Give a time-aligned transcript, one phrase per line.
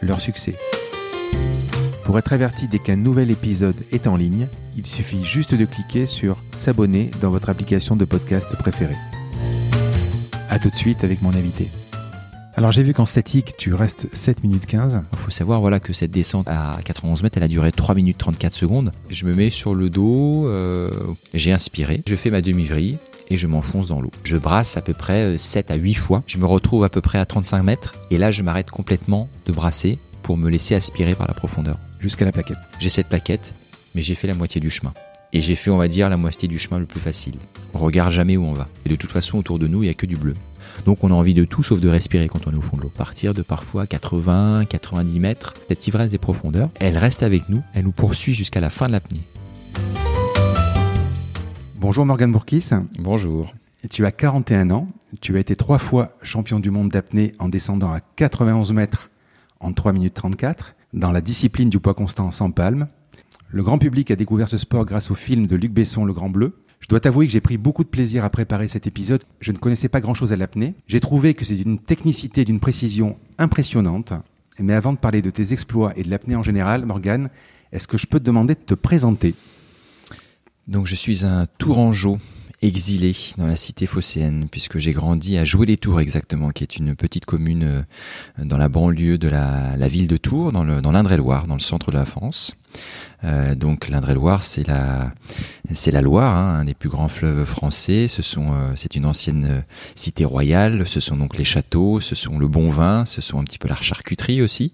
[0.00, 0.54] leur succès.
[2.04, 6.06] Pour être averti dès qu'un nouvel épisode est en ligne, il suffit juste de cliquer
[6.06, 8.96] sur S'abonner dans votre application de podcast préférée.
[10.48, 11.68] A tout de suite avec mon invité.
[12.56, 15.02] Alors j'ai vu qu'en statique, tu restes 7 minutes 15.
[15.12, 18.18] Il faut savoir voilà, que cette descente à 91 mètres, elle a duré 3 minutes
[18.18, 18.90] 34 secondes.
[19.10, 20.90] Je me mets sur le dos, euh,
[21.34, 24.10] j'ai inspiré, je fais ma demi-vrille et je m'enfonce dans l'eau.
[24.24, 26.22] Je brasse à peu près 7 à 8 fois.
[26.26, 29.52] Je me retrouve à peu près à 35 mètres et là je m'arrête complètement de
[29.52, 31.78] brasser pour me laisser aspirer par la profondeur.
[32.00, 32.58] Jusqu'à la plaquette.
[32.78, 33.52] J'ai cette plaquette,
[33.94, 34.92] mais j'ai fait la moitié du chemin.
[35.32, 37.34] Et j'ai fait, on va dire, la moitié du chemin le plus facile.
[37.74, 38.68] On regarde jamais où on va.
[38.86, 40.34] Et de toute façon, autour de nous, il n'y a que du bleu.
[40.86, 42.82] Donc on a envie de tout sauf de respirer quand on est au fond de
[42.82, 42.92] l'eau.
[42.96, 47.84] Partir de parfois 80, 90 mètres, cette ivresse des profondeurs, elle reste avec nous, elle
[47.84, 49.20] nous poursuit jusqu'à la fin de l'apnée.
[51.80, 52.70] Bonjour Morgan Bourkis.
[52.98, 53.54] Bonjour.
[53.88, 54.88] Tu as 41 ans,
[55.20, 59.10] tu as été trois fois champion du monde d'apnée en descendant à 91 mètres
[59.60, 62.88] en 3 minutes 34, dans la discipline du poids constant sans palme.
[63.50, 66.30] Le grand public a découvert ce sport grâce au film de Luc Besson, Le Grand
[66.30, 66.58] Bleu.
[66.80, 69.22] Je dois t'avouer que j'ai pris beaucoup de plaisir à préparer cet épisode.
[69.38, 70.74] Je ne connaissais pas grand-chose à l'apnée.
[70.88, 74.14] J'ai trouvé que c'est d'une technicité, d'une précision impressionnante.
[74.58, 77.30] Mais avant de parler de tes exploits et de l'apnée en général, Morgane,
[77.70, 79.36] est-ce que je peux te demander de te présenter?
[80.68, 82.18] Donc je suis un Tourangeau
[82.60, 87.24] exilé dans la cité phocéenne, puisque j'ai grandi à Jouer-les-Tours exactement, qui est une petite
[87.24, 91.90] commune euh, dans la banlieue de la, ville de Tours, dans l'Indre-et-Loire, dans le centre
[91.90, 92.54] de la France.
[93.24, 95.12] Euh, donc l'Indre-et-Loire, c'est la,
[95.72, 98.06] c'est la Loire, hein, un des plus grands fleuves français.
[98.08, 99.60] Ce sont, euh, c'est une ancienne euh,
[99.94, 100.86] cité royale.
[100.86, 103.68] Ce sont donc les châteaux, ce sont le bon vin, ce sont un petit peu
[103.68, 104.72] la charcuterie aussi.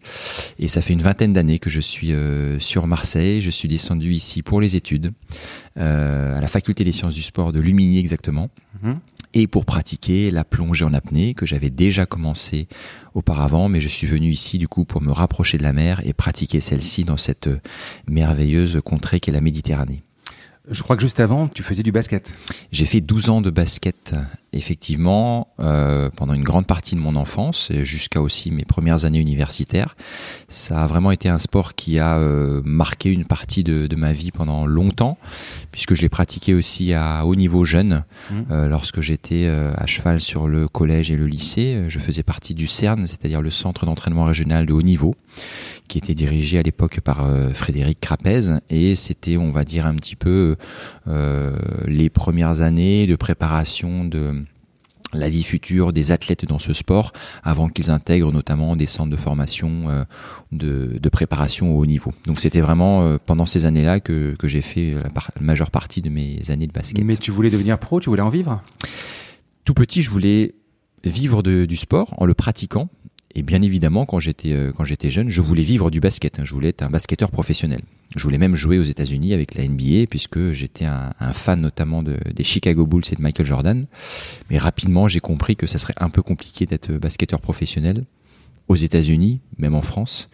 [0.58, 3.40] Et ça fait une vingtaine d'années que je suis euh, sur Marseille.
[3.40, 5.12] Je suis descendu ici pour les études
[5.76, 8.48] à la faculté des sciences du sport de Lumini exactement.
[8.82, 8.92] Mmh.
[9.36, 12.68] Et pour pratiquer la plongée en apnée que j'avais déjà commencé
[13.14, 16.12] auparavant, mais je suis venu ici du coup pour me rapprocher de la mer et
[16.12, 17.50] pratiquer celle-ci dans cette
[18.06, 20.04] merveilleuse contrée qu'est la Méditerranée.
[20.70, 22.34] Je crois que juste avant, tu faisais du basket.
[22.72, 24.14] J'ai fait 12 ans de basket,
[24.54, 29.96] effectivement, euh, pendant une grande partie de mon enfance, jusqu'à aussi mes premières années universitaires.
[30.48, 34.12] Ça a vraiment été un sport qui a euh, marqué une partie de, de, ma
[34.12, 35.18] vie pendant longtemps,
[35.72, 38.04] puisque je l'ai pratiqué aussi à haut niveau jeune.
[38.30, 38.40] Mmh.
[38.50, 42.54] Euh, lorsque j'étais euh, à cheval sur le collège et le lycée, je faisais partie
[42.54, 45.14] du CERN, c'est-à-dire le centre d'entraînement régional de haut niveau,
[45.88, 49.94] qui était dirigé à l'époque par euh, Frédéric Crapez, et c'était, on va dire, un
[49.94, 50.56] petit peu
[51.08, 54.43] euh, les premières années de préparation de
[55.14, 59.16] la vie future des athlètes dans ce sport avant qu'ils intègrent notamment des centres de
[59.16, 60.04] formation euh,
[60.52, 62.12] de, de, préparation au haut niveau.
[62.26, 65.70] Donc c'était vraiment euh, pendant ces années-là que, que j'ai fait la, par, la, majeure
[65.70, 67.04] partie de mes années de basket.
[67.04, 68.62] Mais tu voulais devenir pro, tu voulais en vivre?
[69.64, 70.54] Tout petit, je voulais
[71.04, 72.88] vivre de, du sport en le pratiquant.
[73.36, 76.38] Et bien évidemment, quand j'étais euh, quand j'étais jeune, je voulais vivre du basket.
[76.38, 76.44] Hein.
[76.44, 77.82] Je voulais être un basketteur professionnel.
[78.14, 82.16] Je voulais même jouer aux États-Unis avec la NBA puisque j'étais un, fan notamment de,
[82.32, 83.84] des Chicago Bulls et de Michael Jordan.
[84.50, 88.04] Mais rapidement, j'ai compris que ça serait un peu compliqué d'être basketteur professionnel
[88.68, 90.28] aux États-Unis, même en France.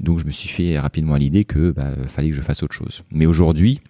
[0.00, 2.74] Donc je me suis fait rapidement à l'idée que bah, fallait que je fasse autre
[2.74, 3.02] chose.
[3.10, 3.80] Mais aujourd'hui,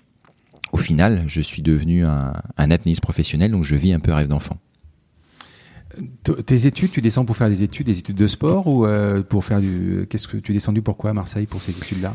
[0.73, 4.27] au final, je suis devenu un, un apnéiste professionnel, donc je vis un peu rêve
[4.27, 4.59] d'enfant.
[6.47, 9.45] Tes études, tu descends pour faire des études, des études de sport ou euh, pour
[9.45, 10.07] faire du.
[10.11, 12.15] Qu'est-ce que tu es descendu pourquoi à Marseille pour ces études-là?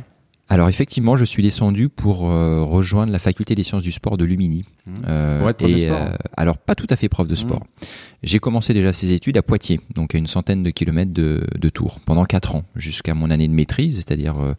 [0.50, 4.26] Alors effectivement, je suis descendu pour euh, rejoindre la faculté des sciences du sport de
[4.26, 4.66] Lumini.
[4.86, 4.94] Mmh.
[5.08, 6.08] Euh, pour être prof et, de sport.
[6.36, 7.62] alors pas tout à fait prof de sport.
[7.62, 7.86] Mmh.
[8.24, 11.70] J'ai commencé déjà ces études à Poitiers, donc à une centaine de kilomètres de, de
[11.70, 14.54] Tours, pendant quatre ans, jusqu'à mon année de maîtrise, c'est-à-dire euh,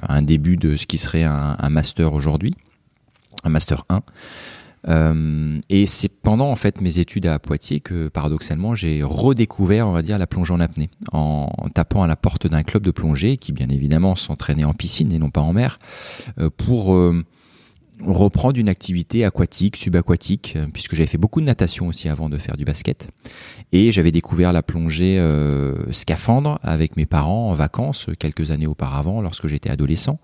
[0.00, 2.54] un début de ce qui serait un, un master aujourd'hui,
[3.44, 4.00] un master 1.
[4.88, 9.92] Euh, et c'est pendant en fait mes études à Poitiers que paradoxalement j'ai redécouvert on
[9.92, 10.90] va la plongée en apnée.
[11.12, 15.12] En, tapant à la porte d'un club de plongée qui bien évidemment s'entraînait en piscine
[15.12, 15.78] et non pas en mer
[16.38, 17.24] euh, pour euh,
[18.04, 22.38] reprendre une activité aquatique, subaquatique, euh, puisque j'avais fait beaucoup de natation aussi avant de
[22.38, 23.08] faire du basket.
[23.72, 29.20] Et j'avais découvert la plongée euh, scaphandre avec mes parents en vacances quelques années auparavant,
[29.20, 30.18] lorsque j'étais adolescent.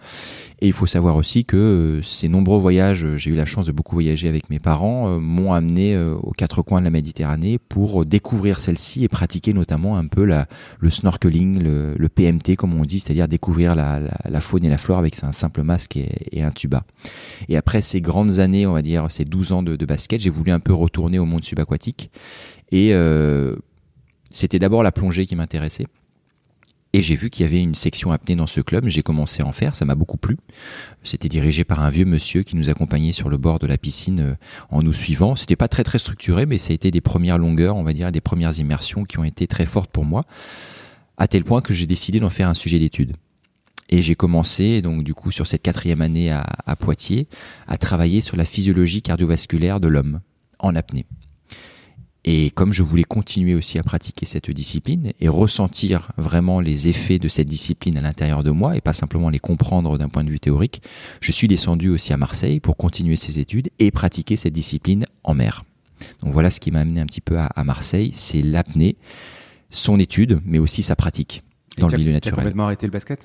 [0.61, 3.73] Et il faut savoir aussi que euh, ces nombreux voyages, j'ai eu la chance de
[3.73, 8.58] beaucoup voyager avec mes parents, m'ont amené aux quatre coins de la Méditerranée pour découvrir
[8.58, 10.46] celle-ci et pratiquer notamment un peu la,
[10.79, 14.99] le snorkeling, le, PMT comme on dit, c'est-à-dire découvrir la, la, faune et la flore
[14.99, 16.84] avec un simple masque et, un tuba.
[17.49, 20.60] Et ces grandes années, on va dire ces 12 ans de, basket, j'ai voulu un
[20.60, 22.10] peu retourner au monde subaquatique.
[22.72, 23.56] Et euh,
[24.32, 25.86] c'était d'abord la plongée qui m'intéressait.
[26.92, 28.88] Et j'ai vu qu'il y avait une section apnée dans ce club.
[28.88, 29.76] J'ai commencé à en faire.
[29.76, 30.38] Ça m'a beaucoup plu.
[31.04, 34.20] C'était dirigé par un vieux monsieur qui nous accompagnait sur le bord de la piscine
[34.20, 34.34] euh,
[34.70, 35.36] en nous suivant.
[35.36, 38.10] C'était pas très très structuré, mais ça a été des premières longueurs, on va dire,
[38.12, 40.24] des premières immersions qui ont été très fortes pour moi.
[41.19, 43.16] À tel point que j'ai décidé d'en faire un sujet d'étude.
[43.88, 47.28] Et j'ai commencé, donc du coup, sur cette quatrième année à, Poitiers,
[47.66, 50.20] à travailler sur la physiologie cardiovasculaire de l'homme
[50.58, 51.06] en apnée.
[52.28, 57.20] Et comme je voulais continuer aussi à pratiquer cette discipline et ressentir vraiment les effets
[57.20, 60.30] de cette discipline à l'intérieur de moi et pas simplement les comprendre d'un point de
[60.30, 60.82] vue théorique,
[61.20, 65.34] je suis descendu aussi à Marseille pour continuer ces études et pratiquer cette discipline en
[65.34, 65.64] mer.
[66.20, 68.96] Donc voilà ce qui m'a amené un petit peu à, à Marseille, c'est l'apnée,
[69.70, 71.44] son étude, mais aussi sa pratique
[71.78, 72.34] dans le milieu naturel.
[72.34, 73.25] Tu complètement arrêté le basket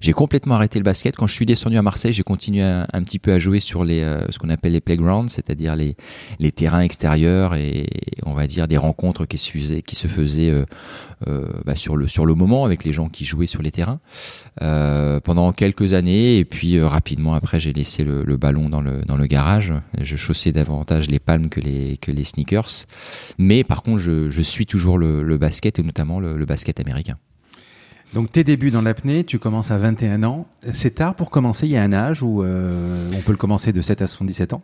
[0.00, 1.16] J'ai complètement arrêté le basket.
[1.16, 4.02] Quand je suis descendu à Marseille, j'ai continué un, petit peu à jouer sur les,
[4.02, 5.96] euh, ce qu'on appelle les playgrounds, c'est-à-dire les,
[6.38, 7.86] les terrains extérieurs et
[8.26, 10.64] on va dire des rencontres qui se faisaient, qui se faisaient euh,
[11.28, 14.00] euh, bah, sur, le, sur le moment avec les gens qui jouaient sur les terrains
[15.24, 16.38] pendant quelques années.
[16.38, 19.72] Et puis rapidement après, j'ai laissé le, le, ballon dans le, dans le garage.
[19.98, 22.86] Je chaussais davantage les palmes que les, que les sneakers.
[23.38, 27.16] Mais par contre, je, je suis toujours le, le basket et notamment le basket américain.
[28.14, 30.46] Donc tes débuts dans l'apnée, tu commences à 21 ans.
[30.72, 33.72] C'est tard pour commencer, il y a un âge où euh, on peut le commencer
[33.72, 34.62] de 7 à 77 ans?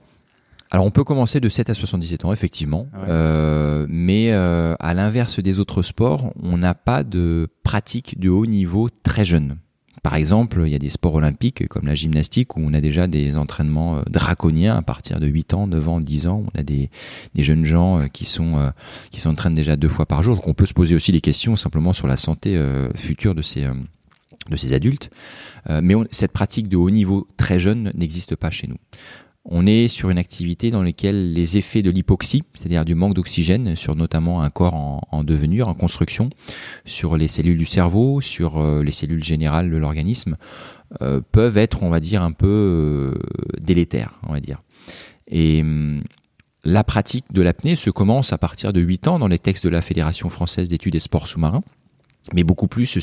[0.71, 5.39] Alors on peut commencer de 7 à 77 ans, effectivement, euh, mais euh, à l'inverse
[5.39, 9.59] des autres sports, on n'a pas de pratique de haut niveau très jeune.
[10.07, 13.09] Par exemple, il y a des sports olympiques comme la gymnastique où on a déjà
[13.09, 16.45] des entraînements euh, draconiens à partir de 8 ans, 9 ans, 10 ans.
[16.47, 16.91] On a des,
[17.35, 18.71] jeunes gens euh, euh,
[19.11, 20.37] qui s'entraînent déjà deux fois par jour.
[20.37, 22.57] Donc on peut se poser aussi des questions simplement sur la santé
[22.95, 23.67] future de ces
[24.73, 25.11] adultes.
[25.83, 28.77] mais cette pratique de haut niveau très jeune n'existe pas chez nous
[29.49, 33.77] on est sur une activité dans laquelle les effets de l'hypoxie, c'est-à-dire du manque d'oxygène,
[33.77, 36.31] sur notamment un corps en, devenir, en construction,
[36.85, 40.37] sur les cellules du cerveau, sur euh, les cellules générales de l'organisme,
[41.01, 43.15] euh, peuvent être, on va dire, un peu euh,
[43.61, 44.63] délétères, on va dire.
[45.29, 46.03] Et hum,
[46.65, 49.71] la pratique de l'apnée se commence à partir de 8 ans dans les textes de
[49.71, 51.63] la Fédération française d'études des sports sous-marins
[52.33, 52.99] mais beaucoup plus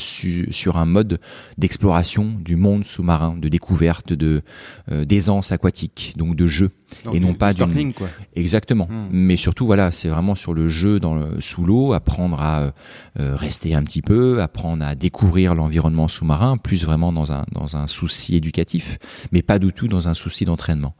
[0.50, 1.18] sur un mode
[1.58, 4.42] d'exploration du monde sous-marin, de découverte, de
[4.90, 6.70] euh, d'aisance aquatique, donc de jeu,
[7.12, 8.08] et non pas du quoi.
[8.36, 8.86] Exactement.
[8.90, 9.08] Hmm.
[9.10, 12.72] Mais surtout, voilà, c'est vraiment sur le jeu dans le, sous l'eau, apprendre à
[13.18, 17.76] euh, rester un petit peu, apprendre à découvrir l'environnement sous-marin, plus vraiment dans un dans
[17.76, 18.98] un souci éducatif,
[19.32, 20.94] mais pas du tout dans un souci d'entraînement.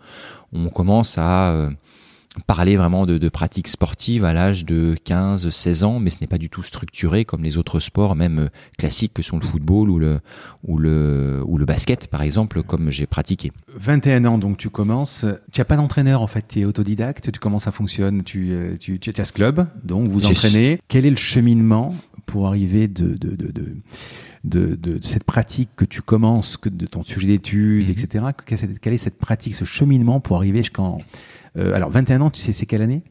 [0.53, 1.71] On commence à euh,
[2.47, 6.27] parler vraiment de, de pratiques sportives à l'âge de 15, 16 ans, mais ce n'est
[6.27, 8.49] pas du tout structuré comme les autres sports, même euh,
[8.79, 10.21] classiques que sont le football ou le,
[10.65, 13.53] ou le, ou le basket, par exemple, comme j'ai pratiqué.
[13.77, 15.25] 21 ans, donc tu commences.
[15.53, 18.23] Tu n'as pas d'entraîneur, en fait, tu es autodidacte, tu comment ça fonctionne?
[18.23, 20.81] Tu, euh, tu, tu, as ce club, donc vous entraînez.
[20.89, 21.95] Quel est le cheminement
[22.27, 23.77] pour arriver de, de, de, de
[24.45, 27.91] de, de, cette pratique que tu commences, que de ton sujet d'études, mhm.
[27.91, 28.25] etc.
[28.83, 30.99] Quelle est cette pratique, ce cheminement pour arriver jusqu'en
[31.57, 33.03] euh, alors, 21 ans, tu sais, c'est quelle année?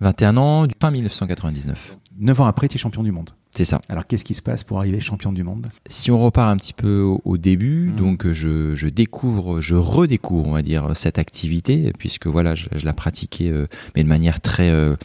[0.00, 1.96] 21 ans, fin 1999.
[2.18, 3.30] 9 ans après, tu es champion du monde.
[3.56, 3.80] C'est ça.
[3.88, 5.68] Alors qu'est-ce qui se passe pour arriver champion du monde?
[5.86, 7.96] Si on repart un petit peu au, début, mmh.
[7.96, 12.84] donc je, je, découvre, je redécouvre, on va dire, cette activité, puisque voilà, je, je
[12.84, 14.96] la pratiquais, euh, mais de manière très, euh,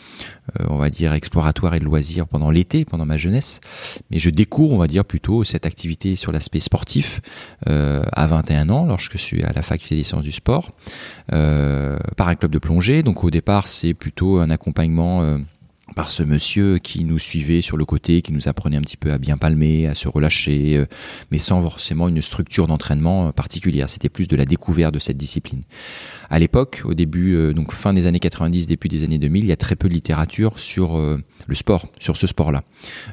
[0.60, 3.60] euh, on va dire, exploratoire et de loisir pendant l'été, pendant ma jeunesse.
[4.10, 7.22] Mais je découvre, on va dire, plutôt cette activité sur l'aspect sportif
[7.68, 10.72] à 21 ans, lorsque je suis à la faculté des sciences du sport,
[11.27, 13.03] par un club de plongée.
[13.03, 15.39] Donc au départ, c'est plutôt un accompagnement
[16.00, 19.12] par ce monsieur qui nous suivait sur le côté, qui nous apprenait un petit peu
[19.12, 20.86] à bien palmer, à se relâcher, euh,
[21.29, 23.89] mais sans forcément une structure d'entraînement euh, particulière.
[23.89, 25.63] C'était plus de la découverte de cette discipline.
[26.29, 29.48] À l'époque, au début, euh, donc fin des années 90, début des années 2000, il
[29.48, 32.63] y a très peu de littérature sur le sport, sur ce sport-là.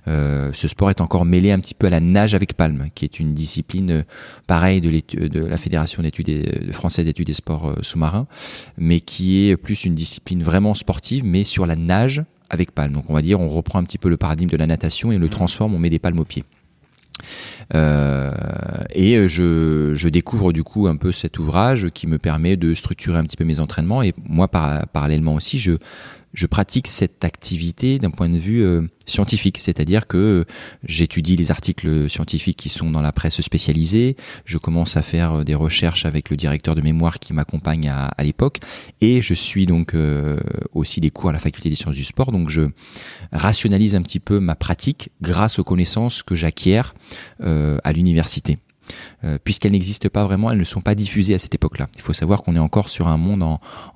[0.06, 3.18] ce sport est encore mêlé un petit peu à la nage avec palme, qui est
[3.18, 4.04] une discipline
[4.46, 8.28] pareille de, de la Fédération d'études française d'études des sports sous-marins,
[8.78, 12.92] mais qui est plus une discipline vraiment sportive, mais sur la nage avec palme.
[12.92, 15.16] Donc on va dire, on reprend un petit peu le paradigme de la natation et
[15.16, 16.44] on le transforme, on met des palmes aux pieds.
[17.74, 18.32] Euh,
[18.90, 23.18] et je, je, découvre du coup un peu cet ouvrage qui me permet de structurer
[23.18, 24.02] un petit peu mes entraînements.
[24.02, 25.72] Et moi, par, parallèlement aussi, je
[26.36, 30.44] je pratique cette activité d'un point de vue euh, scientifique, c'est-à-dire que
[30.84, 35.44] j'étudie les articles scientifiques qui sont dans la presse spécialisée, je commence à faire euh,
[35.44, 38.58] des recherches avec le directeur de mémoire qui m'accompagne à, l'époque,
[39.00, 40.38] et je suis donc euh,
[40.74, 42.68] aussi des cours à la faculté des sciences du sport, donc je
[43.32, 46.82] rationalise un petit peu ma pratique grâce aux connaissances que j'acquiers
[47.40, 48.58] à l'université.
[49.24, 51.88] Euh, puisqu'elles n'existent pas vraiment, elles ne sont pas diffusées à cette époque-là.
[51.96, 53.42] Il faut savoir qu'on est encore sur un monde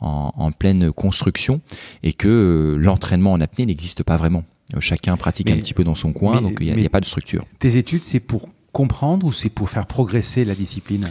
[0.00, 1.60] en, pleine construction
[2.02, 4.44] et que euh, l'entraînement en apnée n'existe pas vraiment.
[4.74, 7.00] Euh, chacun pratique un petit peu dans son coin, donc il n'y a, a, pas
[7.00, 7.44] de structure.
[7.58, 11.08] Tes études, c'est pour comprendre ou c'est pour faire progresser la discipline?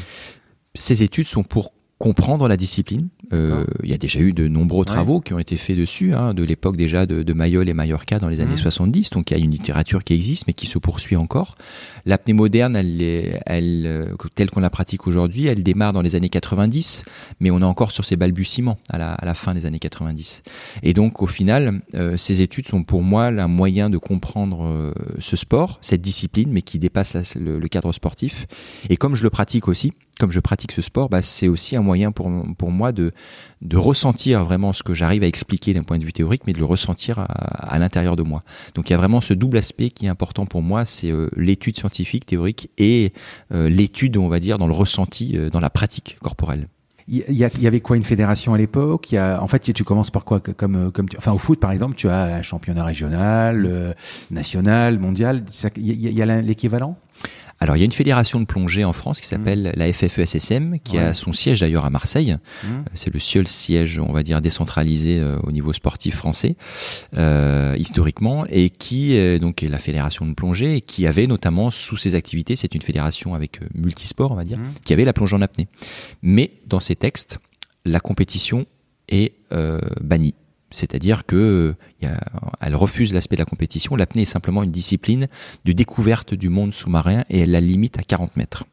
[0.75, 3.09] Ces études sont pour comprendre la discipline.
[3.33, 6.33] Euh, il y a déjà eu de nombreux travaux qui ont été faits dessus, hein,
[6.33, 9.11] de l'époque déjà de, de Mayol et Mallorca dans les années 70.
[9.11, 9.15] Mmh.
[9.15, 11.55] Donc il y a une littérature qui existe, mais qui se poursuit encore.
[12.05, 13.01] L'apnée moderne, elle,
[13.45, 17.03] elle, euh, telle qu'on la pratique aujourd'hui, elle démarre dans les années 90,
[17.41, 20.41] mais on est encore sur ses balbutiements à la, à la fin des années 90.
[20.83, 24.93] Et donc au final, euh, ces études sont pour moi un moyen de comprendre euh,
[25.19, 28.47] ce sport, cette discipline, mais qui dépasse le, le cadre sportif.
[28.89, 31.81] Et comme je le pratique aussi, comme je pratique ce sport, bah, c'est aussi un
[31.81, 33.13] moyen pour, pour moi de,
[33.61, 36.59] de ressentir vraiment ce que j'arrive à expliquer d'un point de vue théorique, mais de
[36.59, 38.43] le ressentir à, l'intérieur de moi.
[38.75, 41.29] Donc il y a vraiment ce double aspect qui est important pour moi, c'est euh,
[41.35, 43.13] l'étude scientifique, théorique, et
[43.53, 46.67] euh, l'étude, on va dire, dans le ressenti, euh, dans la pratique corporelle.
[47.11, 49.15] Il y, avait quoi une fédération à l'époque?
[49.17, 52.35] En fait, tu commences par quoi Comme, comme enfin, au foot, par exemple, tu as
[52.35, 53.95] un championnat régional,
[54.29, 55.43] national, mondial.
[55.75, 56.99] Il y a l'équivalent?
[57.61, 59.37] Alors il y a une fédération de plongée en France qui mmh.
[59.37, 62.37] s'appelle la FFESSM, qui a son siège d'ailleurs à Marseille.
[62.63, 62.67] Mmh.
[62.67, 66.55] Euh, c'est le seul siège, on va dire, décentralisé euh, au niveau sportif français
[67.17, 71.97] euh, historiquement, et qui donc est la fédération de plongée et qui avait notamment sous
[71.97, 74.73] ses activités, c'est une fédération avec multisport, on va dire, mmh.
[74.85, 75.67] qui avait la plongée en apnée.
[76.21, 77.39] Mais dans ses textes,
[77.85, 78.65] la compétition
[79.09, 79.33] est
[80.01, 80.35] bannie.
[80.71, 81.75] C'est-à-dire que
[82.73, 83.95] refuse l'aspect de la compétition.
[83.95, 85.27] L'apnée est simplement une discipline
[85.65, 88.65] de découverte du monde sous-marin et elle la limite à 40 mètres.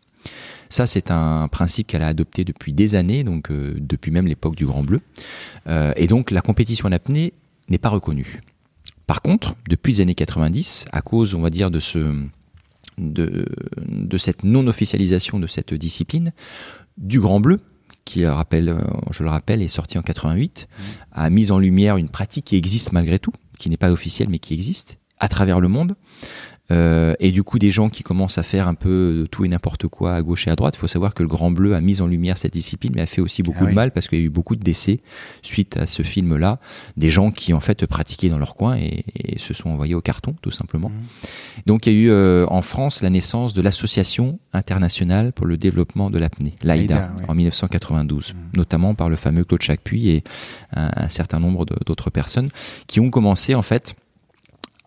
[0.68, 4.56] Ça, c'est un principe qu'elle a adopté depuis des années, donc euh, depuis même l'époque
[4.56, 5.00] du Grand Bleu.
[5.68, 7.32] Euh, et donc, la compétition en apnée
[7.68, 8.40] n'est pas reconnue.
[9.06, 11.80] Par contre, depuis les années 90, à cause, on va dire, de,
[12.98, 16.32] de cette non-officialisation de cette discipline,
[16.98, 17.60] du Grand Bleu,
[18.06, 20.82] qui rappelle, euh, je le rappelle, est sorti en 88, mmh.
[21.12, 24.38] a mis en lumière une pratique qui existe malgré tout, qui n'est pas officielle mais
[24.38, 25.96] qui existe à travers le monde,
[26.72, 29.86] euh, et du coup, des gens qui commencent à faire un peu tout et n'importe
[29.86, 30.74] quoi à gauche et à droite.
[30.76, 33.06] Il faut savoir que le Grand Bleu a mis en lumière cette discipline, mais a
[33.06, 35.00] fait aussi beaucoup ah de mal parce qu'il y a eu beaucoup de décès
[35.42, 36.58] suite à ce film-là.
[36.96, 39.04] Des gens qui en fait pratiquaient dans leur coin et,
[39.38, 40.88] se sont envoyés au carton, tout simplement.
[40.88, 41.60] Mmh.
[41.66, 45.56] Donc, il y a eu euh, en France la naissance de l'Association internationale pour le
[45.56, 48.56] développement de l'apnée, l'AIDA, en 1992, mmh.
[48.56, 50.24] notamment par le fameux Claude Chacpuis et
[50.74, 52.48] un, un certain nombre d'autres personnes
[52.86, 53.94] qui ont commencé en fait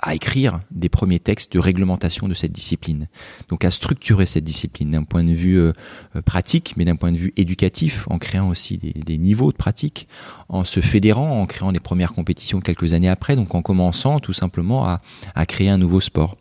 [0.01, 3.07] à écrire des premiers textes de réglementation de cette discipline.
[3.49, 5.73] Donc à structurer cette discipline d'un point de vue euh,
[6.15, 10.07] euh, pratique, mais d'un point de vue éducatif, en créant aussi des, niveaux de pratique,
[10.47, 14.33] en se fédérant, en créant des premières compétitions quelques années après, donc en commençant tout
[14.33, 15.01] simplement à,
[15.45, 16.37] créer un nouveau sport.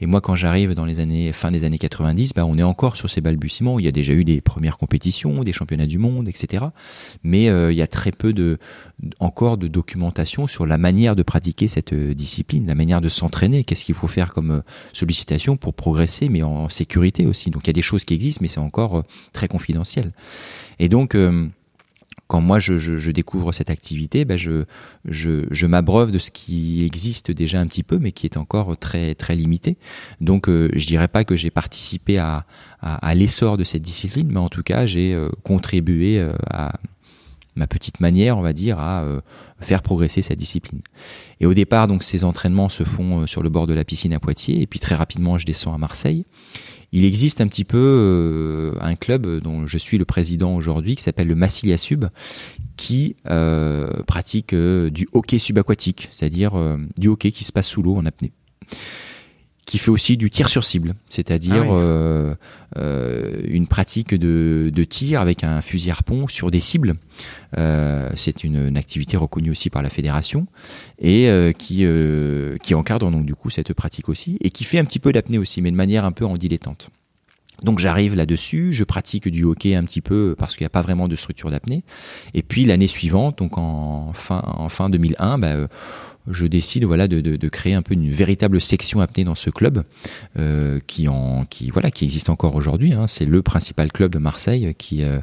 [0.00, 2.96] Et moi, quand j'arrive dans les années fin des années 90, bah, on est encore
[2.96, 3.78] sur ces balbutiements.
[3.78, 6.66] Il y a déjà eu des premières compétitions, des championnats du monde, etc.
[7.22, 8.58] Mais euh, il y a très peu de
[9.18, 13.84] encore de documentation sur la manière de pratiquer cette discipline, la manière de s'entraîner, qu'est-ce
[13.84, 14.60] qu'il faut faire comme euh,
[14.92, 17.50] sollicitation pour progresser, mais en sécurité aussi.
[17.50, 19.02] Donc il y a des choses qui existent, mais c'est encore euh,
[19.32, 20.12] très confidentiel.
[20.78, 21.46] Et donc euh,
[22.26, 24.64] quand moi je, découvre cette activité, ben je,
[25.04, 29.16] je, m'abreuve de ce qui existe déjà un petit peu, mais qui est encore très
[29.16, 29.76] très limité.
[30.20, 32.44] Donc je dirais pas que j'ai participé à,
[33.14, 36.74] l'essor de cette discipline, mais en tout cas j'ai contribué à
[37.56, 39.04] ma petite manière, on va dire, à
[39.60, 40.80] faire progresser cette discipline.
[41.40, 44.12] Et au départ, donc, ces entraînements se font euh, sur le bord de la piscine
[44.12, 46.26] à Poitiers, et puis très rapidement, je descends à Marseille.
[46.92, 51.02] Il existe un petit peu euh, un club dont je suis le président aujourd'hui, qui
[51.02, 52.06] s'appelle le Massilia Sub,
[52.76, 56.52] qui euh, pratique du hockey subaquatique, c'est-à-dire
[56.98, 58.32] du hockey qui se passe sous l'eau en apnée
[59.70, 62.34] qui fait aussi du tir sur cible, c'est-à-dire ah euh,
[62.76, 66.96] euh, une pratique de, de, tir avec un fusil harpon sur des cibles.
[67.56, 70.48] Euh, c'est une, une, activité reconnue aussi par la fédération
[70.98, 74.80] et euh, qui euh, qui encadre donc du coup cette pratique aussi et qui fait
[74.80, 76.90] un petit peu d'apnée aussi, mais de manière un peu en dilettante.
[77.62, 80.82] Donc j'arrive là-dessus, je pratique du hockey un petit peu parce qu'il n'y a pas
[80.82, 81.84] vraiment de structure d'apnée.
[82.34, 85.68] Et puis l'année suivante, donc en fin, en fin 2001, bah,
[86.28, 89.50] je décide voilà de, de, de, créer un peu une véritable section apnée dans ce
[89.50, 89.84] club
[90.38, 92.92] euh, qui en qui voilà qui existe encore aujourd'hui.
[92.92, 93.06] Hein.
[93.06, 95.20] C'est le principal club de Marseille qui euh,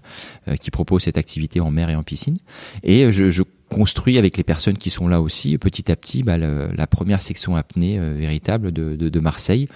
[0.60, 2.38] qui propose cette activité en mer et en piscine.
[2.84, 6.38] Et je, je construit avec les personnes qui sont là aussi petit à petit bah,
[6.38, 9.68] la première section apnée euh, véritable de, Marseille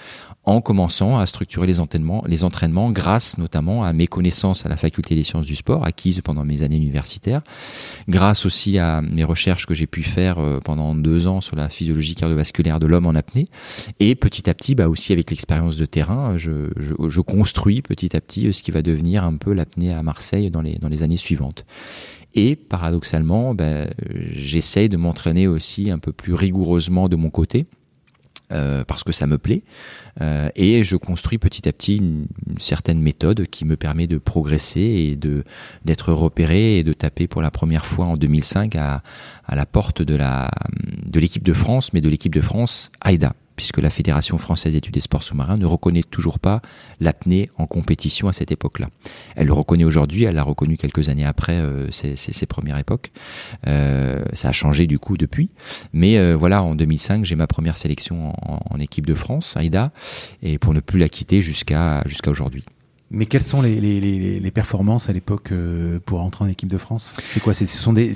[0.43, 4.77] en commençant à structurer les entraînements, les entraînements grâce notamment à mes connaissances à la
[4.77, 7.41] faculté des sciences du sport acquises pendant mes années universitaires,
[8.07, 11.69] grâce aussi à mes recherches que j'ai pu faire euh, pendant deux ans sur la
[11.69, 13.48] physiologie cardiovasculaire de l'homme en apnée
[14.00, 18.51] et petit à petit bah, aussi avec l'expérience de terrain je, construis petit à petit
[18.53, 21.65] ce qui va devenir un peu l'apnée à Marseille dans les, dans les années suivantes.
[22.33, 23.93] Et paradoxalement, ben,
[24.31, 27.65] j'essaye de m'entraîner aussi un peu plus rigoureusement de mon côté.
[28.51, 29.63] Euh, parce que ça me plaît
[30.19, 34.17] euh, et je construis petit à petit une, une, certaine méthode qui me permet de
[34.17, 35.45] progresser et de
[35.85, 39.03] d'être repéré et de taper pour la première fois en 2005 à,
[39.45, 40.51] à la porte de la
[41.05, 44.93] de l'équipe de France mais de l'équipe de France AIDA puisque la Fédération française d'études
[44.93, 46.62] des sports sous-marins ne reconnaît toujours pas
[47.00, 48.89] l'apnée en compétition à cette époque-là.
[49.36, 53.12] Elle le reconnaît aujourd'hui, elle l'a reconnu quelques années après euh, ses, ses, premières époques.
[53.67, 55.50] Euh, ça a changé du coup depuis,
[55.93, 59.91] mais euh, voilà, en 2005, j'ai ma première sélection en, équipe de France, AIDA,
[60.41, 62.65] et pour ne plus la quitter jusqu'à aujourd'hui.
[63.13, 66.70] Mais quelles sont les, les, les, les performances à l'époque euh, pour entrer en équipe
[66.70, 67.13] de France?
[67.32, 67.53] C'est quoi?
[67.53, 67.65] C'est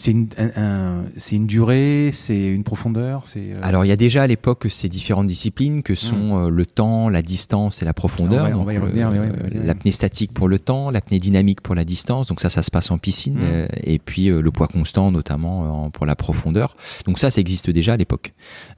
[0.08, 3.60] une, un, un, une durée C'est une profondeur euh...
[3.62, 6.46] Alors il y a déjà à l'époque ces différentes disciplines que sont mmh.
[6.46, 8.46] euh, le temps, la distance et la profondeur.
[8.46, 9.10] On va, on va y revenir.
[9.12, 12.30] Euh, l'apnée statique pour le temps, l'apnée dynamique pour la distance.
[12.30, 13.36] Donc ça, ça se passe en piscine.
[13.36, 13.68] Mmh.
[13.84, 16.78] et puis le poids constant notamment pour la profondeur.
[17.06, 18.34] Donc ça, ça existe déjà à l'époque.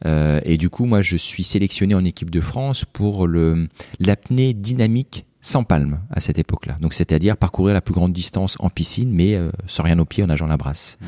[0.06, 3.68] et du coup, moi, je suis sélectionné en équipe de France pour le
[4.00, 6.78] l'apnée dynamique sans palme à cette époque-là.
[6.82, 10.22] Donc c'est-à-dire parcourir la plus grande distance en piscine, mais euh, sans rien au pied
[10.24, 10.98] en nageant la brasse.
[11.00, 11.06] Mmh.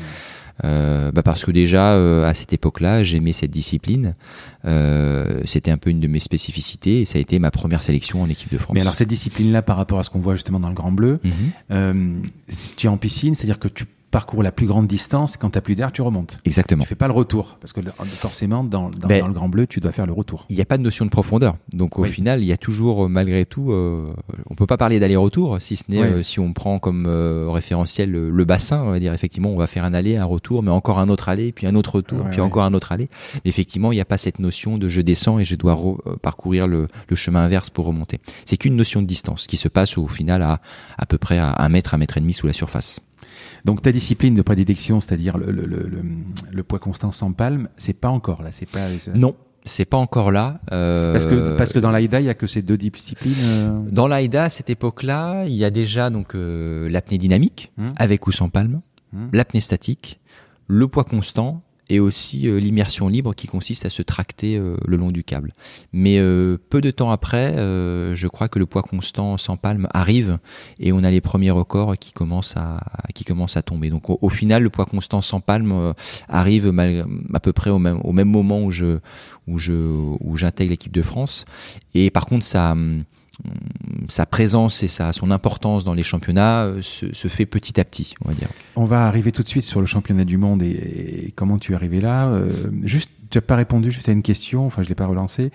[0.62, 4.14] Euh, bah parce que déjà euh, à cette époque-là, j'aimais cette discipline.
[4.64, 8.22] Euh, c'était un peu une de mes spécificités et ça a été ma première sélection
[8.22, 8.74] en équipe de France.
[8.74, 11.20] Mais alors cette discipline-là, par rapport à ce qu'on voit justement dans le Grand Bleu,
[11.70, 12.22] mmh.
[12.76, 15.62] tu es en piscine, c'est-à-dire que tu parcours la plus grande distance, quand tu n'as
[15.62, 16.38] plus d'air, tu remontes.
[16.44, 16.82] Exactement.
[16.82, 19.66] Tu fais pas le retour, parce que forcément, dans, dans, ben, dans le Grand Bleu,
[19.66, 20.46] tu dois faire le retour.
[20.48, 21.56] Il n'y a pas de notion de profondeur.
[21.72, 22.08] Donc au oui.
[22.08, 24.12] final, il y a toujours, malgré tout, euh,
[24.48, 26.06] on peut pas parler d'aller-retour, si ce n'est oui.
[26.06, 29.56] euh, si on prend comme euh, référentiel le, le, bassin, on va dire effectivement, on
[29.56, 32.20] va faire un aller, un retour, mais encore un autre aller, puis un autre retour,
[32.20, 32.46] ouais, puis ouais.
[32.46, 33.08] encore un autre aller.
[33.44, 36.16] Mais effectivement, il n'y a pas cette notion de je descends et je dois euh,
[36.20, 38.18] parcourir le, le, chemin inverse pour remonter.
[38.44, 40.60] C'est qu'une notion de distance qui se passe au final à
[40.98, 43.00] à peu près à un mètre, un mètre et demi sous la surface.
[43.64, 45.90] Donc ta discipline de prédilection, c'est-à-dire le, le, le,
[46.50, 48.88] le, poids constant sans palme, c'est pas encore là, c'est pas.
[49.14, 50.60] Non, c'est pas encore là.
[50.72, 51.12] Euh...
[51.12, 53.34] Parce que parce que dans l'AIDA, il y a que ces deux disciplines.
[53.44, 53.80] Euh...
[53.90, 57.92] Dans l'AIDA, à cette époque-là, il y a déjà donc euh, l'apnée dynamique hum.
[57.96, 58.80] avec ou sans palme,
[59.14, 59.28] hum.
[59.32, 60.20] l'apnée statique,
[60.66, 64.96] le poids constant et aussi euh, l'immersion libre qui consiste à se tracter euh, le
[64.96, 65.52] long du câble.
[65.92, 70.38] Mais euh, peu de temps après, je crois que le poids constant sans palme arrive
[70.78, 72.80] et on a les premiers records qui commencent à,
[73.12, 73.90] qui commencent à tomber.
[73.90, 75.94] Donc au, final, le poids constant sans palme
[76.28, 76.72] arrive
[77.34, 78.98] à peu près au même, au même moment où je
[79.48, 81.44] où je où j'intègre l'équipe de France.
[81.94, 82.76] Et par contre, ça
[84.08, 87.84] sa présence et sa, son importance dans les championnats euh, se, se, fait petit à
[87.84, 88.48] petit, on va dire.
[88.76, 91.72] On va arriver tout de suite sur le championnat du monde et, et comment tu
[91.72, 92.28] es arrivé là.
[92.28, 95.50] Euh, juste, tu n'as pas répondu juste à une question, enfin je l'ai pas relancé.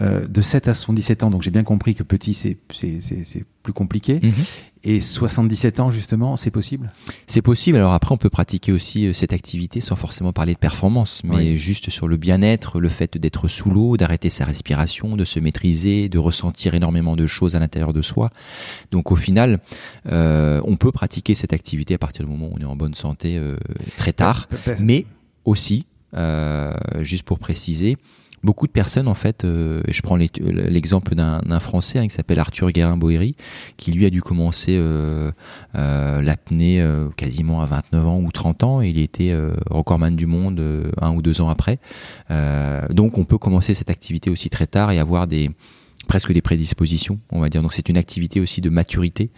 [0.00, 2.56] Euh, de 7 à 77 ans, donc j'ai bien compris que petit c'est
[3.62, 4.20] plus compliqué.
[4.22, 4.28] Mhm.
[4.28, 4.46] Mm -hmm.
[4.84, 6.92] Et 77 ans justement, c'est possible?
[7.26, 7.78] C'est possible.
[7.78, 11.36] Alors après, on peut pratiquer aussi euh, cette activité sans forcément parler de performance, mais
[11.36, 11.58] oui.
[11.58, 16.08] juste sur le bien-être, le fait d'être sous l'eau, d'arrêter sa respiration, de se maîtriser,
[16.08, 18.30] de ressentir énormément de choses à l'intérieur de soi.
[18.90, 19.60] Donc au final,
[20.06, 22.94] euh, on peut pratiquer cette activité à partir du moment où on est en bonne
[22.94, 23.56] santé euh,
[23.96, 25.06] très tard, mais
[25.44, 27.96] aussi, euh, juste pour préciser,
[28.42, 32.70] beaucoup de personnes en fait euh, je prends l'exemple d'un français hein, qui s'appelle Arthur
[32.70, 33.34] Guérin Boéry
[33.76, 35.30] qui lui a dû commencer euh,
[35.76, 38.82] euh, l'apnée euh, quasiment à 29 ans ou 30 ans.
[38.82, 39.34] Et il était
[39.70, 40.62] recordman du monde
[41.00, 41.78] un ou deux ans après.
[42.90, 45.50] Donc on peut commencer cette activité aussi très tard et avoir des
[46.08, 47.62] presque des prédispositions, on va dire.
[47.62, 49.30] Donc c'est une activité aussi de maturité,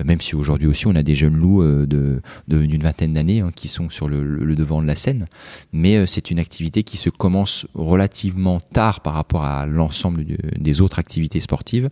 [0.00, 3.40] euh, même si aujourd'hui aussi on a des jeunes loups euh, de d'une vingtaine d'années
[3.40, 5.26] hein, qui sont sur le, devant de la scène.
[5.72, 10.36] Mais euh, c'est une activité qui se commence relativement tard par rapport à l'ensemble de,
[10.58, 11.90] des autres activités sportives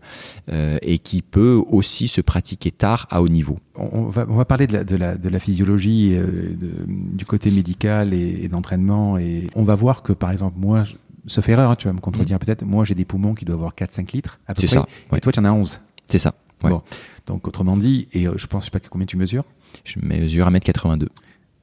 [0.83, 3.59] et qui peut aussi se pratiquer tard à haut niveau.
[3.75, 6.16] On va, on va parler de la, de la, physiologie,
[6.57, 9.18] du côté médical et, et d'entraînement.
[9.18, 10.85] Et on va voir que, par exemple, moi,
[11.26, 12.40] sauf erreur, hein, tu vas me contredire mmh.
[12.40, 15.18] peut-être, moi j'ai des poumons qui doivent avoir 4-5 litres à peu près, ça, ouais.
[15.18, 15.80] et toi tu en as 11.
[16.06, 16.35] C'est ça.
[16.62, 16.70] Ouais.
[16.70, 16.82] Bon.
[17.26, 19.44] Donc autrement dit, et euh, je pense, je sais pas combien tu mesures
[19.85, 21.08] Je mesure 1m82.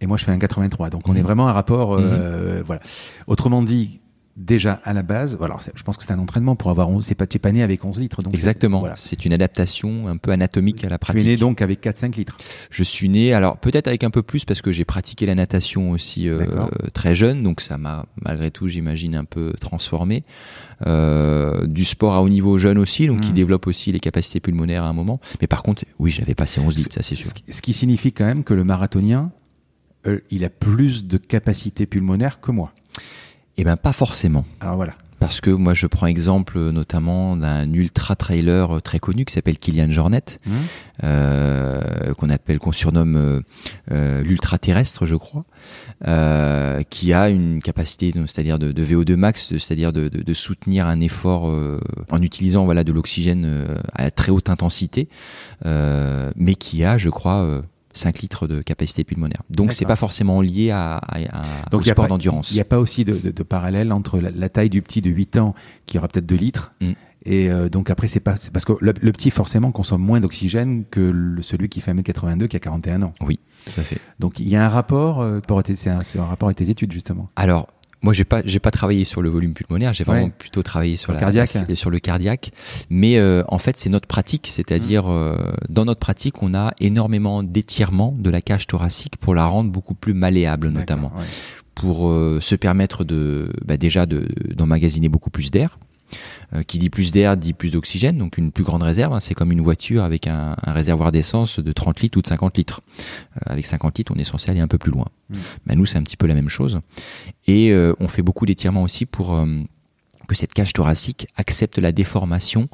[0.01, 0.89] Et moi, je fais un 83.
[0.89, 1.93] Donc, on est vraiment un rapport.
[1.93, 2.81] euh, Voilà.
[3.27, 3.99] Autrement dit,
[4.39, 7.13] déjà à la base, alors je pense que c'est un entraînement pour avoir 11, c'est
[7.13, 8.23] pas, tu es pas né avec 11 litres.
[8.23, 8.80] Donc Exactement.
[8.80, 8.95] voilà.
[8.97, 11.21] C'est une adaptation un peu anatomique à la Tu pratique.
[11.23, 12.38] es né donc avec 4-5 litres.
[12.71, 15.91] Je suis né, alors peut-être avec un peu plus parce que j'ai pratiqué la natation
[15.91, 16.45] aussi euh,
[16.93, 20.23] très jeune, donc ça m'a malgré tout, j'imagine, un peu transformé.
[20.88, 23.34] Euh, du sport à haut niveau jeune aussi, donc qui Mm.
[23.34, 25.19] développe aussi les capacités pulmonaires à un moment.
[25.41, 27.28] Mais par contre, oui, j'avais passé 11 litres, ça c'est sûr.
[27.49, 29.32] Ce qui- signifie quand même que le marathonien,
[30.08, 32.73] euh, il a plus de capacité pulmonaire que moi.
[33.59, 34.45] Eh ben pas forcément.
[34.61, 34.93] Alors voilà.
[35.19, 39.33] Parce que moi, je prends exemple euh, notamment d'un ultra trailer euh, très connu qui
[39.33, 40.51] s'appelle Kylian Jornet, Mmh.
[41.03, 43.41] euh, qu'on appelle, qu'on surnomme euh,
[43.91, 45.43] euh, l'ultra terrestre, je crois,
[46.07, 50.87] euh, qui a une capacité, c'est-à-dire de, de VO2 max, c'est-à-dire de, de- de soutenir
[50.87, 55.09] un effort euh, en utilisant voilà de l'oxygène euh, à très haute intensité,
[55.65, 57.61] euh, mais qui a, je crois.
[57.99, 59.43] Euh, 5 litres de capacité pulmonaire.
[59.49, 62.09] Donc c'est pas forcément lié à, à, à- Donc au il y a sport pas-
[62.09, 62.51] d'endurance.
[62.51, 65.01] Il n'y a pas aussi de, de- de parallèle entre la, la taille du petit
[65.01, 65.53] de 8 ans
[65.85, 66.71] qui aura peut-être 2 litres.
[66.81, 66.91] Mm.
[67.25, 68.35] Et euh, donc après, c'est pas.
[68.53, 72.47] Parce que le, le petit, forcément, consomme moins d'oxygène que le- celui qui fait 1m82
[72.47, 73.13] qui a 41 ans.
[73.21, 73.97] Oui, tout à fait.
[74.19, 77.29] Donc il y a un rapport, euh, un, c'est un rapport avec tes études, justement.
[77.35, 77.67] Alors,
[78.01, 79.93] moi, j'ai pas, j'ai pas travaillé sur le volume pulmonaire.
[79.93, 80.33] J'ai vraiment Ouais.
[80.38, 81.53] plutôt travaillé sur la, cardiaque.
[81.67, 82.51] la- sur le cardiaque.
[82.89, 85.12] Mais euh, en fait, c'est notre pratique, c'est-à-dire Mmh.
[85.12, 85.35] euh,
[85.67, 89.95] dans notre pratique, on a énormément d'étirements de la cage thoracique pour la rendre beaucoup
[89.95, 91.25] plus malléable, notamment ouais.
[91.75, 95.77] pour euh, se permettre de, bah, déjà, de d'emmagasiner beaucoup plus d'air.
[96.55, 99.13] Euh, qui dit plus d'air dit plus d'oxygène, donc une plus grande réserve.
[99.13, 99.19] hein.
[99.19, 102.57] C'est comme une voiture avec un, un réservoir d'essence de 30 litres ou de 50
[102.57, 102.81] litres.
[103.37, 105.05] Euh, avec 50 litres, on est censé aller un peu plus loin.
[105.29, 105.35] Mm.
[105.67, 106.79] Bah, nous, c'est un petit peu la même chose.
[107.45, 109.39] Et euh, on fait beaucoup d'étirements aussi pour
[110.27, 112.67] que cette cage thoracique accepte la déformation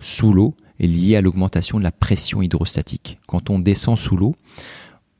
[0.00, 3.18] sous l'eau est liée à l'augmentation de la pression hydrostatique.
[3.26, 4.36] Quand on descend sous l'eau,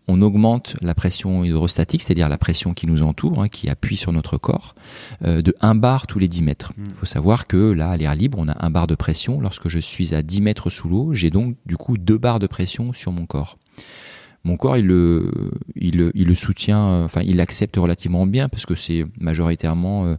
[0.06, 4.12] on augmente la pression hydrostatique, c'est-à-dire la pression qui nous entoure, hein, qui appuie sur
[4.12, 4.74] notre corps,
[5.24, 6.72] euh, de 1 bar tous les 10 mètres.
[6.76, 6.96] Il Mm.
[6.96, 9.40] faut savoir que là, à l'air libre, on a un bar de pression.
[9.40, 12.46] Lorsque je suis à 10 mètres sous l'eau, j'ai donc du coup deux barres de
[12.46, 13.56] pression sur mon corps.
[14.46, 15.30] Mon corps, il le,
[15.74, 20.04] il le, il le soutient, euh, enfin, il l'accepte relativement bien parce que c'est majoritairement
[20.04, 20.16] euh,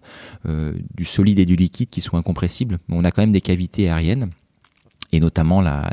[0.48, 2.80] euh, du solide et du liquide qui sont incompressibles.
[2.88, 4.30] Mais on a quand même des cavités aériennes
[5.12, 5.90] et notamment la,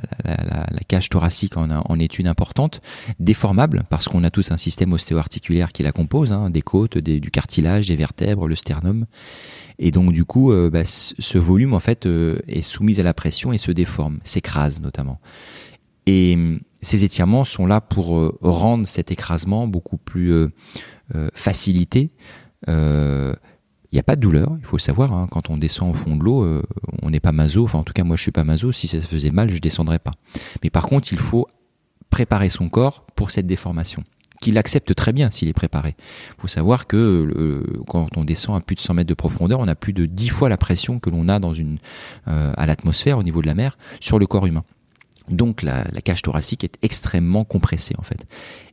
[0.89, 2.81] cage thoracique en, en est une importante,
[3.21, 7.31] déformable parce qu'on a tous un système ostéo-articulaire qui la compose, hein, des côtes, du
[7.31, 9.07] cartilage, des vertèbres, le sternum.
[9.79, 13.15] Et donc du coup, euh, bah, ce volume en fait euh, est soumis à la
[13.15, 15.21] pression et se déforme, s'écrase notamment.
[16.07, 20.49] Et hum, ces étirements sont là pour euh, rendre cet écrasement beaucoup plus euh,
[21.15, 22.11] euh, facilité.
[23.93, 25.13] Il n'y a pas de douleur, il faut le savoir.
[25.13, 25.29] hein.
[25.31, 26.63] Quand on descend au fond de l'eau, euh,
[27.03, 27.65] on n'est pas maso.
[27.65, 28.73] Enfin, en tout cas, moi, je suis pas maso.
[28.73, 30.13] Si ça se faisait mal, je descendrais pas.
[30.63, 31.47] Mais par contre, il faut
[32.09, 34.03] préparer son corps pour cette déformation.
[34.41, 35.95] Qu'il accepte très bien s'il est préparé.
[36.37, 39.69] Il faut savoir que quand on descend à plus de 100 mètres de profondeur, on
[39.69, 41.79] a plus de 10 fois la pression que l'on a dans une,
[42.29, 44.65] euh, à l'atmosphère au niveau de la mer sur le corps humain.
[45.29, 48.27] Donc la, cage thoracique est extrêmement compressée en fait.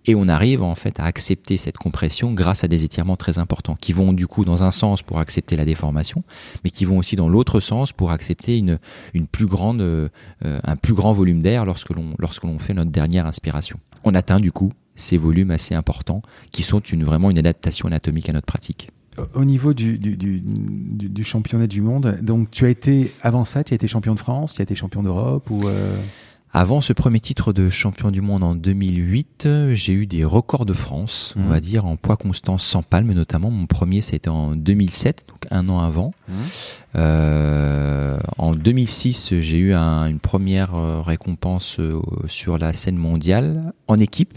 [0.05, 3.75] Et on arrive en fait à accepter cette compression grâce à des étirements très importants
[3.79, 6.23] qui vont du coup dans un sens pour accepter la déformation,
[6.63, 8.79] mais qui vont aussi dans l'autre sens pour accepter une,
[9.13, 10.09] une plus grande, euh,
[10.45, 13.79] euh, un plus grand volume d'air lorsque l'on lorsque fait notre dernière inspiration.
[14.03, 18.27] On atteint du coup ces volumes assez importants qui sont une, vraiment une adaptation anatomique
[18.29, 18.89] à notre pratique.
[19.17, 23.63] Au- Au niveau du, du- du championnat du monde, donc tu as été, avant ça,
[23.63, 25.97] tu as été champion de France, tu as été champion d'Europe ou euh,
[26.51, 30.65] Avant ce premier titre de champion du monde en 2008, euh, j'ai eu des records
[30.65, 31.49] de France, on Mhm.
[31.49, 33.51] va dire, en poids constant sans palme notamment.
[33.51, 36.11] Mon premier, c'était en 2007, donc un an avant.
[36.95, 43.71] Euh, en 2006, j'ai eu un- une première euh, récompense euh, sur la scène mondiale
[43.87, 44.33] en équipe.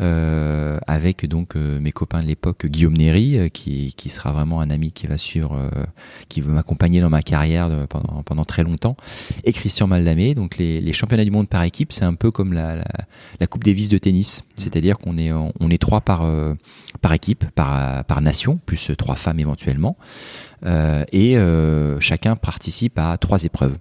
[0.00, 4.60] Euh, avec donc euh, mes copains de l'époque Guillaume Néry euh, qui, qui sera vraiment
[4.60, 5.70] un ami qui va suivre
[6.28, 8.96] qui va m'accompagner dans ma carrière de- pendant, pendant très longtemps.
[9.44, 12.52] Et Christian Maldamé donc les, les championnats du monde par équipe c'est un peu comme
[12.52, 12.84] la, la,
[13.38, 14.42] la coupe Davis de tennis.
[14.56, 16.24] C'est-à-dire qu'on est on est trois par
[17.00, 19.96] par équipe par par nation plus trois femmes éventuellement.
[21.12, 21.36] Et
[22.00, 23.76] chacun participe à trois épreuves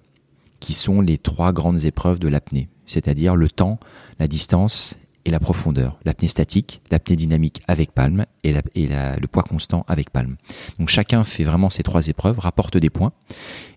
[0.60, 3.80] qui sont les trois grandes épreuves de l'apnée, c'est-à-dire le temps,
[4.19, 5.97] la distance et la profondeur.
[6.05, 10.36] L'apnée statique, l'apnée dynamique avec palme et, la- et la- le poids constant avec palme.
[10.79, 13.12] Donc chacun fait vraiment ces trois épreuves, rapporte des points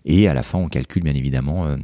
[0.05, 1.77] et à la fin on calcule bien évidemment euh,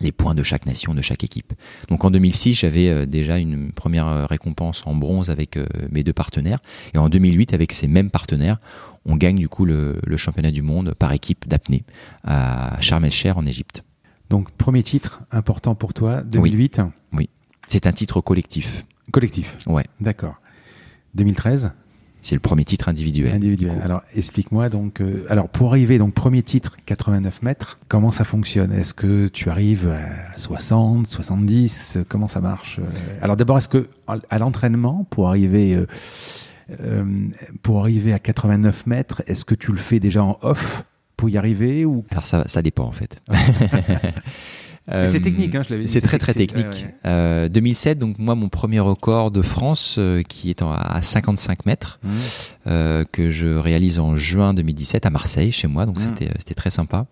[0.00, 1.52] les points de chaque nation, de chaque équipe.
[1.88, 5.58] Donc en 2006, j'avais euh, déjà une première euh, récompense en bronze avec
[5.90, 6.60] mes deux partenaires.
[6.94, 8.58] Et en 2008, avec ces mêmes partenaires,
[9.06, 11.84] on gagne du coup le, le championnat du monde par équipe d'apnée
[12.24, 13.82] à Sharm el-Sheikh en Égypte.
[14.28, 16.80] donc premier titre important pour toi, 2008,
[17.66, 18.84] C'est un titre collectif.
[19.10, 19.56] Collectif.
[19.66, 19.84] Ouais.
[20.00, 20.36] D'accord.
[21.14, 21.72] 2013
[22.22, 23.34] c'est le premier titre individuel.
[23.34, 23.80] Individuel.
[23.82, 25.00] Alors explique-moi donc.
[25.00, 28.72] Euh, alors pour arriver donc premier titre 89 mètres, comment ça fonctionne?
[28.72, 32.78] Est-ce que tu arrives à 60, 70 Comment ça marche?
[32.78, 35.78] Euh, Alors d'abord est-ce que à l'entraînement pour arriver
[36.80, 37.04] euh,
[37.62, 40.84] pour arriver à 89 mètres, est-ce que tu le fais déjà en off
[41.16, 42.04] pour y arriver ou?
[42.10, 43.22] Alors ça ça dépend en fait.
[45.06, 45.92] c'est technique, hein, je l'avais dit.
[45.92, 46.86] C'est très très technique.
[47.04, 52.08] 2007, donc moi mon premier record de France euh, qui est à 55 mètres, mmh.
[52.66, 56.02] euh, que je réalise en juin 2017 à Marseille chez moi, donc mmh.
[56.02, 57.06] c'était c'était très sympa.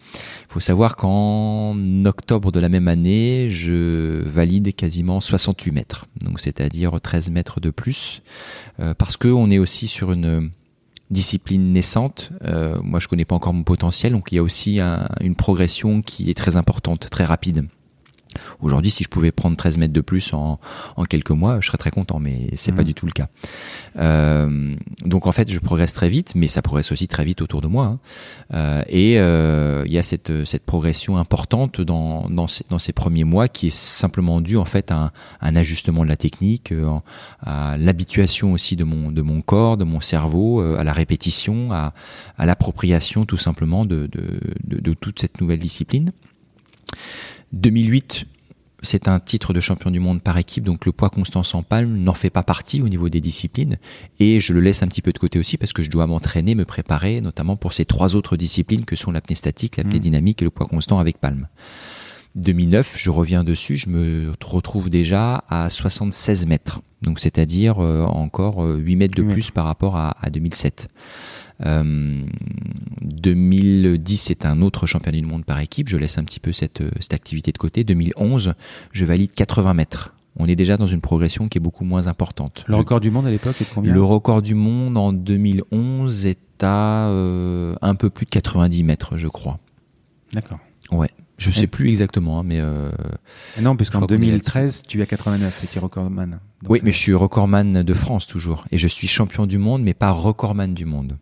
[0.48, 6.40] Il faut savoir qu'en octobre de la même année, je valide quasiment 68 mètres, donc
[6.40, 8.22] c'est-à-dire 13 mètres de plus,
[8.80, 10.50] euh, parce que on est aussi sur une
[11.10, 12.30] discipline naissante.
[12.44, 14.80] Euh, moi, je connais pas encore mon potentiel, donc il y a aussi
[15.20, 17.66] une progression qui est très importante, très rapide.
[18.60, 20.58] Aujourd'hui, si je pouvais prendre 13 mètres de plus en,
[20.96, 22.86] en quelques mois, je serais très content, mais c'est pas mmh.
[22.86, 23.28] du tout le cas.
[23.98, 27.60] Euh, donc en fait, je progresse très vite, mais ça progresse aussi très vite autour
[27.60, 27.86] de moi.
[27.86, 27.98] Hein.
[28.54, 32.92] Euh, et euh, il y a cette, cette progression importante dans, dans, ces, dans ces
[32.92, 36.72] premiers mois qui est simplement due en fait à un, un ajustement de la technique,
[37.40, 41.92] à l'habituation aussi de mon, de mon corps, de mon cerveau, à la répétition, à,
[42.36, 46.12] à l'appropriation tout simplement de, de, de, de toute cette nouvelle discipline.
[47.52, 48.26] 2008,
[48.82, 51.96] c'est un titre de champion du monde par équipe, donc le poids constant sans palme
[51.98, 53.78] n'en fait pas partie au niveau des disciplines,
[54.20, 56.54] et je le laisse un petit peu de côté aussi parce que je dois m'entraîner,
[56.54, 60.00] me préparer, notamment pour ces trois autres disciplines que sont l'apnée statique, l'apnée mmh.
[60.00, 61.48] dynamique et le poids constant avec palme.
[62.36, 68.64] 2009, je reviens dessus, je me retrouve déjà à 76 mètres, donc c'est-à-dire euh, encore
[68.64, 70.88] 8 mètres de plus par rapport à, à 2007.
[71.60, 75.88] 2010, euh, c'est un autre championnat du monde par équipe.
[75.88, 77.84] Je laisse un petit peu cette, euh, cette activité de côté.
[77.84, 78.54] 2011,
[78.92, 80.14] je valide 80 mètres.
[80.36, 82.64] On est déjà dans une progression qui est beaucoup moins importante.
[82.68, 83.92] Le record du monde à l'époque est combien?
[83.92, 89.18] Le record du monde en 2011 est à euh, un peu plus de 90 mètres,
[89.18, 89.58] je crois.
[90.32, 90.60] D'accord.
[90.92, 91.10] Ouais.
[91.38, 92.90] Je sais plus exactement, hein, mais euh,
[93.60, 96.40] non, puisqu'en 2013, tu es à 89, tu es recordman.
[96.68, 99.94] oui, mais je suis recordman de France toujours, et je suis champion du monde, mais
[99.94, 101.16] pas recordman du monde.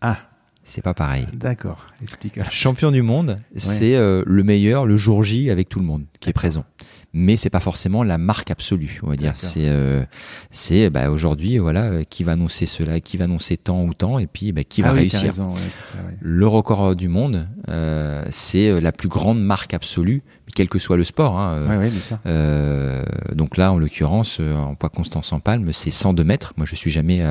[0.00, 0.18] Ah.
[0.62, 1.26] C'est pas pareil.
[1.32, 2.38] D'accord, explique.
[2.50, 6.30] Champion du monde, c'est euh, le meilleur le jour J avec tout le monde qui
[6.30, 6.64] est présent
[7.12, 9.32] mais c'est pas forcément la marque absolue, on va dire.
[9.34, 10.04] C'est euh,
[10.50, 14.18] c'est bah, aujourd'hui voilà euh, qui va annoncer cela, qui va annoncer tant ou tant,
[14.18, 15.32] et puis bah, qui va ah réussir.
[16.20, 20.22] Le record du monde, euh, c'est la plus grande marque absolue,
[20.54, 21.38] quel que soit le sport.
[21.38, 21.80] Hein,
[22.26, 26.52] euh, donc là, en l'occurrence, en poids constant sans palme, c'est 102 mètres.
[26.56, 27.24] Moi, je suis jamais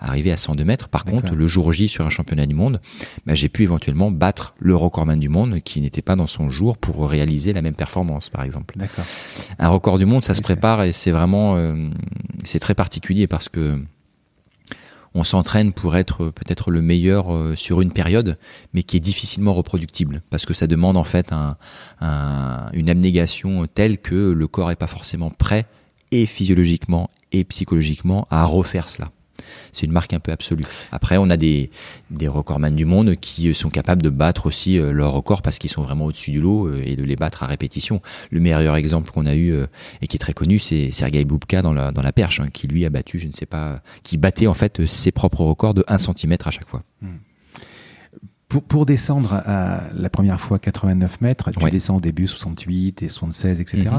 [0.00, 0.88] arrivé à 102 mètres.
[0.88, 2.80] Par contre, le jour J sur un championnat du monde,
[3.26, 6.76] bah, j'ai pu éventuellement battre le recordman du monde qui n'était pas dans son jour
[6.78, 8.74] pour réaliser la même performance, par exemple.
[8.78, 9.04] D'accord.
[9.58, 11.90] Un record du monde, ça se prépare et c'est vraiment, euh,
[12.44, 13.78] c'est très particulier parce que
[15.14, 18.36] on s'entraîne pour être peut-être le meilleur euh, sur une période,
[18.72, 20.22] mais qui est difficilement reproductible.
[20.30, 21.32] Parce que ça demande en fait
[22.00, 25.66] une abnégation telle que le corps n'est pas forcément prêt
[26.10, 29.10] et physiologiquement et psychologiquement à refaire cela
[29.72, 30.64] c'est une marque un peu absolue.
[30.92, 31.70] Après, on a des,
[32.10, 35.70] des recordman du monde qui sont capables de battre aussi euh, leurs records parce qu'ils
[35.70, 38.00] sont vraiment au-dessus du lot euh, et de les battre à répétition.
[38.30, 39.66] Le meilleur exemple qu'on a eu euh,
[40.00, 42.66] et qui est très connu, c'est Sergei Boubka dans la, dans la perche, hein, qui
[42.68, 45.84] lui a battu, je ne sais pas, qui battait en fait ses propres records de
[45.88, 46.82] 1 cm à chaque fois.
[47.02, 47.16] Hmm.
[48.48, 53.08] Pour, pour, descendre à la première fois 89 mètres, tu descends au début 68 et
[53.08, 53.90] 76, etc.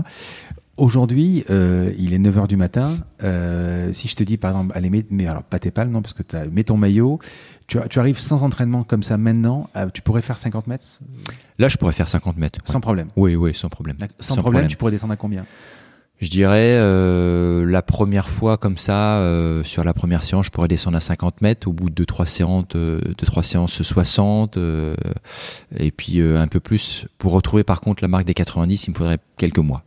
[0.77, 2.97] Aujourd'hui, euh, il est 9h du matin.
[3.23, 6.01] Euh, si je te dis, par exemple, allez, mets, mais alors pas tes pales, non,
[6.01, 7.19] parce que tu mets ton maillot.
[7.67, 10.85] Tu, tu, arrives sans entraînement comme ça maintenant, euh, tu pourrais faire 50 mètres?
[11.59, 12.59] Là, je pourrais faire 50 mètres.
[12.65, 13.97] Sans problème Oui, oui, sans problème.
[14.19, 15.45] Sans, problème, tu pourrais descendre à combien?
[16.21, 20.69] Je dirais euh, la première fois comme ça euh, sur la première séance je pourrais
[20.69, 24.95] descendre à 50 mètres au bout de trois séances euh, de trois séances 60 euh,
[25.75, 28.91] et puis euh, un peu plus pour retrouver par contre la marque des 90 il
[28.91, 29.83] me faudrait quelques mois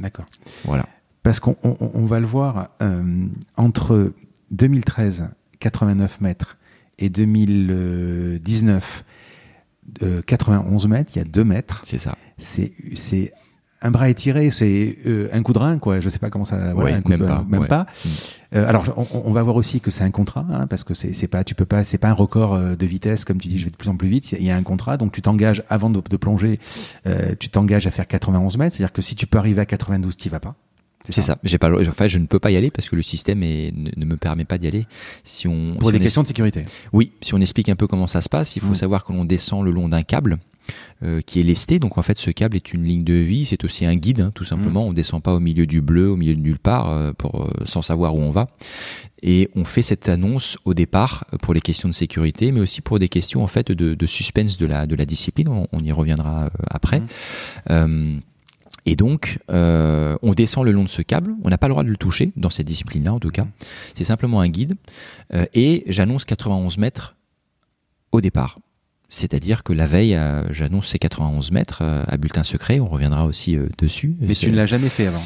[0.00, 0.26] D'accord.
[0.64, 0.86] Voilà.
[1.22, 3.26] Parce qu'on on, on va le voir, euh,
[3.56, 4.12] entre
[4.50, 5.30] 2013,
[5.60, 6.58] 89 mètres,
[6.98, 9.04] et 2019,
[10.02, 11.82] euh, 91 mètres, il y a 2 mètres.
[11.84, 12.16] C'est ça.
[12.38, 12.72] C'est
[13.84, 16.00] un bras étiré, c'est euh, un coup de rein, quoi.
[16.00, 16.74] Je sais pas comment ça.
[16.74, 17.44] Voilà, un même pas.
[17.48, 17.86] Même pas.
[18.04, 18.08] Mm.
[18.54, 21.28] Euh, alors, on, on, va voir aussi que c'est un contrat, hein, parce que c'est
[21.28, 23.64] pas, tu peux pas, c'est pas un record euh, de vitesse comme tu dis, je
[23.64, 24.32] vais de plus en plus vite.
[24.32, 26.60] Il y a un contrat, donc tu t'engages avant de, de plonger,
[27.06, 30.16] euh, tu t'engages à faire 91 mètres, c'est-à-dire que si tu peux arriver à 92,
[30.16, 30.54] tu vas pas.
[31.10, 31.36] C'est ça.
[31.44, 34.06] J'ai pas, enfin, je ne peux pas y aller parce que le système est, ne,
[34.06, 34.86] me permet pas d'y aller.
[35.22, 36.62] Si on pour si des questions de sécurité.
[36.94, 38.76] Oui, si on explique un peu comment ça se passe, il faut mm.
[38.76, 40.38] savoir que l'on descend le long d'un câble
[41.02, 41.78] euh, qui est lesté.
[41.78, 43.44] Donc en fait, ce câble est une ligne de vie.
[43.46, 44.86] C'est aussi un guide, hein, tout simplement.
[44.86, 47.64] On descend pas au milieu du bleu, au milieu de nulle part, euh, pour euh,
[47.64, 48.48] sans savoir où on va.
[49.22, 52.98] Et on fait cette annonce au départ pour les questions de sécurité, mais aussi pour
[52.98, 55.48] des questions en fait de, de suspense de la de la discipline.
[55.48, 57.02] On, on y reviendra après.
[57.70, 58.18] Euh,
[58.86, 61.34] et donc, euh, on descend le long de ce câble.
[61.42, 63.46] On n'a pas le droit de le toucher, dans cette discipline-là en tout cas.
[63.94, 64.74] C'est simplement un guide.
[65.32, 67.16] Euh, et j'annonce 91 mètres
[68.12, 68.58] au départ.
[69.08, 72.80] C'est-à-dire que la veille, euh, j'annonce ces 91 mètres euh, à bulletin secret.
[72.80, 74.16] On reviendra aussi euh, dessus.
[74.20, 75.22] Mais tu ne l'as jamais fait avant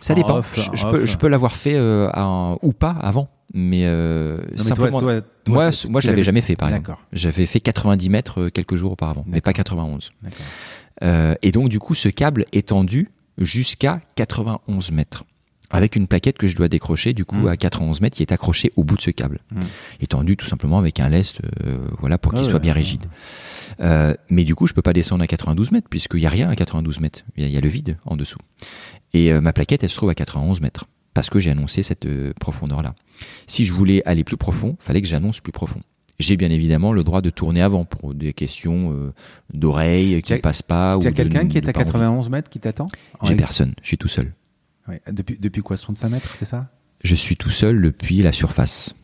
[0.00, 0.36] Ça En dépend.
[0.38, 1.10] off, je, en je peux, off.
[1.10, 2.10] je peux l'avoir fait euh,
[2.62, 3.28] ou pas avant.
[3.54, 4.98] Mais, euh, Non, mais toi- simplement.
[4.98, 6.96] toi- toi, moi, moi, je l'avais l'avais- jamais fait, par exemple.
[7.12, 10.10] J'avais fait 90 mètres quelques jours auparavant, mais pas 91.
[10.22, 10.38] D'accord.
[11.04, 15.24] Euh, et donc, du coup, ce câble est tendu jusqu'à 91 mètres.
[15.70, 17.48] Avec une plaquette que je dois décrocher, du coup, Mm.
[17.48, 19.40] à 91 mètres, qui est accrochée au bout de ce câble.
[19.50, 19.60] Mm.
[20.00, 22.72] Et tendu tout simplement avec un lest, euh, voilà, pour qu'il Ah soit ouais, bien
[22.72, 22.78] ouais.
[22.78, 23.06] rigide.
[23.80, 26.48] Euh, mais du coup, je peux pas descendre à 92 mètres, puisqu'il y a rien
[26.48, 27.20] à 92 mètres.
[27.36, 28.38] Il y a, il y a le vide en dessous.
[29.12, 30.84] Et euh, ma plaquette, elle se trouve à 91 mètres.
[31.14, 32.94] Parce que j'ai annoncé cette euh, profondeur-là.
[33.46, 35.80] Si je voulais aller plus profond, fallait que j'annonce plus profond.
[36.18, 39.12] J'ai bien évidemment le droit de tourner avant pour des questions euh,
[39.52, 40.96] d'oreilles qui ne passent pas.
[40.98, 41.84] Il y a quelqu'un qui est à pas envie.
[41.90, 42.88] 91 mètres qui t'attend?
[43.22, 44.32] J'ai personne, je suis tout seul.
[44.88, 45.00] Ouais.
[45.10, 46.70] Depuis, depuis quoi 65 mètres, c'est ça?
[47.02, 48.94] Je suis tout seul depuis la surface.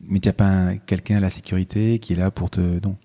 [0.00, 2.60] Mais tu n'as pas un- quelqu'un à la sécurité qui est là pour te.
[2.60, 2.96] Non?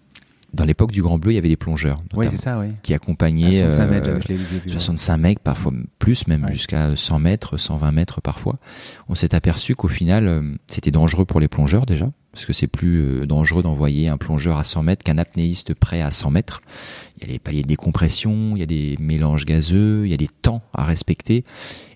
[0.54, 1.98] Dans l'époque du Grand Bleu, il y avait des plongeurs
[2.30, 2.68] c'est ça, oui.
[2.84, 4.72] qui accompagnaient À 65 euh, mètres, vu, je vu, ouais.
[4.74, 6.54] 65 mecs, parfois plus même, Ouais.
[6.54, 8.60] jusqu'à 100 mètres, 120 mètres parfois.
[9.10, 12.68] On s'est aperçu qu'au final, euh, c'était dangereux pour les plongeurs déjà, parce que c'est
[12.68, 16.62] plus euh, dangereux d'envoyer un plongeur à 100 mètres qu'un apnéiste prêt à 100 mètres.
[17.18, 20.14] Il y a les paliers de décompression, il y a des mélanges gazeux, il y
[20.14, 21.46] a des temps à respecter.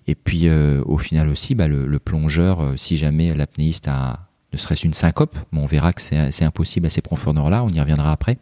[0.08, 4.24] Et puis euh, au final aussi, bah, le, le plongeur, euh, si jamais l'apnéiste a
[4.54, 7.78] ne serait-ce une syncope, bon, on verra que c'est impossible à ces profondeurs-là, on y
[7.78, 8.38] reviendra après.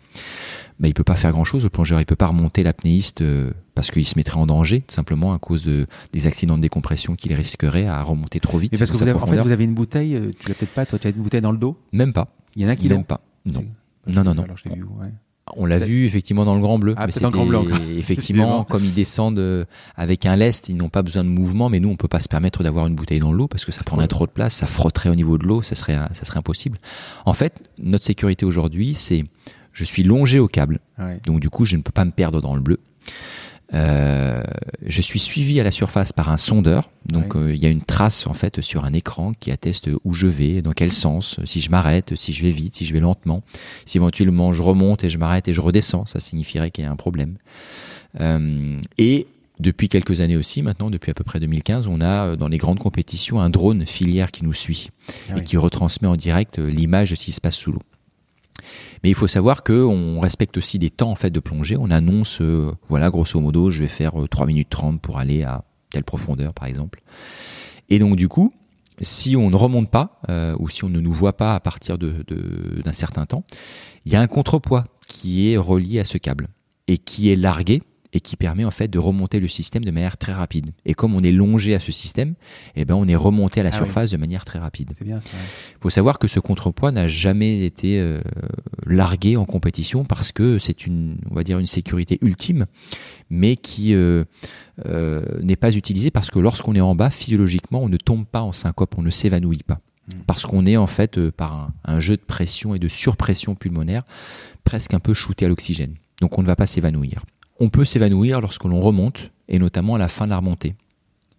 [0.78, 3.90] Bah, il peut pas faire grand-chose, le plongeur, il peut pas remonter l'apnéiste euh, parce
[3.90, 7.86] qu'il se mettrait en danger, simplement à cause de des accidents de décompression qu'il risquerait
[7.86, 8.70] à remonter trop vite.
[8.70, 10.86] Mais parce que vous avez, en fait, vous avez une bouteille, tu l'as peut-être pas,
[10.86, 12.28] toi, tu as une bouteille dans le dos Même pas.
[12.54, 13.20] Il y en a qui Même l'ont pas.
[13.44, 13.64] Non.
[14.06, 14.44] Non, non, non.
[14.44, 15.12] Alors, je ouais.
[15.54, 16.94] On l'a vu effectivement dans le Grand Bleu.
[16.96, 17.78] Ah, mais dans le Grand encore.
[17.96, 21.78] Effectivement, comme ils descendent euh, avec un lest, ils n'ont pas besoin de mouvement, mais
[21.78, 24.08] nous, on peut pas se permettre d'avoir une bouteille dans l'eau parce que ça prendrait
[24.08, 26.78] trop de place, ça frotterait au niveau de l'eau, ça serait, ça serait impossible.
[27.26, 29.24] En fait, notre sécurité aujourd'hui, c'est
[29.72, 31.20] je suis longé au câble, Ouais.
[31.26, 32.80] donc du coup, je ne peux pas me perdre dans le bleu.
[33.74, 34.42] Euh,
[34.86, 37.40] je suis suivi à la surface par un sondeur, donc Ouais.
[37.40, 40.28] euh, il y a une trace en fait sur un écran qui atteste où je
[40.28, 43.42] vais, dans quel sens, si je m'arrête, si je vais vite, si je vais lentement,
[43.84, 46.90] si éventuellement je remonte et je m'arrête et je redescends, ça signifierait qu'il y a
[46.92, 47.38] un problème.
[48.20, 49.26] Euh, et
[49.58, 52.78] depuis quelques années aussi, maintenant depuis à peu près 2015, on a dans les grandes
[52.78, 54.90] compétitions un drone filière qui nous suit
[55.28, 55.44] Ah et oui.
[55.44, 57.82] qui retransmet en direct l'image de ce qui se passe sous l'eau.
[59.02, 61.76] Mais il faut savoir que on respecte aussi des temps en fait de plongée.
[61.76, 65.42] On annonce, euh, voilà, grosso modo, je vais faire euh, 3 minutes 30 pour aller
[65.42, 67.02] à telle profondeur, par exemple.
[67.88, 68.52] Et donc du coup,
[69.00, 71.98] si on ne remonte pas euh, ou si on ne nous voit pas à partir
[71.98, 73.44] d'un certain temps,
[74.04, 76.48] il y a un contrepoids qui est relié à ce câble
[76.88, 77.82] et qui est largué
[78.16, 80.70] et qui permet en fait de remonter le système de manière très rapide.
[80.86, 82.34] Et comme on est longé à ce système,
[82.74, 83.84] eh ben on est remonté à la Ah oui.
[83.84, 84.92] surface de manière très rapide.
[85.04, 85.20] Il
[85.80, 88.22] faut savoir que ce contrepoids n'a jamais été euh,
[88.86, 92.64] largué en compétition parce que c'est une, on va dire, une sécurité ultime,
[93.28, 94.24] mais qui euh,
[94.86, 98.40] euh, n'est pas utilisée parce que lorsqu'on est en bas, physiologiquement, on ne tombe pas
[98.40, 99.80] en syncope, on ne s'évanouit pas.
[100.08, 100.18] Mm.
[100.26, 103.54] Parce qu'on est en fait euh, par un, un jeu de pression et de surpression
[103.54, 104.04] pulmonaire
[104.64, 105.96] presque un peu shooté à l'oxygène.
[106.22, 107.24] Donc on ne va pas s'évanouir.
[107.58, 110.74] On peut s'évanouir lorsque l'on remonte, et notamment à la fin de la remontée.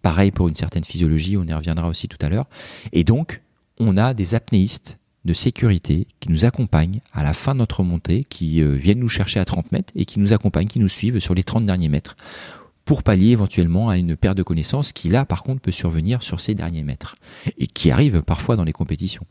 [0.02, 2.46] Pareil pour une certaine physiologie, on y reviendra aussi tout à l'heure.
[2.92, 3.42] Et donc,
[3.78, 8.24] on a des apnéistes de sécurité qui nous accompagnent à la fin de notre montée,
[8.28, 11.20] qui euh, viennent nous chercher à 30 mètres et qui nous accompagnent, qui nous suivent
[11.20, 12.16] sur les 30 derniers mètres
[12.84, 16.40] pour pallier éventuellement à une perte de connaissance qui là par contre peut survenir sur
[16.40, 17.16] ces derniers mètres
[17.58, 19.26] et qui arrive parfois dans les compétitions.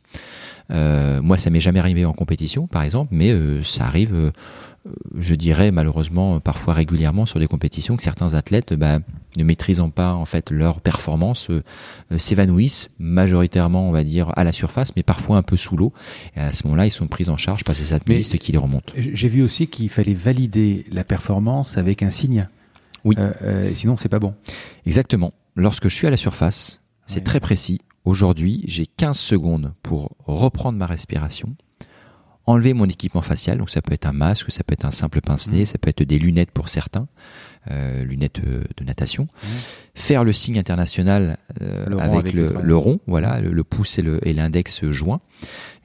[0.69, 4.31] Euh, moi ça m'est jamais arrivé en compétition par exemple, mais euh, ça arrive,
[5.17, 8.99] je dirais malheureusement parfois régulièrement sur des compétitions que certains athlètes bah,
[9.35, 11.63] ne maîtrisant pas en fait leur performance euh,
[12.11, 15.93] euh, s'évanouissent majoritairement on va dire à la surface mais parfois un peu sous l'eau
[16.35, 18.93] et à ce moment-là ils sont pris en charge par ces apnéistes qui les remontent.
[18.97, 22.47] J'ai vu aussi qu'il fallait valider la performance avec un signe.
[23.03, 23.15] Oui.
[23.17, 24.33] Euh, euh, sinon, c'est pas bon.
[24.85, 25.33] Exactement.
[25.55, 27.81] Lorsque je suis à la surface, c'est très précis.
[28.05, 31.55] Aujourd'hui, j'ai 15 secondes pour reprendre ma respiration,
[32.47, 35.21] enlever mon équipement facial, donc ça peut être un masque, ça peut être un simple
[35.21, 35.65] pince-nez, Mhm.
[35.65, 37.07] ça peut être des lunettes pour certains,
[37.69, 39.49] euh, lunettes euh, de natation, Mhm.
[39.95, 44.33] faire le signe international euh, Le avec, avec le, rond, voilà, le, le pouce et
[44.33, 45.19] l'index joints,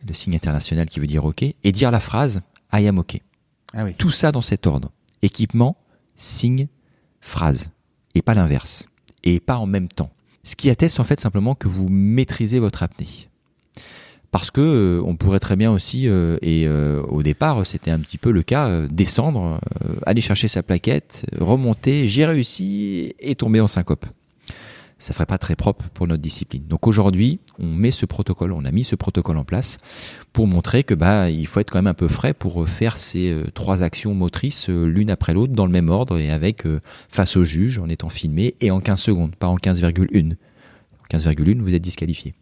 [0.07, 3.21] le signe international qui veut dire OK, et dire la phrase I am OK.
[3.75, 3.95] Ah oui.
[3.99, 4.91] Tout ça dans cet ordre.
[5.23, 5.77] Équipement,
[6.17, 6.69] signe,
[7.21, 7.71] phrase.
[8.15, 8.87] Et pas l'inverse.
[9.25, 10.11] Et pas en même temps.
[10.45, 13.29] Ce qui atteste en fait simplement que vous maîtrisez votre apnée.
[14.33, 18.01] Parce que euh, on pourrait très bien aussi, euh, et euh, au départ c'était un
[18.01, 23.35] petit peu le cas, euh, descendre, euh, aller chercher sa plaquette, remonter, j'ai réussi et
[23.35, 24.07] tomber en syncope.
[24.99, 26.63] Ça ferait pas très propre pour notre discipline.
[26.67, 29.77] Donc aujourd'hui, on met ce protocole, on a mis ce protocole en place
[30.33, 33.31] pour montrer que bah il faut être quand même un peu frais pour faire ces
[33.31, 36.65] euh, trois actions motrices l'une après l'autre dans le même ordre et avec
[37.11, 40.37] face au juge en étant filmé et en 15 secondes, pas en 15,1.
[41.03, 42.33] En 15,1, vous êtes disqualifié.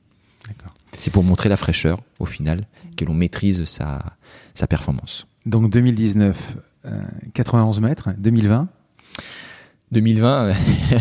[0.47, 0.75] D'accord.
[0.97, 2.67] C'est pour montrer la fraîcheur, au final,
[2.97, 4.01] que l'on maîtrise sa,
[4.55, 5.27] sa performance.
[5.47, 7.01] Donc 2019, euh,
[7.35, 8.11] 91 mètres.
[8.19, 8.69] 2020,
[9.93, 10.53] 2020, euh,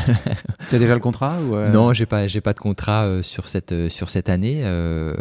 [0.70, 3.22] tu as déjà le contrat ou euh, non, j'ai pas, j'ai pas de contrat euh,
[3.22, 4.62] sur cette, euh, sur cette année.
[4.64, 5.14] Euh,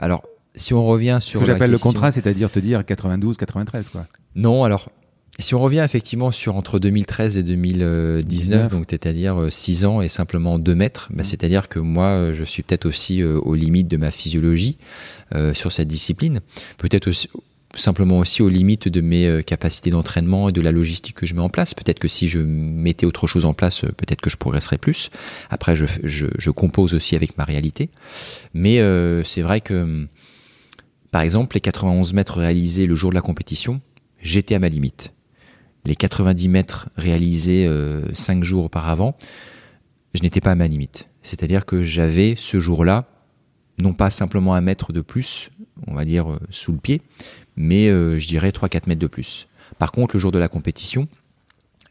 [0.00, 0.22] alors,
[0.54, 3.88] si on revient Ce sur que la j'appelle le contrat, c'est-à-dire te dire 92, 93,
[3.88, 4.06] quoi.
[4.36, 4.90] Non, alors,
[5.38, 8.70] si on revient effectivement sur entre 2013 et 2019, 19.
[8.70, 12.62] donc c'est-à-dire 6 ans et simplement 2 mètres, bah, c'est-à-dire que moi, euh, je suis
[12.62, 14.78] peut-être aussi euh, aux limites de ma physiologie
[15.34, 16.40] euh, sur cette discipline,
[16.78, 17.28] peut-être aussi
[17.80, 21.34] simplement aussi aux limites de mes euh, capacités d'entraînement et de la logistique que je
[21.34, 21.74] mets en place.
[21.74, 25.10] Peut-être que si je mettais autre chose en place, euh, peut-être que je progresserais plus.
[25.50, 27.90] Après, je, je, je compose aussi avec ma réalité.
[28.54, 30.06] Mais euh, c'est vrai que,
[31.10, 33.80] par exemple, les 91 mètres réalisés le jour de la compétition,
[34.20, 35.12] j'étais à ma limite.
[35.86, 37.70] Les 90 mètres réalisés
[38.12, 39.16] 5 jours auparavant,
[40.14, 41.08] je n'étais pas à ma limite.
[41.22, 43.06] C'est-à-dire que j'avais ce jour-là,
[43.78, 45.50] non pas simplement un mètre de plus,
[45.86, 47.02] on va dire euh, sous le pied,
[47.56, 49.48] mais euh, je dirais 3-4 mètres de plus.
[49.78, 51.08] Par contre, le jour de la compétition,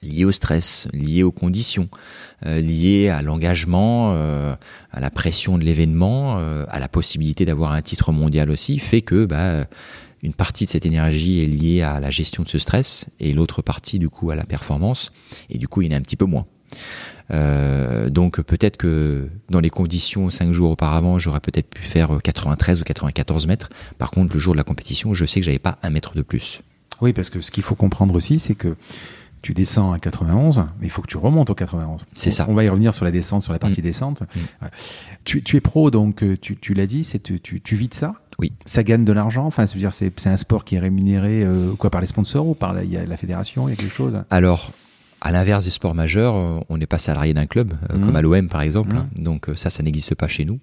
[0.06, 1.90] lié au stress, lié aux conditions,
[2.46, 4.56] euh, lié à l'engagement, euh,
[4.92, 9.02] à la pression de l'événement, euh, à la possibilité d'avoir un titre mondial aussi, fait
[9.02, 9.66] que bah,
[10.26, 13.62] une partie de cette énergie est liée à la gestion de ce stress et l'autre
[13.62, 15.12] partie du coup à la performance
[15.50, 16.46] et du coup il y en a un petit peu moins.
[17.32, 22.82] Euh, donc peut-être que dans les conditions cinq jours auparavant, j'aurais peut-être pu faire 93
[22.82, 23.70] ou 94 mètres.
[23.98, 26.22] Par contre, le jour de la compétition, je sais que j'avais pas un mètre de
[26.22, 26.62] plus.
[27.02, 28.76] Oui, parce que ce qu'il faut comprendre aussi, c'est que
[29.46, 32.04] tu descends à 91, mais il faut que tu remontes au 91.
[32.16, 32.48] C'est ça.
[32.50, 33.84] On va y revenir sur la descente, sur la partie Mm.
[33.84, 34.22] descente.
[34.22, 34.26] Mm.
[34.64, 34.70] Ouais.
[35.24, 37.88] Tu, tu es pro, donc euh, tu, tu l'as dit, c'est tu, tu, tu vis
[37.88, 38.14] de ça?
[38.40, 38.54] Oui.
[38.66, 39.46] Ça gagne de l'argent?
[39.46, 42.56] Enfin, c'est-à-dire, c'est c'est un sport qui est rémunéré euh, quoi par les sponsors ou
[42.56, 44.24] par la, il y a la fédération Il y a quelque chose?
[44.32, 44.72] Alors,
[45.26, 48.06] à l'inverse des sports majeurs, euh, on n'est pas salarié d'un club, euh, Mhm.
[48.06, 48.96] comme à l'OM par exemple.
[48.96, 49.24] Mhm.
[49.24, 50.60] Donc euh, ça, ça n'existe pas chez nous.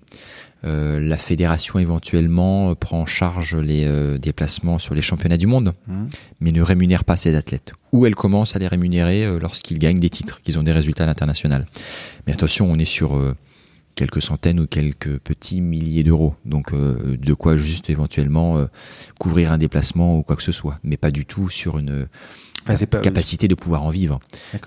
[0.65, 5.75] Euh, la fédération éventuellement prend en charge les euh, déplacements sur les championnats du monde,
[5.89, 6.07] Hum.
[6.41, 7.73] mais ne rémunère pas ses athlètes.
[7.93, 11.03] Ou elle commence à les rémunérer euh, lorsqu'ils gagnent des titres, qu'ils ont des résultats
[11.03, 11.67] à l'international.
[12.27, 13.17] Mais attention, on est sur
[13.95, 16.35] quelques centaines ou quelques petits milliers d'euros.
[16.45, 18.67] Donc euh, de quoi juste éventuellement euh,
[19.19, 20.77] couvrir un déplacement ou quoi que ce soit.
[20.83, 22.07] Mais pas du tout sur une
[22.65, 24.21] Enfin, c'est pas- capacité de pouvoir en vivre.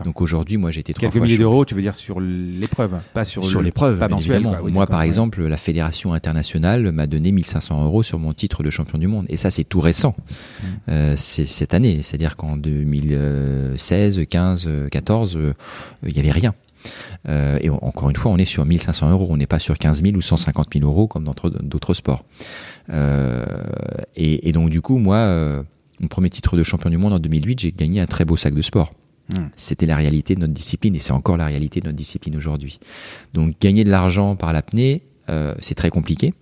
[0.03, 2.99] Donc aujourd'hui, moi j'ai été trois Quelques fois milliers d'euros, tu veux dire sur l'épreuve,
[3.13, 4.57] pas sur, sur le- l'épreuve, mensuel, évidemment.
[4.63, 5.05] Oui, Moi, par ouais.
[5.05, 9.25] exemple, la fédération internationale m'a donné 1500 euros sur mon titre de champion du monde.
[9.29, 10.13] Et ça, c'est tout récent.
[10.19, 10.65] Mmh.
[10.89, 12.01] Euh, c'est cette année.
[12.01, 15.53] C'est-à-dire qu'en 2016, 15, 14, euh,
[16.05, 16.53] il n'y avait rien.
[17.27, 19.27] Euh, et on- encore une fois, on est sur 1500 euros.
[19.29, 22.23] On n'est pas sur 15 000 ou 150 000 euros comme dans d'autres- sports.
[22.89, 23.45] Euh,
[24.15, 25.63] et, et donc, du coup, moi, euh,
[25.99, 28.53] mon premier titre de champion du monde en 2008, j'ai gagné un très beau sac
[28.53, 28.93] de sport.
[29.35, 29.49] Hum.
[29.55, 32.79] C'était la réalité de notre discipline et c'est encore la réalité de notre discipline aujourd'hui.
[33.33, 35.01] Donc gagner de l'argent par l'apnée,
[35.59, 36.33] c'est très compliqué.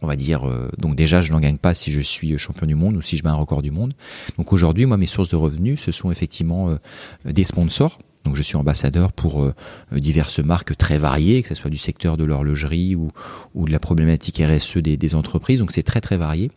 [0.00, 2.74] On va dire, euh, donc déjà, je n'en gagne pas si je suis champion du
[2.76, 3.94] monde ou si je bats un record du monde.
[4.38, 6.76] Donc aujourd'hui, moi, mes sources de revenus, ce sont effectivement euh,
[7.24, 7.98] des sponsors.
[8.24, 9.54] Donc je suis ambassadeur pour euh,
[9.92, 13.12] diverses marques très variées, que ce soit du secteur de l'horlogerie ou,
[13.54, 15.58] de la problématique RSE des, des entreprises.
[15.58, 16.50] Donc c'est très très varié.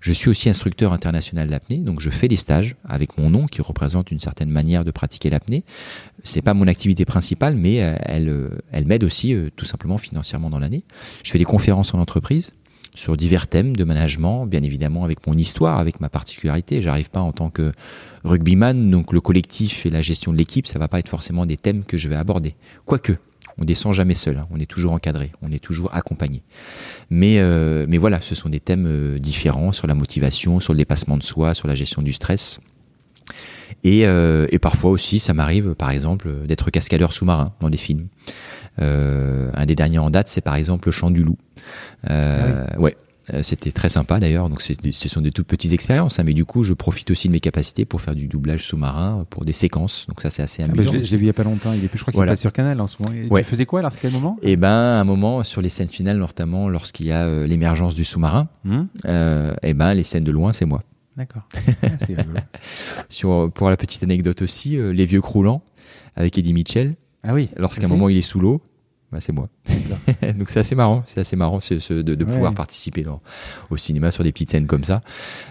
[0.00, 3.60] Je suis aussi instructeur international d'apnée, donc je fais des stages avec mon nom qui
[3.60, 5.62] représente une certaine manière de pratiquer l'apnée.
[6.24, 10.48] C'est pas mon activité principale, mais euh, elle, euh, elle m'aide aussi tout simplement financièrement
[10.48, 10.84] dans l'année.
[11.22, 12.54] Je fais des conférences en entreprise
[12.94, 16.82] sur divers thèmes de management, bien évidemment avec mon histoire, avec ma particularité.
[16.82, 17.72] J'arrive pas en tant que
[18.24, 21.56] rugbyman, donc le collectif et la gestion de l'équipe, ça va pas être forcément des
[21.56, 22.54] thèmes que je vais aborder.
[22.84, 23.16] Quoique,
[23.58, 24.46] on descend jamais seul, hein.
[24.50, 26.42] on est toujours encadré, on est toujours accompagné.
[27.10, 31.18] Mais, euh, voilà, ce sont des thèmes euh, différents sur la motivation, sur le dépassement
[31.18, 32.60] de soi, sur la gestion du stress.
[33.84, 38.08] Et, euh, et parfois aussi, ça m'arrive, par exemple, d'être cascadeur sous-marin dans des films.
[38.80, 41.36] Euh, un des derniers en date, c'est par exemple Le Chant du Loup.
[42.08, 42.96] Euh, Ouais.
[43.34, 46.44] Euh, C'était très sympa d'ailleurs, donc ce sont des toutes petites expériences, hein, mais du
[46.44, 50.06] coup je profite aussi de mes capacités pour faire du doublage sous-marin pour des séquences,
[50.08, 50.92] donc ça c'est assez Ah, bah, amusant.
[50.92, 51.72] je l'ai- je l'ai vu il y a pas longtemps.
[51.72, 52.32] Il est plus, je crois qu'il Voilà.
[52.32, 53.14] passe sur Canal en ce moment.
[53.30, 53.44] Ouais.
[53.44, 54.36] Tu faisais quoi alors à quel moment?
[54.42, 58.04] Et ben un moment sur les scènes finales, notamment lorsqu'il y a euh, l'émergence du
[58.04, 60.82] sous-marin, Hum euh, et ben les scènes de loin c'est moi.
[61.16, 61.42] D'accord.
[61.84, 62.40] Ah,
[63.08, 65.62] sur, pour la petite anecdote aussi, les vieux croulants
[66.16, 66.94] avec Eddie Mitchell.
[67.22, 67.48] Ah oui.
[67.56, 68.62] Lorsqu'à un moment il est sous l'eau,
[69.12, 69.48] bah, c'est moi.
[70.38, 73.20] Donc c'est assez marrant, c'est assez marrant de, de pouvoir participer dans,
[73.70, 75.02] au cinéma sur des petites scènes comme ça.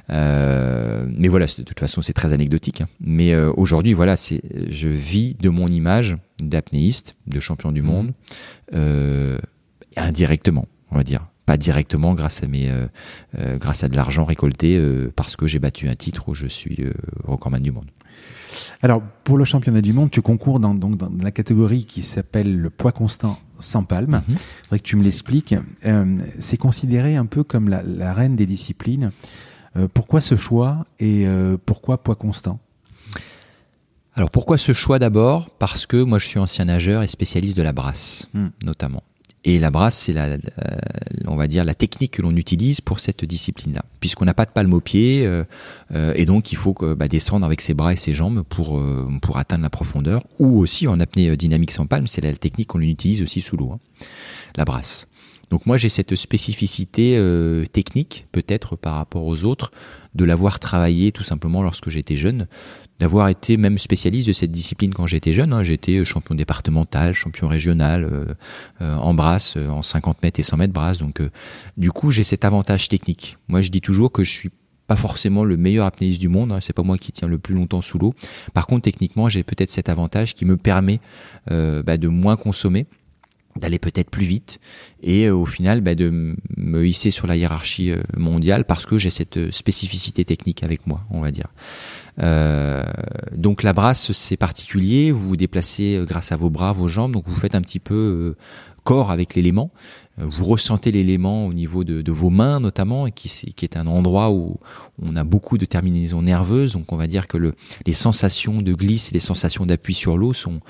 [0.09, 2.81] Euh, mais voilà, de toute façon c'est très anecdotique.
[2.81, 2.87] Hein.
[3.01, 4.41] Mais euh, aujourd'hui voilà, c'est
[4.71, 7.85] je vis de mon image d'apnéiste, de champion du mmh.
[7.85, 8.13] monde,
[8.73, 9.37] euh,
[9.97, 11.27] indirectement, on va dire.
[11.45, 12.71] Pas directement grâce à mes,
[13.55, 14.79] grâce à de l'argent récolté
[15.15, 16.77] parce que j'ai battu un titre où je suis
[17.23, 17.89] recordman du monde.
[18.81, 22.59] Alors, pour le championnat du monde, tu concours dans, donc, dans la catégorie qui s'appelle
[22.59, 24.21] le poids constant sans palme.
[24.27, 24.39] Il mhm.
[24.63, 25.55] faudrait que tu me l'expliques.
[25.85, 29.11] Euh, c'est considéré un peu comme la, reine des disciplines.
[29.75, 32.59] Euh, pourquoi ce choix et euh, pourquoi poids constant?
[34.15, 35.49] Alors pourquoi ce choix d'abord?
[35.59, 38.47] Parce que moi je suis ancien nageur et spécialiste de la brasse, hmm.
[38.63, 39.03] notamment.
[39.45, 40.37] Et la brasse, c'est la,
[41.27, 44.51] on va dire la technique que l'on utilise pour cette discipline-là, puisqu'on n'a pas de
[44.51, 45.45] palme au pied, euh,
[45.95, 49.07] euh, et donc il faut bah, descendre avec ses bras et ses jambes pour euh,
[49.21, 52.81] pour atteindre la profondeur, ou aussi en apnée dynamique sans palme, c'est la technique qu'on
[52.81, 53.79] utilise aussi sous l'eau, hein,
[54.57, 55.07] la brasse.
[55.51, 57.19] Donc moi j'ai cette spécificité
[57.71, 59.71] technique, peut-être par rapport aux autres,
[60.15, 62.47] de l'avoir travaillé tout simplement lorsque j'étais jeune,
[62.99, 65.53] d'avoir été même spécialiste de cette discipline quand j'étais jeune.
[65.53, 65.63] Hein.
[65.63, 68.25] J'étais champion départemental, champion régional euh,
[68.81, 70.97] euh, en brasse, euh, en 50 mètres et 100 mètres brasse.
[70.97, 71.21] Donc,
[71.77, 73.37] du coup, j'ai cet avantage technique.
[73.47, 74.51] Moi, je dis toujours que je suis
[74.87, 76.51] pas forcément le meilleur apnéiste du monde.
[76.51, 76.59] Hein.
[76.61, 78.15] C'est pas moi qui tiens le plus longtemps sous l'eau.
[78.53, 80.99] Par contre, techniquement, j'ai peut-être cet avantage qui me permet
[81.47, 82.87] bah, de moins consommer
[83.59, 84.59] d'aller peut-être plus vite
[85.03, 89.51] et au final bah, de me hisser sur la hiérarchie mondiale parce que j'ai cette
[89.51, 91.47] spécificité technique avec moi, on va dire.
[92.21, 92.83] Euh,
[93.35, 95.11] donc la brasse, c'est particulier.
[95.11, 97.13] Vous vous déplacez euh, grâce à vos bras, vos jambes.
[97.13, 98.37] Donc vous faites un petit peu euh,
[98.83, 99.71] corps avec l'élément.
[100.19, 104.57] Vous ressentez l'élément au niveau de, vos mains notamment, qui, qui, est un endroit où
[105.01, 106.73] on a beaucoup de terminaisons nerveuses.
[106.73, 107.53] Donc on va dire que le,
[107.85, 110.61] les sensations de glisse et les sensations d'appui sur l'eau sont,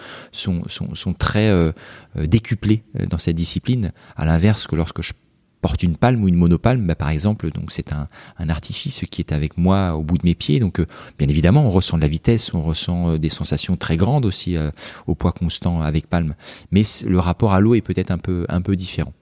[1.18, 1.72] très euh,
[2.16, 3.92] décuplées dans cette discipline.
[4.16, 5.14] À l'inverse que lorsque je
[5.62, 8.08] porte une palme ou une monopalme, bah, par exemple, donc c'est un,
[8.50, 10.60] artifice qui est avec moi au bout de mes pieds.
[10.60, 10.88] Donc, euh,
[11.18, 14.58] bien évidemment, on ressent de la vitesse, on ressent euh, des sensations très grandes aussi
[14.58, 14.72] euh,
[15.08, 16.36] au poids constant avec palme,
[16.72, 19.14] mais le rapport à l'eau est peut-être un peu un peu différent.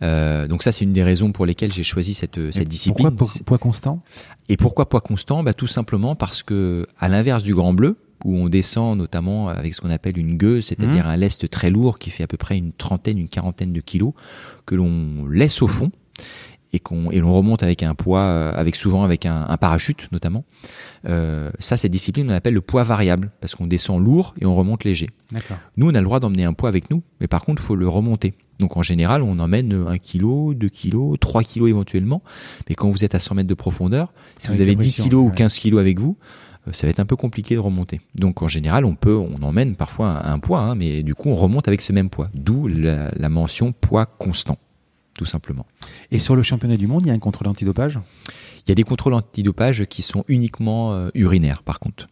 [0.00, 3.10] Donc ça, c'est une des raisons pour lesquelles j'ai choisi cette, cette discipline.
[3.10, 4.02] Pourquoi poids constant?
[4.48, 5.42] Et pourquoi poids constant?
[5.42, 9.74] Bah, Tout simplement parce que, à l'inverse du grand bleu, où on descend notamment avec
[9.74, 11.10] ce qu'on appelle une gueuse, c'est-à-dire mmh.
[11.10, 14.12] un lest très lourd qui fait à peu près une trentaine, une quarantaine de kilos,
[14.66, 15.90] que l'on laisse au fond
[16.72, 20.44] et qu'on et l'on remonte avec un poids, euh, avec souvent avec un, parachute notamment.
[21.08, 24.54] Euh, ça, cette discipline, on appelle le poids variable parce qu'on descend lourd et on
[24.54, 25.10] remonte léger.
[25.76, 27.76] Nous, on a le droit d'emmener un poids avec nous, mais par contre, il faut
[27.76, 28.34] le remonter.
[28.58, 32.22] Donc en général, on emmène 1 kg, 2 kg, 3 kg éventuellement.
[32.68, 35.30] Mais quand vous êtes à 100 mètres de profondeur, si vous avez 10 kg ou
[35.30, 36.16] 15 kg avec vous,
[36.66, 38.00] euh, ça va être un peu compliqué de remonter.
[38.14, 41.34] Donc en général, on peut, on emmène parfois un, poids, hein, mais du coup, on
[41.34, 42.30] remonte avec ce même poids.
[42.34, 44.58] D'où la, la, mention poids constant,
[45.18, 45.66] tout simplement.
[46.10, 47.98] Et sur le championnat du monde, il y a un contrôle antidopage?
[48.64, 52.08] Il y a des contrôles antidopage qui sont uniquement euh, urinaires, par contre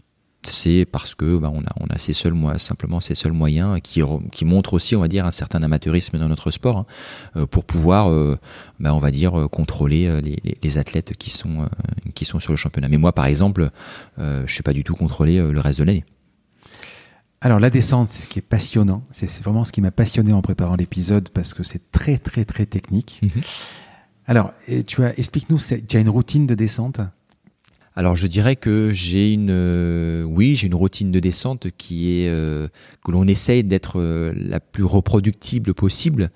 [0.49, 4.01] c'est parce que bah, on a on a ces seuls simplement ces seuls moyens qui
[4.31, 6.87] qui montrent aussi on va dire un certain amateurisme dans notre sport hein,
[7.35, 8.39] euh, pour pouvoir euh,
[8.79, 11.69] bah, on va dire contrôler les, les, athlètes qui sont
[12.15, 12.89] qui sont sur le championnat.
[12.89, 13.71] Mais moi par exemple,
[14.19, 16.05] je suis pas du tout contrôlé le reste de l'année.
[17.41, 19.05] Alors la descente, c'est ce qui est passionnant.
[19.11, 22.67] C'est vraiment ce qui m'a passionné en préparant l'épisode parce que c'est très très très
[22.67, 23.21] technique.
[23.23, 23.43] Mhm.
[24.29, 24.53] Alors,
[24.87, 27.01] tu as, explique-nous, tu as une routine de descente?
[27.99, 32.29] Alors je dirais que j'ai une, euh, oui, j'ai une routine de descente qui est
[32.29, 32.69] euh,
[33.03, 36.31] que l'on essaye d'être euh, la plus reproductible possible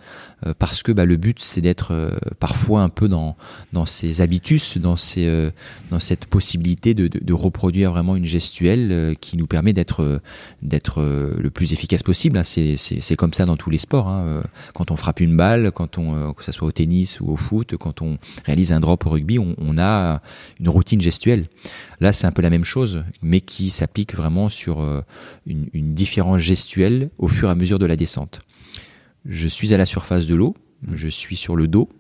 [0.59, 3.37] parce que bah, le but c'est d'être parfois un peu dans
[3.75, 5.51] dans ses habitus, dans ces
[5.91, 10.23] dans cette possibilité de, de, de, reproduire vraiment une gestuelle qui nous permet d'être
[10.63, 12.39] d'être le plus efficace possible.
[12.39, 12.43] Hein.
[12.43, 14.09] C'est c'est comme ça dans tous les sports.
[14.09, 14.43] Hein.
[14.73, 17.77] Quand on frappe une balle, quand on que ça soit au tennis ou au foot,
[17.77, 20.23] quand on réalise un drop au rugby, on, on a
[20.59, 21.50] une routine gestuelle.
[22.01, 25.03] Là, c'est un peu la même chose, mais qui s'applique vraiment sur euh,
[25.47, 28.41] une, différence gestuelle au fur et à mesure de la descente.
[29.27, 30.57] Je suis à la surface de l'eau,
[30.93, 31.91] je suis sur le dos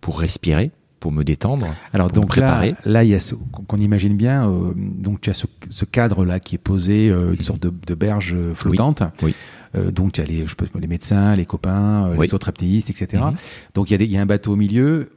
[0.00, 0.70] pour respirer,
[1.00, 1.74] pour me détendre.
[1.92, 2.72] Alors donc préparer.
[2.84, 3.34] là, là, il y a
[3.66, 4.48] qu'on imagine bien.
[4.48, 8.36] Euh, donc tu as ce, cadre là qui est posé, euh, une sorte de, berge
[8.54, 9.02] flottante.
[9.22, 9.34] Oui.
[9.92, 13.20] donc tu as les, je peux, les médecins, les copains, les autres apnéistes, etc.
[13.26, 13.34] Mhm.
[13.74, 15.10] Donc il y a un bateau au milieu.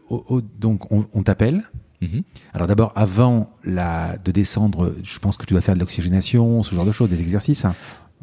[0.59, 1.69] donc on t'appelle.
[2.01, 2.23] Mhm.
[2.53, 6.75] Alors d'abord, avant la, de descendre, je pense que tu vas faire de l'oxygénation, ce
[6.75, 7.65] genre de choses, des exercices.
[7.65, 7.75] Hein.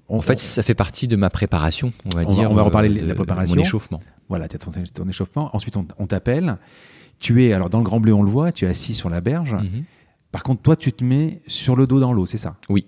[0.09, 2.51] en fait, ça fait partie de ma préparation, on va dire.
[2.51, 3.57] on va reparler de la préparation.
[3.57, 4.01] Mon échauffement.
[4.29, 5.55] Voilà, tu as ton, échauffement.
[5.55, 6.57] Ensuite, on, t'appelle.
[7.21, 9.21] Tu es, alors dans le Grand Bleu, on le voit, tu es assis sur la
[9.21, 9.55] berge.
[9.55, 9.85] Mhm.
[10.33, 12.57] Par contre, toi, tu te mets sur le dos dans l'eau, c'est ça?
[12.69, 12.87] Oui.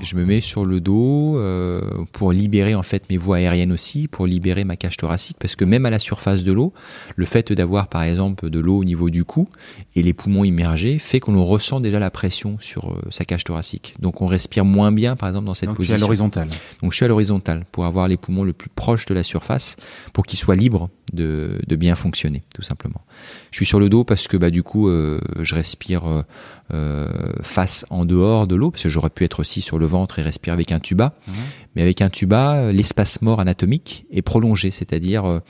[0.00, 1.80] Je me mets sur le dos euh,
[2.12, 5.64] pour libérer en fait mes voies aériennes aussi, pour libérer ma cage thoracique, parce que
[5.64, 6.72] même à la surface de l'eau,
[7.16, 9.48] le fait d'avoir par exemple de l'eau au niveau du cou
[9.94, 13.94] et les poumons immergés fait qu'on ressent déjà la pression sur euh, sa cage thoracique.
[13.98, 15.96] Donc on respire moins bien par exemple dans cette Donc, tu es position.
[15.96, 16.48] à l'horizontale.
[16.82, 19.76] Donc je suis à l'horizontale pour avoir les poumons le plus proche de la surface,
[20.12, 23.02] pour qu'ils soient libres de, de bien fonctionner, tout simplement.
[23.50, 26.24] Je suis sur le dos parce que bah, du coup euh, je respire
[26.72, 27.08] euh,
[27.42, 30.22] face en dehors de l'eau, parce que j'aurais pu être aussi sur le ventre et
[30.22, 31.14] respirer avec un tuba.
[31.26, 31.34] Mhm.
[31.74, 35.40] Mais avec un tuba, euh, l'espace mort anatomique est prolongé, c'est-à-dire euh,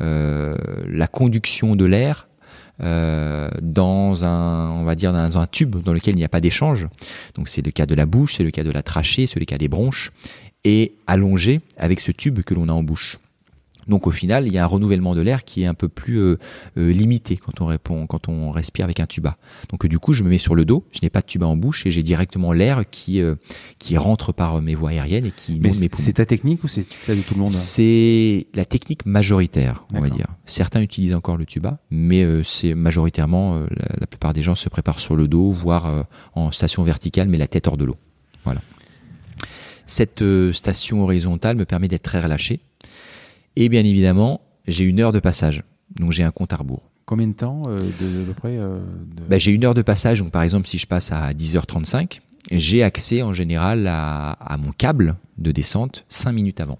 [0.00, 0.56] euh,
[0.88, 2.28] la conduction de l'air
[2.82, 6.40] euh, dans un, on va dire dans un tube dans lequel il n'y a pas
[6.40, 6.88] d'échange.
[7.36, 9.46] Donc c'est le cas de la bouche, c'est le cas de la trachée, c'est le
[9.46, 10.10] cas des bronches,
[10.64, 13.18] et allongé avec ce tube que l'on a en bouche.
[13.88, 16.18] Donc au final, il y a un renouvellement de l'air qui est un peu plus
[16.18, 16.38] euh,
[16.78, 19.36] euh, limité quand on répond, quand on respire avec un tuba.
[19.70, 21.46] Donc euh, du coup, je me mets sur le dos, je n'ai pas de tuba
[21.46, 23.34] en bouche et j'ai directement l'air qui euh,
[23.78, 26.04] qui rentre par euh, mes voies aériennes et qui Mais mes c'est poumons.
[26.04, 29.84] c'est ta technique ou c'est celle de tout le monde hein C'est la technique majoritaire,
[29.92, 30.26] on va dire.
[30.46, 34.68] Certains utilisent encore le tuba, mais c'est majoritairement euh, la, la plupart des gens se
[34.68, 37.96] préparent sur le dos, voire en station verticale, mais la tête hors de l'eau.
[38.44, 38.60] Voilà.
[39.86, 42.60] Cette station horizontale me permet d'être très relâché.
[43.56, 45.62] Et bien évidemment, j'ai une heure de passage.
[45.98, 46.90] Donc j'ai un compte à rebours.
[47.06, 48.78] Combien de temps euh, de, à peu près euh,
[49.14, 52.20] de- Ben, j'ai une heure de passage, donc par exemple si je passe à 10h35,
[52.50, 56.78] j'ai accès en général à, à mon câble de descente 5 minutes avant.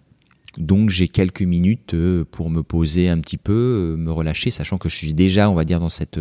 [0.56, 3.52] Donc j'ai quelques minutes euh, pour me poser un petit peu,
[3.94, 6.18] euh, me relâcher, sachant que je suis déjà, on va dire, dans cette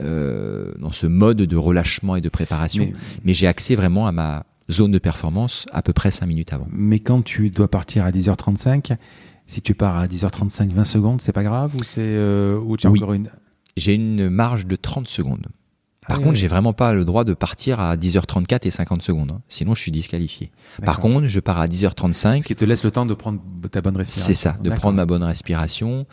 [0.00, 2.84] euh, dans ce mode de relâchement et de préparation.
[2.84, 2.92] Mais-
[3.24, 6.68] Mais, j'ai accès vraiment à ma zone de performance à peu près 5 minutes avant.
[6.70, 8.96] Mais quand tu dois partir à 10h35,
[9.48, 12.86] si tu pars à 10h35, 20 secondes, c'est pas grave ou c'est euh, ou tu
[12.86, 13.00] as Oui.
[13.00, 13.30] encore une
[13.76, 15.46] J'ai une marge de 30 secondes.
[16.08, 16.36] Par contre, ouais.
[16.36, 19.30] j'ai vraiment pas le droit de partir à 10h34 et 50 secondes.
[19.32, 19.40] hein.
[19.48, 20.50] Sinon, je suis disqualifié.
[20.84, 23.40] Par contre, je pars à 10h35 ce qui te laisse le temps de prendre
[23.70, 24.26] ta bonne respiration.
[24.26, 26.06] C'est ça, de prendre ma bonne respiration.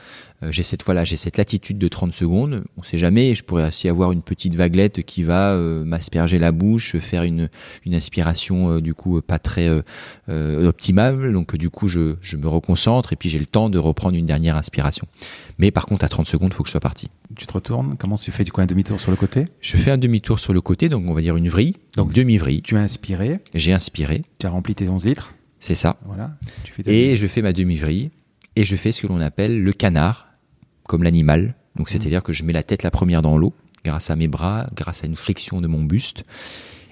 [0.43, 2.63] Euh, j'ai cette fois-là, j'ai cette latitude de 30 secondes.
[2.77, 6.51] On sait jamais, je pourrais aussi avoir une petite vaguelette qui va euh, m'asperger la
[6.51, 7.49] bouche, faire une,
[7.85, 9.81] une inspiration euh, du coup pas très euh,
[10.29, 11.31] euh, optimale.
[11.31, 14.25] Donc du coup, je, je me reconcentre et puis j'ai le temps de reprendre une
[14.25, 15.07] dernière inspiration.
[15.57, 17.09] Mais par contre, à 30 secondes, il faut que je sois parti.
[17.35, 18.43] Tu te retournes, comment tu fais?
[18.43, 19.45] Du coup un demi-tour sur le côté?
[19.61, 22.61] Je fais un demi-tour sur le côté, donc on va dire une vrille, donc demi-vrille.
[22.61, 25.97] Tu as inspiré, J'ai inspiré, tu as rempli tes 11 litres, c'est ça.
[26.05, 26.35] voilà.
[26.63, 28.11] Tu fais Et je fais ma demi-vrille
[28.57, 30.27] et je fais ce que l'on appelle le canard,
[30.87, 31.55] comme l'animal.
[31.75, 33.53] Donc c'est-à-dire que je mets la tête la première dans l'eau,
[33.83, 36.23] grâce à mes bras, grâce à une flexion de mon buste,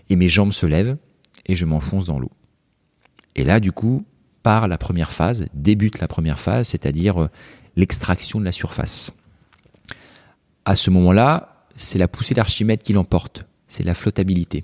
[0.09, 0.97] et mes jambes se lèvent
[1.45, 2.31] et je m'enfonce dans l'eau.
[3.35, 4.05] Et là, du coup,
[4.43, 7.27] part la première phase, débute la première phase, c'est-à-dire euh,
[7.75, 9.11] l'extraction de la surface.
[10.65, 14.63] À ce moment-là, c'est la poussée d'Archimède qui l'emporte, c'est la flottabilité.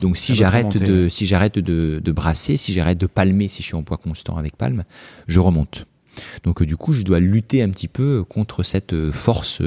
[0.00, 3.68] Donc si j'arrête de, si j'arrête de, de brasser, si j'arrête de palmer, si je
[3.68, 4.84] suis en poids constant avec palme,
[5.26, 5.86] je remonte.
[6.42, 9.62] Donc euh, du coup, je dois lutter un petit peu contre cette euh, force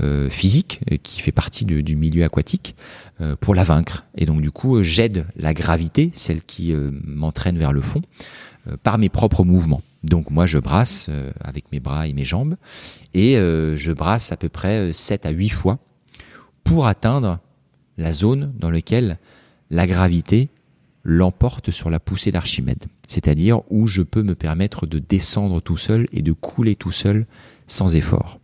[0.00, 2.74] euh, physique qui fait partie de- du milieu aquatique
[3.20, 4.04] euh, pour la vaincre.
[4.16, 8.02] Et donc du coup, j'aide la gravité, celle qui euh, m'entraîne vers le fond,
[8.82, 9.82] par mes propres mouvements.
[10.04, 12.56] Donc moi, je brasse euh, avec mes bras et mes jambes,
[13.14, 15.78] et euh, je brasse à peu près euh, 7 à 8 fois
[16.62, 17.40] pour atteindre
[17.96, 19.18] la zone dans laquelle
[19.70, 20.50] la gravité
[21.04, 22.84] l'emporte sur la poussée d'Archimède.
[23.06, 27.26] C'est-à-dire où je peux me permettre de descendre tout seul et de couler tout seul
[27.66, 28.40] sans effort.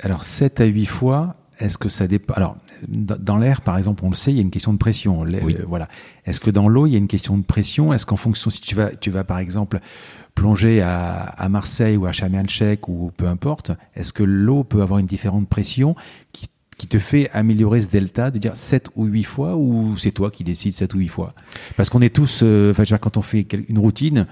[0.00, 2.56] Alors 7 à 8 fois, est-ce que ça dépend Alors
[2.88, 5.20] dans l'air par exemple, on le sait, il y a une question de pression.
[5.20, 5.56] Oui.
[5.58, 5.88] euh, voilà.
[6.26, 7.92] Est-ce que dans l'eau, il y a une question de pression?
[7.92, 9.78] Est-ce qu'en fonction si tu vas tu vas par exemple
[10.34, 14.98] plonger à, à Marseille ou à Chamianchek ou peu importe, est-ce que l'eau peut avoir
[14.98, 15.94] une différente pression
[16.32, 20.10] qui qui te fait améliorer ce delta de dire 7 ou 8 fois ou c'est
[20.10, 21.32] toi qui décides 7 ou 8 fois?
[21.76, 24.26] Parce qu'on est tous euh, enfin je veux dire, quand on fait une routine,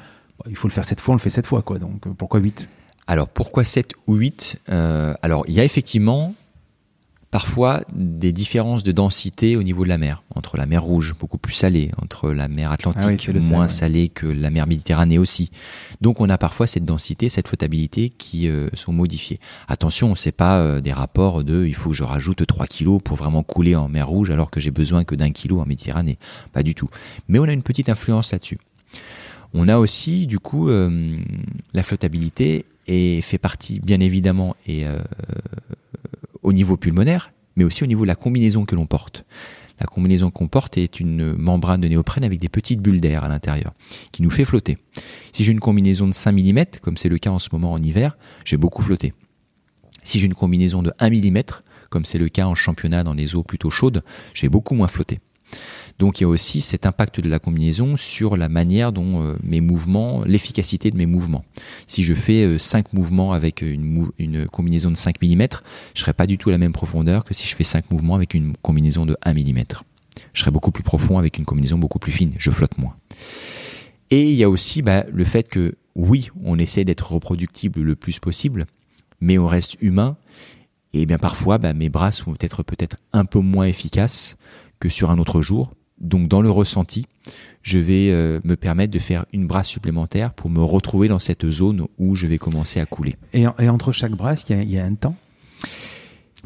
[0.49, 1.79] il faut le faire 7 fois, on le fait 7 fois quoi.
[1.79, 2.69] Donc euh, pourquoi 8
[3.07, 6.35] Alors pourquoi 7 ou 8 Euh, Alors il y a effectivement
[7.33, 11.39] parfois des différences de densité au niveau de la mer, entre la mer Rouge, beaucoup
[11.39, 13.69] plus salée, entre la mer Ah oui, Atlantique, sais, moins ouais.
[13.69, 15.51] salée que la mer Méditerranée aussi.
[16.03, 19.41] Donc on a parfois cette densité, cette flottabilité qui euh, sont modifiées.
[19.67, 23.17] Attention, c'est pas euh, des rapports de il faut que je rajoute 3 kilos pour
[23.17, 26.19] vraiment couler en mer Rouge alors que j'ai besoin que d'un kilo en Méditerranée.
[26.53, 26.91] Pas du tout.
[27.29, 28.59] Mais on a une petite influence là-dessus.
[29.55, 31.17] On a aussi, du coup, euh,
[31.73, 34.99] la flottabilité et fait partie, bien évidemment, et euh,
[36.43, 39.25] au niveau pulmonaire, mais aussi au niveau de la combinaison que l'on porte.
[39.81, 43.29] La combinaison qu'on porte est une membrane de néoprène avec des petites bulles d'air à
[43.29, 43.73] l'intérieur,
[44.13, 44.79] qui nous fait flotter.
[45.33, 47.83] Si j'ai une combinaison de 5 mm, comme c'est le cas en ce moment en
[47.83, 49.13] hiver, j'ai beaucoup flotté.
[50.05, 51.43] Si j'ai une combinaison de 1 mm,
[51.91, 54.03] comme c'est le cas en championnat dans les eaux plutôt chaudes,
[54.35, 55.21] je vais beaucoup moins flotter.
[55.99, 59.37] Donc il y a aussi cet impact de la combinaison sur la manière dont euh,
[59.43, 61.45] mes mouvements, l'efficacité de mes mouvements.
[61.87, 64.09] Si je fais 5 euh, mouvements avec une,
[64.51, 65.47] combinaison de 5 mm,
[65.95, 68.15] je serai pas du tout à la même profondeur que si je fais 5 mouvements
[68.15, 69.65] avec une combinaison de 1 mm.
[70.33, 72.97] Je serai beaucoup plus profond avec une combinaison beaucoup plus fine, je flotte moins.
[74.11, 77.97] Et il y a aussi bah, le fait que oui, on essaie d'être reproductible le
[77.97, 78.67] plus possible,
[79.21, 80.17] mais on reste humain.
[80.93, 84.37] Et bien parfois, bah, mes bras vont être peut-être un peu moins efficaces
[84.81, 85.73] que sur un autre jour.
[86.03, 87.07] Donc dans le ressenti,
[87.63, 91.49] je vais euh, me permettre de faire une brasse supplémentaire pour me retrouver dans cette
[91.49, 93.17] zone où je vais commencer à couler.
[93.33, 95.15] Et, entre chaque brasse, il y, a un temps?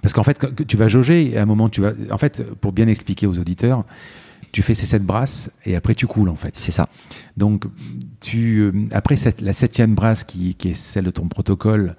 [0.02, 1.92] Parce qu'en fait, tu vas jauger, à un moment, tu vas.
[2.10, 3.84] En fait, pour bien expliquer aux auditeurs,
[4.52, 6.56] tu fais ces sept brasses et après tu coules en fait.
[6.56, 6.88] C'est ça.
[7.36, 7.64] Donc
[8.20, 11.96] tu euh, après cette, la septième brasse qui, qui, est celle de ton protocole,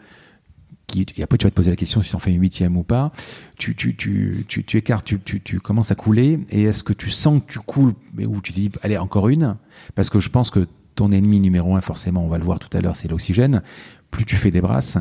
[0.95, 2.83] et après tu vas te poser la question si tu en fais une huitième ou
[2.83, 3.11] pas,
[3.57, 6.93] tu, tu, tu, tu, tu écartes, tu, tu, tu, commences à couler, et est-ce que
[6.93, 9.57] tu sens que tu coules, ou tu te dis, allez, encore une?
[9.95, 12.75] Parce que je pense que ton ennemi numéro un, forcément, on va le voir tout
[12.75, 13.61] à l'heure, c'est l'oxygène.
[14.11, 14.97] Plus tu fais des brasses,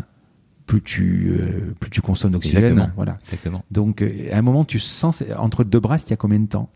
[0.66, 2.93] plus tu, euh, plus tu consommes d'oxygène.
[2.97, 3.16] Voilà.
[3.22, 3.64] Exactement.
[3.70, 6.49] Donc, euh, à un moment, tu sens, entre deux brasses, il y a combien de
[6.49, 6.68] temps?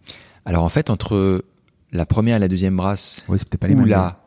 [0.45, 1.45] Alors, en fait, entre
[1.93, 4.21] la première et la deuxième brasse, oui, pas les ou la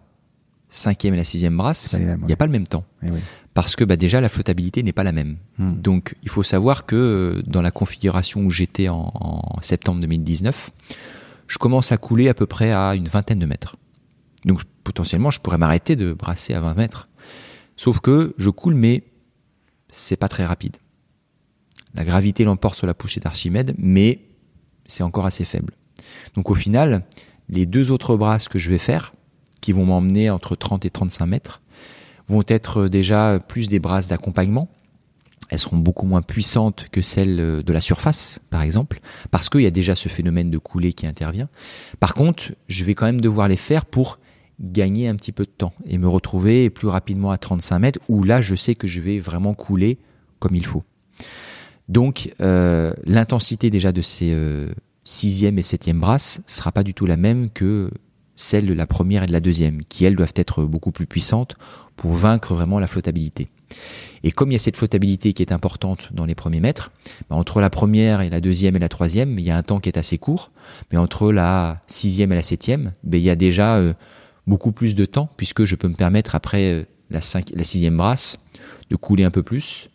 [0.68, 2.84] cinquième et la sixième brasse, il n'y a pas le même temps.
[3.02, 3.20] Eh oui
[3.54, 5.38] parce que bah, déjà la flottabilité n'est pas la même.
[5.58, 5.74] Hmm.
[5.76, 10.72] Donc il faut savoir que euh, dans la configuration où j'étais en, septembre 2019,
[11.48, 13.76] je commence à couler à peu près à une vingtaine de mètres.
[14.46, 17.08] Donc potentiellement je pourrais m'arrêter de brasser à 20 mètres.
[17.78, 19.04] Sauf que je coule mais
[19.90, 20.78] c'est pas très rapide.
[21.94, 24.22] La gravité l'emporte sur la poussée d'Archimède, mais
[24.86, 25.74] c'est encore assez faible.
[26.36, 27.06] Donc au final,
[27.50, 29.14] les deux autres brasses que je vais faire,
[29.62, 31.62] qui vont m'emmener entre 30 et 35 mètres,
[32.28, 34.70] vont être déjà plus des brasses d'accompagnement.
[35.50, 39.68] Elles seront beaucoup moins puissantes que celles de la surface, par exemple, parce qu'il y
[39.68, 41.50] a déjà ce phénomène de coulée qui intervient.
[42.00, 44.20] Par contre, je vais quand même devoir les faire pour
[44.60, 48.24] gagner un petit peu de temps et me retrouver plus rapidement à 35 mètres, où
[48.24, 50.00] là, je sais que je vais vraiment couler
[50.40, 50.84] comme il faut.
[51.90, 57.06] Donc, euh, l'intensité déjà de ces euh, sixième et septième brasses sera pas du tout
[57.06, 57.92] la même que
[58.36, 61.56] celle de la première et de la deuxième, qui elles doivent être beaucoup plus puissantes
[61.96, 63.50] pour vaincre vraiment la flottabilité.
[64.24, 66.92] Et comme il y a cette flottabilité qui est importante dans les premiers mètres,
[67.30, 69.80] bah, entre la première et la deuxième et la troisième, il y a un temps
[69.80, 70.52] qui est assez court,
[70.92, 73.94] mais entre la sixième et la septième, bah, il y a déjà euh,
[74.48, 78.38] beaucoup plus de temps, puisque je peux me permettre après euh, la sixième brasse
[78.90, 79.90] de couler un peu plus,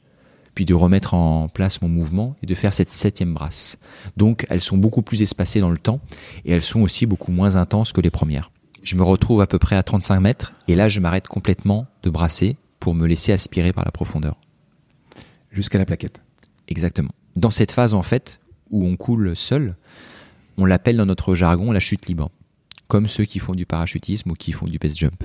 [0.58, 3.78] puis de remettre en place mon mouvement et de faire cette septième brasse.
[4.16, 6.00] Donc elles sont beaucoup plus espacées dans le temps
[6.44, 8.50] et elles sont aussi beaucoup moins intenses que les premières.
[8.82, 12.10] Je me retrouve à peu près à 35 mètres et là je m'arrête complètement de
[12.10, 14.34] brasser pour me laisser aspirer par la profondeur.
[15.52, 16.24] Jusqu'à la plaquette.
[16.66, 17.12] Exactement.
[17.36, 18.40] Dans cette phase en fait
[18.72, 19.76] où on coule seul,
[20.56, 22.32] on l'appelle dans notre jargon la chute libre
[22.88, 25.24] comme ceux qui font du parachutisme ou qui font du base jump.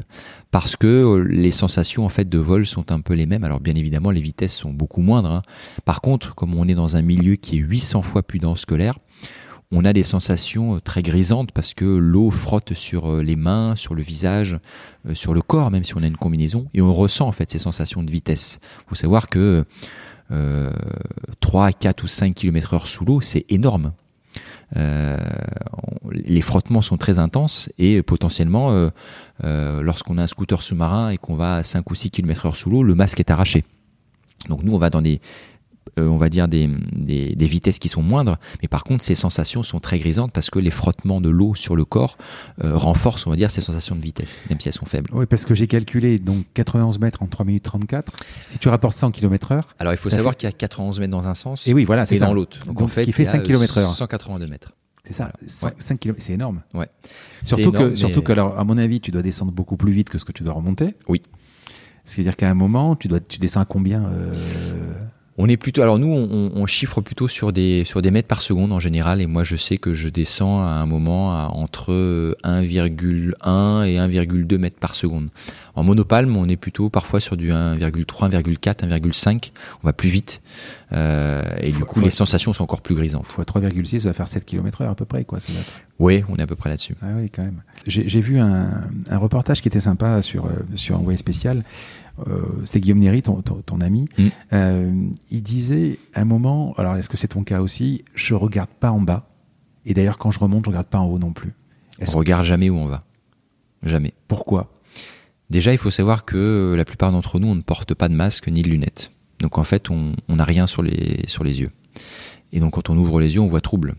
[0.52, 3.44] Parce que euh, les sensations en fait de vol sont un peu les mêmes.
[3.44, 5.32] Alors bien évidemment, les vitesses sont beaucoup moindres.
[5.32, 5.42] Hein.
[5.86, 8.76] Par contre, comme on est dans un milieu qui est 800 fois plus dense que
[8.76, 9.00] l'air,
[9.72, 13.76] on a des sensations euh, très grisantes parce que l'eau frotte sur euh, les mains,
[13.76, 14.60] sur le visage,
[15.14, 17.60] sur le corps, même si on a une combinaison, et on ressent en fait ces
[17.60, 18.60] sensations de vitesse.
[18.86, 19.66] Il faut savoir que
[20.32, 20.72] euh,
[21.42, 23.94] 3, 4 ou 5 km heure sous l'eau, c'est énorme.
[24.76, 25.18] Euh,
[26.12, 28.90] les frottements sont très intenses et potentiellement, euh,
[29.44, 32.56] euh, lorsqu'on a un scooter sous-marin et qu'on va à 5 ou 6 km heure
[32.56, 33.64] sous l'eau, le masque est arraché.
[34.50, 35.22] Donc nous, on va dans des
[36.00, 39.64] euh, on va dire des, des, vitesses qui sont moindres, mais par contre ces sensations
[39.64, 42.18] sont très grisantes parce que les frottements de l'eau sur le corps
[42.64, 45.10] euh, renforcent, on va dire, ces sensations de vitesse, même si elles sont faibles.
[45.14, 48.12] Oui, parce que j'ai calculé donc 91 mètres en 3 minutes 34.
[48.50, 49.68] Si tu rapportes 100 km heure.
[49.80, 52.06] Alors il faut savoir qu'il y a 91 mètres dans un sens et oui, voilà,
[52.10, 52.66] et dans l'autre.
[52.66, 53.90] Donc, en fait, ce qui fait 5 km heure.
[53.90, 54.72] 182 mètres.
[55.06, 56.62] C'est ça, 5, km, c'est énorme.
[56.74, 56.88] Ouais.
[57.44, 60.18] Surtout que, surtout que, alors, à mon avis, tu dois descendre beaucoup plus vite que
[60.18, 60.96] ce que tu dois remonter.
[61.10, 61.22] Oui.
[62.06, 64.34] C'est-à-dire qu'à un moment, tu dois, tu descends à combien euh...
[65.38, 68.44] On est plutôt, alors nous, on, on, chiffre plutôt sur des sur des mètres par
[68.44, 72.38] seconde en général, et moi je sais que je descends à un moment à entre
[72.44, 75.30] 1,1 et 1,2 mètres par seconde.
[75.76, 79.52] En monopalme, on est plutôt parfois sur du 1,3, 1,4, 1,5.
[79.84, 80.42] On va plus vite,
[80.92, 83.26] euh, et du coup les sensations sont encore plus grisantes.
[83.26, 85.40] Fois 3,6, ça va faire 7 km/h à peu près, quoi.
[85.98, 86.96] Oui, on est à peu près là-dessus.
[87.02, 87.64] Ah oui, quand même.
[87.88, 91.64] J'ai vu un, un, reportage qui était sympa sur euh, sur Envoyé spécial
[92.66, 94.28] c'était Guillaume Néry, ton, ton, ami, mm.
[94.54, 98.70] euh, il disait à un moment, alors est-ce que c'est ton cas aussi, je regarde
[98.70, 99.30] pas en bas,
[99.86, 101.54] et d'ailleurs quand je remonte, je regarde pas en haut non plus.
[102.08, 103.04] On regarde jamais où on va,
[103.84, 104.14] jamais.
[104.28, 104.72] Pourquoi?
[105.50, 108.48] Déjà, il faut savoir que la plupart d'entre nous, on ne porte pas de masque
[108.48, 109.12] ni de lunettes.
[109.40, 111.72] Donc en fait, on n'a rien sur les, sur les yeux.
[112.52, 113.96] Et donc quand on ouvre les yeux, on voit trouble.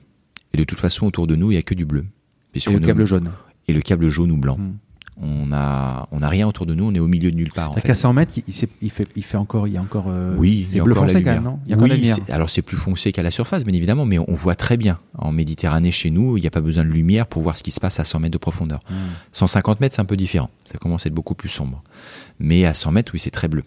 [0.53, 2.07] Et de toute façon, autour de nous, il n'y a que du bleu.
[2.55, 3.31] Et le câble jaune.
[3.67, 4.57] Et le câble jaune ou blanc.
[4.57, 4.77] Hmm.
[5.17, 7.71] On a, on a rien autour de nous, on est au milieu de nulle part.
[7.71, 7.83] En fait.
[7.83, 8.43] Qu'à 100 mètres, il,
[8.83, 10.07] il, fait, il fait encore, il y a encore.
[10.09, 11.61] Euh, oui, c'est bleu foncé quand même, non?
[11.67, 14.35] Il y a oui, alors c'est plus foncé qu'à la surface, bien évidemment, mais on
[14.35, 14.99] voit très bien.
[15.17, 17.71] En Méditerranée, chez nous, il n'y a pas besoin de lumière pour voir ce qui
[17.71, 18.81] se passe à 100 mètres de profondeur.
[19.33, 19.83] 150 hmm.
[19.83, 20.51] mètres, c'est un peu différent.
[20.65, 21.85] Ça commence à être beaucoup plus sombre.
[22.41, 23.63] Mais à 100 mètres, oui, c'est très bleu.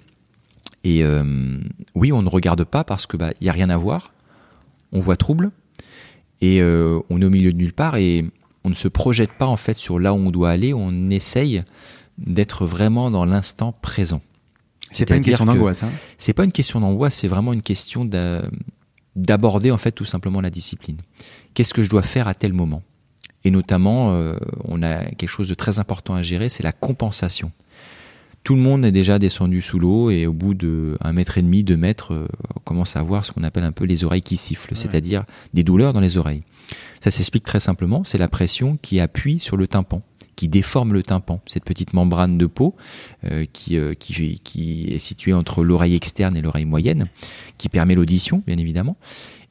[0.84, 1.60] Et euh,
[1.96, 4.12] oui, on ne regarde pas parce que bah, il y a rien à voir.
[4.92, 5.52] On voit trouble
[6.42, 8.26] et euh, on est au milieu de nulle part et
[8.68, 11.64] on ne se projette pas en fait sur là où on doit aller, on essaye
[12.18, 14.22] d'être vraiment dans l'instant présent.
[14.92, 15.84] C'est pas une question d'angoisse.
[15.84, 18.04] Hein c'est pas une question d'angoisse, c'est vraiment une question
[19.16, 20.98] d'aborder en fait tout simplement la discipline.
[21.54, 22.84] Qu'est-ce que je dois faire à tel moment?
[23.46, 27.54] Et notamment, euh, on a quelque chose de très important à gérer, c'est la compensation.
[28.48, 31.42] Tout le monde est déjà descendu sous l'eau et au bout de un mètre et
[31.42, 34.22] demi, deux mètres, euh, on commence à avoir ce qu'on appelle un peu les oreilles
[34.22, 36.44] qui sifflent, c'est-à-dire des douleurs dans les oreilles.
[37.02, 40.02] Ça s'explique très simplement, c'est la pression qui appuie sur le tympan
[40.38, 42.76] qui déforme le tympan, cette petite membrane de peau
[43.26, 47.08] euh, qui, euh, qui, qui, est située entre l'oreille externe et l'oreille moyenne,
[47.58, 48.96] qui permet l'audition, bien évidemment,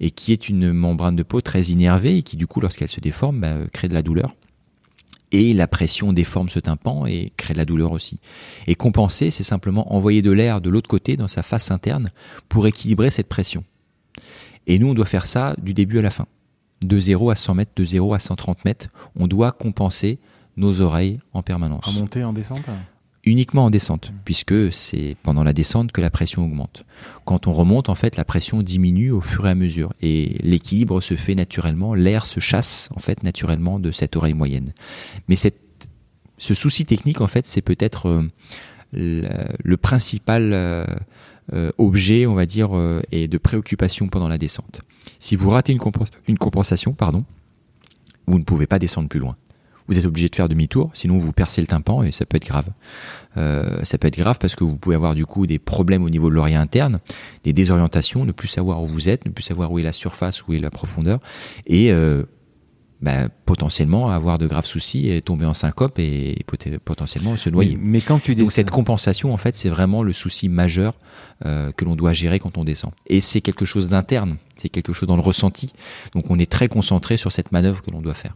[0.01, 3.01] et qui est une membrane de peau très innervée et qui, du coup, lorsqu'elle se
[3.01, 4.37] déforme, bah, crée de la douleur.
[5.33, 8.21] Et la pression déforme ce tympan et crée de la douleur aussi.
[8.67, 12.11] Et compenser, c'est simplement envoyer de l'air de l'autre côté, dans sa face interne,
[12.49, 13.65] pour équilibrer cette pression.
[14.67, 16.27] Et nous, on doit faire ça du début à la fin
[16.83, 20.19] de 0 à 100 mètres, de 0 à 130 mètres, on doit compenser
[20.57, 21.89] nos oreilles en permanence.
[21.89, 22.63] En montée, en descente?
[23.29, 26.85] Uniquement en descente, puisque c'est pendant la descente que la pression augmente.
[27.25, 31.01] Quand on remonte, en fait, la pression diminue au fur et à mesure et l'équilibre
[31.01, 34.73] se fait naturellement, l'air se chasse en fait naturellement de cette oreille moyenne.
[35.27, 38.07] Mais ce souci technique, en fait, c'est peut-être
[38.95, 39.29] euh,
[39.65, 40.87] le, principal euh,
[41.53, 42.71] euh, objet, on va dire,
[43.11, 44.83] et de préoccupation pendant la descente.
[45.19, 45.81] Si vous ratez une,
[46.29, 47.25] une compensation, pardon,
[48.29, 49.37] vous ne pouvez pas descendre plus loin.
[49.89, 52.47] Vous êtes obligé de faire demi-tour, sinon vous percez le tympan et ça peut être
[52.47, 52.67] grave.
[53.37, 56.11] Euh, ça peut être grave parce que vous pouvez avoir du coup des problèmes au
[56.11, 57.01] niveau de l'oreille interne,
[57.45, 60.47] des désorientations, ne plus savoir où vous êtes, ne plus savoir où est la surface,
[60.47, 61.21] où est la profondeur,
[61.67, 62.25] et euh,
[63.03, 66.45] bah, potentiellement avoir de graves soucis et tomber en syncope et
[66.83, 67.77] potentiellement se noyer.
[67.79, 70.95] mais quand tu Donc cette compensation, en fait, c'est vraiment le souci majeur
[71.45, 72.93] euh, que l'on doit gérer quand on descend.
[73.07, 75.75] Et c'est quelque chose d'interne, c'est quelque chose dans le ressenti.
[76.15, 78.35] Donc on est très concentré sur cette manœuvre que l'on doit faire.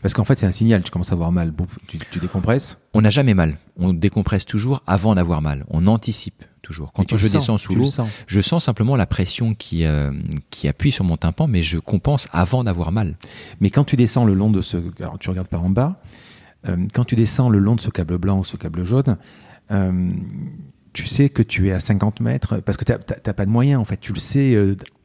[0.00, 0.82] Parce qu'en fait, c'est un signal.
[0.82, 1.52] Tu commences à avoir mal.
[1.86, 3.58] Tu, tu décompresses On n'a jamais mal.
[3.76, 5.64] On décompresse toujours avant d'avoir mal.
[5.68, 6.92] On anticipe toujours.
[6.92, 7.90] Quand je descends sous l'eau,
[8.26, 10.12] je sens simplement la pression qui, euh,
[10.50, 13.16] qui appuie sur mon tympan, mais je compense avant d'avoir mal.
[13.60, 14.76] Mais quand tu descends le long de ce...
[15.00, 16.00] Alors tu regardes par en bas.
[16.68, 19.18] Euh, quand tu descends le long de ce câble blanc ou ce câble jaune,
[19.72, 20.10] euh,
[20.92, 23.80] tu sais que tu es à 50 mètres parce que tu n'as pas de moyens
[23.80, 23.98] en fait.
[23.98, 24.56] Tu le sais.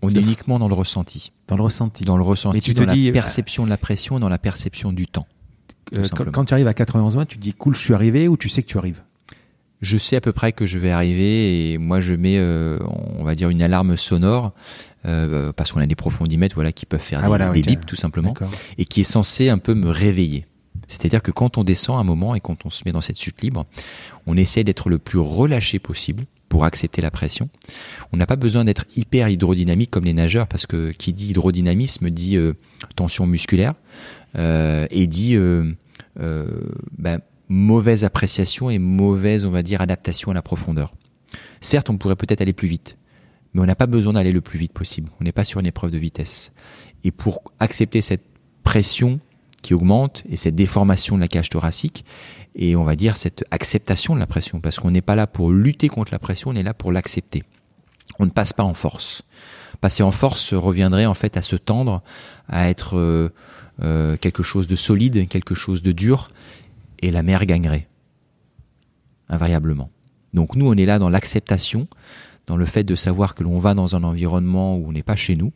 [0.01, 1.31] On est uniquement dans le ressenti.
[1.47, 2.03] Dans le ressenti.
[2.03, 2.57] Dans le ressenti.
[2.57, 5.27] Et tu te dans dis, la perception de la pression, dans la perception du temps.
[5.91, 8.37] quand, quand, tu arrives à 91 mètres, tu te dis cool, je suis arrivé ou
[8.37, 9.01] tu sais que tu arrives?
[9.79, 12.79] Je sais à peu près que je vais arriver et moi je mets, euh,
[13.17, 14.53] on va dire, une alarme sonore
[15.05, 18.33] euh, parce qu'on a des profondimètres voilà, qui peuvent faire ah, des, bips tout simplement
[18.77, 20.47] et qui est censé un peu me réveiller.
[20.87, 23.41] C'est-à-dire que quand on descend un moment et quand on se met dans cette chute
[23.41, 23.65] libre,
[24.25, 27.49] on essaie d'être le plus relâché possible pour accepter la pression.
[28.13, 32.09] On n'a pas besoin d'être hyper hydrodynamique comme les nageurs parce que qui dit hydrodynamisme
[32.09, 32.53] dit euh,
[32.95, 33.73] tension musculaire
[34.35, 35.35] et dit
[36.15, 40.93] ben, mauvaise appréciation et mauvaise, on va dire, adaptation à la profondeur.
[41.61, 42.97] Certes, on pourrait peut-être aller plus vite,
[43.53, 45.09] mais on n'a pas besoin d'aller le plus vite possible.
[45.19, 46.51] On n'est pas sur une épreuve de vitesse.
[47.03, 48.23] Et pour accepter cette
[48.63, 49.19] pression
[49.61, 52.05] qui augmente et cette déformation de la cage thoracique,
[52.55, 55.51] et on va dire cette acceptation de la pression, parce qu'on n'est pas là pour
[55.51, 57.43] lutter contre la pression, on est là pour l'accepter.
[58.19, 59.23] On ne passe pas en force.
[59.81, 62.01] Passer en force reviendrait en fait à se tendre,
[62.47, 63.29] à être euh,
[63.83, 66.31] euh, quelque chose de solide, quelque chose de dur,
[67.01, 67.87] et la mer gagnerait.
[69.29, 69.91] Invariablement.
[70.33, 71.87] Donc nous, on est là dans l'acceptation,
[72.47, 75.15] dans le fait de savoir que l'on va dans un environnement où on n'est pas
[75.15, 75.51] chez nous.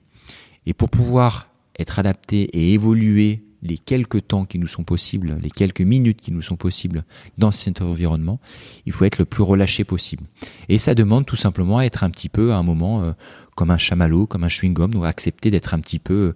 [0.66, 1.48] Et pour pouvoir
[1.80, 6.32] être adapté et évoluer les quelques temps qui nous sont possibles, les quelques minutes qui
[6.32, 7.04] nous sont possibles
[7.38, 8.40] dans cet environnement,
[8.86, 10.26] il faut être le plus relâché possible.
[10.70, 13.12] Et ça demande tout simplement à être un petit peu à un moment euh,
[13.56, 16.34] comme un chamallow, comme un chewing-gum, donc accepter d'être un petit peu,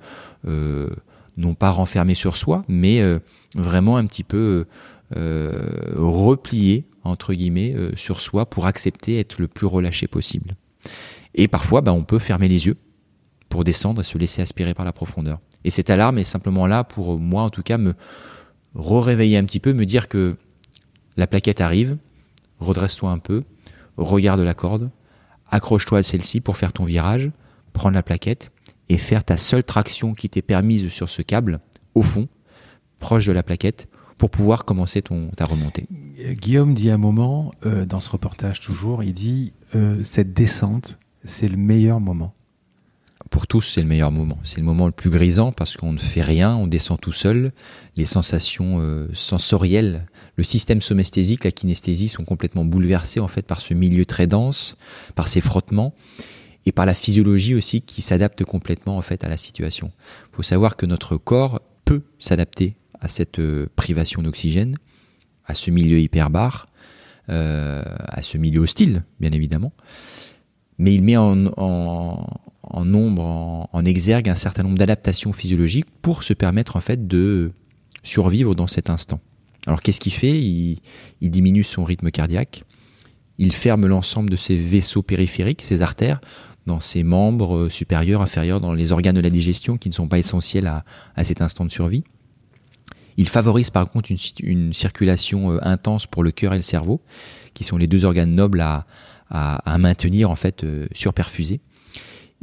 [0.47, 0.89] euh,
[1.37, 3.19] non pas renfermé sur soi, mais euh,
[3.55, 4.65] vraiment un petit peu
[5.11, 10.55] replier entre guillemets sur soi pour accepter être le plus relâché possible.
[11.35, 12.77] Et parfois, bah, on peut fermer les yeux
[13.47, 15.39] pour descendre et se laisser aspirer par la profondeur.
[15.65, 17.95] Et cette alarme est simplement là pour moi, en tout cas, me
[18.75, 20.37] réveiller un petit peu, me dire que
[21.17, 21.97] la plaquette arrive,
[22.59, 23.43] redresse-toi un peu,
[23.97, 24.91] regarde la corde,
[25.49, 27.31] accroche-toi à celle-ci pour faire ton virage,
[27.73, 28.51] prendre la plaquette
[28.89, 31.59] et faire ta seule traction qui t'est permise sur ce câble
[31.95, 32.27] au fond,
[32.99, 33.87] proche de la plaquette,
[34.19, 35.87] pour pouvoir commencer ton, ta remontée.
[36.33, 41.47] Guillaume dit un moment, euh, dans ce reportage toujours, il dit euh, cette descente, c'est
[41.49, 42.34] le meilleur moment.
[43.29, 44.37] Pour tous, c'est le meilleur moment.
[44.43, 47.51] C'est le moment le plus grisant parce qu'on ne fait rien, on descend tout seul.
[47.95, 53.61] Les sensations euh, sensorielles, le système somesthésique, la kinesthésie sont complètement bouleversées en fait par
[53.61, 54.77] ce milieu très dense,
[55.15, 55.93] par ces frottements
[56.65, 59.91] et par la physiologie aussi qui s'adapte complètement en fait à la situation.
[60.31, 64.77] Il faut savoir que notre corps peut s'adapter à cette euh, privation d'oxygène,
[65.45, 66.67] à ce milieu hyperbare,
[67.29, 69.73] euh, à ce milieu hostile, bien évidemment.
[70.77, 72.27] Mais il met en,
[72.83, 77.51] nombre, en, exergue un certain nombre d'adaptations physiologiques pour se permettre en fait de
[78.03, 79.19] survivre dans cet instant.
[79.67, 80.39] Alors qu'est-ce qu'il fait?
[80.39, 80.79] Il,
[81.21, 82.63] diminue son rythme cardiaque,
[83.37, 86.21] il ferme l'ensemble de ses vaisseaux périphériques, ses artères,
[86.65, 90.07] dans ses membres euh, supérieurs, inférieurs, dans les organes de la digestion qui ne sont
[90.07, 90.83] pas essentiels à,
[91.15, 92.03] à cet instant de survie.
[93.17, 97.01] Il favorise par contre une, circulation euh, intense pour le cœur et le cerveau,
[97.53, 98.85] qui sont les deux organes nobles à,
[99.79, 101.61] maintenir en fait euh, surperfusés.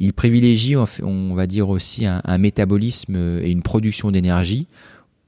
[0.03, 4.67] Il privilégie, on va dire aussi, un, métabolisme et une production d'énergie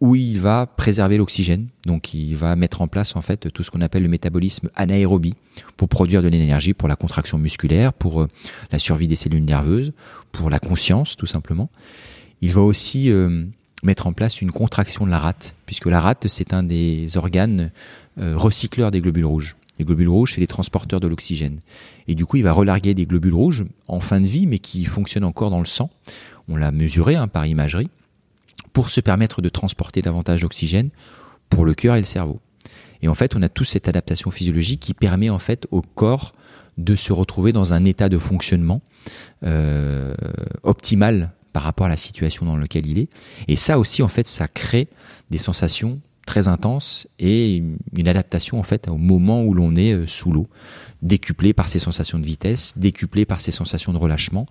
[0.01, 1.69] où il va préserver l'oxygène.
[1.87, 5.35] Donc, il va mettre en place en fait tout ce qu'on appelle le métabolisme anaérobie
[5.77, 8.29] pour produire de l'énergie pour la contraction musculaire, pour euh,
[8.73, 9.93] la survie des cellules nerveuses,
[10.33, 11.71] pour la conscience tout simplement.
[12.43, 13.11] Il va aussi
[13.85, 17.71] mettre en place une contraction de la rate, puisque la rate, c'est un des organes
[18.19, 19.57] euh, recycleurs des globules rouges.
[19.79, 21.61] Les globules rouges, c'est les transporteurs de l'oxygène.
[22.09, 24.85] Et du coup, il va relarguer des globules rouges en fin de vie, mais qui
[24.85, 25.91] fonctionnent encore dans le sang.
[26.49, 27.89] On l'a mesuré hein, par imagerie,
[28.73, 30.91] pour se permettre de transporter davantage d'oxygène
[31.49, 32.41] pour le cœur et le cerveau.
[33.03, 36.35] Et en fait, on a tous cette adaptation physiologique qui permet en fait au corps
[36.79, 38.83] de se retrouver dans un état de fonctionnement
[39.45, 40.15] euh,
[40.63, 43.09] optimal par rapport à la situation dans laquelle il est.
[43.47, 44.89] Et ça aussi, en fait, ça crée
[45.31, 47.63] des sensations très intenses et
[47.97, 50.49] une adaptation en fait au moment où l'on est euh, sous l'eau,
[51.05, 54.47] décuplé par ces sensations de vitesse, décuplé par ces sensations de relâchement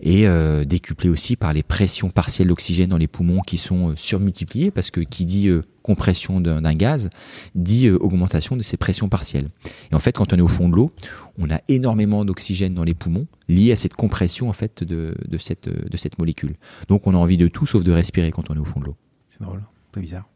[0.00, 3.92] et euh, décuplé aussi par les pressions partielles d'oxygène dans les poumons qui sont euh,
[3.96, 5.48] surmultipliées parce que qui dit
[5.82, 7.10] compression d'un gaz
[7.54, 9.48] dit augmentation de ces pressions partielles.
[9.92, 10.92] Et en fait, quand on est au fond de l'eau,
[11.38, 16.18] on a énormément d'oxygène dans les poumons lié à cette compression en fait de, cette,
[16.18, 16.56] molécule.
[16.88, 18.86] Donc on a envie de tout sauf de respirer quand on est au fond de
[18.86, 18.96] l'eau.
[19.28, 20.28] C'est drôle, très bizarre.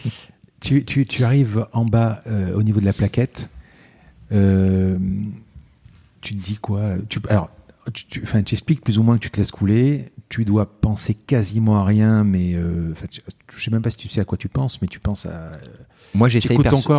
[0.60, 3.50] tu, arrives en bas euh, au niveau de la plaquette.
[4.32, 4.98] Euh,
[6.20, 6.94] tu te dis quoi?
[7.08, 7.50] Tu, Alors,
[7.92, 10.12] tu, tu, tu, expliques plus ou moins que tu te laisses couler.
[10.28, 12.94] Tu dois penser quasiment à rien, mais euh,
[13.54, 15.52] je sais même pas si tu sais à quoi tu penses, mais tu penses à
[16.14, 16.58] moi, j'essaye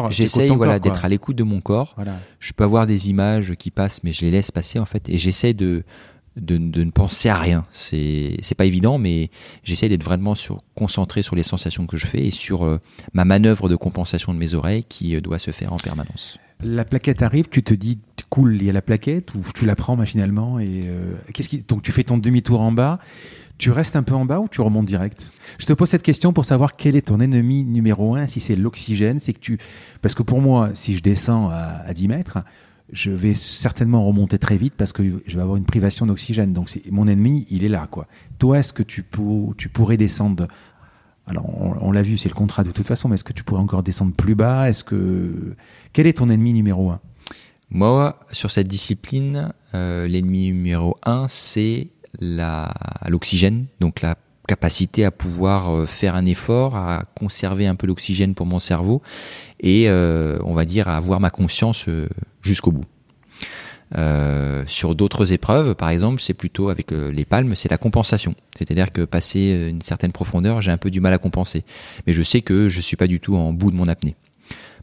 [0.10, 1.96] j'essaye voilà d'être à l'écoute de mon corps.
[2.40, 5.18] Je peux avoir des images qui passent, mais je les laisse passer en fait, et
[5.18, 5.84] j'essaie de,
[6.38, 7.66] de, de ne penser à rien.
[7.74, 9.30] C'est c'est pas évident, mais
[9.64, 12.80] j'essaie d'être vraiment sur, concentré sur les sensations que je fais et sur euh,
[13.14, 16.38] ma manœuvre de compensation de mes oreilles qui euh, doit se faire en permanence.
[16.64, 18.00] La plaquette arrive, tu te dis
[18.30, 21.64] cool, il y a la plaquette ou tu la prends machinalement et euh, qu'est-ce qui
[21.68, 23.00] donc tu fais ton demi-tour en bas
[23.62, 25.32] tu restes un peu en bas ou tu remontes direct?
[25.60, 28.28] Je te pose cette question pour savoir quel est ton ennemi numéro un.
[28.28, 29.60] Si c'est l'oxygène, c'est que tu.
[30.02, 32.40] Parce que pour moi, si je descends à, 10 mètres,
[32.92, 36.54] je vais certainement remonter très vite parce que je vais avoir une privation d'oxygène.
[36.54, 38.08] Donc mon ennemi, il est là, quoi.
[38.40, 39.06] Toi, est-ce que tu,
[39.58, 40.48] tu pourrais descendre?
[41.28, 41.46] Alors,
[41.84, 43.84] on, l'a vu, c'est le contrat de toute façon, mais est-ce que tu pourrais encore
[43.84, 44.70] descendre plus bas?
[44.70, 45.56] Est-ce que
[45.94, 47.00] quel est ton ennemi numéro un?
[47.70, 51.88] Moi, sur cette discipline, euh, l'ennemi numéro un, c'est
[52.20, 54.16] l'oxygène, donc la
[54.48, 59.02] capacité à pouvoir euh, faire un effort, à conserver un peu l'oxygène pour mon cerveau
[59.62, 61.86] et euh, on va dire à avoir ma conscience
[62.42, 62.86] jusqu'au bout.
[64.68, 68.36] sur d'autres épreuves, par exemple, c'est plutôt avec les palmes, c'est la compensation.
[68.58, 71.64] C'est-à-dire que passer une certaine profondeur, j'ai un peu du mal à compenser.
[72.06, 74.16] Mais je sais que je suis pas du tout en bout de mon apnée.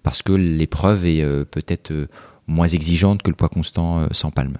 [0.02, 2.08] Parce que l'épreuve est peut-être
[2.48, 4.56] moins exigeante que le poids constant euh, sans palme.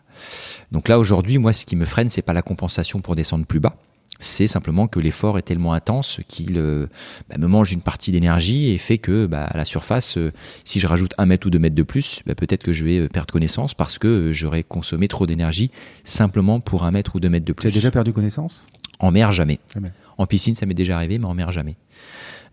[0.71, 3.61] Donc là aujourd'hui, moi, ce qui me freine, c'est pas la compensation pour descendre plus
[3.61, 3.77] bas.
[4.21, 6.87] C'est simplement que l'effort est tellement intense qu'il euh,
[7.29, 10.33] bah, me mange une partie d'énergie et fait que bah, à la surface, euh,
[10.65, 13.09] si je rajoute un mètre ou deux mètres de plus, bah, peut-être que je vais
[13.09, 15.71] perdre connaissance parce que j'aurais consommé trop d'énergie
[16.05, 17.71] simplement pour un mètre ou deux mètres de plus.
[17.71, 18.65] Tu as déjà perdu connaissance?
[18.99, 19.61] En mer, jamais.
[19.73, 19.93] jamais.
[20.17, 21.77] En piscine, ça m'est déjà arrivé, mais en mer, jamais.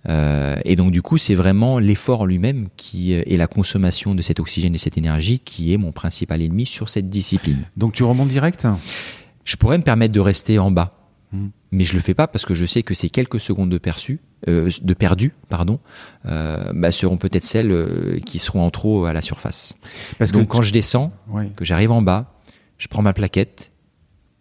[0.07, 4.21] Euh, et donc du coup, c'est vraiment l'effort lui-même qui est euh, la consommation de
[4.21, 7.65] cet oxygène et cette énergie qui est mon principal ennemi sur cette discipline.
[7.77, 8.67] Donc tu remontes direct?
[9.43, 10.97] Je pourrais me permettre de rester en bas,
[11.31, 11.47] hmm.
[11.71, 14.19] mais je le fais pas parce que je sais que ces quelques secondes de perçu,
[14.47, 15.79] euh, de perdu, pardon,
[16.25, 19.75] euh, bah, seront peut-être celles qui seront en trop à la surface.
[20.17, 21.13] Parce donc que quand je descends,
[21.55, 22.33] que j'arrive en bas,
[22.77, 23.71] je prends ma plaquette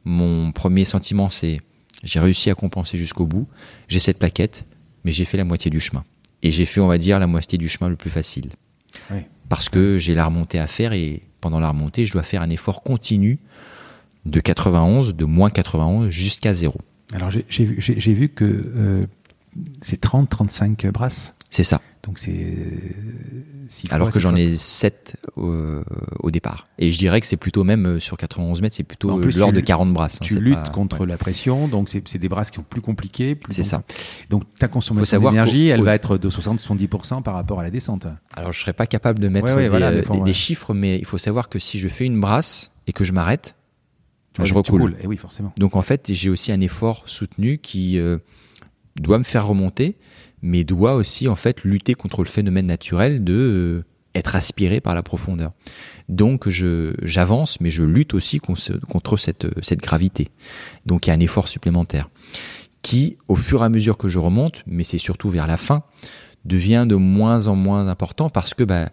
[0.04, 1.60] mon premier sentiment, c'est
[2.02, 3.48] j'ai réussi à compenser jusqu'au bout,
[3.88, 4.66] j'ai cette plaquette,
[5.04, 6.04] mais j'ai fait la moitié du chemin.
[6.42, 8.50] Et j'ai fait, on va dire, la moitié du chemin le plus facile.
[9.48, 12.50] Parce que j'ai la remontée à faire et pendant la remontée, je dois faire un
[12.50, 13.38] effort continu
[14.24, 16.80] de 91, de moins 91 jusqu'à zéro.
[17.12, 17.76] Alors j'ai vu,
[18.14, 19.06] vu, que euh,
[19.82, 21.34] c'est 30-35 brasses.
[21.50, 21.80] C'est ça.
[22.04, 22.54] Donc c'est.
[23.90, 26.66] Alors que j'en ai 7 au, départ.
[26.78, 29.60] Et je dirais que c'est plutôt même euh, sur 91 mètres, c'est plutôt l'ordre de
[29.60, 30.16] 40 brasses.
[30.16, 33.38] Hein, tu luttes contre la pression, donc c'est des brasses qui sont plus compliquées.
[33.50, 33.82] C'est ça.
[34.30, 38.06] Donc ta consommation d'énergie, elle va être de 60-70% par rapport à la descente.
[38.34, 41.58] Alors je serais pas capable de mettre des, des, chiffres, mais il faut savoir que
[41.58, 43.54] si je fais une brasse et que je m'arrête,
[44.42, 44.92] je recoule.
[44.92, 45.52] Et eh oui, forcément.
[45.58, 48.18] Donc en fait, j'ai aussi un effort soutenu qui euh,
[48.96, 49.96] doit me faire remonter
[50.44, 53.84] mais doit aussi en fait lutter contre le phénomène naturel de euh,
[54.14, 55.52] être aspiré par la profondeur.
[56.10, 60.28] Donc j'avance, mais je lutte aussi contre cette, cette gravité.
[60.84, 62.10] Donc il y a un effort supplémentaire
[62.82, 65.82] qui, au fur et à mesure que je remonte, mais c'est surtout vers la fin,
[66.44, 68.90] devient de moins en moins important parce que bah,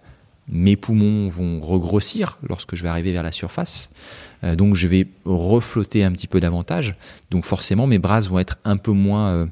[0.48, 3.90] mes poumons vont regrossir lorsque je vais arriver vers la surface.
[4.46, 6.96] Euh, donc je vais reflotter un petit peu davantage.
[7.30, 9.46] Donc forcément mes brasses vont être un peu moins euh,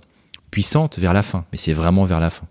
[0.52, 2.45] puissante vers la fin, mais c'est vraiment vers la fin.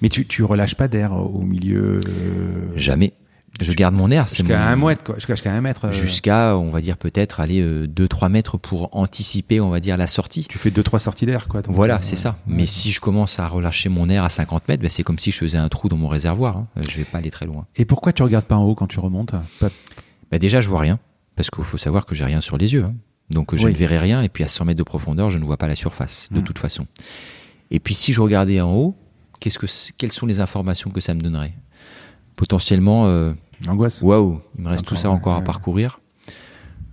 [0.00, 3.12] Mais tu, tu relâches pas d'air au milieu euh, Jamais.
[3.60, 4.26] Je garde mon air.
[4.26, 5.16] Jusqu'à un mètre, quoi.
[5.18, 5.84] Jusqu'à un mètre.
[5.86, 5.92] Euh.
[5.92, 10.08] Jusqu'à, on va dire peut-être aller 2-3 euh, mètres pour anticiper, on va dire la
[10.08, 10.44] sortie.
[10.48, 11.62] Tu fais 2-3 sorties d'air, quoi.
[11.68, 12.36] voilà, c'est ça.
[12.48, 15.30] Mais si je commence à relâcher mon air à 50 mètres, ben, c'est comme si
[15.30, 16.56] je faisais un trou dans mon réservoir.
[16.56, 16.66] Hein.
[16.88, 17.66] Je vais pas aller très loin.
[17.76, 19.34] Et pourquoi tu regardes pas en haut quand tu remontes?
[19.60, 20.98] Ben, déjà, je vois rien,
[21.36, 22.84] parce qu'il faut savoir que j'ai rien sur les yeux.
[22.84, 22.94] Hein.
[23.30, 25.56] Donc je ne verrai rien, et puis à 100 mètres de profondeur, je ne vois
[25.56, 26.44] pas la surface, de hmm.
[26.44, 26.86] toute façon.
[27.70, 28.96] Et puis si je regardais en haut,
[29.40, 29.66] qu'est-ce que,
[29.96, 31.54] quelles sont les informations que ça me donnerait?
[32.36, 33.32] Potentiellement, euh,
[33.66, 34.02] angoisse.
[34.02, 36.00] Waouh, il me reste tout ça encore à parcourir.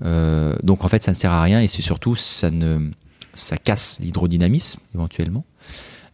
[0.03, 2.89] Euh, donc en fait, ça ne sert à rien, et c'est surtout ça ne,
[3.33, 5.45] ça casse l'hydrodynamisme éventuellement.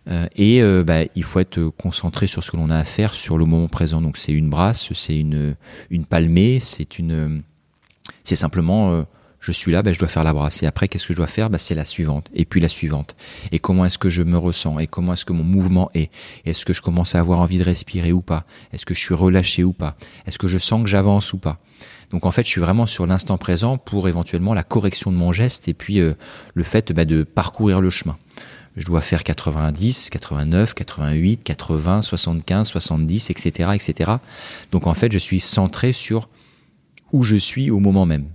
[0.09, 3.38] Euh, et bah, il faut être concentré sur ce que l'on a à faire sur
[3.38, 4.01] le moment présent.
[4.01, 5.55] Donc c'est une brasse, c'est une,
[5.91, 7.43] une palmée, c'est une,
[8.24, 9.05] c'est simplement
[9.47, 10.61] je suis là, ben, je dois faire la brasse.
[10.61, 11.49] Et après, qu'est-ce que je dois faire?
[11.49, 12.29] Ben, C'est la suivante.
[12.33, 13.15] Et puis la suivante.
[13.53, 14.77] Et comment est-ce que je me ressens?
[14.79, 16.11] Et comment est-ce que mon mouvement est?
[16.43, 18.43] Est-ce que je commence à avoir envie de respirer ou pas?
[18.73, 19.95] Est-ce que je suis relâché ou pas?
[20.25, 21.59] Est-ce que je sens que j'avance ou pas?
[22.11, 25.31] Donc en fait, je suis vraiment sur l'instant présent pour éventuellement la correction de mon
[25.31, 26.13] geste et puis euh,
[26.53, 28.17] le fait ben, de parcourir le chemin.
[28.75, 34.11] Je dois faire 90, 89, 88, 80, 75, 70, etc., etc.
[34.73, 36.27] Donc en fait, je suis centré sur
[37.13, 38.27] où je suis au moment même.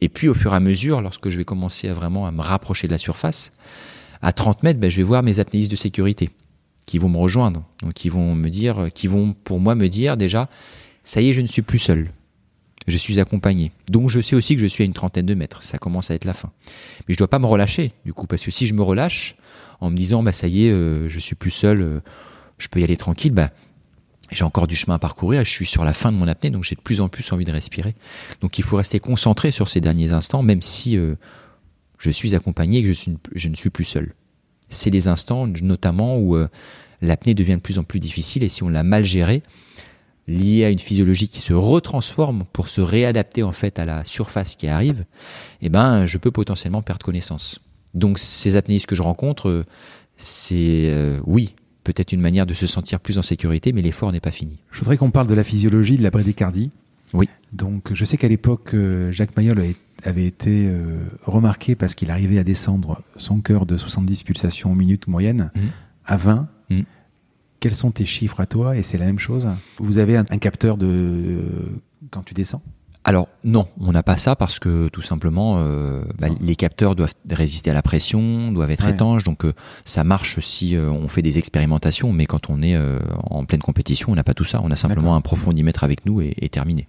[0.00, 2.40] Et puis au fur et à mesure, lorsque je vais commencer à vraiment à me
[2.40, 3.52] rapprocher de la surface,
[4.22, 6.30] à 30 mètres, ben, je vais voir mes apnéistes de sécurité
[6.86, 10.16] qui vont me rejoindre, donc qui vont me dire, qui vont pour moi me dire
[10.16, 10.48] déjà,
[11.04, 12.10] ça y est, je ne suis plus seul,
[12.86, 13.72] je suis accompagné.
[13.88, 16.14] Donc je sais aussi que je suis à une trentaine de mètres, ça commence à
[16.14, 16.52] être la fin.
[17.00, 19.36] Mais je ne dois pas me relâcher du coup, parce que si je me relâche
[19.80, 22.00] en me disant, bah ça y est, euh, je suis plus seul, euh,
[22.58, 23.50] je peux y aller tranquille, bah
[24.30, 26.64] j'ai encore du chemin à parcourir, je suis sur la fin de mon apnée, donc
[26.64, 27.94] j'ai de plus en plus envie de respirer.
[28.40, 31.14] Donc il faut rester concentré sur ces derniers instants, même si euh,
[31.98, 32.92] je suis accompagné et que
[33.34, 34.14] je, ne suis plus seul.
[34.68, 36.48] C'est les instants notamment où euh,
[37.00, 39.42] l'apnée devient de plus en plus difficile et si on l'a mal gérée,
[40.26, 44.56] liée à une physiologie qui se retransforme pour se réadapter en fait à la surface
[44.56, 45.04] qui arrive,
[45.62, 47.60] eh ben je peux potentiellement perdre connaissance.
[47.94, 49.64] Donc ces apnéistes que je rencontre, euh,
[50.16, 50.92] c'est
[51.26, 51.54] oui,
[51.86, 54.58] peut-être une manière de se sentir plus en sécurité, mais l'effort n'est pas fini.
[54.72, 56.72] Je voudrais qu'on parle de la physiologie de la bradicardie.
[57.12, 57.28] Oui.
[57.52, 59.62] Donc, je sais qu'à l'époque, euh, Jacques Mayol
[60.02, 65.06] avait été euh, remarqué parce qu'il arrivait à descendre son cœur de 70 pulsations minutes
[65.06, 65.60] moyenne mmh.
[66.06, 66.48] à 20.
[66.70, 66.80] Mmh.
[67.60, 68.76] Quels sont tes chiffres à toi?
[68.76, 69.46] Et c'est la même chose?
[69.78, 71.80] Vous avez un, capteur de euh,
[72.10, 72.62] quand tu descends?
[73.06, 77.14] Alors non, on n'a pas ça parce que tout simplement euh, bah, les capteurs doivent
[77.30, 79.52] résister à la pression, doivent être étanches, donc euh,
[79.84, 82.76] ça marche si euh, on fait des expérimentations, mais quand on est
[83.30, 86.20] en pleine compétition, on n'a pas tout ça, on a simplement un profondimètre avec nous
[86.20, 86.88] et, terminé.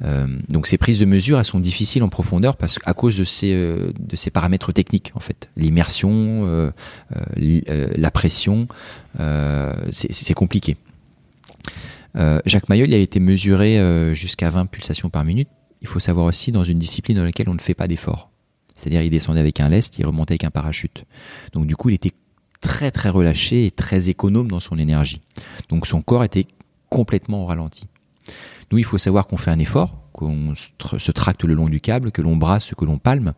[0.00, 0.38] Mmh.
[0.48, 3.52] donc ces prises de mesure, elles sont difficiles en profondeur parce à cause de ces
[3.54, 6.72] de ces paramètres techniques en fait, l'immersion,
[7.36, 8.66] la pression,
[9.92, 10.78] c'est compliqué.
[12.16, 15.48] Euh, Jacques Mayol il a été mesuré euh, jusqu'à 20 pulsations par minute.
[15.80, 18.30] Il faut savoir aussi dans une discipline dans laquelle on ne fait pas d'effort.
[18.74, 21.04] C'est-à-dire il descendait avec un lest, il remontait avec un parachute.
[21.52, 22.12] Donc du coup, il était
[22.60, 25.20] très très relâché et très économe dans son énergie.
[25.68, 26.46] Donc son corps était
[26.88, 27.86] complètement au ralenti.
[28.72, 32.12] Nous, il faut savoir qu'on fait un effort, qu'on se tracte le long du câble,
[32.12, 33.34] que l'on brasse, que l'on palme.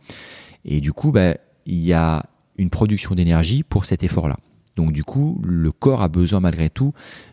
[0.65, 1.35] Et du coup, bah,
[1.67, 2.25] il y a
[2.59, 4.37] une production d'énergie pour cet effort-là.
[4.77, 6.93] Donc du coup, le corps a besoin malgré tout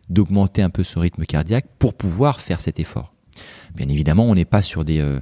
[0.10, 3.14] d'augmenter un peu son rythme cardiaque pour pouvoir faire cet effort.
[3.76, 5.20] Bien évidemment, on n'est pas sur des, euh,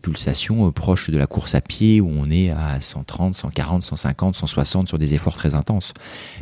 [0.00, 4.34] pulsations euh, proches de la course à pied où on est à 130, 140, 150,
[4.34, 5.92] 160 sur des efforts très intenses.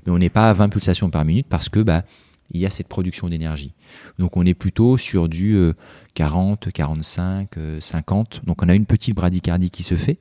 [0.07, 2.05] Mais on n'est pas à 20 pulsations par minute parce que bah,
[2.53, 3.75] il y a cette production d'énergie.
[4.21, 5.59] Donc on est plutôt sur du
[6.15, 7.51] 40, 45,
[7.81, 8.43] 50.
[8.47, 10.19] Donc on a une petite bradycardie qui se fait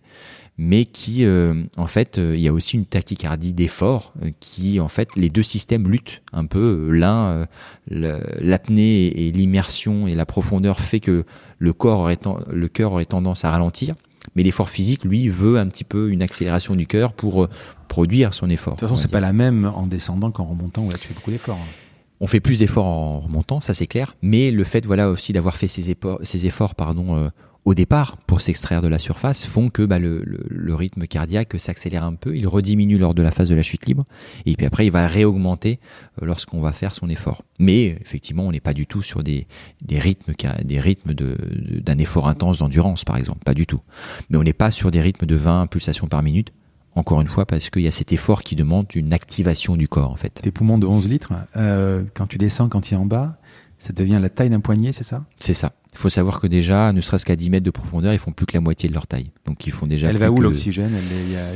[0.58, 4.80] mais qui, euh, en fait, euh, il y a aussi une tachycardie d'effort, euh, qui,
[4.80, 6.90] en fait, les deux systèmes luttent un peu.
[6.92, 7.48] L'un,
[7.90, 11.26] l'apnée et l'immersion et la profondeur fait que
[11.60, 12.18] le corps aurait,
[12.52, 13.96] le cœur aurait tendance à ralentir,
[14.36, 17.48] mais l'effort physique, lui, veut un petit peu une accélération du cœur pour
[17.88, 18.74] produire son effort.
[18.74, 21.14] De toute façon, c'est pas la même en descendant qu'en remontant, où là, tu fais
[21.14, 21.60] beaucoup d'efforts.
[21.62, 21.72] Hein.
[22.20, 25.56] On fait plus d'efforts en remontant, ça c'est clair, mais le fait voilà aussi d'avoir
[25.56, 27.30] fait ces efforts, ces efforts pardon,
[27.68, 32.16] au départ, pour s'extraire de la surface, font que bah, le, rythme cardiaque s'accélère un
[32.16, 34.06] peu, il rediminue lors de la phase de la chute libre,
[34.46, 35.82] et puis après il va réaugmenter
[36.22, 37.44] euh, lorsqu'on va faire son effort.
[37.60, 39.48] Mais effectivement, on n'est pas du tout sur des,
[39.86, 40.32] rythmes,
[40.64, 43.82] des rythmes d'un effort intense d'endurance, par exemple, pas du tout.
[44.30, 46.54] Mais on n'est pas sur des rythmes de 20 pulsations par minute,
[46.96, 50.10] encore une fois, parce qu'il y a cet effort qui demande une activation du corps,
[50.10, 50.40] en fait.
[50.42, 53.38] Tes poumons de 11 litres, euh, quand tu descends, quand tu es en bas,
[53.78, 55.26] ça devient la taille d'un poignet, c'est ça?
[55.38, 55.74] C'est ça.
[55.98, 58.46] Il faut savoir que déjà, ne serait-ce qu'à 10 mètres de profondeur, ils font plus
[58.46, 59.32] que la moitié de leur taille.
[59.48, 60.08] Donc ils font déjà.
[60.08, 60.96] Elle va où l'oxygène?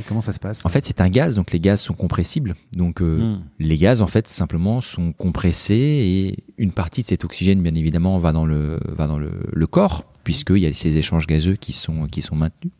[0.07, 0.65] Comment ça se passe?
[0.65, 2.55] En fait, c'est un gaz, donc les gaz sont compressibles.
[2.75, 3.43] Donc euh, hmm.
[3.59, 8.17] les gaz, en fait, simplement sont compressés et une partie de cet oxygène, bien évidemment,
[8.17, 11.71] va dans le va dans le, le corps, puisqu'il y a ces échanges gazeux qui
[11.71, 12.73] sont qui sont maintenus.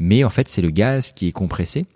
[0.00, 1.86] Mais en fait, c'est le gaz qui est compressé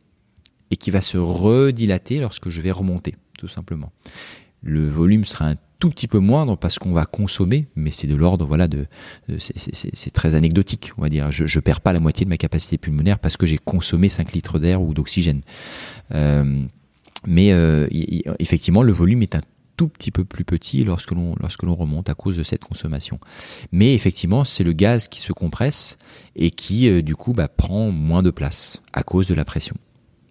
[0.71, 3.91] et qui va se redilater lorsque je vais remonter, tout simplement.
[4.63, 8.15] Le volume sera un tout petit peu moindre parce qu'on va consommer, mais c'est de
[8.15, 8.87] l'ordre, voilà, de,
[9.39, 11.33] c'est très anecdotique, on va dire.
[11.33, 14.33] Je, je perds pas la moitié de ma capacité pulmonaire parce que j'ai consommé 5
[14.33, 15.41] litres d'air ou d'oxygène.
[16.15, 16.65] Euh,
[17.27, 17.89] mais euh,
[18.39, 19.43] effectivement, le volume est un
[19.77, 23.19] tout petit peu plus petit lorsque l'on lorsque l'on remonte à cause de cette consommation.
[23.73, 25.99] Mais effectivement, c'est le gaz qui se compresse
[26.37, 29.75] et qui euh, du coup bah, prend moins de place à cause de la pression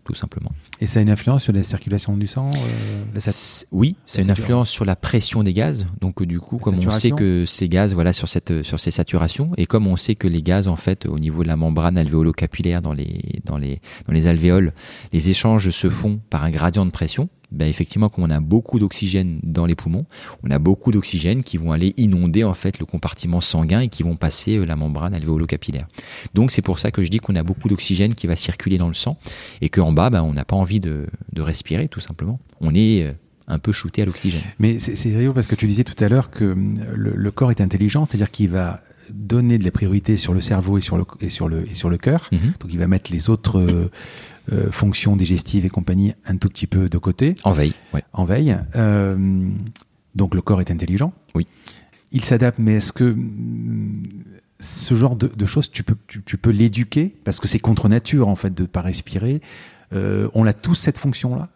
[0.03, 0.51] tout simplement.
[0.81, 3.31] Et ça a une influence sur la circulation du sang euh,
[3.71, 5.85] Oui, ça a une influence sur la pression des gaz.
[6.01, 8.89] Donc euh, du coup, comme on sait que ces gaz, voilà, sur cette sur ces
[8.89, 11.99] saturations, et comme on sait que les gaz, en fait, au niveau de la membrane
[11.99, 14.73] alvéolo-capillaire dans les dans les dans les alvéoles,
[15.13, 18.79] les échanges se font par un gradient de pression ben effectivement, comme on a beaucoup
[18.79, 20.05] d'oxygène dans les poumons,
[20.43, 24.03] on a beaucoup d'oxygène qui vont aller inonder en fait le compartiment sanguin et qui
[24.03, 25.87] vont passer euh, la membrane alvéolo-capillaire.
[26.33, 28.87] Donc c'est pour ça que je dis qu'on a beaucoup d'oxygène qui va circuler dans
[28.87, 29.17] le sang
[29.59, 32.39] et qu'en bas, ben, on n'a pas envie de, de respirer tout simplement.
[32.59, 33.11] On est euh,
[33.47, 34.41] un peu shooté à l'oxygène.
[34.59, 37.61] Mais c'est sérieux parce que tu disais tout à l'heure que hum, le, corps est
[37.61, 41.29] intelligent, c'est-à-dire qu'il va donner de la priorité sur le cerveau et sur le, et
[41.29, 42.29] sur le, et sur le cœur.
[42.31, 42.59] Mm-hmm.
[42.59, 43.91] Donc il va mettre les autres euh,
[44.51, 47.35] euh, fonctions digestives et compagnie un tout petit peu de côté.
[47.43, 47.73] En veille,
[48.13, 48.57] En veille.
[48.75, 49.47] Euh,
[50.15, 51.13] donc le corps est intelligent.
[51.35, 51.47] Oui.
[52.11, 54.03] Il s'adapte, mais est-ce que mm,
[54.59, 57.15] ce genre de, choses, tu peux, tu, peux l'éduquer?
[57.23, 59.41] Parce que c'est contre nature, en fait, de ne pas respirer.
[59.93, 61.49] Euh, on a tous cette fonction-là?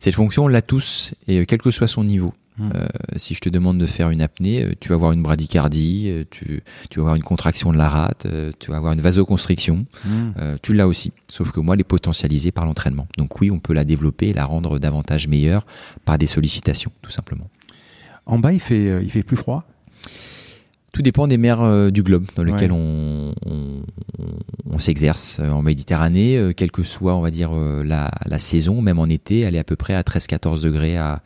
[0.00, 2.32] Cette fonction, on l'a tous, et quel que soit son niveau.
[2.58, 2.70] Hmm.
[2.74, 2.86] Euh,
[3.16, 6.24] si je te demande de faire une apnée, euh, tu vas avoir une bradycardie, euh,
[6.30, 8.26] tu, tu vas avoir une contraction de la rate,
[8.58, 9.86] tu vas avoir une vasoconstriction.
[10.04, 10.56] Hmm.
[10.62, 11.12] tu l'as aussi.
[11.28, 13.06] Sauf que moi, elle est potentialisée par l'entraînement.
[13.16, 15.66] Donc oui, on peut la développer et la rendre davantage meilleure
[16.04, 17.48] par des sollicitations, tout simplement.
[18.26, 19.64] En bas, il fait, il fait plus froid
[20.92, 23.34] tout dépend des mers euh, du globe dans lesquelles on,
[24.78, 25.40] s'exerce.
[25.40, 29.40] En Méditerranée, euh, quelle que soit, on va dire, euh, la, saison, même en été,
[29.40, 31.20] elle est à peu près à 13-14 degrés à,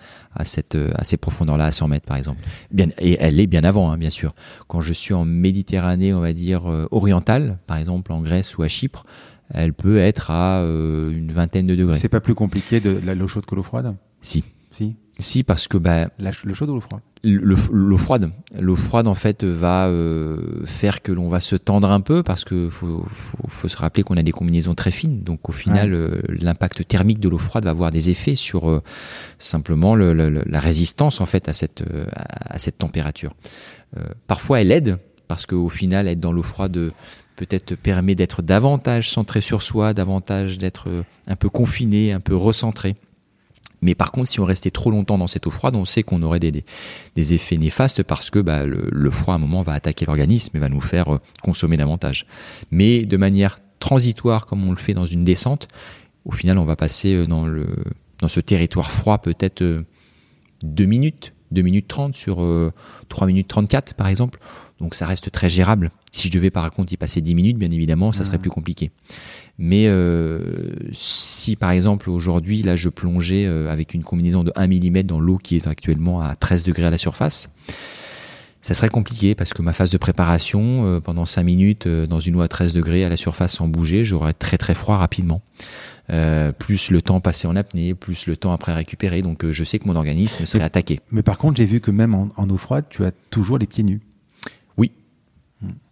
[0.44, 2.40] cette, à ces profondeurs-là, à 100 mètres par exemple.
[2.70, 4.34] Bien, et elle est bien avant, hein, bien sûr.
[4.68, 8.68] Quand je suis en Méditerranée, on va dire, orientale, par exemple en Grèce ou à
[8.68, 9.04] Chypre,
[9.50, 11.98] elle peut être à une vingtaine de degrés.
[11.98, 13.94] C'est pas plus compliqué de l'eau chaude que l'eau froide?
[14.22, 14.42] Si.
[14.70, 14.96] Si?
[15.18, 18.32] Si, parce que bah, le chaud ou l'eau froide L'eau froide.
[18.58, 22.44] L'eau froide, en fait, va euh, faire que l'on va se tendre un peu parce
[22.44, 25.22] que faut, faut, se rappeler qu'on a des combinaisons très fines.
[25.22, 28.82] Donc, au final, euh, l'impact thermique de l'eau froide va avoir des effets sur euh,
[29.38, 33.34] simplement le, la résistance, en fait, à cette, à cette température.
[34.26, 34.98] parfois, elle aide
[35.28, 36.92] parce qu'au final, être dans l'eau froide
[37.36, 42.96] peut-être permet d'être davantage centré sur soi, davantage d'être un peu confiné, un peu recentré.
[43.82, 46.22] Mais par contre, si on restait trop longtemps dans cette eau froide, on sait qu'on
[46.22, 46.64] aurait des,
[47.16, 50.60] des, effets néfastes parce que bah, le, froid, à un moment, va attaquer l'organisme et
[50.60, 52.26] va nous faire euh, consommer davantage.
[52.70, 55.68] Mais de manière transitoire, comme on le fait dans une descente,
[56.24, 57.66] au final, on va passer euh, dans, le,
[58.20, 59.84] dans ce territoire froid peut-être 2
[60.64, 62.46] euh, minutes, 2 minutes 30 sur
[63.08, 64.38] 3 minutes 34 par exemple.
[64.80, 65.90] Donc ça reste très gérable.
[66.12, 68.42] Si je devais par contre y passer 10 minutes, bien évidemment, ça serait mmh.
[68.42, 68.90] plus compliqué.
[69.58, 74.66] Mais euh, si par exemple aujourd'hui, là je plongeais euh, avec une combinaison de 1
[74.66, 77.50] mm dans l'eau qui est actuellement à 13 degrés à la surface,
[78.62, 82.20] Ça serait compliqué parce que ma phase de préparation, euh, pendant 5 minutes, euh, dans
[82.20, 85.42] une eau à 13 degrés à la surface sans bouger, j'aurais très très froid rapidement.
[86.10, 89.22] Euh, plus le temps passé en apnée, plus le temps après récupérer.
[89.22, 91.00] Donc je sais que mon organisme serait attaqué.
[91.10, 93.84] Mais par contre, j'ai vu que même en, eau froide, tu as toujours les pieds
[93.84, 94.00] nus.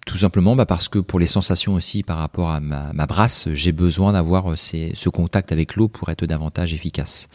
[0.06, 3.48] Tout simplement bah parce que pour les sensations aussi par rapport à ma, ma brasse,
[3.52, 7.28] j'ai besoin d'avoir ce contact avec l'eau pour être davantage efficace.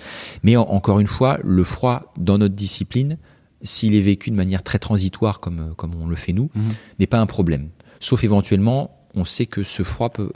[0.44, 3.18] Mais encore une fois, le froid dans notre discipline,
[3.62, 6.70] s'il est vécu de manière très transitoire comme, comme on le fait nous, mhm.
[7.00, 7.70] n'est pas un problème.
[8.00, 10.32] Sauf éventuellement, on sait que ce froid peut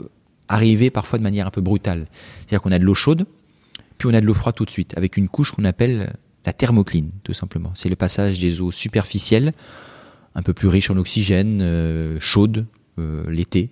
[0.48, 2.06] arriver parfois de manière un peu brutale.
[2.38, 3.26] C'est-à-dire qu'on a de l'eau chaude,
[3.98, 6.14] puis on a de l'eau froide tout de suite, avec une couche qu'on appelle
[6.46, 7.72] la thermocline, tout simplement.
[7.74, 9.52] C'est le passage des eaux superficielles,
[10.34, 12.66] un peu plus riches en oxygène, euh, chaudes
[12.98, 13.70] euh, l'été,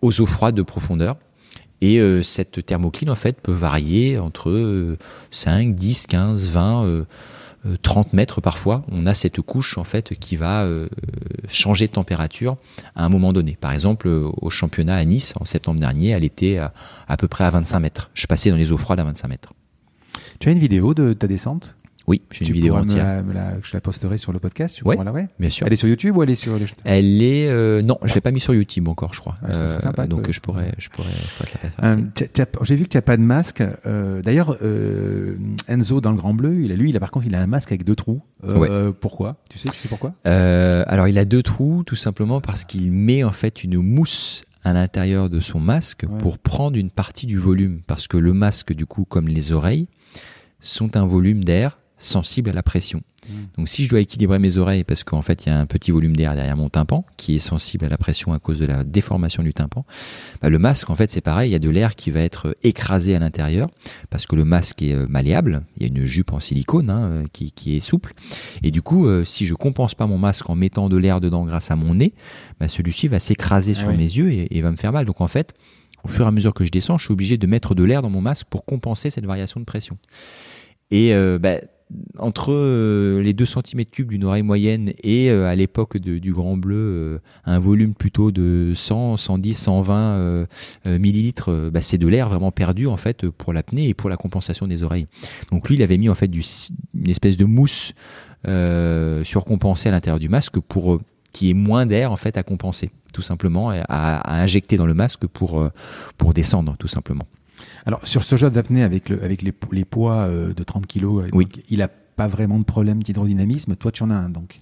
[0.00, 1.16] aux eaux froides de profondeur.
[1.80, 4.96] Et euh, cette thermocline, en fait, peut varier entre
[5.30, 7.06] 5, 10, 15, 20
[7.80, 10.88] 30 mètres parfois, on a cette couche en fait qui va euh,
[11.48, 12.56] changer de température
[12.96, 13.56] à un moment donné.
[13.60, 16.72] Par exemple, au championnat à Nice en septembre dernier, elle était à,
[17.06, 18.10] à peu près à 25 mètres.
[18.14, 19.54] Je passais dans les eaux froides à 25 mètres.
[20.40, 21.76] Tu as une vidéo de ta descente?
[22.08, 23.22] Oui, j'ai une vidéo entière.
[23.62, 24.76] je la posterai sur le podcast.
[24.76, 25.66] Tu ouais, la ouais bien sûr.
[25.66, 26.66] Elle est sur YouTube ou elle est sur les...
[26.84, 29.36] Elle est euh, non, je l'ai pas mis sur YouTube encore, je crois.
[29.42, 30.02] Ouais, ça serait sympa.
[30.02, 31.10] Euh, donc je pourrais, je pourrais,
[31.82, 31.96] euh,
[32.62, 33.62] J'ai vu que tu n'as pas de masque.
[33.84, 34.56] D'ailleurs,
[35.68, 37.46] Enzo dans le Grand Bleu, il a lui, il a par contre, il a un
[37.46, 38.22] masque avec deux trous.
[39.00, 39.36] pourquoi?
[39.48, 40.14] Tu sais, tu sais pourquoi?
[40.24, 44.72] Alors, il a deux trous, tout simplement parce qu'il met en fait une mousse à
[44.72, 48.86] l'intérieur de son masque pour prendre une partie du volume, parce que le masque, du
[48.86, 49.88] coup, comme les oreilles,
[50.60, 53.02] sont un volume d'air sensible à la pression.
[53.28, 53.32] Mmh.
[53.56, 55.92] Donc si je dois équilibrer mes oreilles parce qu'en fait il y a un petit
[55.92, 58.82] volume d'air derrière mon tympan qui est sensible à la pression à cause de la
[58.82, 59.84] déformation du tympan,
[60.40, 62.56] bah, le masque en fait c'est pareil, il y a de l'air qui va être
[62.64, 63.70] écrasé à l'intérieur
[64.10, 67.02] parce que le masque est euh, malléable, il y a une jupe en silicone hein,
[67.04, 68.12] euh, qui, qui, est souple
[68.64, 71.44] et du coup euh, si je compense pas mon masque en mettant de l'air dedans
[71.44, 72.14] grâce à mon nez,
[72.58, 75.06] bah, celui-ci va s'écraser sur ah mes yeux et, et va me faire mal.
[75.06, 75.54] Donc en fait
[76.04, 78.02] au fur et à mesure que je descends, je suis obligé de mettre de l'air
[78.02, 79.98] dans mon masque pour compenser cette variation de pression.
[80.90, 81.56] Et euh, bah,
[82.18, 86.76] entre euh, les 2 cm3 d'une oreille moyenne et euh, à l'époque du Grand Bleu,
[86.76, 90.46] euh, un volume plutôt de 100, 110, 120
[90.86, 94.66] millilitres, bah, c'est de l'air vraiment perdu en fait pour l'apnée et pour la compensation
[94.66, 95.06] des oreilles.
[95.50, 96.30] Donc lui, il avait mis en fait
[96.94, 97.92] une espèce de mousse
[99.24, 101.00] surcompensée à l'intérieur du masque pour
[101.32, 104.86] qu'il y ait moins d'air en fait à compenser, tout simplement, à, à, injecter dans
[104.86, 105.70] le masque pour,
[106.18, 107.26] pour descendre, tout simplement.
[107.86, 111.04] Alors, sur ce jeu d'apnée avec, le, avec les, les poids euh, de 30 kg,
[111.04, 111.46] euh, oui.
[111.68, 113.74] il n'a pas vraiment de problème d'hydrodynamisme.
[113.76, 114.56] Toi, tu en as un, donc.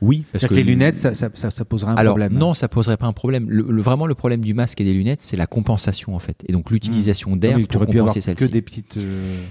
[0.00, 2.32] Oui, parce que, les lunettes, ça, ça, ça, poserait un Alors, problème.
[2.34, 3.48] Non, ça poserait pas un problème.
[3.48, 6.42] Le, vraiment, le problème du masque et des lunettes, c'est la compensation, en fait.
[6.48, 7.38] Et donc, l'utilisation mmh.
[7.38, 8.46] d'air pour compenser celle-ci.
[8.46, 8.96] que des petites.
[8.96, 9.44] Euh,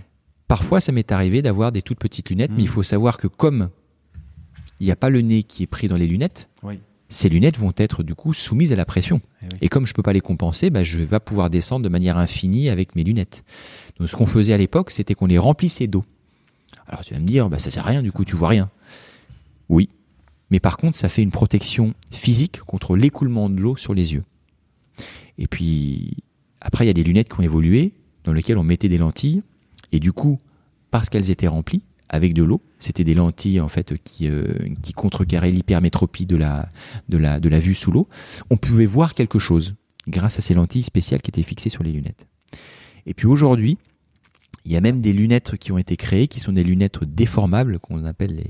[0.48, 2.70] Parfois, ça m'est arrivé d'avoir des toutes petites lunettes, mais il mmh.
[2.70, 3.70] faut savoir que comme
[4.80, 6.80] il n'y a pas le nez qui est pris dans les lunettes, oui
[7.14, 9.22] ces lunettes vont être du coup soumises à la pression.
[9.41, 11.90] Eh Et comme je peux pas les compenser, bah, je vais pas pouvoir descendre de
[11.90, 13.44] manière infinie avec mes lunettes.
[13.99, 16.03] Donc ce qu'on faisait à l'époque, c'était qu'on les remplissait d'eau.
[16.88, 18.69] Alors tu vas me dire, bah, ça sert à rien, du coup tu vois rien.
[19.69, 19.90] Oui,
[20.49, 24.23] mais par contre ça fait une protection physique contre l'écoulement de l'eau sur les yeux.
[25.38, 26.18] Et puis
[26.61, 29.44] après il y a des lunettes qui ont évolué, dans lesquelles on mettait des lentilles,
[29.91, 30.40] et du coup,
[30.90, 32.61] parce qu'elles étaient remplies, avec de l'eau.
[32.80, 34.45] C'était des lentilles en fait qui, euh,
[34.81, 36.69] qui contrecarraient l'hypermétropie de la,
[37.09, 38.07] de, la, de la vue sous l'eau.
[38.49, 39.75] On pouvait voir quelque chose
[40.07, 42.27] grâce à ces lentilles spéciales qui étaient fixées sur les lunettes.
[43.05, 43.77] Et puis aujourd'hui,
[44.65, 47.80] il y a même des lunettes qui ont été créées, qui sont des lunettes déformables,
[47.80, 48.44] qu'on appelle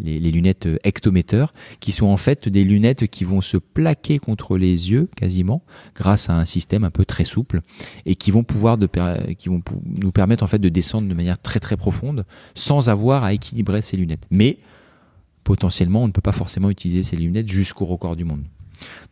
[0.00, 4.90] les, lunettes hectométeurs, qui sont en fait des lunettes qui vont se plaquer contre les
[4.90, 5.62] yeux quasiment,
[5.94, 7.60] grâce à un système un peu très souple,
[8.06, 8.88] et qui vont pouvoir de,
[9.34, 9.62] qui vont
[10.02, 12.24] nous permettre en fait de descendre de manière très très profonde,
[12.54, 14.26] sans avoir à équilibrer ces lunettes.
[14.30, 14.58] Mais
[15.44, 18.42] potentiellement, on ne peut pas forcément utiliser ces lunettes jusqu'au record du monde.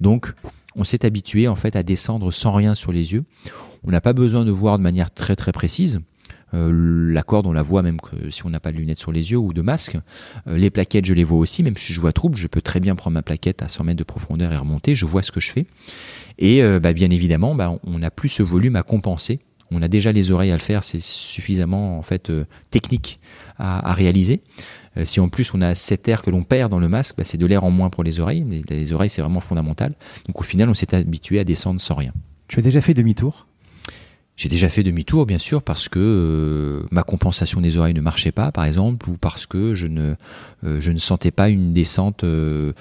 [0.01, 0.33] Donc,
[0.75, 3.25] on s'est habitué en fait à descendre sans rien sur les yeux.
[3.85, 6.01] On n'a pas besoin de voir de manière très très précise.
[6.55, 9.13] Euh, la corde, on la voit même que si on n'a pas de lunettes sur
[9.13, 9.97] les yeux ou de masque.
[10.47, 12.81] Euh, les plaquettes, je les vois aussi, même si je vois trouble, je peux très
[12.81, 15.41] bien prendre ma plaquette à 100 mètres de profondeur et remonter, je vois ce que
[15.41, 15.67] je fais.
[16.39, 19.41] Et euh, bah, bien évidemment, bah, on n'a plus ce volume à compenser.
[19.71, 22.31] On a déjà les oreilles à le faire, c'est suffisamment en fait
[22.71, 23.21] technique
[23.57, 24.43] à, réaliser.
[25.05, 27.39] si en plus on a cet air que l'on perd dans le masque, bah, c'est
[27.39, 28.45] de l'air en moins pour les oreilles.
[28.69, 29.95] les oreilles, c'est vraiment fondamental.
[30.27, 32.13] Donc au final, on s'est habitué à descendre sans rien.
[32.49, 33.47] Tu as déjà fait demi-tour?
[34.37, 38.33] J'ai déjà fait demi-tour, bien sûr, parce que euh, ma compensation des oreilles ne marchait
[38.33, 40.15] pas, par exemple, ou parce que je ne,
[40.65, 42.73] euh, je ne sentais pas une descente euh,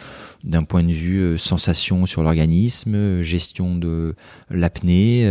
[0.46, 4.16] d'un point de vue sensation sur l'organisme, gestion de
[4.50, 5.30] l'apnée.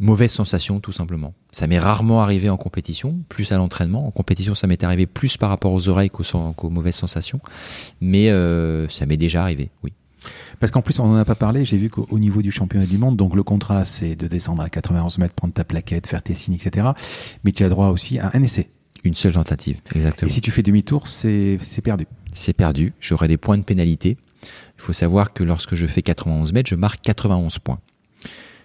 [0.00, 1.34] mauvaise sensation tout simplement.
[1.50, 4.06] Ça m'est rarement arrivé en compétition, plus à l'entraînement.
[4.06, 7.40] En compétition, ça m'est arrivé plus par rapport aux oreilles qu'aux mauvaises sensations,
[8.00, 8.28] mais
[8.90, 9.92] ça m'est déjà arrivé, oui.
[10.60, 12.98] Parce qu'en plus, on n'en a pas parlé, j'ai vu qu'au niveau du championnat du
[12.98, 16.34] monde, donc le contrat, c'est de descendre à 91 mètres, prendre ta plaquette, faire tes
[16.34, 16.88] signes, etc.
[17.44, 18.70] Mais tu as droit aussi à un essai.
[19.04, 20.30] Une seule tentative, exactement.
[20.30, 22.06] Et si tu fais demi-tour, c'est perdu.
[22.32, 22.94] C'est perdu.
[23.00, 24.16] J'aurai des points de pénalité.
[24.42, 27.80] Il faut savoir que lorsque je fais 91 mètres, je marque 91 points.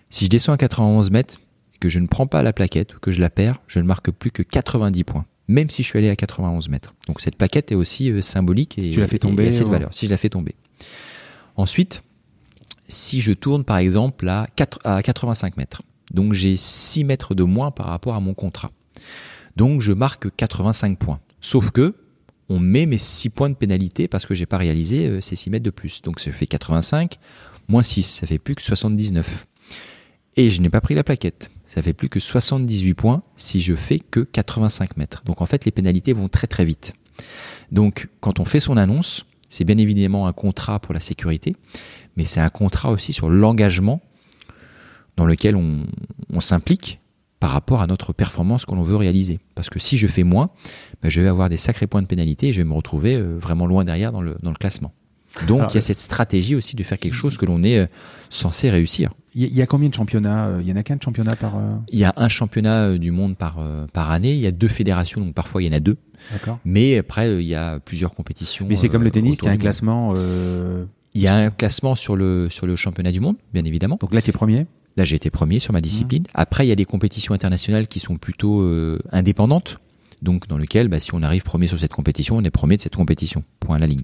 [0.10, 1.40] Si je descends à 91 mètres,
[1.80, 4.11] que je ne prends pas la plaquette ou que je la perds, je ne marque
[4.11, 6.94] plus que 90 points, même si je suis allé à 91 mètres.
[7.07, 9.94] Donc cette plaquette est aussi euh, symbolique et, tu la fais tomber, cette valeur.
[9.94, 10.56] Si je la fais tomber.
[11.60, 12.03] Ensuite,
[12.88, 17.44] si je tourne par exemple à, 4, à 85 mètres, donc j'ai 6 mètres de
[17.44, 18.72] moins par rapport à mon contrat.
[19.57, 21.19] Donc je marque 85 points.
[21.41, 21.95] Sauf que
[22.48, 25.49] on met mes 6 points de pénalité parce que j'ai pas réalisé euh, ces 6
[25.49, 26.02] mètres de plus.
[26.02, 27.18] Donc ça fait 85
[27.68, 29.45] moins 6, ça fait plus que 79.
[30.38, 31.52] Et je n'ai pas pris la plaquette.
[31.65, 35.23] Ça fait plus que 78 points si je fais que 85 mètres.
[35.26, 36.94] Donc en fait, les pénalités vont très très vite.
[37.69, 41.56] Donc quand on fait son annonce, c'est bien évidemment un contrat pour la sécurité,
[42.16, 44.02] mais c'est un contrat aussi sur l'engagement
[45.18, 45.86] dans lequel on,
[46.40, 47.02] s'implique
[47.42, 49.40] par rapport à notre performance que l'on veut réaliser.
[49.56, 50.50] Parce que si je fais moins,
[51.02, 53.38] ben, je vais avoir des sacrés points de pénalité et je vais me retrouver euh,
[53.38, 54.94] vraiment loin derrière dans le classement.
[55.47, 57.88] Donc il y a cette stratégie aussi de faire quelque chose que l'on est euh,
[58.30, 59.11] censé réussir.
[59.35, 61.76] Il y, a combien de championnats euh, Il y en a qu'un championnat par euh
[61.91, 64.34] Il y a un championnat du monde par, par année.
[64.34, 65.97] Il y a deux fédérations, donc parfois il y en a deux.
[66.65, 68.65] Mais après, il y a plusieurs compétitions.
[68.68, 70.15] Mais c'est comme le tennis, il y a un classement.
[71.14, 73.97] Il y a un classement sur le, sur le championnat du monde, bien évidemment.
[74.01, 74.65] Donc là, tu es premier
[74.97, 76.23] Là, j'ai été premier sur ma discipline.
[76.23, 76.34] Mmh.
[76.34, 78.68] Après, il y a des compétitions internationales qui sont plutôt
[79.11, 79.80] indépendantes.
[80.22, 82.81] Donc, dans lesquelles, bah, si on arrive premier sur cette compétition, on est premier de
[82.81, 83.43] cette compétition.
[83.60, 84.03] Point à la ligne.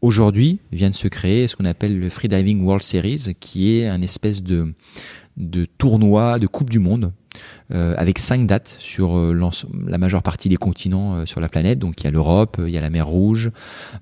[0.00, 4.00] Aujourd'hui vient de se créer ce qu'on appelle le Freediving World Series, qui est un
[4.00, 4.74] espèce de,
[5.36, 7.12] de tournoi de Coupe du Monde
[7.70, 9.50] euh, avec cinq dates sur euh,
[9.86, 11.78] la majeure partie des continents euh, sur la planète.
[11.78, 13.50] Donc il y a l'Europe, il y a la mer Rouge,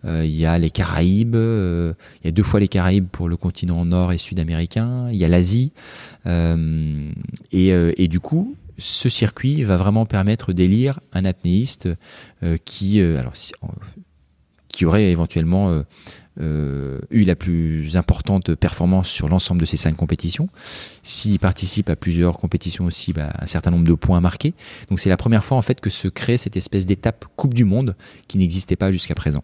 [0.05, 3.85] il y a les Caraïbes, il y a deux fois les Caraïbes pour le continent
[3.85, 5.73] nord et sud-américain, il y a l'Asie.
[6.27, 11.89] Et, et, du coup, ce circuit va vraiment permettre d'élire un apnéiste
[12.65, 13.35] qui, alors
[14.77, 15.83] qui aurait éventuellement euh,
[16.39, 20.51] euh, eu la plus importante performance sur l'ensemble de ces cinq compétitions.
[21.03, 24.53] S'il participe à plusieurs compétitions aussi, bah, un certain nombre de points marqués.
[24.91, 27.65] Donc c'est la première fois en fait que se crée cette espèce d'étape Coupe du
[27.65, 27.97] Monde
[28.29, 29.43] qui n'existait pas jusqu'à présent.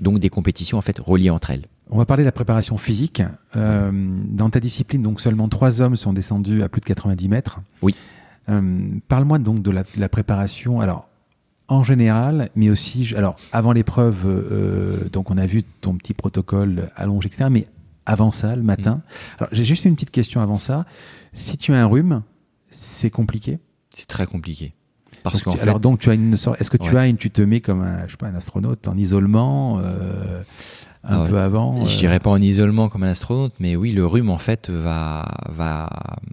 [0.00, 1.66] Donc des compétitions en fait reliées entre elles.
[1.88, 3.22] On va parler de la préparation physique.
[3.54, 7.60] Euh, dans ta discipline, donc seulement trois hommes sont descendus à plus de 90 mètres.
[7.80, 7.94] Oui.
[9.06, 10.80] Parle-moi donc de la, de la préparation.
[10.80, 11.11] Alors,
[11.68, 16.90] en général, mais aussi, alors avant l'épreuve, euh, donc on a vu ton petit protocole
[16.96, 17.48] allongé, etc.
[17.50, 17.66] Mais
[18.06, 18.96] avant ça, le matin.
[18.96, 19.36] Mm.
[19.38, 20.84] Alors j'ai juste une petite question avant ça.
[21.32, 22.22] Si tu as un rhume,
[22.70, 23.58] c'est compliqué?
[23.94, 24.74] C'est très compliqué.
[25.22, 27.60] Parce donc, alors donc tu as une est-ce que tu as une tu te mets
[27.60, 30.42] comme un je sais pas un astronaute en isolement euh,
[31.04, 31.86] un peu avant.
[31.86, 35.26] Je dirais pas en isolement comme un astronaute, mais oui, le rhume en fait va
[35.48, 35.90] va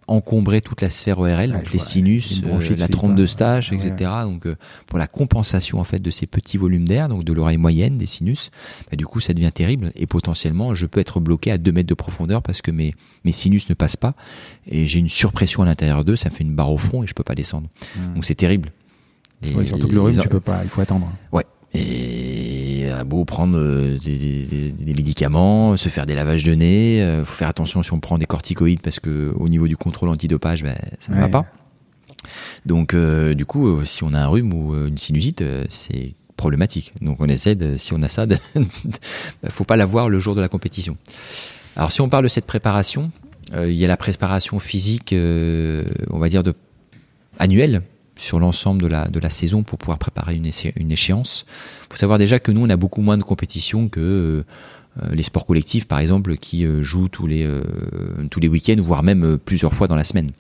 [0.08, 4.12] encombrer toute la sphère ORL, donc les sinus, euh, la trompe de stage, etc.
[4.24, 4.56] Donc euh,
[4.88, 8.06] pour la compensation en fait de ces petits volumes d'air, donc de l'oreille moyenne des
[8.06, 8.52] sinus,
[8.90, 11.90] bah, du coup ça devient terrible et potentiellement je peux être bloqué à 2 mètres
[11.90, 12.94] de profondeur parce que mes
[13.26, 14.14] mes sinus ne passent pas
[14.68, 17.14] et j'ai une surpression à l'intérieur d'eux, ça fait une barre au front et je
[17.14, 17.70] peux pas descendre.
[17.96, 18.14] Mmh.
[18.14, 18.72] Donc c'est terrible.
[19.66, 21.12] surtout que le rhume, tu peux pas, il faut attendre.
[21.32, 21.46] Ouais.
[21.74, 22.60] Et
[23.10, 27.50] beau prendre euh, des, médicaments, se faire des lavages de nez, il euh, faut faire
[27.50, 31.12] attention si on prend des corticoïdes parce que au niveau du contrôle antidopage, ben, ça
[31.12, 31.46] ne va pas.
[32.66, 36.94] Donc euh, du coup, si on a un rhume ou une sinusite, c'est problématique.
[37.02, 40.36] Donc on essaie de, si on a ça, de, ben, faut pas l'avoir le jour
[40.36, 40.98] de la compétition.
[41.76, 43.12] Alors si on parle de cette préparation,
[43.56, 46.54] il y a la préparation physique, on va dire de
[47.40, 47.82] annuelle
[48.20, 51.46] sur l'ensemble de la, de la saison pour pouvoir préparer une, une échéance.
[51.84, 54.44] Il faut savoir déjà que nous, on a beaucoup moins de compétitions que
[55.02, 57.64] euh, les sports collectifs, par exemple, qui euh, jouent tous les, euh,
[58.30, 60.32] tous les week-ends, voire même plusieurs fois dans la semaine.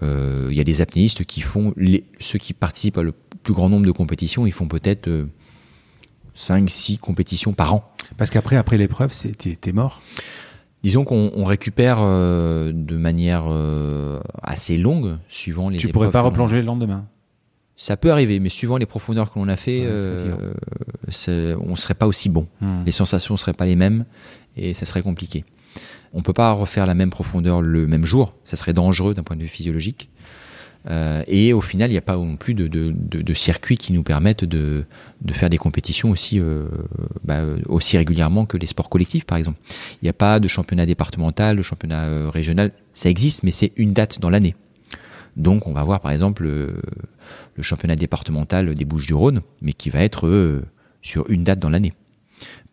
[0.00, 3.12] Il y a des apnéistes qui font, les, ceux qui participent à le
[3.42, 5.10] plus grand nombre de compétitions, ils font peut-être
[6.36, 7.92] 5-6 compétitions par an.
[8.16, 10.00] Parce qu'après, après, l'épreuve, t'es mort
[10.82, 15.78] Disons qu'on récupère euh, de manière euh, assez longue, suivant les.
[15.78, 17.06] Tu pourrais pas replonger le lendemain.
[17.76, 20.52] Ça peut arriver, mais suivant les profondeurs que l'on a fait, euh,
[21.60, 22.48] on serait pas aussi bon.
[22.60, 22.82] Hmm.
[22.84, 24.04] Les sensations seraient pas les mêmes
[24.56, 25.44] et ça serait compliqué.
[26.12, 29.36] On peut pas refaire la même profondeur le même jour, ça serait dangereux d'un point
[29.36, 30.10] de vue physiologique.
[30.88, 34.02] Euh, et au final, il n'y a pas non plus de, de, circuits qui nous
[34.02, 34.84] permettent de,
[35.32, 36.68] faire des compétitions aussi, euh,
[37.24, 39.58] bah, aussi régulièrement que les sports collectifs, par exemple.
[40.00, 42.72] Il n'y a pas de championnat départemental, de championnat euh, régional.
[42.94, 44.54] Ça existe, mais c'est une date dans l'année.
[45.38, 46.82] Donc on va voir par exemple le,
[47.62, 50.64] championnat départemental des Bouches-du-Rhône, mais qui va être euh,
[51.00, 51.92] sur une date dans l'année,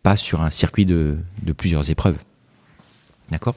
[0.02, 1.16] pas sur un circuit de,
[1.56, 2.18] plusieurs épreuves.
[3.30, 3.54] D'accord?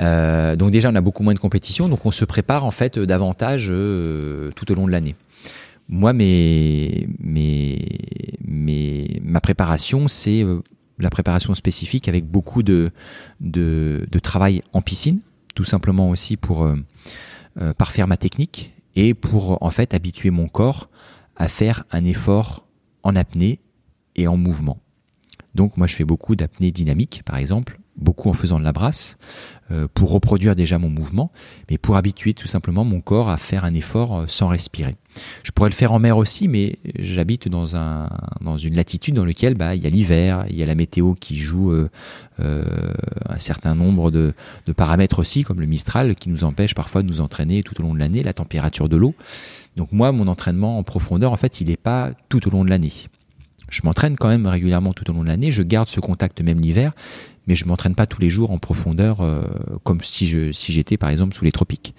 [0.00, 2.98] Euh, donc déjà on a beaucoup moins de compétition, donc on se prépare en fait
[2.98, 5.14] davantage tout au long de l'année.
[5.88, 6.12] Moi,
[9.22, 10.44] ma préparation, c'est
[11.00, 12.92] la préparation spécifique avec beaucoup de,
[13.40, 15.20] de, travail en piscine,
[15.54, 16.76] tout simplement aussi pour euh,
[17.60, 20.88] euh, parfaire ma technique et pour en fait habituer mon corps
[21.36, 22.66] à faire un effort
[23.02, 23.60] en apnée
[24.16, 24.78] et en mouvement.
[25.54, 29.16] Donc moi je fais beaucoup d'apnée dynamique par exemple, beaucoup en faisant de la brasse,
[29.59, 29.59] euh,
[29.94, 31.30] pour reproduire déjà mon mouvement,
[31.70, 34.96] mais pour habituer tout simplement mon corps à faire un effort euh, sans respirer.
[35.42, 38.08] Je pourrais le faire en mer aussi, mais j'habite dans, un,
[38.40, 41.14] dans une latitude dans laquelle bah, il y a l'hiver, il y a la météo
[41.14, 41.88] qui joue euh,
[42.38, 44.34] un certain nombre de,
[44.66, 47.82] de, paramètres aussi, comme le Mistral, qui nous empêche parfois de nous entraîner tout au
[47.82, 49.14] long de l'année, la température de l'eau.
[49.76, 52.70] Donc moi, mon entraînement en profondeur, en fait, il n'est pas tout au long de
[52.70, 52.92] l'année.
[53.68, 56.60] Je m'entraîne quand même régulièrement tout au long de l'année, je garde ce contact même
[56.60, 56.92] l'hiver,
[57.50, 59.42] mais je m'entraîne pas tous les jours en profondeur euh,
[59.82, 61.94] comme si je si j'étais par exemple sous les tropiques.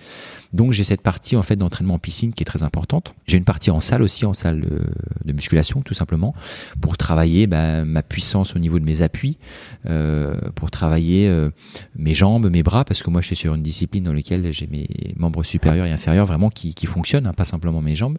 [0.53, 3.15] Donc j'ai cette partie en fait d'entraînement en piscine qui est très importante.
[3.25, 6.35] J'ai une partie en salle aussi, en salle de, musculation tout simplement,
[6.81, 9.37] pour travailler bah, ma puissance au niveau de mes appuis,
[9.85, 11.49] euh, pour travailler euh,
[11.95, 14.67] mes jambes, mes bras, parce que moi je suis sur une discipline dans laquelle j'ai
[14.67, 18.17] mes membres supérieurs et inférieurs vraiment qui, qui fonctionnent, hein, pas simplement mes jambes,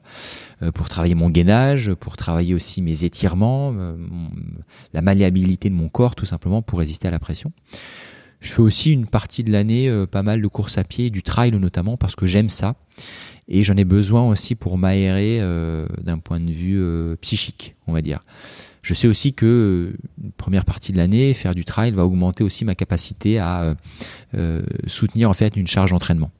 [0.62, 3.74] euh, pour travailler mon gainage, pour travailler aussi mes étirements,
[4.92, 7.52] la malléabilité de mon corps tout simplement pour résister à la pression.
[8.42, 11.22] Je fais aussi une partie de l'année euh, pas mal de courses à pied, du
[11.22, 12.74] trail notamment, parce que j'aime ça.
[13.48, 17.92] Et j'en ai besoin aussi pour m'aérer euh, d'un point de vue euh, psychique, on
[17.92, 18.24] va dire.
[18.82, 22.64] Je sais aussi que une première partie de l'année, faire du trail va augmenter aussi
[22.64, 23.76] ma capacité à
[24.88, 26.32] soutenir en fait une charge d'entraînement.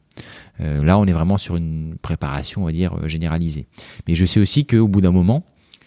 [0.59, 3.67] là, on est vraiment sur une préparation, on va dire, généralisée.
[4.09, 5.45] Mais je sais aussi qu'au bout d'un moment,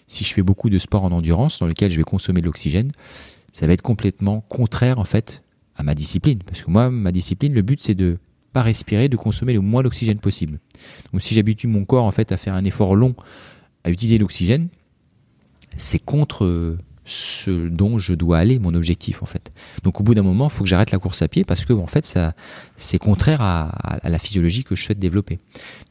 [0.07, 2.93] si je fais beaucoup de sport en endurance, dans lequel je vais consommer de l'oxygène,
[3.51, 5.41] ça va être complètement contraire en fait
[5.75, 6.39] à ma discipline.
[6.45, 8.17] Parce que moi, ma discipline, le but, c'est de
[8.53, 10.59] pas respirer, de consommer le moins d'oxygène possible.
[11.11, 13.13] Donc si j'habitue mon corps en fait à faire un effort long,
[13.83, 14.69] à utiliser l'oxygène,
[15.75, 19.51] c'est contre ce dont je dois aller, mon objectif en fait.
[19.83, 21.73] Donc au bout d'un moment, il faut que j'arrête la course à pied parce que
[21.73, 22.33] en fait, ça,
[22.77, 25.39] c'est contraire à, la physiologie que je souhaite développer.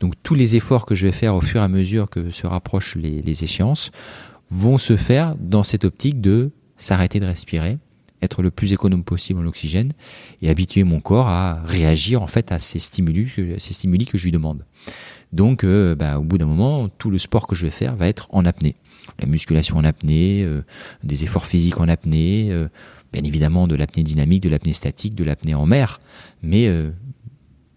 [0.00, 2.46] Donc tous les efforts que je vais faire au fur et à mesure que se
[2.46, 3.90] rapprochent les échéances
[4.50, 7.78] vont se faire dans cette optique de s'arrêter de respirer,
[8.24, 9.92] être le plus économe possible en oxygène
[10.42, 14.24] et habituer mon corps à réagir en fait à ces stimuli, ces stimuli que je
[14.24, 14.64] lui demande.
[15.34, 18.06] Donc, euh, bah, au bout d'un moment, tout le sport que je vais faire va
[18.06, 18.76] être en apnée.
[19.20, 20.62] La musculation en apnée, euh,
[21.02, 22.68] des efforts physiques en apnée, euh,
[23.12, 26.00] bien évidemment de l'apnée dynamique, de l'apnée statique, de l'apnée en mer,
[26.42, 26.68] mais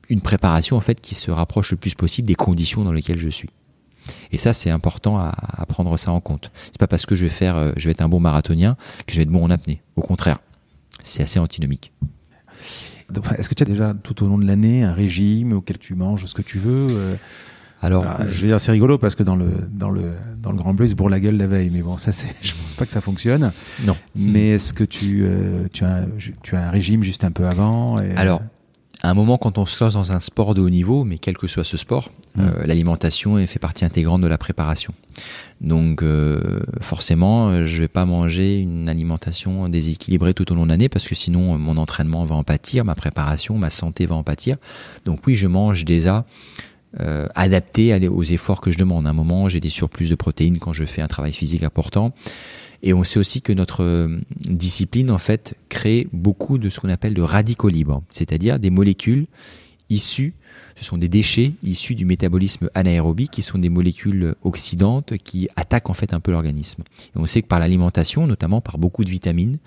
[0.09, 3.29] une préparation en fait qui se rapproche le plus possible des conditions dans lesquelles je
[3.29, 3.49] suis.
[4.31, 6.51] Et ça, c'est important à, prendre ça en compte.
[6.67, 8.75] C'est pas parce que je vais faire, euh, je vais être un bon marathonien
[9.05, 9.81] que je vais être bon en apnée.
[9.95, 10.39] Au contraire,
[11.03, 11.93] c'est assez antinomique.
[13.37, 16.25] Est-ce que tu as déjà tout au long de l'année un régime auquel tu manges
[16.25, 17.15] ce que tu veux euh?
[17.81, 20.73] alors, je vais dire c'est rigolo parce que dans le dans le dans le Grand
[20.73, 23.01] Bleu, ils la gueule la veille, mais bon, ça c'est, je pense pas que ça
[23.01, 23.51] fonctionne.
[23.83, 23.95] Non.
[24.15, 26.05] Mais est-ce que tu euh, tu as
[26.41, 28.41] tu as un régime juste un peu avant Alors,
[29.03, 31.37] à un moment, quand on se lance dans un sport de haut niveau, mais quel
[31.37, 32.41] que soit ce sport, mm.
[32.41, 34.93] euh, l'alimentation fait partie intégrante de la préparation.
[35.61, 40.89] Donc euh, forcément, je vais pas manger une alimentation déséquilibrée tout au long de l'année
[40.89, 44.57] parce que sinon mon entraînement va en pâtir, ma préparation, ma santé va en pâtir.
[45.05, 46.25] Donc oui, je mange déjà
[46.99, 49.05] euh, adapté aux efforts que je demande.
[49.05, 52.13] À un moment, j'ai des surplus de protéines quand je fais un travail physique important.
[52.83, 56.89] Et on sait aussi que notre euh, discipline, en fait, crée beaucoup de ce qu'on
[56.89, 59.27] appelle de radicaux libres, c'est-à-dire des molécules
[59.89, 60.33] issues,
[60.75, 65.89] ce sont des déchets issus du métabolisme anaérobie, qui sont des molécules oxydantes qui attaquent
[65.89, 66.83] en fait un peu l'organisme.
[66.99, 69.57] Et on sait que par l'alimentation, notamment par beaucoup de vitamines,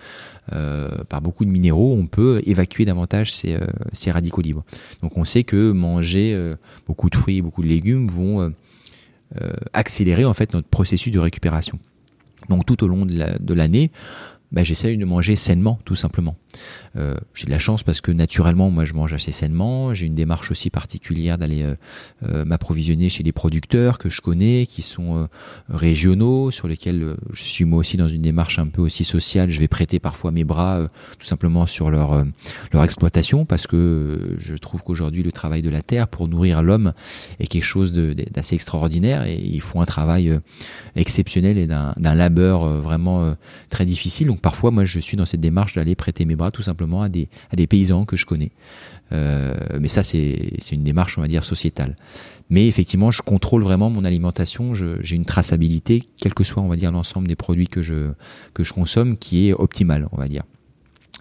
[0.52, 4.62] euh, par beaucoup de minéraux, on peut évacuer davantage ces, euh, radicaux libres.
[5.02, 6.54] Donc on sait que manger
[6.86, 8.52] beaucoup de fruits beaucoup de légumes vont
[9.72, 11.78] accélérer en fait notre processus de récupération.
[12.50, 13.90] Donc tout au long de l'année,
[14.52, 16.36] bah, j'essaye de manger sainement, tout simplement.
[16.96, 19.94] Euh, j'ai de la chance parce que naturellement, moi, je mange assez sainement.
[19.94, 21.76] J'ai une démarche aussi particulière d'aller euh,
[22.24, 25.28] euh, m'approvisionner chez des producteurs que je connais, qui sont
[25.68, 29.50] régionaux, sur lesquels je suis moi aussi dans une démarche un peu aussi sociale.
[29.50, 32.24] Je vais prêter parfois mes bras, tout simplement sur leur
[32.72, 36.92] leur exploitation, parce que je trouve qu'aujourd'hui, le travail de la terre pour nourrir l'homme
[37.38, 40.38] est quelque chose d'assez extraordinaire et ils font un travail
[40.96, 43.36] exceptionnel et d'un labeur vraiment
[43.68, 44.30] très difficile.
[44.40, 47.28] Parfois, moi, je suis dans cette démarche d'aller prêter mes bras tout simplement à des,
[47.50, 48.52] à des paysans que je connais.
[49.12, 51.96] Euh, mais ça, c'est une démarche, on va dire, sociétale.
[52.48, 54.74] Mais effectivement, je contrôle vraiment mon alimentation.
[54.74, 58.12] J'ai une traçabilité, quel que soit, on va dire, l'ensemble des produits que je,
[58.54, 60.42] que je consomme, qui est optimale, on va dire.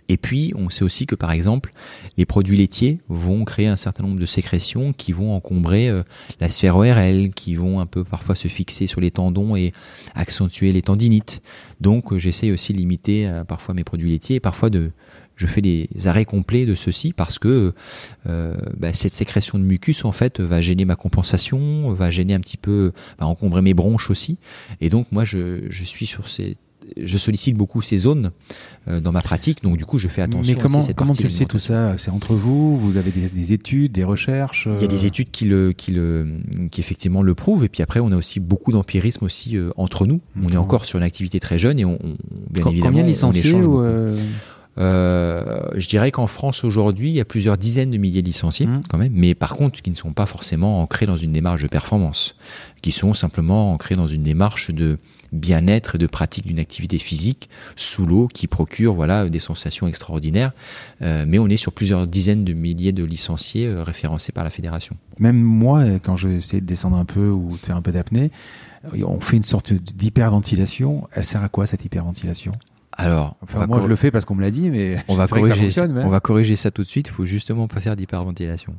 [0.10, 1.72] Et puis, on sait aussi que par exemple,
[2.18, 6.02] les produits laitiers vont créer un certain nombre de sécrétions qui vont encombrer euh,
[6.42, 9.72] la sphère ORL, qui vont un peu parfois se fixer sur les tendons et
[10.16, 11.44] accentuer les tendinites.
[11.80, 14.92] Donc, euh, j'essaye aussi de limiter euh, parfois mes produits laitiers et parfois de,
[15.36, 17.74] je fais des arrêts complets de ceci parce que
[18.26, 22.58] bah, cette sécrétion de mucus en fait va gêner ma compensation, va gêner un petit
[22.58, 24.38] peu, va encombrer mes bronches aussi.
[24.82, 26.58] Et donc moi je, je suis sur ces
[26.98, 28.32] je sollicite beaucoup ces zones
[28.88, 30.54] euh, dans ma pratique, donc du coup je fais attention.
[30.54, 31.98] Mais comment, comment tu le sais tout ça?
[31.98, 35.08] C'est entre vous Vous avez des, études, des recherches Il y a des euh?
[35.08, 36.40] études qui le, qui le,
[36.72, 40.06] qui effectivement le prouvent, et puis après on a aussi beaucoup d'empirisme aussi euh, entre
[40.06, 40.22] nous.
[40.44, 41.98] On est encore sur une activité très jeune et on,
[42.50, 43.54] bien évidemment combien de licenciés
[44.78, 48.82] je dirais qu'en France aujourd'hui, il y a plusieurs dizaines de milliers de licenciés mmh.
[48.90, 51.68] quand même, mais par contre qui ne sont pas forcément ancrés dans une démarche de
[51.68, 52.36] performance,
[52.82, 54.98] qui sont simplement ancrés dans une démarche de
[55.32, 60.52] bien-être et de pratique d'une activité physique sous l'eau qui procure voilà des sensations extraordinaires.
[61.02, 64.50] Euh, mais on est sur plusieurs dizaines de milliers de licenciés euh, référencés par la
[64.50, 64.96] fédération.
[65.20, 68.32] Même moi, quand je de descendre un peu ou de faire un peu d'apnée,
[68.94, 71.08] on fait une sorte d'hyperventilation.
[71.12, 72.54] Elle sert à quoi cette hyperventilation?
[73.00, 75.72] Alors, enfin, moi je le fais parce qu'on me l'a dit, mais on va corriger.
[75.72, 77.08] Ça on va corriger ça tout de suite.
[77.08, 78.76] Il faut justement pas faire d'hyperventilation.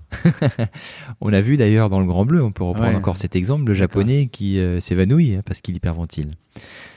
[1.23, 3.75] on a vu d'ailleurs dans le Grand Bleu, on peut reprendre encore cet exemple, le
[3.75, 6.35] japonais qui euh, s'évanouit hein, parce qu'il hyperventile.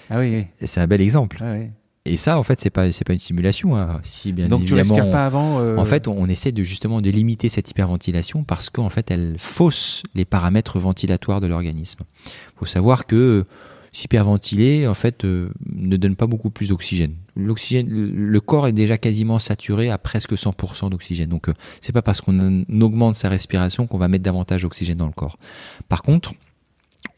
[0.10, 0.48] Ah oui.
[0.66, 1.38] C'est un bel exemple.
[1.42, 1.68] Ah oui.
[2.06, 3.78] Et ça, en fait, c'est pas c'est pas une simulation.
[3.78, 4.02] Hein.
[4.04, 5.60] Si bien Donc tu pas avant.
[5.60, 9.36] Euh, en fait, on, essaie de justement de limiter cette hyperventilation parce qu'en fait, elle
[9.38, 12.02] fausse les paramètres ventilatoires de l'organisme.
[12.26, 13.46] Il faut savoir que
[13.94, 17.14] s'hyperventiler en fait euh, ne donne pas beaucoup plus d'oxygène.
[17.36, 21.30] Le corps est déjà quasiment saturé à presque 100% d'oxygène.
[21.30, 25.06] Donc euh, c'est pas parce qu'on augmente sa respiration qu'on va mettre davantage d'oxygène dans
[25.06, 25.38] le corps.
[25.88, 26.34] Par contre,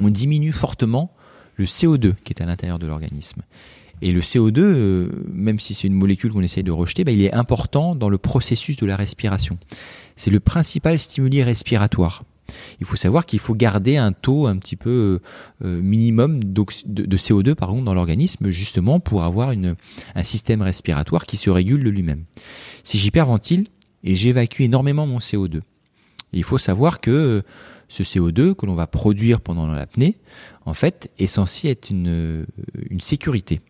[0.01, 1.11] on diminue fortement
[1.55, 3.41] le CO2 qui est à l'intérieur de l'organisme.
[4.01, 7.21] Et le CO2, euh, même si c'est une molécule qu'on essaye de rejeter, bah, il
[7.21, 9.57] est important dans le processus de la respiration.
[10.17, 12.23] C'est le principal stimuli respiratoire.
[12.79, 15.19] Il faut savoir qu'il faut garder un taux un petit peu
[15.63, 21.49] euh, minimum de, CO2 par dans l'organisme justement pour avoir un système respiratoire qui se
[21.49, 22.23] régule de lui-même.
[22.83, 23.67] Si j'hyperventile
[24.03, 25.61] et j'évacue énormément mon CO2,
[26.33, 27.43] il faut savoir que
[27.87, 30.15] ce CO2 que l'on va produire pendant l'apnée,
[30.65, 32.45] en fait, est censé être une,
[32.89, 33.61] une sécurité.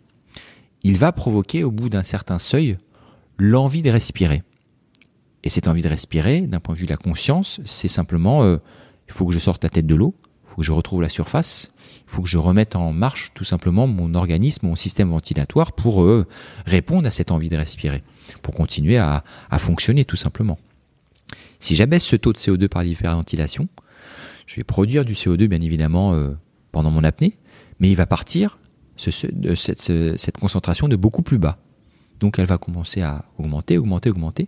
[0.84, 2.78] Il va provoquer au bout d'un certain seuil
[3.38, 4.44] l'envie de respirer.
[5.46, 8.58] Et cette envie de respirer, d'un point de vue de la conscience, c'est simplement, euh,
[9.08, 11.10] il faut que je sorte la tête de l'eau, il faut que je retrouve la
[11.10, 11.72] surface,
[12.08, 16.02] il faut que je remette en marche tout simplement mon organisme, mon système ventilatoire pour
[16.02, 16.26] euh,
[16.66, 18.04] répondre à cette envie de respirer,
[18.42, 19.24] pour continuer à,
[19.60, 20.58] fonctionner tout simplement.
[21.60, 23.68] Si j'abaisse ce taux de CO2 par l'hyperventilation,
[24.48, 26.32] je vais produire du CO2 bien évidemment euh,
[26.72, 27.38] pendant mon apnée,
[27.80, 28.58] mais il va partir
[29.32, 31.60] de cette, cette concentration de beaucoup plus bas.
[32.20, 34.48] Donc elle va commencer à augmenter, augmenter, augmenter.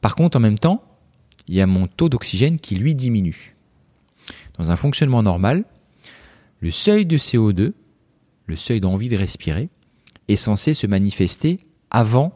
[0.00, 0.82] Par contre, en même temps,
[1.48, 3.54] il y a mon taux d'oxygène qui lui diminue.
[4.58, 5.64] Dans un fonctionnement normal,
[6.60, 7.72] le seuil de CO2,
[8.46, 9.68] le seuil d'envie de respirer,
[10.28, 11.60] est censé se manifester
[11.90, 12.34] avant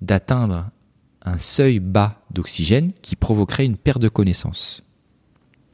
[0.00, 0.70] d'atteindre
[1.22, 4.82] un seuil bas d'oxygène qui provoquerait une perte de connaissance.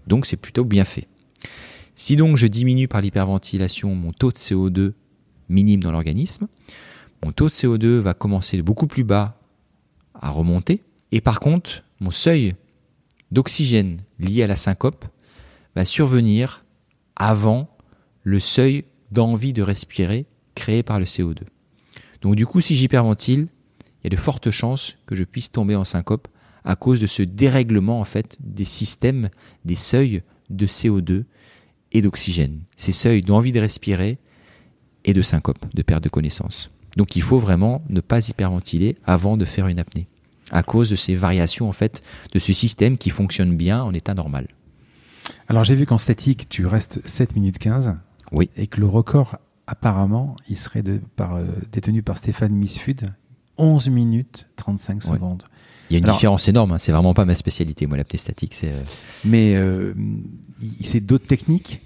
[0.06, 1.06] Donc c'est plutôt bien fait.
[1.96, 4.92] Si donc je diminue par l'hyperventilation mon taux de CO2
[5.48, 6.48] minime dans l'organisme,
[7.22, 9.40] mon taux de CO2 va commencer beaucoup plus bas
[10.14, 10.82] à remonter,
[11.12, 12.54] et par contre, mon seuil
[13.30, 15.04] d'oxygène lié à la syncope
[15.74, 16.64] va survenir
[17.16, 17.68] avant
[18.22, 21.42] le seuil d'envie de respirer créé par le CO2.
[22.22, 23.48] Donc du coup, si j'hyperventile,
[24.02, 26.28] il y a de fortes chances que je puisse tomber en syncope
[26.64, 29.28] à cause de ce dérèglement en fait des systèmes,
[29.64, 31.24] des seuils de CO2
[31.92, 32.62] et d'oxygène.
[32.76, 34.18] Ces seuils d'envie de respirer
[35.04, 36.70] et de syncope, de perte de connaissance.
[36.96, 40.06] Donc il faut vraiment ne pas hyperventiler avant de faire une apnée
[40.50, 42.02] à cause de ces variations en fait
[42.32, 44.48] de ce système qui fonctionne bien en état normal.
[45.48, 47.96] Alors j'ai vu qu'en statique, tu restes 7 minutes 15.
[48.32, 48.50] Oui.
[48.56, 53.12] Et que le record, apparemment, il serait de, par, euh, détenu par Stéphane Misfud,
[53.56, 55.44] 11 minutes 35 secondes.
[55.90, 56.78] Il y a une différence énorme, hein.
[56.78, 58.58] c'est vraiment pas ma spécialité, moi l'apnée statique.
[58.64, 58.80] Euh,
[59.24, 59.94] Mais euh,
[60.82, 61.80] c'est d'autres techniques?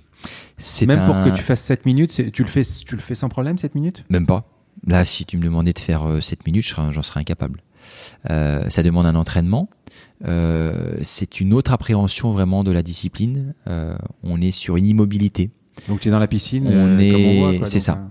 [0.86, 3.58] Même pour que tu fasses 7 minutes, tu le, fais, tu le fais sans problème
[3.58, 4.04] 7 minutes?
[4.08, 4.48] Même pas.
[4.86, 7.60] Là, si tu me demandais de faire 7 minutes, j'en serais incapable.
[8.30, 9.68] Euh, ça demande un entraînement.
[10.24, 13.54] Euh, c'est une autre appréhension vraiment de la discipline.
[13.68, 15.50] Euh, on est sur une immobilité.
[15.86, 16.66] Donc tu es dans la piscine.
[16.66, 18.10] On est, c'est ça.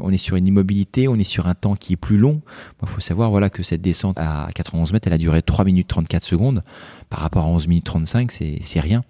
[0.00, 2.40] on est sur une immobilité, on est sur un temps qui est plus long.
[2.82, 5.88] Il faut savoir voilà, que cette descente à 91 mètres, elle a duré 3 minutes
[5.88, 6.64] 34 secondes.
[7.08, 9.04] Par rapport à 11 minutes 35, c'est rien.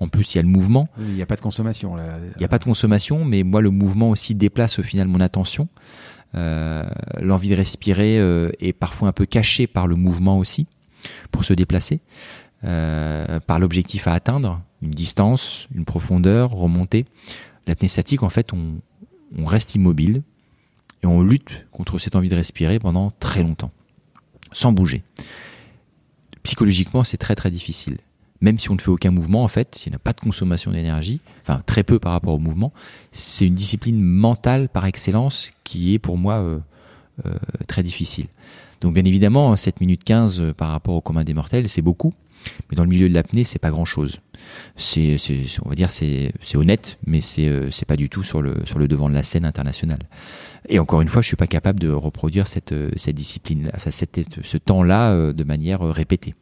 [0.00, 0.88] En plus, il y a le mouvement.
[0.98, 1.96] Il n'y a pas de consommation.
[1.98, 5.20] Il n'y a pas de consommation, mais moi, le mouvement aussi déplace au final mon
[5.20, 5.68] attention.
[6.34, 6.84] Euh,
[7.20, 10.66] l'envie de respirer euh, est parfois un peu cachée par le mouvement aussi,
[11.30, 12.00] pour se déplacer,
[12.64, 17.06] euh, par l'objectif à atteindre, une distance, une profondeur, remonter.
[17.66, 18.80] L'apnée statique, en fait, on,
[19.36, 20.22] on reste immobile
[21.02, 23.72] et on lutte contre cette envie de respirer pendant très longtemps,
[24.52, 25.02] sans bouger.
[26.42, 27.96] Psychologiquement, c'est très très difficile
[28.40, 30.70] même si on ne fait aucun mouvement, en fait, il n'y a pas de consommation
[30.70, 32.72] d'énergie, enfin très peu par rapport au mouvement,
[33.12, 36.58] c'est une discipline mentale par excellence qui est pour moi euh,
[37.26, 37.34] euh,
[37.66, 38.26] très difficile.
[38.80, 42.12] Donc bien évidemment, 7 minutes 15 euh, par rapport au commun des mortels, c'est beaucoup,
[42.70, 44.20] mais dans le milieu de l'apnée, c'est pas grand-chose.
[44.76, 48.54] On va dire, c'est, honnête, mais c'est, pas du tout sur le,
[48.86, 50.00] devant de la scène internationale.
[50.68, 52.72] Et encore une fois, je suis pas capable de reproduire cette,
[53.08, 56.34] discipline, enfin, ce temps-là de manière répétée.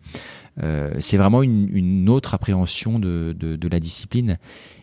[0.62, 4.38] Euh, c'est vraiment une, autre appréhension de, la discipline.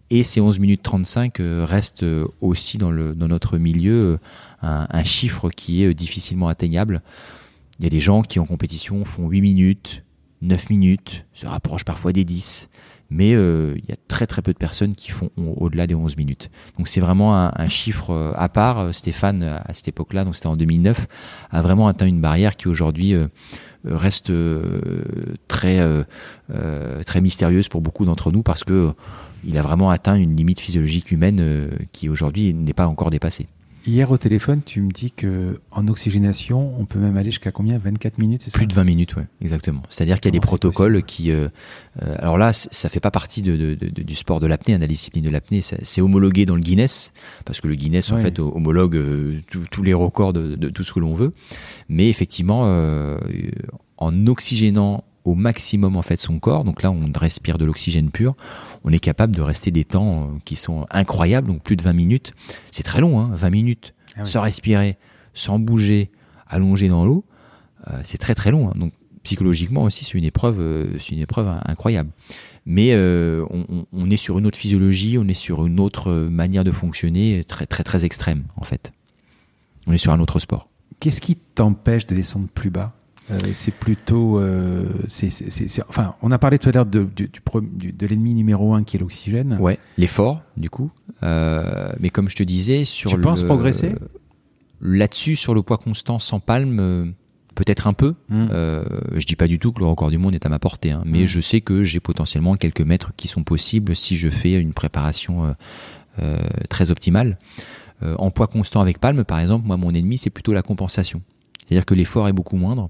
[0.10, 2.06] Et ces 11 minutes 35 euh, restent
[2.42, 4.20] aussi dans, notre milieu
[4.64, 7.02] euh, un, chiffre qui est difficilement atteignable.
[7.80, 10.04] Il y a des gens qui en compétition font 8 minutes,
[10.42, 12.70] 9 minutes, se rapprochent parfois des 10
[13.14, 16.50] mais il y a très très peu de personnes qui font au-delà des 11 minutes.
[16.78, 18.96] Donc c'est vraiment un, chiffre à part.
[18.96, 21.08] Stéphane, à cette époque-là, donc c'était en 2009,
[21.50, 23.14] a vraiment atteint une barrière qui aujourd'hui
[23.86, 24.82] reste euh,
[25.48, 26.04] très, euh,
[26.54, 28.94] euh, très mystérieuse pour beaucoup d'entre nous parce que
[29.44, 33.48] il a vraiment atteint une limite physiologique humaine qui aujourd'hui n'est pas encore dépassée.
[33.86, 37.78] Hier au téléphone, tu me dis que en oxygénation, on peut même aller jusqu'à combien?
[37.78, 39.82] 24 minutes, Plus de 20 minutes, ouais, exactement.
[39.90, 41.32] C'est-à-dire qu'il y a des protocoles qui,
[42.00, 45.24] alors là, ça fait pas partie de, du sport de l'apnée, hein, de la discipline
[45.24, 45.62] de l'apnée.
[45.62, 47.12] C'est homologué dans le Guinness,
[47.46, 49.02] parce que le Guinness en fait homologue
[49.50, 51.34] tous les records de, tout ce que l'on veut.
[51.90, 53.18] Mais effectivement, euh,
[53.98, 58.36] en oxygénant au maximum en fait son corps, donc là on respire de l'oxygène pur,
[58.84, 61.94] on est capable de rester des temps euh, qui sont incroyables, donc plus de 20
[61.94, 62.34] minutes.
[62.72, 64.98] C'est très long, hein, 20 minutes, ah sans respirer,
[65.34, 66.12] sans bouger,
[66.48, 67.26] allongé dans l'eau,
[67.88, 68.70] euh, c'est très très long.
[68.70, 68.74] Hein.
[68.76, 68.94] donc
[69.24, 72.10] psychologiquement aussi c'est une épreuve, c'est une épreuve incroyable.
[72.66, 76.72] Mais on, on, est sur une autre physiologie, on est sur une autre manière de
[76.72, 78.92] fonctionner, très très très extrême en fait.
[79.86, 80.70] On est sur un autre sport.
[81.00, 82.94] Qu'est-ce qui t'empêche de descendre plus bas?
[83.32, 84.40] Euh, c'est plutôt.
[84.40, 84.84] Euh,
[85.90, 89.58] enfin, on a parlé tout à l'heure de, de l'ennemi numéro un qui est l'oxygène.
[89.60, 90.92] Ouais, l'effort, du coup.
[91.24, 93.96] Euh, mais comme je te disais, sur tu penses progresser?
[94.82, 97.14] Là-dessus, sur le poids constant sans palme,
[97.56, 98.16] peut-être un peu.
[98.30, 98.48] Hmm.
[99.16, 101.04] je dis pas du tout que le record du monde est à ma portée, hein,
[101.06, 101.28] mais hmm.
[101.28, 105.56] je sais que j'ai potentiellement quelques mètres qui sont possibles si je fais une préparation
[106.70, 107.38] très optimale.
[108.18, 111.22] En poids constant avec palme, par exemple, moi, mon ennemi, c'est plutôt la compensation.
[111.72, 112.90] C'est-à-dire que l'effort est beaucoup moindre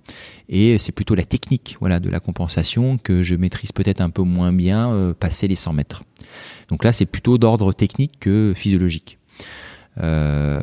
[0.50, 4.24] et c'est plutôt la technique voilà, de la compensation que je maîtrise peut-être un peu
[4.24, 6.04] moins bien euh, passer les 100 mètres.
[6.68, 9.20] Donc là, c'est plutôt d'ordre technique que physiologique.
[10.00, 10.60] Euh,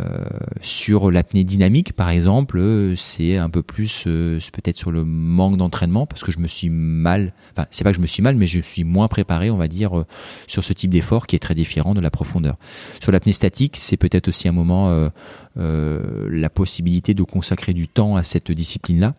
[0.62, 6.06] sur l'apnée dynamique, par exemple, c'est un peu plus euh, peut-être sur le manque d'entraînement
[6.06, 7.34] parce que je me suis mal.
[7.52, 9.68] Enfin, c'est pas que je me suis mal, mais je suis moins préparé, on va
[9.68, 10.06] dire, euh,
[10.46, 12.56] sur ce type d'effort qui est très différent de la profondeur.
[13.00, 15.09] Sur l'apnée statique, c'est peut-être aussi un moment
[15.56, 19.14] la possibilité de consacrer du temps à cette discipline-là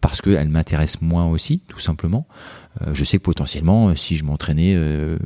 [0.00, 2.26] parce qu'elle m'intéresse moins aussi, tout simplement.
[2.82, 5.16] Euh, je sais que potentiellement, euh, si je m'entraînais euh,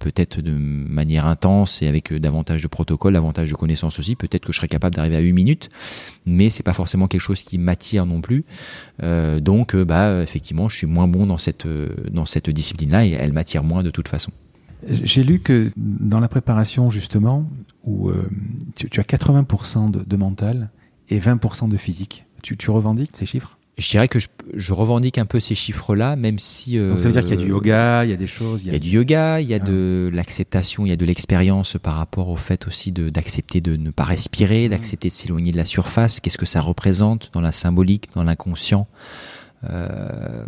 [0.00, 4.52] peut-être de manière intense et avec davantage de protocoles, davantage de connaissances aussi, peut-être que
[4.52, 5.68] je serais capable d'arriver à 8 minutes,
[6.26, 8.44] mais c'est pas forcément quelque chose qui m'attire non plus.
[9.00, 11.66] donc, bah, effectivement, je suis moins bon dans cette,
[12.10, 14.32] dans cette discipline-là et elle m'attire moins de toute façon.
[14.88, 17.48] J'ai lu que dans la préparation, justement,
[17.84, 18.10] où
[18.74, 20.70] tu, as 80% de, mental
[21.08, 23.58] et 20% de physique, tu, tu revendiques ces chiffres?
[23.76, 26.78] Je dirais que je, revendique un peu ces chiffres-là, même si.
[26.78, 28.62] Euh, Donc ça veut dire qu'il y a du yoga, il y a des choses.
[28.64, 29.64] Il y a, du yoga, il y a ah.
[29.64, 33.90] de l'acceptation, il y a de l'expérience par rapport au fait aussi d'accepter de, ne
[33.90, 36.20] pas respirer, d'accepter de s'éloigner de la surface.
[36.20, 38.88] Qu'est-ce que ça représente dans la symbolique, dans l'inconscient?
[39.64, 40.46] Euh,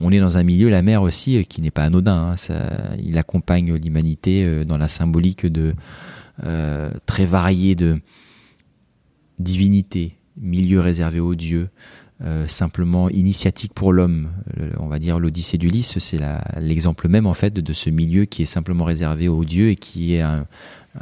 [0.00, 2.30] On est dans un milieu, la mer aussi, euh, qui n'est pas anodin.
[2.30, 2.70] Hein, ça,
[3.02, 5.74] il accompagne l'humanité dans la symbolique de
[6.44, 8.00] euh, très variée de
[9.38, 11.68] divinité, milieu réservé aux dieux.
[12.22, 14.28] Euh, simplement initiatique pour l'homme.
[14.78, 16.20] On va dire l'Odyssée d'Ulysse, c'est
[16.58, 20.16] l'exemple même en fait de, ce milieu qui est simplement réservé aux dieux et qui
[20.16, 20.46] est un,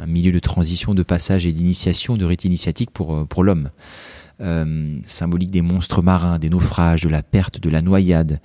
[0.07, 3.71] milieu de transition, de passage et d'initiation, de rite initiatique pour, euh, l'homme.
[4.41, 8.41] Euh, symbolique des monstres marins, des naufrages, de la perte, de la noyade.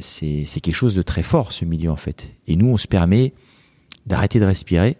[0.00, 2.32] c'est quelque chose de très fort ce milieu en fait.
[2.48, 3.32] Et nous, on se permet
[4.06, 4.96] d'arrêter de respirer.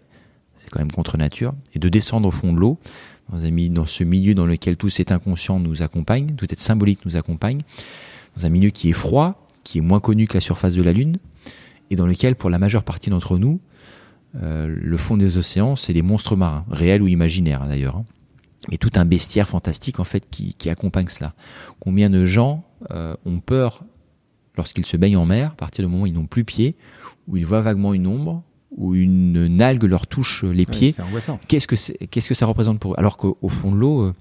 [0.63, 2.79] c'est quand même contre nature, et de descendre au fond de l'eau,
[3.31, 7.61] dans, ce milieu dans lequel tout cet inconscient nous accompagne, tout cet symbolique nous accompagne,
[8.37, 10.93] dans un milieu qui est froid, qui est moins connu que la surface de la
[10.93, 11.19] Lune,
[11.91, 13.61] et dans lequel, pour la majeure partie d'entre nous,
[14.37, 17.97] euh, le fond des océans, c'est les monstres marins, réels ou imaginaires hein, d'ailleurs.
[17.97, 18.05] Hein.
[18.71, 21.35] Mais tout un bestiaire fantastique en fait qui, accompagne cela.
[21.81, 23.85] Combien de gens euh, ont peur
[24.57, 26.77] lorsqu'ils se baignent en mer, à partir du moment où ils n'ont plus pied,
[27.29, 28.43] où ils voient vaguement une ombre,
[28.79, 30.95] ou une algue leur touche les pieds.
[31.49, 31.75] qu'est-ce que
[32.07, 32.95] qu'est-ce que ça représente pour eux?
[32.97, 34.13] Alors qu'au fond de l'eau, euh,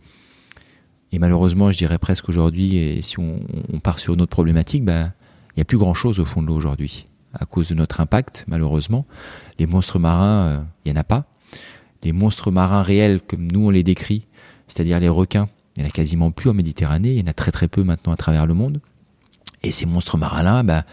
[1.11, 3.39] et malheureusement, je dirais presque aujourd'hui, et si on,
[3.81, 5.11] part sur une autre problématique, bah,
[5.51, 8.45] il n'y a plus grand-chose au fond de l'eau aujourd'hui à cause de notre impact,
[8.47, 9.05] malheureusement.
[9.59, 11.25] Les monstres marins, euh, il n'y en a pas.
[12.03, 14.25] Les monstres marins réels, comme nous on les décrit,
[14.67, 17.33] c'est-à-dire les requins, il n'y en a quasiment plus en Méditerranée, il y en a
[17.33, 18.81] très très peu maintenant à travers le monde.
[19.63, 20.83] Et ces monstres marins-là, bah,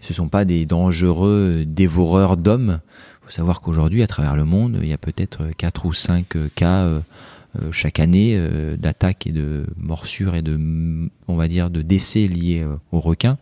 [0.00, 2.80] ce ne sont pas des dangereux dévoreurs d'hommes.
[3.22, 6.26] Il faut savoir qu'aujourd'hui, à travers le monde, il y a peut-être 4 ou 5
[6.54, 7.00] cas euh,
[7.60, 8.38] euh, chaque année
[8.78, 10.58] d'attaques et de morsures et de,
[11.28, 13.38] on va dire, de décès liés aux requins.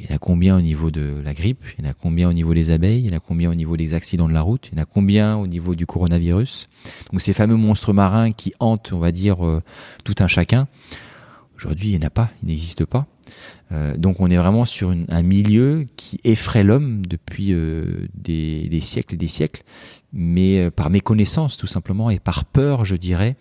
[0.00, 1.62] Il y en a combien au niveau de la grippe?
[1.78, 3.00] Il y en a combien au niveau des abeilles?
[3.00, 4.68] Il y en a combien au niveau des accidents de la route?
[4.72, 6.68] Il y en a combien au niveau du coronavirus?
[7.12, 9.62] Donc ces fameux monstres marins qui hantent, on va dire, euh,
[10.02, 10.68] tout un chacun,
[11.54, 13.06] aujourd'hui il n'y en a pas, il n'existe pas.
[13.72, 19.14] Euh, donc on est vraiment sur un milieu qui effraie l'homme depuis euh, des, siècles
[19.14, 19.62] et des siècles,
[20.12, 23.36] mais par méconnaissance tout simplement et par peur, je dirais,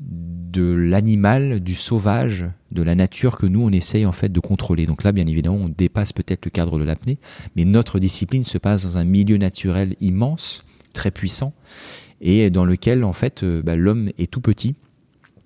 [0.00, 4.86] de l'animal, du sauvage, de la nature que nous on essaye en fait de contrôler.
[4.86, 7.18] Donc là, bien évidemment, on dépasse peut-être le cadre de l'apnée,
[7.56, 11.54] mais notre discipline se passe dans un milieu naturel immense, très puissant,
[12.20, 14.74] et dans lequel en fait euh, bah, l'homme est tout petit,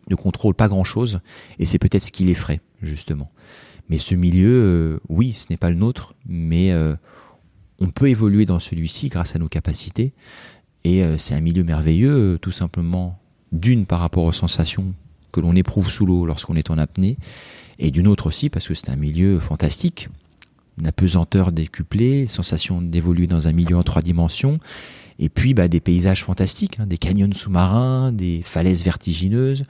[0.08, 1.20] ne contrôle pas grand-chose,
[1.58, 3.30] et c'est peut-être ce qui l'effraie justement.
[3.88, 6.96] Mais ce milieu, euh, oui, ce n'est pas le nôtre, mais euh,
[7.78, 10.12] on peut évoluer dans celui-ci grâce à nos capacités,
[10.84, 13.18] et c'est un milieu merveilleux, tout simplement
[13.50, 14.94] d'une par rapport aux sensations
[15.32, 17.16] que l'on éprouve sous l'eau lorsqu'on est en apnée,
[17.80, 20.08] et d'une autre aussi parce que c'est un milieu fantastique,
[20.78, 24.60] une apesanteur décuplée, sensation d'évoluer dans un milieu en trois dimensions,
[25.18, 29.64] et puis bah, des paysages fantastiques, hein, des canyons sous-marins, des falaises vertigineuses,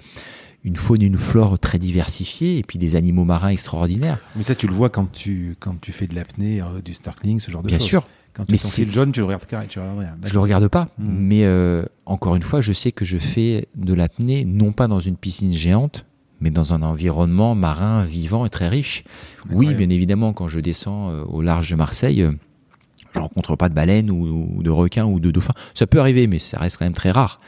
[0.66, 4.18] une faune et une flore très diversifiées, et puis des animaux marins extraordinaires.
[4.34, 7.40] Mais ça, tu le vois quand tu, quand tu fais de l'apnée, euh, du snorkeling,
[7.40, 7.78] ce genre de choses.
[7.78, 8.06] Bien sûr.
[8.34, 10.16] Quand tu mais c'est jaune, tu le regardes tu regardes rien.
[10.22, 11.04] Je le regarde pas, hmm.
[11.08, 15.00] mais euh, encore une fois, je sais que je fais de l'apnée non pas dans
[15.00, 16.04] une piscine géante,
[16.40, 19.04] mais dans un environnement marin vivant et très riche.
[19.50, 22.32] Oui, bien évidemment, quand je descends euh, au large de Marseille, euh,
[23.14, 25.54] je rencontre pas de baleines ou, de requins ou de dauphins.
[25.74, 27.40] Ça peut arriver, mais ça reste quand même très rare.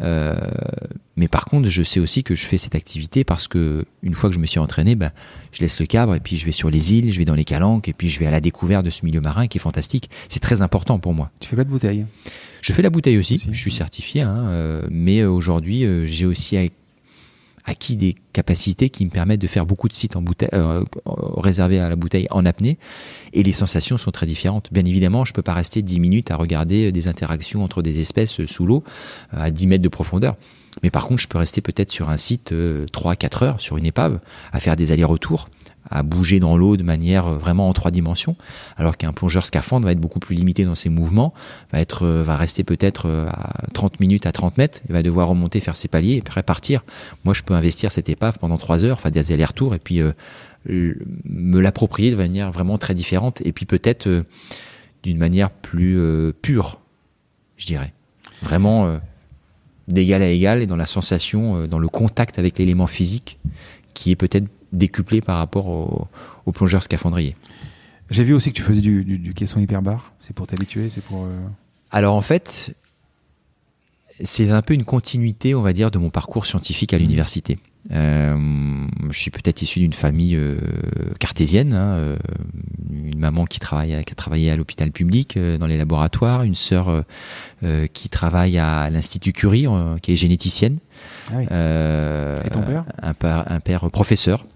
[0.00, 0.34] Euh,
[1.16, 4.28] mais par contre, je sais aussi que je fais cette activité parce que une fois
[4.28, 5.12] que je me suis entraîné, ben,
[5.52, 7.44] je laisse le cadre et puis je vais sur les îles, je vais dans les
[7.44, 10.10] calanques et puis je vais à la découverte de ce milieu marin qui est fantastique.
[10.28, 11.30] C'est très important pour moi.
[11.40, 12.04] Tu fais pas de bouteille?
[12.60, 13.46] Je fais la bouteille aussi.
[13.50, 16.56] Je suis certifié, hein, euh, mais aujourd'hui, euh, j'ai aussi
[17.66, 20.84] acquis des capacités qui me permettent de faire beaucoup de sites en bouteille, euh,
[21.36, 22.78] réservés à la bouteille en apnée.
[23.32, 24.68] Et les sensations sont très différentes.
[24.72, 28.00] Bien évidemment, je ne peux pas rester 10 minutes à regarder des interactions entre des
[28.00, 28.84] espèces sous l'eau
[29.32, 30.36] à 10 mètres de profondeur.
[30.82, 34.20] Mais par contre, je peux rester peut-être sur un site 3-4 heures sur une épave
[34.52, 35.48] à faire des allers-retours
[35.90, 38.36] à bouger dans l'eau de manière euh, vraiment en trois dimensions,
[38.76, 41.32] alors qu'un plongeur scaphandre va être beaucoup plus limité dans ses mouvements,
[41.72, 45.02] va, être, euh, va rester peut-être euh, à 30 minutes à 30 mètres, il va
[45.02, 46.84] devoir remonter, faire ses paliers et puis repartir.
[47.24, 50.00] Moi, je peux investir cette épave pendant trois heures, faire des allers-retours et puis
[50.68, 54.24] me l'approprier de manière vraiment très différente et puis peut-être
[55.02, 55.98] d'une manière plus
[56.42, 56.80] pure,
[57.56, 57.92] je dirais.
[58.42, 58.98] Vraiment
[59.88, 63.38] d'égal à égal et dans la sensation, dans le contact avec l'élément physique
[63.94, 66.08] qui est peut-être décuplé par rapport aux
[66.46, 67.36] au plongeurs scaphandriers.
[68.10, 70.12] J'ai vu aussi que tu faisais du, du, caisson hyperbar.
[70.20, 71.24] C'est pour t'habituer C'est pour.
[71.24, 71.36] Euh,
[71.90, 72.74] Alors en fait,
[74.22, 77.58] c'est un peu une continuité, on va dire, de mon parcours scientifique à l'université.
[77.92, 80.58] Euh, je suis peut-être issu d'une famille euh,
[81.20, 82.16] cartésienne, hein,
[82.90, 87.04] une maman qui, travaille, qui a travaillé à l'hôpital public dans les laboratoires, une sœur
[87.92, 89.66] qui travaille à l'Institut Curie,
[90.00, 90.78] qui est généticienne.
[91.32, 92.84] Ah Et ton père?
[93.02, 93.14] un,
[93.46, 94.46] un, père professeur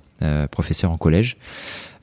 [0.50, 1.36] professeur en collège.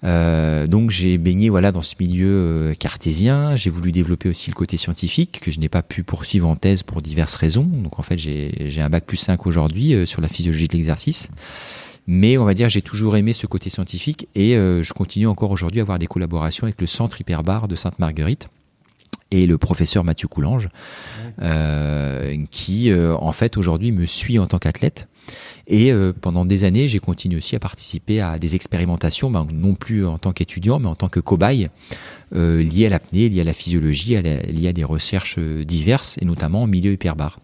[0.04, 3.56] Euh, donc j'ai baigné voilà dans ce milieu euh, cartésien.
[3.56, 6.84] J'ai voulu développer aussi le côté scientifique que je n'ai pas pu poursuivre en thèse
[6.84, 7.64] pour diverses raisons.
[7.64, 11.30] Donc en fait j'ai un bac plus 5 aujourd'hui sur la physiologie de l'exercice.
[12.10, 15.82] Mais on va dire j'ai toujours aimé ce côté scientifique et je continue encore aujourd'hui
[15.82, 18.50] à avoir des collaborations avec le Centre Hyperbar de Sainte-Marguerite
[19.32, 20.70] et le professeur Mathieu Coulange,
[21.42, 25.08] euh, qui euh, en fait aujourd'hui me suit en tant qu'athlète.
[25.68, 29.76] Et euh, pendant des années, j'ai continué aussi à participer à des expérimentations, ben, non
[29.76, 31.70] plus en tant qu'étudiant, mais en tant que cobaye,
[32.34, 36.18] euh, liées à l'apnée, liées à la physiologie, à la, liées à des recherches diverses,
[36.22, 37.40] et notamment en milieu hyperbar.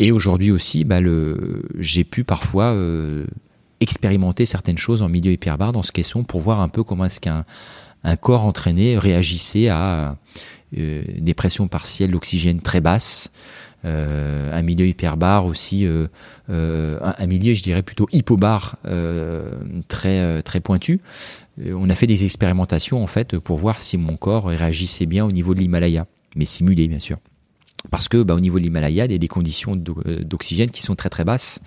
[0.00, 1.04] Et aujourd'hui aussi, ben,
[1.78, 2.76] j'ai pu parfois
[3.80, 7.20] expérimenter certaines choses en milieu hyperbar dans ce caisson pour voir un peu comment est-ce
[7.20, 7.44] qu'un
[8.04, 10.16] un corps entraîné réagissait à
[10.76, 13.30] euh, des pressions partielles d'oxygène très basses,
[13.84, 16.08] euh, un milieu hyperbar aussi, euh,
[16.48, 18.76] un, milieu je dirais plutôt hypobar
[19.88, 21.00] très très pointu.
[21.64, 25.32] On a fait des expérimentations en fait pour voir si mon corps réagissait bien au
[25.32, 26.06] niveau de l'Himalaya,
[26.36, 27.18] mais simulé bien sûr.
[27.90, 30.96] Parce que bah, au niveau de l'Himalaya, il y a des conditions d'oxygène qui sont
[30.96, 31.60] très très basses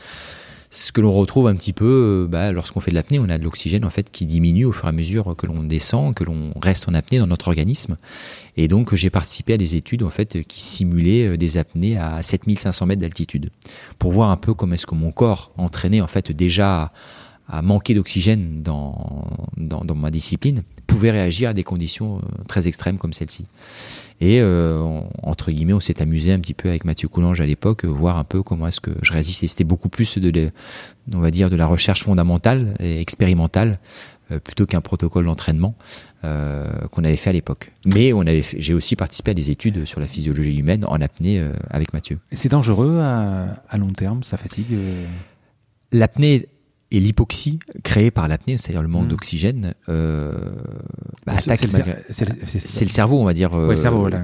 [0.74, 3.38] ce que l'on retrouve un petit peu euh, bah, lorsqu'on fait de l'apnée, on a
[3.38, 6.24] de l'oxygène en fait qui diminue au fur et à mesure que l'on descend, que
[6.24, 7.98] l'on reste en apnée dans notre organisme.
[8.56, 12.24] Et donc j'ai participé à des études en fait qui simulaient euh, des apnées à
[12.24, 13.52] 7500 mètres d'altitude
[14.00, 16.94] pour voir un peu comment est-ce que mon corps entraîné en fait déjà
[17.50, 19.28] à manquer d'oxygène dans,
[19.58, 23.46] dans, dans, ma discipline pouvait réagir à des conditions euh, très extrêmes comme celle-ci.
[24.22, 27.86] Et euh, entre guillemets, on s'est amusé un petit peu avec Mathieu Coulange à l'époque,
[27.86, 29.48] voir un peu comment est-ce que je résistais.
[29.48, 30.52] C'était beaucoup plus de,
[31.12, 33.80] on va dire, de la recherche fondamentale et expérimentale
[34.32, 35.74] euh, plutôt qu'un protocole d'entraînement
[36.24, 37.72] euh, qu'on avait fait à l'époque.
[37.88, 41.44] Mais on avait, j'ai aussi participé à des études sur la physiologie humaine en apnée
[41.72, 42.20] avec Mathieu.
[42.32, 44.78] C'est dangereux à, à, long terme, ça fatigue.
[45.92, 46.48] L'apnée
[46.92, 49.10] et l'hypoxie créée par l'apnée, c'est-à-dire le manque mmh.
[49.10, 50.52] d'oxygène, euh,
[51.26, 51.62] bah, attaque.
[52.10, 53.74] C'est le, cerveau, on va dire, euh,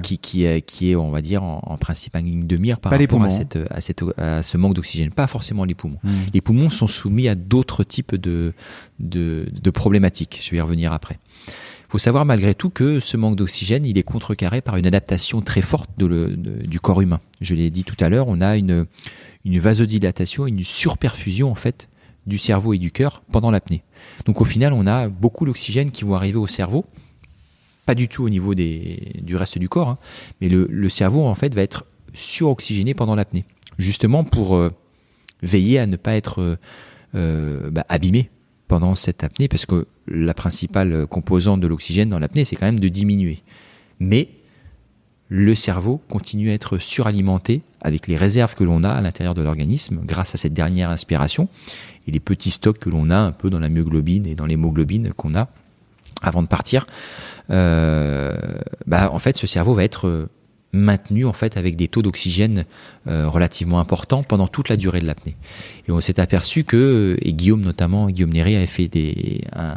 [0.02, 2.92] qui, qui, est, qui est, on va dire, en, principe en ligne de mire par
[2.92, 5.10] rapport à, cette, à, cette, à, ce manque d'oxygène.
[5.10, 5.98] Pas forcément les poumons.
[6.04, 6.10] Mmh.
[6.34, 8.52] Les poumons sont soumis à d'autres types de,
[9.00, 10.40] de, de problématiques.
[10.42, 11.18] Je vais y revenir après.
[11.46, 15.40] Il faut savoir malgré tout que ce manque d'oxygène, il est contrecarré par une adaptation
[15.40, 17.20] très forte de le, du corps humain.
[17.40, 18.84] Je l'ai dit tout à l'heure, on a une,
[19.46, 21.88] une vasodilatation, une surperfusion en fait
[22.28, 23.82] du cerveau et du cœur pendant l'apnée.
[24.26, 26.84] Donc au final, on a beaucoup d'oxygène qui vont arriver au cerveau,
[27.86, 29.98] pas du tout au niveau des, du reste du corps, hein,
[30.40, 33.44] mais le, cerveau en fait va être suroxygéné pendant l'apnée,
[33.78, 34.70] justement pour euh,
[35.42, 36.56] veiller à ne pas être euh,
[37.14, 38.30] euh, bah, abîmé
[38.68, 42.80] pendant cette apnée, parce que la principale composante de l'oxygène dans l'apnée, c'est quand même
[42.80, 43.42] de diminuer.
[44.00, 44.28] Mais
[45.28, 49.42] le cerveau continue à être suralimenté avec les réserves que l'on a à l'intérieur de
[49.42, 51.48] l'organisme grâce à cette dernière inspiration
[52.08, 55.12] et les petits stocks que l'on a un peu dans la myoglobine et dans l'hémoglobine
[55.12, 55.48] qu'on a
[56.22, 56.86] avant de partir.
[57.50, 58.34] Euh,
[58.86, 60.28] bah, en fait, ce cerveau va être euh,
[60.72, 62.64] maintenu en fait avec des taux d'oxygène
[63.06, 65.36] euh, relativement importants pendant toute la durée de l'apnée.
[65.86, 69.76] Et on s'est aperçu que, et Guillaume notamment, Guillaume Néry avait fait des, un,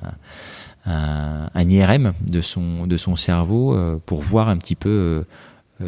[1.55, 5.23] IRM de son, cerveau pour voir un petit peu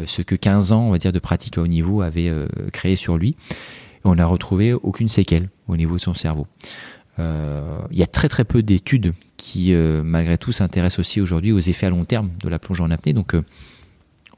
[0.06, 2.32] ce que 15 ans on va de pratique à haut niveau avait
[2.72, 3.34] créé sur lui
[4.04, 6.46] on n'a retrouvé aucune séquelle au niveau de son cerveau.
[7.18, 11.52] Euh, il y a très très peu d'études qui, euh, malgré tout, s'intéressent aussi aujourd'hui
[11.52, 13.12] aux effets à long terme de la plongée en apnée.
[13.12, 13.42] Donc, euh,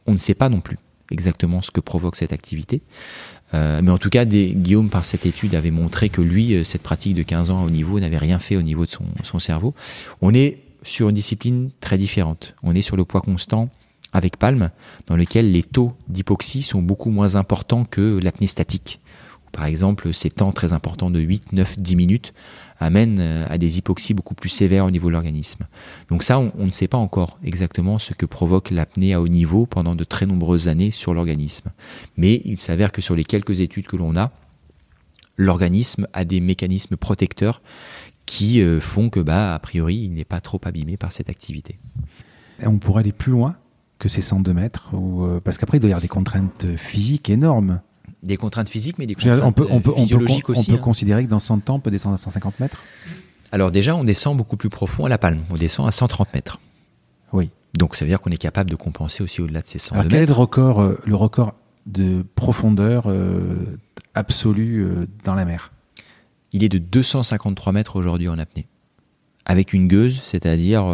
[0.07, 0.79] on ne sait pas non plus
[1.11, 2.83] exactement ce que provoque cette activité.
[3.53, 7.23] mais en tout cas, Guillaume, par cette étude, avait montré que lui, cette pratique de
[7.23, 9.73] 15 ans au niveau, n'avait rien fait au niveau de son, cerveau.
[10.21, 12.55] On est sur une discipline très différente.
[12.65, 13.71] On est sur le poids constant
[14.13, 14.71] avec palme,
[15.07, 18.99] dans lequel les taux d'hypoxie sont beaucoup moins importants que l'apnée statique.
[19.57, 22.35] Par exemple, ces temps très importants de 8, 9, 10 minutes
[22.79, 25.67] amènent euh, à des hypoxies beaucoup plus sévères au niveau de l'organisme.
[26.11, 29.65] Donc ça, on, ne sait pas encore exactement ce que provoque l'apnée à haut niveau
[29.65, 31.73] pendant de très nombreuses années sur l'organisme.
[32.19, 34.31] Mais il s'avère que sur les quelques études que l'on a,
[35.39, 37.63] l'organisme a des mécanismes protecteurs
[38.27, 41.79] qui euh, font que, bah, a priori, il n'est pas trop abîmé par cette activité.
[42.63, 43.57] On pourrait aller plus loin
[43.99, 47.81] que ces 102 mètres, euh, parce qu'après, il doit y avoir des contraintes physiques énormes.
[48.23, 50.71] Des contraintes physiques, mais des contraintes on peut, on peut, physiologiques aussi.
[50.71, 50.83] On peut hein.
[50.83, 52.83] considérer que dans 100 ans, on peut descendre à 150 mètres?
[53.53, 55.43] Alors déjà, on descend beaucoup plus profond à la palme.
[55.51, 56.59] On descend à 130 mètres.
[57.33, 57.51] Oui.
[57.77, 60.09] Donc ça veut dire qu'on est capable de compenser aussi au-delà de ces 100 Alors
[60.09, 61.55] quel est le record, euh, le record
[61.87, 63.79] de profondeur euh,
[64.15, 65.73] absolue euh, dans la mer?
[66.53, 68.67] Il est de 253 mètres aujourd'hui en apnée.
[69.45, 70.87] Avec une gueuse, c'est-à-dire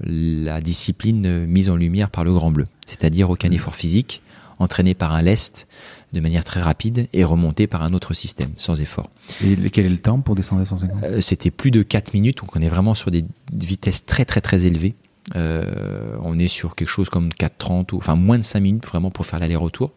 [0.00, 4.22] la discipline mise en lumière par le grand bleu, c'est-à-dire aucun effort physique,
[4.60, 5.66] entraîné par un lest
[6.12, 9.10] de manière très rapide et remonté par un autre système sans effort.
[9.44, 12.38] Et quel est le temps pour descendre à 150 euh, C'était plus de 4 minutes,
[12.38, 14.94] donc on est vraiment sur des vitesses très très très élevées
[15.34, 19.10] Euh, on est sur quelque chose comme 4,30 ou enfin moins de 5 minutes vraiment
[19.10, 19.92] pour faire l'aller-retour.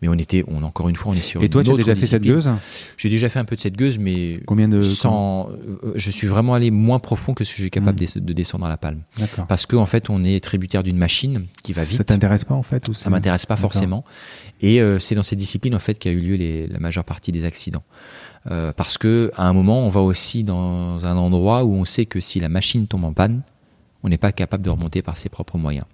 [0.00, 1.42] Mais on était, on encore une fois, on est sur.
[1.42, 2.50] Et toi, tu as déjà fait cette gueuse
[2.96, 6.26] J'ai déjà fait un peu de cette gueuse, mais combien de sans, euh, Je suis
[6.26, 8.20] vraiment allé moins profond que ce que je suis capable hmm.
[8.20, 9.02] de, descendre à la palme.
[9.48, 11.98] Parce qu'en en fait, on est tributaire d'une machine qui va vite.
[11.98, 14.04] Ça t'intéresse pas en fait ou Ça m'intéresse pas forcément.
[14.60, 17.32] Et euh, c'est dans cette discipline en fait qu'a eu lieu les, la majeure partie
[17.32, 17.82] des accidents.
[18.50, 22.06] Euh, parce que à un moment, on va aussi dans un endroit où on sait
[22.06, 23.42] que si la machine tombe en panne,
[24.02, 25.86] on n'est pas capable de remonter par ses propres moyens.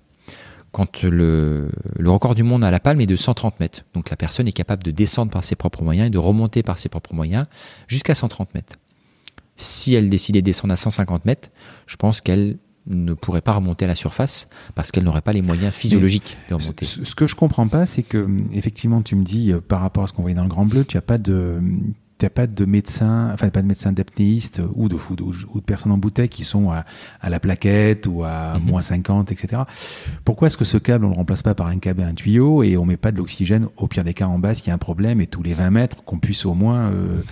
[0.70, 4.16] Quand le, le, record du monde à la palme est de 130 mètres, donc la
[4.16, 7.14] personne est capable de descendre par ses propres moyens et de remonter par ses propres
[7.14, 7.46] moyens
[7.86, 8.76] jusqu'à 130 mètres.
[9.56, 11.50] Si elle décidait de descendre à 150 mètres,
[11.86, 12.58] je pense qu'elle
[12.88, 16.54] ne pourrait pas remonter à la surface parce qu'elle n'aurait pas les moyens physiologiques de
[16.54, 16.84] remonter.
[16.84, 20.06] Ce, que je comprends pas, c'est que effectivement, tu me dis euh, par rapport à
[20.06, 21.60] ce qu'on voyait dans le Grand Bleu, tu n'as pas de
[22.18, 25.92] t'as pas de médecin, enfin pas de médecin d'apnéiste ou de, ou, ou de personnes
[25.92, 26.84] en bouteille qui sont à,
[27.20, 28.66] à la plaquette ou à mhm.
[28.66, 29.62] moins 50, etc.
[30.24, 32.62] Pourquoi est-ce que ce câble, on le remplace pas par un câble et un tuyau
[32.62, 34.74] et on met pas de l'oxygène au pire des cas en bas s'il y a
[34.74, 36.90] un problème et tous les 20 mètres qu'on puisse au moins...
[36.90, 37.22] Euh,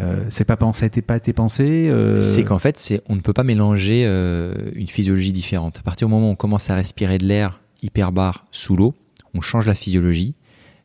[0.00, 1.88] euh, c'est pas pensé, pas été pensé.
[1.88, 2.22] Euh...
[2.22, 5.78] C'est qu'en fait, c'est on ne peut pas mélanger euh, une physiologie différente.
[5.78, 8.94] À partir du moment où on commence à respirer de l'air hyperbare sous l'eau,
[9.34, 10.36] on change la physiologie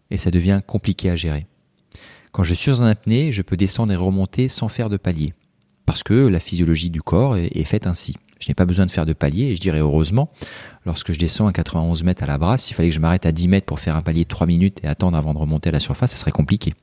[0.09, 1.45] et ça devient compliqué à gérer.
[2.33, 5.35] Quand je suis en apnée, je peux descendre et remonter sans faire de palier.
[5.85, 8.15] Parce que la physiologie du corps est, faite ainsi.
[8.39, 10.31] Je n'ai pas besoin de faire de palier, et je dirais heureusement,
[10.83, 13.31] lorsque je descends à 91 mètres à la brasse, s'il fallait que je m'arrête à
[13.31, 15.73] 10 mètres pour faire un palier de 3 minutes et attendre avant de remonter à
[15.73, 16.73] la surface, ça serait compliqué.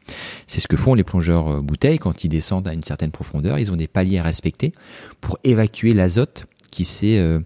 [0.46, 3.58] C'est ce que font les plongeurs euh, bouteilles quand ils descendent à une certaine profondeur.
[3.58, 4.72] Ils ont des paliers à respecter
[5.20, 7.40] pour évacuer l'azote qui s'est euh,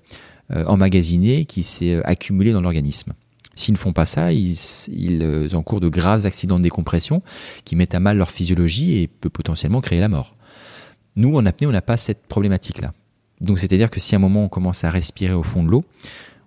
[0.51, 3.15] euh, emmagasiné, qui s'est accumulé dans l'organisme.
[3.57, 4.57] S'ils ne font pas ça, ils,
[4.89, 7.23] ils euh, encourent de graves accidents de décompression
[7.65, 10.37] qui mettent à mal leur physiologie et peut potentiellement créer la mort.
[11.17, 12.93] Nous, en apnée, on n'a pas cette problématique-là.
[13.41, 15.85] Donc, c'est-à-dire que si à un moment on commence à respirer au fond de l'eau,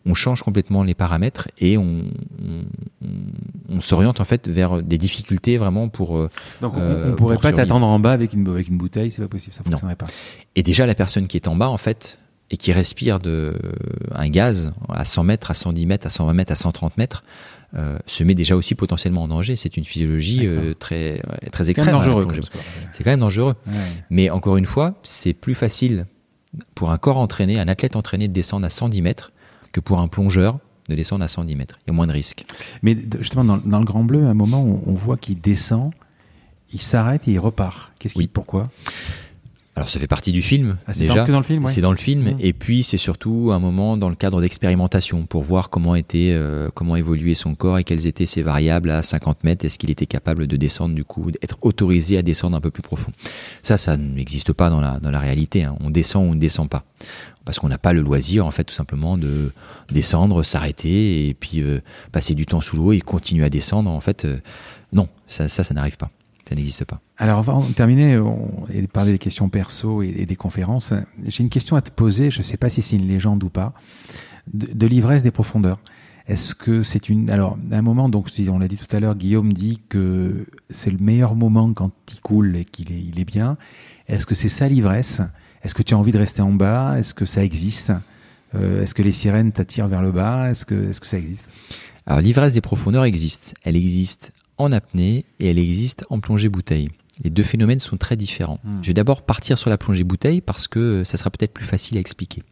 [0.08, 2.06] on change complètement les paramètres et on,
[3.70, 6.18] on, s'oriente en fait vers des difficultés vraiment pour.
[6.18, 6.30] Euh,
[6.62, 9.22] Donc on, ne euh, pourrait pas t'attendre en bas avec une, avec une bouteille, c'est
[9.22, 10.08] pas possible, ça fonctionnerait pas.
[10.56, 12.18] Et déjà la personne qui est en bas en fait,
[12.50, 13.56] et qui respire de,
[14.14, 17.24] un gaz à 100 mètres, à 110 mètres, à 120 mètres, à 130 mètres,
[17.76, 19.56] euh, se met déjà aussi potentiellement en danger.
[19.58, 21.22] C'est une physiologie euh, très,
[21.52, 21.94] très extrême.
[21.94, 22.02] Hein,
[22.94, 23.56] c'est quand même dangereux.
[24.10, 26.06] Mais encore une fois, c'est plus facile
[26.74, 29.32] pour un corps entraîné, un athlète entraîné de descendre à 110 mètres
[29.74, 30.60] que pour un plongeur
[30.90, 31.78] de descendre à 110 mètres.
[31.86, 32.46] Il y a moins de risques.
[32.82, 35.92] Mais justement, dans, dans le Grand Bleu, à un moment, on, on voit qu'il descend,
[36.74, 37.92] il s'arrête et il repart.
[38.00, 38.70] Qu'est-ce qui, pourquoi?
[39.78, 41.24] Alors ça fait partie du film ah, déjà.
[41.24, 41.68] C'est dans le film.
[41.68, 42.36] C'est dans le film.
[42.40, 46.70] Et puis c'est surtout un moment dans le cadre d'expérimentation pour voir comment était, euh,
[46.74, 49.66] comment évoluait son corps et quelles étaient ses variables à 50 mètres.
[49.66, 52.82] Est-ce qu'il était capable de descendre du coup, d'être autorisé à descendre un peu plus
[52.82, 53.12] profond?
[53.62, 55.64] Ça, ça n'existe pas dans la dans la réalité.
[55.64, 55.76] Hein.
[55.80, 56.84] On descend ou on ne descend pas
[57.46, 59.52] parce qu'on n'a pas le loisir en fait tout simplement de
[59.92, 61.82] descendre, s'arrêter et puis euh,
[62.12, 63.92] passer du temps sous l'eau et continuer à descendre.
[63.92, 64.40] En fait, euh,
[64.92, 66.10] non, ça, ça, ça n'arrive pas.
[66.48, 67.02] Ça n'existe pas.
[67.18, 68.22] Alors, on va terminer
[68.74, 70.94] et parler des questions perso et, des conférences.
[71.26, 72.32] J'ai une question à te poser.
[72.32, 73.74] Je ne sais pas si c'est une légende ou pas.
[74.54, 75.80] De, l'ivresse des profondeurs.
[76.26, 79.16] Est-ce que c'est une alors à un moment donc on l'a dit tout à l'heure
[79.16, 83.26] Guillaume dit que c'est le meilleur moment quand il coule et qu'il est il est
[83.26, 83.58] bien.
[84.08, 85.22] Est-ce que c'est ça l'ivresse?
[85.64, 86.98] Est-ce que tu as envie de rester en bas?
[86.98, 87.92] Est-ce que ça existe?
[88.56, 90.50] Euh, Est-ce que les sirènes t'attirent vers le bas?
[90.50, 91.46] Est-ce que est-ce que ça existe?
[92.06, 93.56] Alors l'ivresse des profondeurs existe.
[93.64, 96.90] Elle existe en apnée et elle existe en plongée bouteille.
[97.24, 98.60] Les deux phénomènes sont très différents.
[98.64, 98.82] Hmm.
[98.82, 101.98] Je vais d'abord partir sur la plongée bouteille parce que ça sera peut-être plus facile
[101.98, 102.44] à expliquer.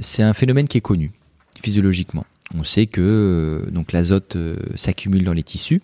[0.00, 1.12] C'est un phénomène qui est connu
[1.60, 2.24] physiologiquement.
[2.56, 5.82] On sait que euh, donc l'azote euh, s'accumule dans les tissus,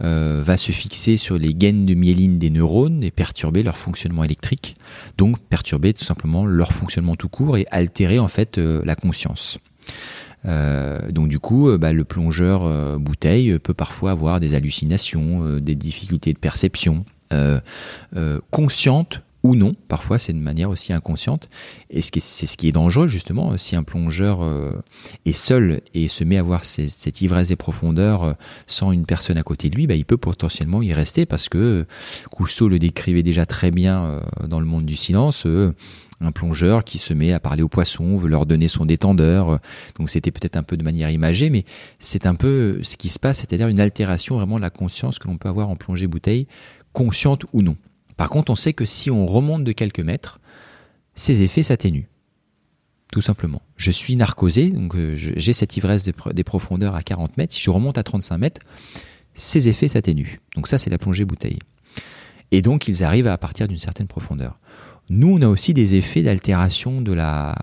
[0.00, 4.24] euh, va se fixer sur les gaines de myéline des neurones et perturber leur fonctionnement
[4.24, 4.76] électrique,
[5.16, 9.58] donc perturber tout simplement leur fonctionnement tout court et altérer en fait la conscience.
[10.46, 15.58] Euh, donc du coup, euh, bah, le plongeur euh, bouteille peut parfois avoir des hallucinations,
[15.58, 17.04] des difficultés de perception,
[18.50, 21.48] conscientes ou non, parfois c'est de manière aussi inconsciente.
[21.90, 24.40] Et c'est ce qui est dangereux justement, si un plongeur
[25.26, 28.34] est seul et se met à avoir cette ivresse des profondeurs
[28.66, 31.86] sans une personne à côté de lui, bah, il peut potentiellement y rester parce que
[32.30, 35.46] Cousteau le décrivait déjà très bien dans le monde du silence
[36.20, 39.60] un plongeur qui se met à parler aux poissons, veut leur donner son détendeur.
[39.96, 41.64] Donc c'était peut-être un peu de manière imagée, mais
[41.98, 45.28] c'est un peu ce qui se passe, c'est-à-dire une altération vraiment de la conscience que
[45.28, 46.46] l'on peut avoir en plongée bouteille,
[46.92, 47.76] consciente ou non.
[48.16, 50.40] Par contre, on sait que si on remonte de quelques mètres,
[51.14, 52.08] ces effets s'atténuent.
[53.12, 53.62] Tout simplement.
[53.76, 57.54] Je suis narcosé, donc euh, j'ai cette ivresse des profondeurs à 40 mètres.
[57.54, 58.60] Si je remonte à 35 mètres,
[59.34, 60.40] ces effets s'atténuent.
[60.56, 61.58] Donc ça, c'est la plongée bouteille.
[62.50, 64.58] Et donc, ils arrivent à partir d'une certaine profondeur.
[65.10, 67.54] Nous, on a aussi des effets d'altération de la,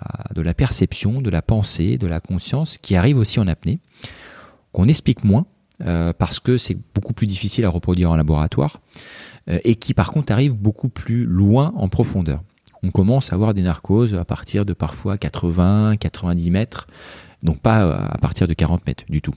[0.58, 3.80] perception, de la pensée, de la conscience qui arrivent aussi en apnée,
[4.72, 5.46] qu'on explique moins
[5.84, 8.80] euh, parce que c'est beaucoup plus difficile à reproduire en laboratoire
[9.50, 12.42] euh, et qui par contre arrivent beaucoup plus loin en profondeur.
[12.82, 16.88] On commence à avoir des narcoses à partir de parfois 80, 90 mètres,
[17.44, 19.36] donc pas euh, à partir de 40 mètres du tout.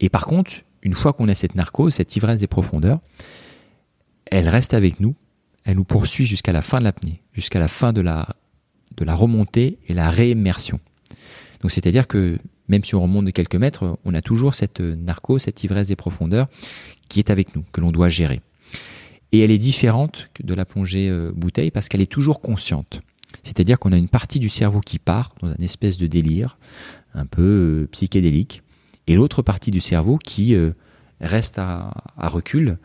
[0.00, 0.52] Et par contre,
[0.82, 3.00] une fois qu'on a cette narcose, cette ivresse des profondeurs,
[4.30, 5.14] elle reste avec nous
[5.64, 8.36] elle nous poursuit jusqu'à la fin de l'apnée, jusqu'à la fin de la,
[8.96, 10.80] de la remontée et la réimmersion.
[11.60, 15.42] Donc c'est-à-dire que même si on remonte de quelques mètres, on a toujours cette narcose,
[15.42, 16.48] cette ivresse des profondeurs
[17.08, 18.40] qui est avec nous, que l'on doit gérer.
[19.32, 23.00] Et elle est différente de la plongée euh, bouteille parce qu'elle est toujours consciente.
[23.42, 26.58] C'est-à-dire qu'on a une partie du cerveau qui part dans une espèce de délire,
[27.14, 28.62] un peu euh, psychédélique,
[29.06, 30.72] et l'autre partie du cerveau qui euh,
[31.22, 32.78] reste à, recul,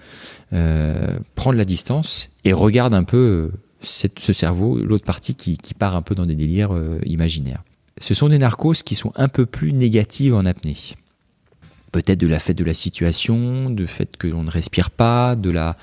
[0.53, 3.51] euh, prend de la distance et regarde un peu euh,
[3.81, 7.64] ce cerveau, l'autre partie qui, part un peu dans des délires euh, imaginaires.
[7.99, 10.77] Ce sont des narcos qui sont un peu plus négatives en apnée.
[11.91, 15.49] Peut-être de la fait de la situation, du fait que l'on ne respire pas, de
[15.49, 15.77] la,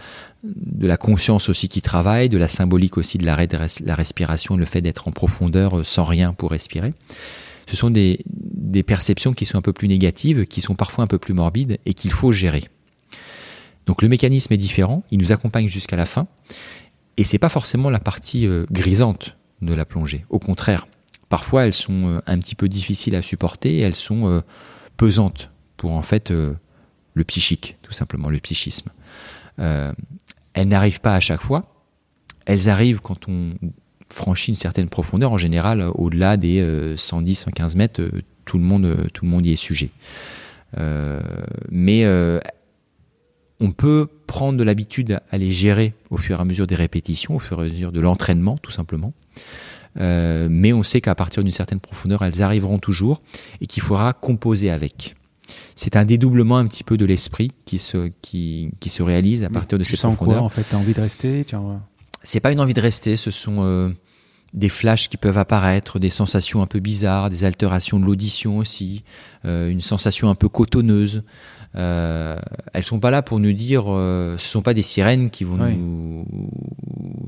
[0.45, 4.57] de la conscience aussi qui travaille, de la symbolique aussi de l'arrêt de la respiration,
[4.57, 6.93] le fait d'être en profondeur sans rien pour respirer
[7.67, 8.21] ce sont des,
[8.83, 11.95] perceptions qui sont un peu plus négatives, qui sont parfois un peu plus morbides et
[11.95, 12.65] qu'il faut gérer.
[13.87, 16.27] Donc le mécanisme est différent, il nous accompagne jusqu'à la fin,
[17.17, 20.25] et c'est pas forcément la partie euh, grisante de la plongée.
[20.31, 20.87] Au contraire,
[21.29, 24.41] parfois elles sont euh, un petit peu difficiles à supporter, elles sont euh,
[24.97, 28.89] pesantes pour en fait le psychique, tout simplement, le psychisme.
[29.59, 31.75] elles n'arrivent pas à chaque fois,
[32.47, 33.55] elles arrivent quand on
[34.11, 38.03] franchit une certaine profondeur, en général, au-delà des 110, euh, 115 mètres,
[38.45, 39.91] tout le monde, euh, tout le monde y est sujet.
[41.71, 42.05] mais
[43.61, 47.37] on peut prendre de l'habitude à les gérer au fur et à mesure des répétitions,
[47.37, 49.13] au fur et à mesure de l'entraînement, tout simplement.
[49.97, 53.23] mais on sait qu'à partir d'une certaine profondeur, elles arriveront toujours
[53.61, 55.15] et qu'il faudra composer avec.
[55.75, 59.51] C'est un dédoublement un petit peu de l'esprit qui se, qui, qui se réalise à
[59.51, 60.39] partir de ces profondeurs.
[60.39, 61.47] Quoi, en fait, as envie de rester
[62.23, 63.95] C'est pas une envie de rester, ce sont
[64.55, 69.03] des flashs qui peuvent apparaître, des sensations un peu bizarres, des altérations de l'audition aussi,
[69.45, 71.25] euh, une sensation un peu cotonneuse.
[71.77, 72.39] Euh,
[72.73, 75.57] elles sont pas là pour nous dire, euh, ce sont pas des sirènes qui vont
[75.57, 76.25] nous,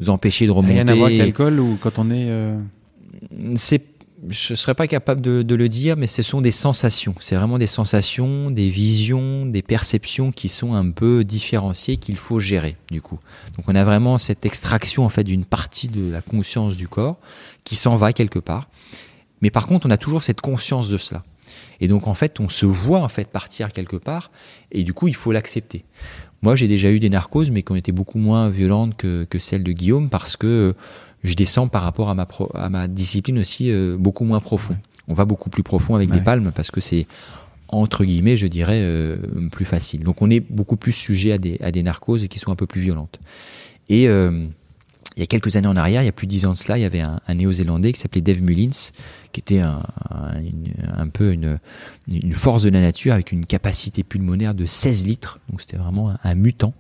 [0.09, 0.75] empêcher de remonter.
[0.75, 2.31] Rien à voir avec l'alcool ou quand on est.
[2.31, 2.57] Euh,
[3.57, 3.85] C'est
[4.29, 7.15] je ne serais pas capable de, le dire, mais ce sont des sensations.
[7.21, 12.41] C'est vraiment des sensations, des visions, des perceptions qui sont un peu différenciées qu'il faut
[12.41, 13.19] gérer du coup.
[13.57, 17.19] Donc on a vraiment cette extraction en fait d'une partie de la conscience du corps
[17.65, 18.69] qui s'en va quelque part.
[19.43, 21.23] Mais par contre, on a toujours cette conscience de cela.
[21.81, 24.31] Et donc en fait, on se voit en fait partir quelque part,
[24.73, 25.85] et du coup, il faut l'accepter.
[26.43, 29.39] Moi, j'ai déjà eu des narcoses, mais qui ont été beaucoup moins violentes que, que
[29.39, 30.75] celles de Guillaume, parce que
[31.27, 34.77] je descends par rapport à ma, à ma discipline aussi euh, beaucoup moins profond.
[35.09, 37.07] On va beaucoup plus profond avec des palmes parce que c'est
[37.69, 39.17] entre guillemets, je dirais, euh,
[39.51, 40.05] plus facile.
[40.05, 42.67] Donc on est beaucoup plus sujet à des, à des narcoses qui sont un peu
[42.67, 43.19] plus violentes.
[43.89, 44.47] Et euh,
[45.17, 46.59] il y a quelques années en arrière, il y a plus de dix ans de
[46.59, 48.93] cela, il y avait un, néo-zélandais qui s'appelait Dave Mullins,
[49.33, 51.59] qui était un, un, peu une,
[52.07, 55.41] une, force de la nature avec une capacité pulmonaire de 16 litres.
[55.49, 56.75] Donc c'était vraiment un, mutant.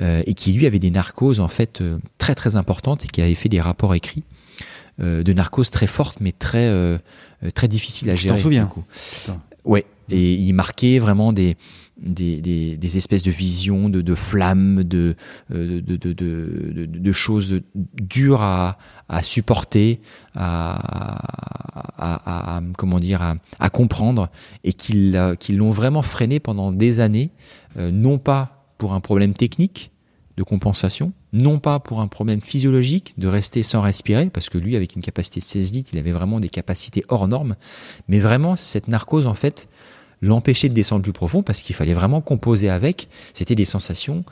[0.00, 3.20] Euh, et qui lui avait des narcoses en fait euh, très très importantes et qui
[3.20, 4.22] avait fait des rapports écrits
[5.00, 6.70] euh, de narcoses très fortes mais très
[7.54, 8.36] très difficiles à gérer.
[8.36, 8.70] Tu t'en souviens
[9.64, 9.84] Ouais.
[10.10, 11.56] Et il marquait vraiment des
[12.00, 15.16] des, des, des, espèces de visions, de, de flammes, de,
[15.50, 16.12] de, de,
[16.86, 17.60] de, choses
[18.00, 20.00] dures à, à supporter,
[20.36, 20.78] à,
[21.98, 24.30] à, à, comment dire, à, à comprendre,
[24.62, 25.12] et qu'ils
[25.50, 27.30] l'ont vraiment freiné pendant des années,
[27.76, 29.90] euh, non pas pour un problème technique
[30.36, 34.76] de compensation, non pas pour un problème physiologique de rester sans respirer, parce que lui,
[34.76, 37.56] avec une capacité de 16 litres, il avait vraiment des capacités hors normes,
[38.06, 39.68] mais vraiment, cette narcose, en fait,
[40.22, 43.08] l'empêcher de descendre plus profond parce qu'il fallait vraiment composer avec.
[43.34, 44.24] C'était des sensations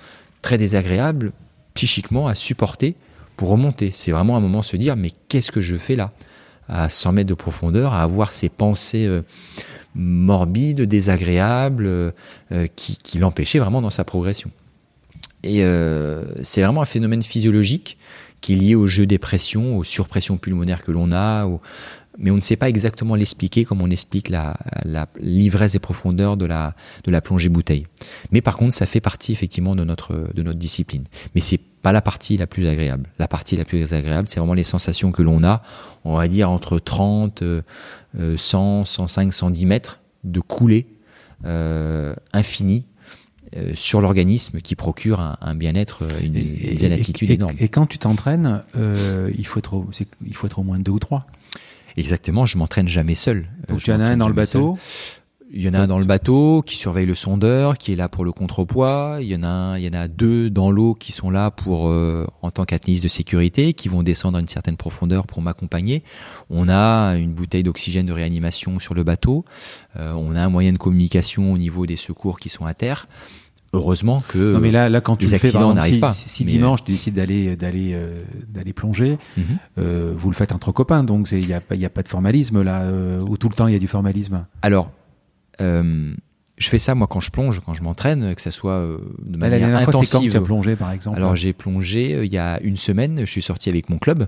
[0.43, 1.33] très désagréables
[1.75, 2.95] psychiquement à supporter
[3.37, 3.91] pour remonter.
[3.93, 6.13] C'est vraiment un moment de se dire mais qu'est-ce que je fais là
[6.69, 9.23] à 100 mètres de profondeur, à avoir ces pensées euh,
[9.97, 12.11] morbides, désagréables, euh,
[12.53, 14.51] euh, qui, qui l'empêchaient vraiment dans sa progression.
[15.43, 15.63] Et
[16.43, 17.99] c'est vraiment un phénomène physiologique
[18.41, 21.47] qui est lié au jeu des pressions, aux surpressions pulmonaires que l'on a,
[22.19, 24.57] mais on ne sait pas exactement l'expliquer comme on explique la,
[25.21, 26.75] l'ivresse et profondeur de la,
[27.05, 27.87] de la plongée bouteille.
[28.33, 31.05] Mais par contre, ça fait partie effectivement de notre, de notre discipline.
[31.37, 33.09] Mais c'est pas la partie la plus agréable.
[33.21, 35.63] La partie la plus agréable, c'est vraiment les sensations que l'on a,
[36.05, 37.45] on va dire entre 30,
[38.37, 40.89] 100, 105, 110 mètres de coulée
[41.45, 42.87] euh, infinie
[43.55, 47.55] euh, sur l'organisme qui procure un, bien-être, euh, une, une attitude énorme.
[47.61, 49.89] Et quand tu t'entraînes, euh, il, faut être au,
[50.27, 51.29] il faut être au moins deux ou trois.
[51.97, 53.47] Exactement, je m'entraîne jamais seul.
[53.69, 54.77] Donc tu en as un dans le bateau
[55.53, 58.09] il y en a un dans le bateau qui surveille le sondeur, qui est là
[58.09, 59.19] pour le contrepoids.
[59.21, 61.51] Il y en a un, il y en a deux dans l'eau qui sont là
[61.51, 65.43] pour, euh, en tant qu'athlètes de sécurité, qui vont descendre à une certaine profondeur pour
[65.43, 66.03] m'accompagner.
[66.51, 69.45] On a une bouteille d'oxygène de réanimation sur le bateau.
[69.97, 73.07] Euh, on a un moyen de communication au niveau des secours qui sont à terre.
[73.73, 76.13] Heureusement que non mais là, là quand tu les accidents n'arrivent pas.
[76.13, 79.45] Si, dimanche tu décides d'aller d'aller euh, d'aller plonger, mhm.
[79.79, 82.09] euh, vous le faites entre copains, donc il y a il y a pas de
[82.09, 84.47] formalisme là, euh, ou tout le temps il y a du formalisme.
[84.63, 84.91] Alors
[85.61, 86.15] euh,
[86.57, 89.37] je fais ça moi quand je plonge, quand je m'entraîne, que ça soit euh, de
[89.37, 90.09] manière la intensive.
[90.09, 91.17] Fois, quand tu as plongé par exemple?
[91.17, 93.21] Alors j'ai plongé euh, il y a une semaine.
[93.21, 94.27] Je suis sorti avec mon club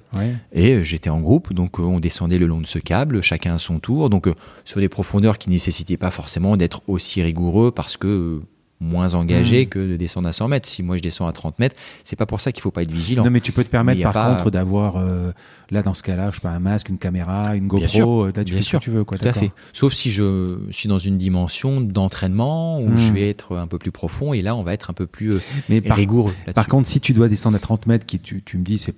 [0.53, 3.79] et j'étais en groupe, donc on descendait le long de ce câble, chacun à son
[3.79, 4.29] tour, donc
[4.65, 8.43] sur des profondeurs qui nécessitaient pas forcément d'être aussi rigoureux parce que
[8.81, 9.69] moins engagé hmm.
[9.69, 10.69] que de descendre à 100 mètres.
[10.69, 12.91] Si moi je descends à 30 mètres, c'est pas pour ça qu'il faut pas être
[12.91, 13.25] vigilant.
[13.25, 15.33] Non, mais tu peux te permettre par contre d'avoir euh,
[15.71, 18.45] là dans ce cas-là, je sais pas un masque, une caméra, une GoPro, euh, là
[18.45, 19.19] tu fais ce que tu veux quoi.
[19.19, 19.53] Tout à fait.
[19.73, 23.15] Sauf si je suis dans une dimension d'entraînement où je hmm.
[23.15, 25.41] vais être un peu plus profond et là on va être un peu plus euh,
[25.69, 26.35] mais par, rigoureux.
[26.55, 28.95] Par contre, si tu dois descendre à 30 mètres, qui tu, tu me dis c'est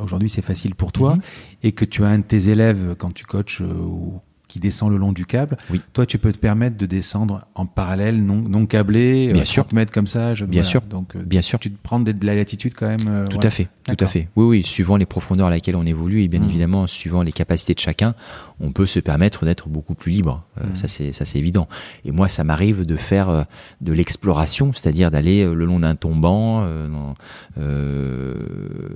[0.00, 1.20] aujourd'hui c'est facile pour toi mhm.
[1.64, 4.96] et que tu as un de tes élèves quand tu coaches ou qui descend le
[4.96, 5.56] long du câble.
[5.70, 5.80] Oui.
[5.92, 9.66] Toi, tu peux te permettre de descendre en parallèle, non, non câblé, bien euh, sûr.
[9.72, 10.34] mètres comme ça.
[10.34, 10.82] Je, bien sûr.
[10.82, 11.58] Donc, euh, bien sûr.
[11.58, 13.08] Tu te prends de la latitude quand même.
[13.08, 13.68] Euh, tout à fait.
[13.86, 14.28] Tout à fait.
[14.36, 14.62] Oui, oui.
[14.64, 16.44] Suivant les profondeurs à laquelle on évolue et bien mmh.
[16.44, 18.14] évidemment suivant les capacités de chacun,
[18.60, 20.44] on peut se permettre d'être beaucoup plus libre.
[20.60, 20.74] Mmh.
[20.74, 21.68] Ça, c'est ça, c'est évident.
[22.04, 23.46] Et moi, ça m'arrive de faire
[23.80, 26.66] de l'exploration, c'est-à-dire d'aller le long d'un tombant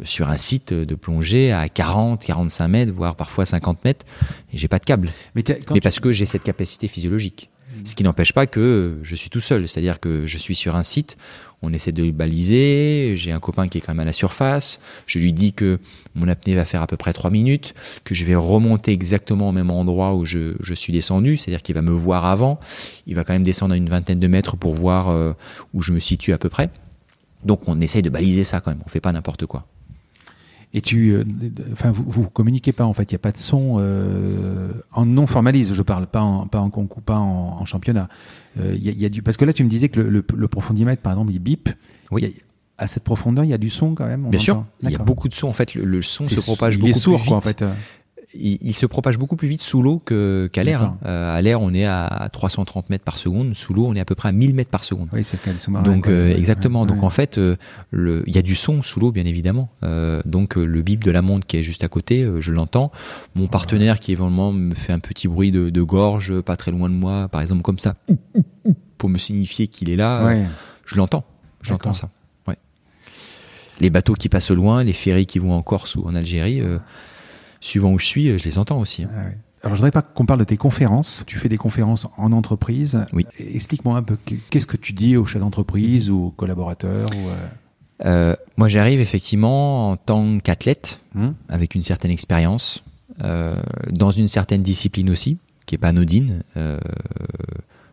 [0.04, 4.04] sur un site de plongée à 40, 45 mètres, voire parfois 50 mètres,
[4.52, 5.08] et j'ai pas de câble.
[5.34, 5.39] Mais
[5.72, 7.50] mais parce que j'ai cette capacité physiologique.
[7.72, 7.86] Hmm.
[7.86, 10.82] Ce qui n'empêche pas que je suis tout seul, c'est-à-dire que je suis sur un
[10.82, 11.16] site,
[11.62, 14.80] on essaie de le baliser, j'ai un copain qui est quand même à la surface,
[15.06, 15.78] je lui dis que
[16.14, 19.52] mon apnée va faire à peu près 3 minutes, que je vais remonter exactement au
[19.52, 22.58] même endroit où je, suis descendu, c'est-à-dire qu'il va me voir avant,
[23.06, 25.32] il va quand même descendre à une vingtaine de mètres pour voir euh,
[25.74, 26.70] où je me situe à peu près.
[27.44, 29.66] Donc on essaye de baliser ça quand même, on fait pas n'importe quoi.
[30.72, 31.24] Et tu, euh,
[31.72, 33.10] enfin, vous, vous communiquez pas en fait.
[33.10, 35.74] Il n'y a pas de son euh, en non formalise.
[35.74, 38.08] Je parle pas en pas en concours, pas en, championnat.
[38.58, 41.02] Euh, il y, a, du parce que là tu me disais que le, le, profondimètre
[41.02, 41.68] par exemple il bip.
[42.12, 42.34] Oui.
[42.78, 44.28] à cette profondeur, il y a du son quand même.
[44.30, 45.48] Bien sûr, il y a beaucoup de son.
[45.48, 47.26] En fait, le, son se propage beaucoup plus vite.
[47.26, 47.64] Quoi, en fait
[48.34, 50.82] il, se propage beaucoup plus vite sous l'eau qu'à l'air.
[50.82, 50.98] Hein.
[51.04, 53.56] Euh, à l'air, on est à 330 mètres par seconde.
[53.56, 55.08] Sous l'eau, on est à peu près à 1000 mètres par seconde.
[55.12, 55.82] Oui, c'est le cas des sous-marins.
[55.82, 56.86] Donc, euh, exactement.
[56.86, 57.56] donc, en fait, euh,
[57.92, 59.70] il y a du son sous l'eau, bien évidemment.
[60.24, 62.92] donc, le bip de la montre qui est juste à côté, je l'entends.
[63.34, 66.88] Mon partenaire qui, éventuellement, me fait un petit bruit de, de, gorge, pas très loin
[66.88, 67.96] de moi, par exemple, comme ça,
[68.98, 70.46] pour me signifier qu'il est là,
[70.84, 71.24] je l'entends.
[71.62, 72.10] J'entends ça.
[72.46, 72.56] Ouais.
[73.80, 76.62] Les bateaux qui passent loin, les ferries qui vont en Corse ou en Algérie
[77.60, 79.04] suivant où je suis, je les entends aussi.
[79.04, 79.10] Hein.
[79.14, 79.20] Ah
[79.62, 81.24] Alors, je voudrais pas qu'on parle de tes conférences.
[81.26, 83.04] Tu fais des conférences en entreprise.
[83.12, 83.26] Oui.
[83.38, 84.16] Explique-moi un peu,
[84.50, 87.46] qu'est-ce que tu dis aux chefs d'entreprise ou aux collaborateurs ou euh,
[88.06, 91.34] euh, Moi, j'arrive effectivement en tant qu'athlète, hum.
[91.48, 92.82] avec une certaine expérience,
[93.22, 93.60] euh,
[93.90, 96.42] dans une certaine discipline aussi, qui est pas anodine.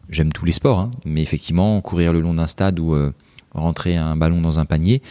[0.09, 2.95] J'aime tous les sports, hein, mais effectivement, courir le long d'un stade ou
[3.53, 5.01] rentrer un ballon dans un panier,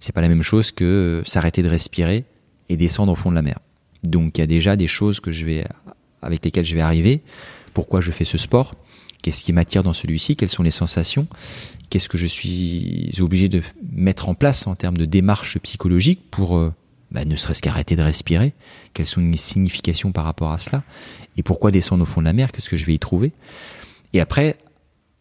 [0.00, 2.24] c'est pas la même chose que s'arrêter de respirer
[2.68, 3.60] et descendre au fond de la mer.
[4.02, 5.64] Donc il y a déjà des choses que je vais,
[6.22, 7.22] avec lesquelles je vais arriver.
[7.74, 8.74] Pourquoi je fais ce sport?
[9.22, 10.36] Qu'est-ce qui m'attire dans celui-ci?
[10.36, 11.26] Quelles sont les sensations?
[11.90, 13.62] Qu'est-ce que je suis obligé de
[13.92, 16.72] mettre en place en termes de démarche psychologique pour euh,
[17.10, 18.54] bah, ne serait-ce qu'arrêter de respirer?
[18.94, 20.84] Quelles sont les significations par rapport à cela?
[21.36, 22.52] Et pourquoi descendre au fond de la mer?
[22.52, 23.32] Qu'est-ce que je vais y trouver?
[24.12, 24.56] Et après,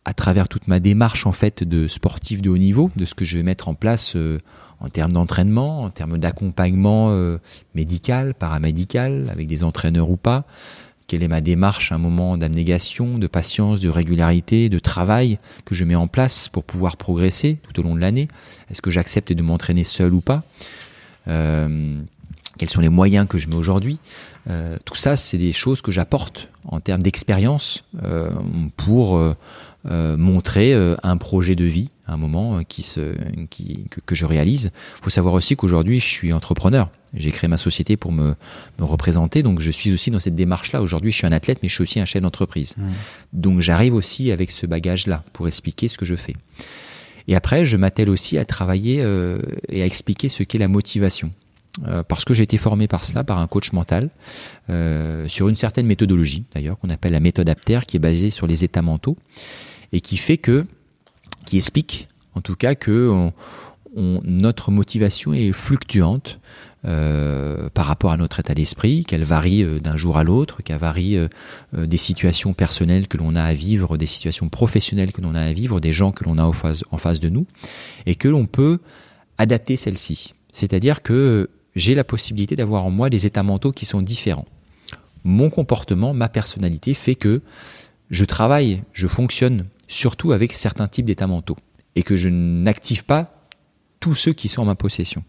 [0.05, 3.25] à travers toute ma démarche en fait de sportif de haut niveau, de ce que
[3.25, 4.39] je vais mettre en place euh,
[4.81, 7.37] en termes d'entraînement, en termes d'accompagnement euh,
[7.75, 10.45] médical, paramédical, avec des entraîneurs ou pas.
[11.07, 15.83] Quelle est ma démarche, un moment d'abnégation, de patience, de régularité, de travail que je
[15.83, 18.27] mets en place pour pouvoir progresser tout au long de l'année?
[18.69, 20.43] Est-ce que j'accepte de m'entraîner seul ou pas?
[21.27, 21.99] Euh,
[22.59, 23.97] Quels sont les moyens que je mets aujourd'hui?
[24.49, 27.83] Euh, Tout ça, c'est des choses que j'apporte en termes d'expérience
[28.77, 29.19] pour
[29.85, 33.15] montrer un projet de vie un moment euh, qui se,
[33.49, 34.71] qui, que, je réalise.
[34.97, 36.89] Il faut savoir aussi qu'aujourd'hui, je suis entrepreneur.
[37.13, 38.35] J'ai créé ma société pour me,
[38.79, 40.81] me, représenter, donc je suis aussi dans cette démarche-là.
[40.81, 42.75] Aujourd'hui, je suis un athlète, mais je suis aussi un chef d'entreprise.
[42.77, 42.83] Mmh.
[43.33, 46.35] Donc j'arrive aussi avec ce bagage-là pour expliquer ce que je fais.
[47.27, 51.31] Et après, je m'attelle aussi à travailler euh, et à expliquer ce qu'est la motivation.
[51.87, 54.09] Euh, parce que j'ai été formé par cela, par un coach mental,
[54.69, 58.47] euh, sur une certaine méthodologie d'ailleurs, qu'on appelle la méthode APTER, qui est basée sur
[58.47, 59.15] les états mentaux,
[59.91, 60.65] et qui fait que
[61.49, 63.31] qui explique en tout cas que
[63.95, 66.39] notre motivation est fluctuante
[66.85, 70.77] euh, par rapport à notre état d'esprit, qu'elle varie euh, d'un jour à l'autre, qu'elle
[70.77, 71.27] varie euh,
[71.73, 75.51] des situations personnelles que l'on a à vivre, des situations professionnelles que l'on a à
[75.51, 77.47] vivre, des gens que l'on a en face, en face de nous,
[78.05, 78.79] et que l'on peut
[79.37, 80.35] adapter celle-ci.
[80.53, 84.47] C'est-à-dire que j'ai la possibilité d'avoir en moi des états mentaux qui sont différents.
[85.23, 87.41] Mon comportement, ma personnalité fait que
[88.09, 91.57] je travaille, je fonctionne surtout avec certains types d'états mentaux
[91.95, 93.45] et que je n'active pas
[93.99, 95.23] tous ceux qui sont en ma possession.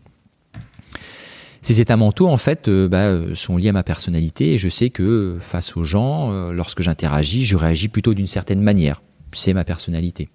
[1.63, 4.69] Ces états mentaux, en fait, euh, bah, euh, sont liés à ma personnalité et je
[4.69, 9.03] sais que face aux gens, euh, lorsque j'interagis, je réagis plutôt d'une certaine manière.
[9.33, 10.29] C'est ma personnalité.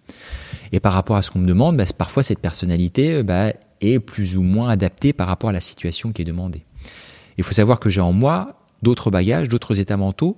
[0.71, 4.37] Et par rapport à ce qu'on me demande, bah, parfois cette personnalité bah, est plus
[4.37, 6.63] ou moins adaptée par rapport à la situation qui est demandée.
[7.37, 10.37] Il faut savoir que j'ai en moi d'autres bagages, d'autres états mentaux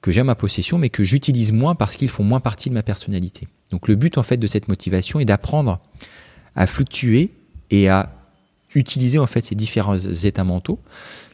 [0.00, 2.74] que j'ai à ma possession, mais que j'utilise moins parce qu'ils font moins partie de
[2.74, 3.48] ma personnalité.
[3.70, 5.80] Donc le but en fait de cette motivation est d'apprendre
[6.54, 7.30] à fluctuer
[7.70, 8.12] et à
[8.74, 10.78] utiliser en fait ces différents états mentaux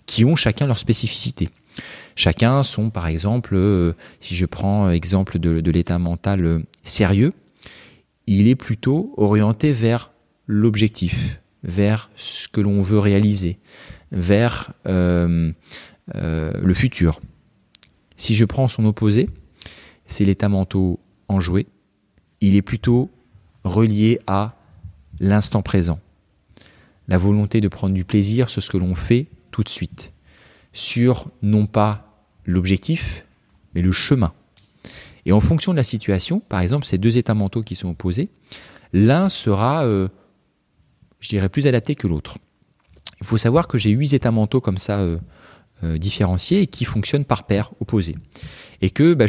[0.07, 1.51] qui ont chacun leur spécificité.
[2.17, 7.33] Chacun sont par exemple, euh, si je prends exemple de, l'état mental euh, sérieux,
[8.27, 10.11] il est plutôt orienté vers
[10.47, 13.59] l'objectif, vers ce que l'on veut réaliser,
[14.13, 15.53] vers euh,
[16.15, 17.21] le futur.
[18.17, 19.29] Si je prends son opposé,
[20.07, 20.97] c'est l'état mental
[21.29, 21.67] enjoué,
[22.41, 23.11] il est plutôt
[23.65, 24.55] relié à
[25.21, 25.99] l'instant présent
[27.09, 30.13] la volonté de prendre du plaisir sur ce que l'on fait tout de suite,
[30.73, 33.25] sur non pas l'objectif,
[33.75, 34.33] mais le chemin.
[35.27, 38.29] Et en fonction de la situation, par exemple, ces deux états mentaux qui sont opposés,
[38.93, 40.09] l'un sera, euh,
[41.21, 42.39] je dirais, plus adapté que l'autre.
[43.21, 45.19] Il faut savoir que j'ai huit états mentaux comme ça euh,
[45.83, 48.17] différenciés et qui fonctionnent par paire opposés
[48.85, 49.25] et que bah,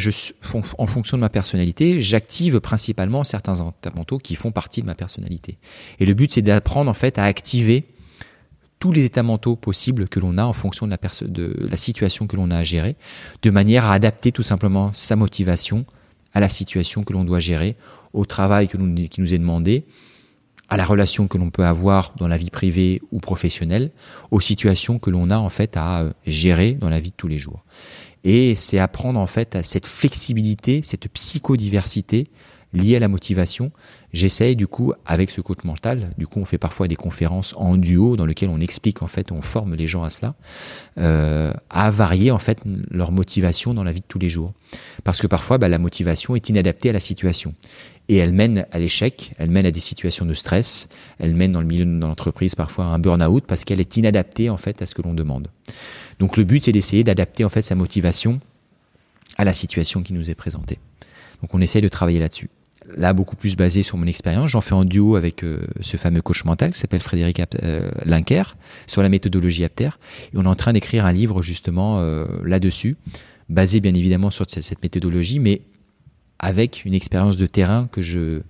[0.76, 5.56] en fonction de ma personnalité, j'active principalement certains mentaux qui font partie de ma personnalité.
[5.98, 7.86] Et le but, c'est d'apprendre en fait à activer
[8.78, 12.26] tous les états mentaux possibles que l'on a en fonction de la, de la situation
[12.26, 12.96] que l'on a à gérer,
[13.40, 15.86] de manière à adapter tout simplement sa motivation
[16.34, 17.76] à la situation que l'on doit gérer,
[18.12, 19.86] au travail que qui nous est demandé,
[20.68, 23.92] à la relation que l'on peut avoir dans la vie privée ou professionnelle,
[24.30, 27.28] aux situations que l'on a en fait à euh, gérer dans la vie de tous
[27.28, 27.64] les jours.
[28.24, 32.24] Et c'est apprendre en fait à cette flexibilité, cette psychodiversité
[32.72, 33.70] liée à la motivation.
[34.12, 37.76] J'essaye du coup avec ce coach mental, du coup on fait parfois des conférences en
[37.76, 40.34] duo dans lesquelles on explique en fait, on forme les gens à cela,
[40.98, 42.58] euh, à varier en fait
[42.90, 44.54] leur motivation dans la vie de tous les jours.
[45.04, 47.54] Parce que parfois bah, la motivation est inadaptée à la situation
[48.08, 50.88] et elle mène à l'échec, elle mène à des situations de stress,
[51.18, 54.48] elle mène dans le milieu de l'entreprise parfois à un burn-out parce qu'elle est inadaptée
[54.50, 55.48] en fait à ce que l'on demande.
[56.18, 58.40] Donc le but, c'est d'essayer d'adapter en fait sa motivation
[59.38, 60.78] à la situation qui nous est présentée.
[61.42, 62.48] Donc on essaye de travailler là-dessus.
[62.96, 64.50] Là, beaucoup plus basé sur mon expérience.
[64.50, 68.56] J'en fais en duo avec euh, ce fameux coach mental qui s'appelle Frédéric euh, Linker
[68.86, 69.90] sur la méthodologie Apter.
[70.32, 72.96] Et on est en train d'écrire un livre justement euh, là-dessus,
[73.48, 75.62] basé bien évidemment sur cette méthodologie, mais
[76.38, 78.42] avec une expérience de terrain que je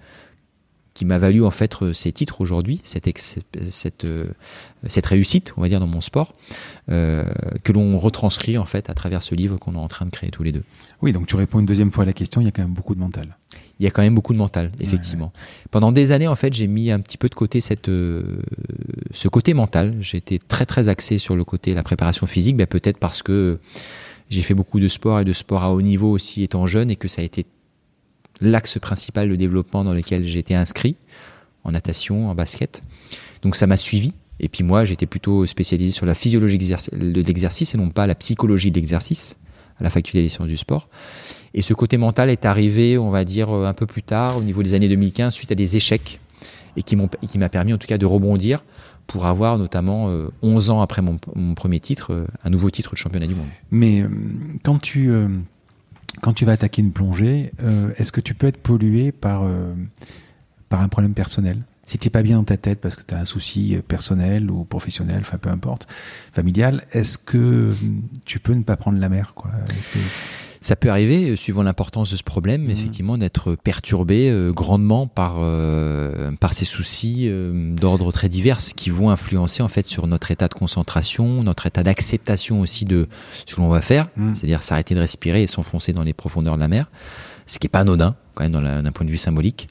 [0.97, 3.07] qui m'a valu en fait euh, ces titres aujourd'hui, cette,
[3.69, 4.29] cette, euh,
[4.89, 6.33] cette, réussite, on va dire, dans mon sport,
[6.91, 7.23] euh,
[7.65, 10.31] que l'on retranscrit en fait à travers ce livre qu'on est en train de créer
[10.31, 10.63] tous les deux.
[11.03, 12.73] Oui, donc tu réponds une deuxième fois à la question, il y a quand même
[12.73, 13.37] beaucoup de mental.
[13.79, 15.35] Il y a quand même beaucoup de mental, effectivement.
[15.71, 19.53] Pendant des années, en fait, j'ai mis un petit peu de côté cette, ce côté
[19.53, 20.01] mental.
[20.15, 23.59] Été très très axé sur le côté la préparation physique, ben, peut-être parce que
[24.31, 26.97] j'ai fait beaucoup de sport et de sport à haut niveau aussi étant jeune et
[26.97, 27.45] que ça a été
[28.41, 30.97] l'axe principal de développement dans lequel j'étais inscrit,
[31.65, 32.83] en natation, en basket.
[33.43, 34.13] Donc ça m'a suivi.
[34.39, 38.15] Et puis moi, j'étais plutôt spécialisé sur la physiologie de l'exercice et non pas la
[38.15, 39.37] psychologie de l'exercice
[39.79, 40.89] à la faculté des sciences du sport.
[41.55, 44.63] Et ce côté mental est arrivé, on va dire, un peu plus tard, au niveau
[44.63, 46.21] des années 2015, suite à des échecs,
[46.77, 48.63] et qui m'a permis en tout cas de rebondir
[49.07, 50.11] pour avoir notamment
[50.43, 51.19] 11 euh, ans après mon,
[51.55, 53.47] premier titre, euh, un nouveau titre de championnat du monde.
[53.71, 54.09] Mais euh,
[54.63, 55.11] quand tu
[56.21, 59.75] quand tu vas attaquer une plongée, euh, est-ce que tu peux être pollué par, euh,
[60.69, 61.63] par un problème personnel?
[61.87, 64.51] Si tu n'es pas bien dans ta tête parce que tu as un souci personnel
[64.51, 65.87] ou professionnel, enfin peu importe,
[66.33, 67.75] familial, est-ce que
[68.25, 69.35] tu peux ne pas prendre la mer
[70.61, 72.71] ça peut arriver, euh, suivant l'importance de ce problème, mmh.
[72.71, 77.31] effectivement, d'être perturbé euh, grandement par, euh, par ces soucis
[77.77, 81.83] d'ordre très divers qui vont influencer en fait sur notre état de concentration, notre état
[81.83, 83.09] d'acceptation aussi de
[83.45, 84.35] ce que l'on va faire, mmh.
[84.35, 86.91] c'est-à-dire s'arrêter de respirer et s'enfoncer dans les profondeurs de la mer,
[87.47, 89.69] ce qui est pas anodin quand même d'un point de vue symbolique.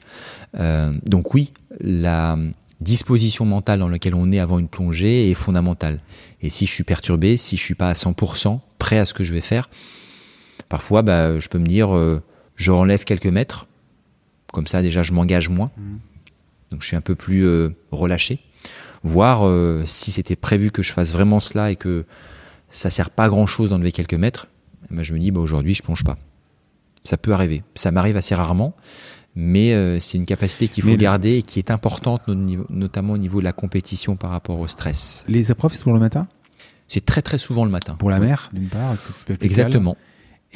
[1.04, 2.36] donc oui, la
[2.80, 6.00] disposition mentale dans laquelle on est avant une plongée est fondamentale.
[6.42, 9.24] Et si je suis perturbé, si je suis pas à 100% prêt à ce que
[9.24, 9.68] je vais faire,
[10.68, 12.22] Parfois, bah, je peux me dire, euh,
[12.56, 13.66] je enlève quelques mètres,
[14.52, 15.70] Comme ça, déjà, je m'engage moins.
[16.70, 18.40] Donc, je suis un peu plus euh, relâché.
[19.04, 22.04] Voir euh, si c'était prévu que je fasse vraiment cela et que
[22.70, 24.48] ça sert pas à grand chose d'enlever quelques mètres,
[24.90, 26.16] ben, je me dis, bah, aujourd'hui, je plonge pas.
[27.04, 27.62] Ça peut arriver.
[27.76, 28.74] Ça m'arrive assez rarement,
[29.36, 33.12] mais euh, c'est une capacité qu'il faut Mais le- garder et qui est importante, notamment
[33.12, 35.24] au niveau de la compétition par rapport au stress.
[35.28, 36.26] Les épreuves, c'est toujours le matin?
[36.88, 37.94] C'est très très souvent le matin.
[37.96, 38.94] Pour la mer, d'une part.
[39.40, 39.96] Exactement.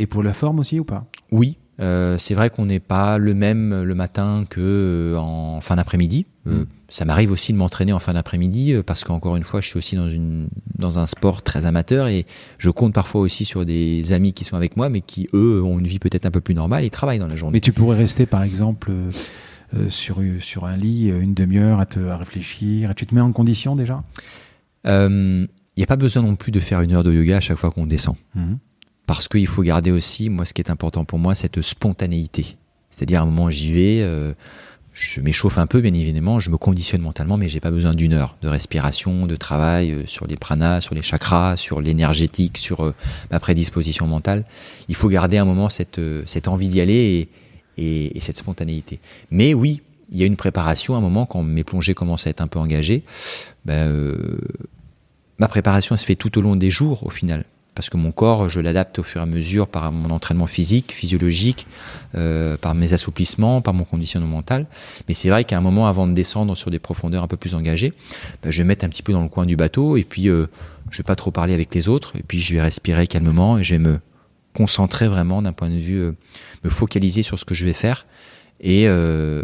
[0.01, 1.05] Et pour la forme aussi ou pas?
[1.31, 5.77] Oui, euh, c'est vrai qu'on n'est pas le même le matin que euh, en fin
[5.77, 6.27] d'après-midi.
[6.47, 6.67] Euh, Mm.
[6.89, 9.95] Ça m'arrive aussi de m'entraîner en fin d'après-midi parce qu'encore une fois, je suis aussi
[9.95, 12.25] dans une dans un sport très amateur et
[12.57, 15.79] je compte parfois aussi sur des amis qui sont avec moi, mais qui eux ont
[15.79, 17.57] une vie peut-être un peu plus normale et travaillent dans la journée.
[17.57, 22.01] Mais tu pourrais rester, par exemple, euh, sur, sur un lit une demi-heure à, te,
[22.01, 22.95] à réfléchir.
[22.97, 24.03] Tu te mets en condition déjà?
[24.87, 27.59] Il n'y a pas besoin non plus de faire une heure de yoga à chaque
[27.59, 28.17] fois qu'on descend.
[29.11, 32.57] Parce qu'il faut garder aussi, moi, ce qui est important pour moi, cette spontanéité.
[32.93, 34.35] C'est-à-dire, à un moment, j'y vais, euh,
[34.93, 38.13] je m'échauffe un peu, bien évidemment, je me conditionne mentalement, mais j'ai pas besoin d'une
[38.13, 42.85] heure de respiration, de travail euh, sur les pranas, sur les chakras, sur l'énergétique, sur
[42.85, 42.95] euh,
[43.33, 44.45] ma prédisposition mentale.
[44.89, 45.99] Il faut garder un moment cette,
[46.47, 47.29] envie d'y aller
[47.77, 49.01] et, et- et cette spontanéité.
[49.33, 49.83] Mais oui,
[50.13, 52.47] il y a une préparation, à un moment, quand mes plongées commencent à être un
[52.49, 53.03] peu engagées,
[53.65, 54.15] ben,
[55.41, 57.45] ma préparation se fait tout au long des jours, au final
[57.81, 60.93] parce que mon corps, je l'adapte au fur et à mesure par mon entraînement physique,
[60.93, 61.67] physiologique,
[62.15, 64.67] euh, par mes assouplissements, par mon conditionnement mental.
[65.09, 67.55] Mais c'est vrai qu'à un moment, avant de descendre sur des profondeurs un peu plus
[67.55, 67.95] engagées,
[68.43, 70.29] ben, je vais me mettre un petit peu dans le coin du bateau et puis
[70.29, 70.47] euh,
[70.91, 73.65] je vais pas trop parler avec les autres et puis je vais respirer calmement et
[73.65, 73.99] je vais me
[74.55, 76.13] concentrer vraiment d'un point de vue, euh,
[76.65, 78.05] me focaliser sur ce que je vais faire
[78.61, 79.43] et euh,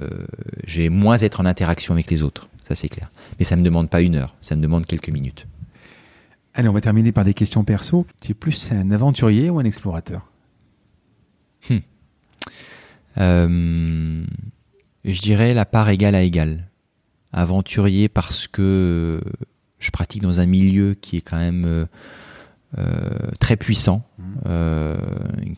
[0.66, 3.10] je vais moins être en interaction avec les autres, ça c'est clair.
[3.38, 5.46] Mais ça me demande pas une heure, ça me demande quelques minutes.
[6.58, 8.06] Allez, on va terminer par des questions perso.
[8.20, 10.30] Tu es plus un aventurier ou un explorateur
[13.18, 14.24] Euh,
[15.06, 16.68] je dirais la part égale à égale.
[17.32, 19.22] Aventurier parce que
[19.78, 21.86] je pratique dans un milieu qui est quand même euh,
[22.76, 24.06] euh, très puissant,
[24.44, 24.96] euh,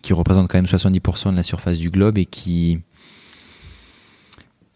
[0.02, 2.80] qui représente quand même 70% de la surface du globe et qui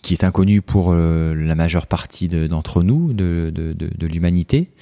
[0.02, 4.72] qui est inconnu pour la majeure partie de- d'entre nous, de, de, l'humanité,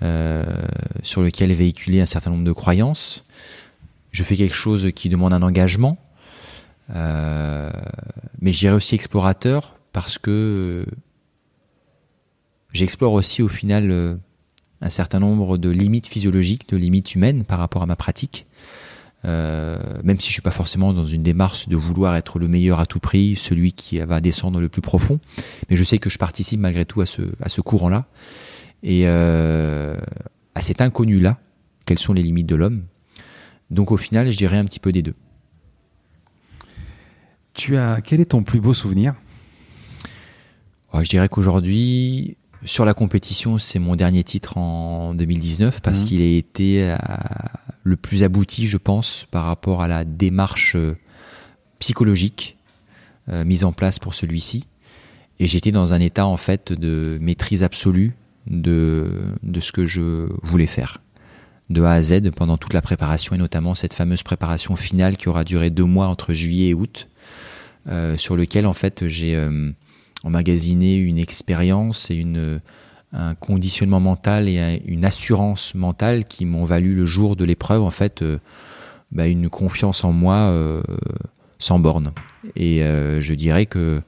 [0.00, 3.24] sur lequel est véhiculé un certain nombre de croyances.
[4.12, 5.98] Je fais quelque chose qui demande un engagement,
[6.94, 7.70] euh,
[8.40, 10.92] mais je dirais aussi explorateur parce que euh,
[12.72, 14.16] j'explore aussi au final euh,
[14.80, 18.46] un certain nombre de limites physiologiques, de limites humaines par rapport à ma pratique.
[19.26, 22.80] Euh, même si je suis pas forcément dans une démarche de vouloir être le meilleur
[22.80, 25.20] à tout prix, celui qui va descendre le plus profond,
[25.68, 28.06] mais je sais que je participe malgré tout à ce, à ce courant-là
[28.82, 29.96] et euh,
[30.54, 31.38] à cet inconnu-là,
[31.86, 32.84] quelles sont les limites de l'homme?
[33.70, 35.14] Donc au final, je dirais un petit peu des deux.
[37.54, 39.14] Tu as quel est ton plus beau souvenir?
[40.94, 46.06] Ouais, je dirais qu'aujourd'hui, sur la compétition, c'est mon dernier titre en 2019 parce Mhm.
[46.06, 46.96] qu'il a été euh,
[47.84, 50.96] le plus abouti, je pense, par rapport à la démarche euh,
[51.78, 52.56] psychologique
[53.28, 54.66] euh, mise en place pour celui-ci.
[55.38, 58.12] Et j'étais dans un état en fait de maîtrise absolue
[58.50, 59.08] de,
[59.42, 60.98] de ce que je voulais faire,
[61.70, 65.28] de A à Z pendant toute la préparation et notamment cette fameuse préparation finale qui
[65.28, 67.08] aura duré deux mois entre juillet et août,
[67.88, 69.70] euh, sur lequel en fait j'ai euh,
[70.24, 72.60] emmagasiné une expérience et une,
[73.12, 77.82] un conditionnement mental et un- une assurance mentale qui m'ont valu le jour de l'épreuve
[77.82, 78.38] en fait euh,
[79.12, 80.52] bah, une confiance en moi
[81.58, 82.12] sans borne.
[82.56, 84.02] Et je dirais que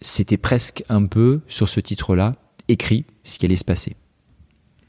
[0.00, 2.36] c'était presque un peu sur ce titre-là
[2.68, 3.96] écrit ce qui allait se passer.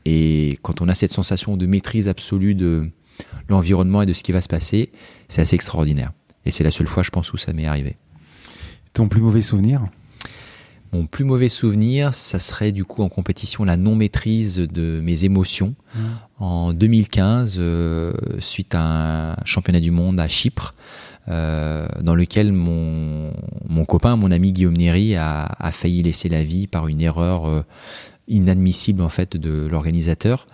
[0.05, 2.89] Et quand on a cette sensation de maîtrise absolue de
[3.49, 4.91] l'environnement et de ce qui va se passer,
[5.27, 6.11] c'est assez extraordinaire.
[6.45, 7.97] Et c'est la seule fois, je pense, où ça m'est arrivé.
[8.93, 9.85] Ton plus mauvais souvenir?
[10.93, 15.75] Mon plus mauvais souvenir, ça serait du coup en compétition la non-maîtrise de mes émotions.
[16.37, 20.75] En 2015, euh, suite à un championnat du monde à Chypre,
[21.31, 23.31] euh, dans lequel mon,
[23.67, 27.47] mon copain, mon ami Guillaume Néry a, a failli laisser la vie par une erreur
[27.47, 27.61] euh,
[28.27, 30.45] inadmissible en fait de l'organisateur.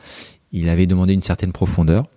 [0.51, 2.07] Il avait demandé une certaine profondeur.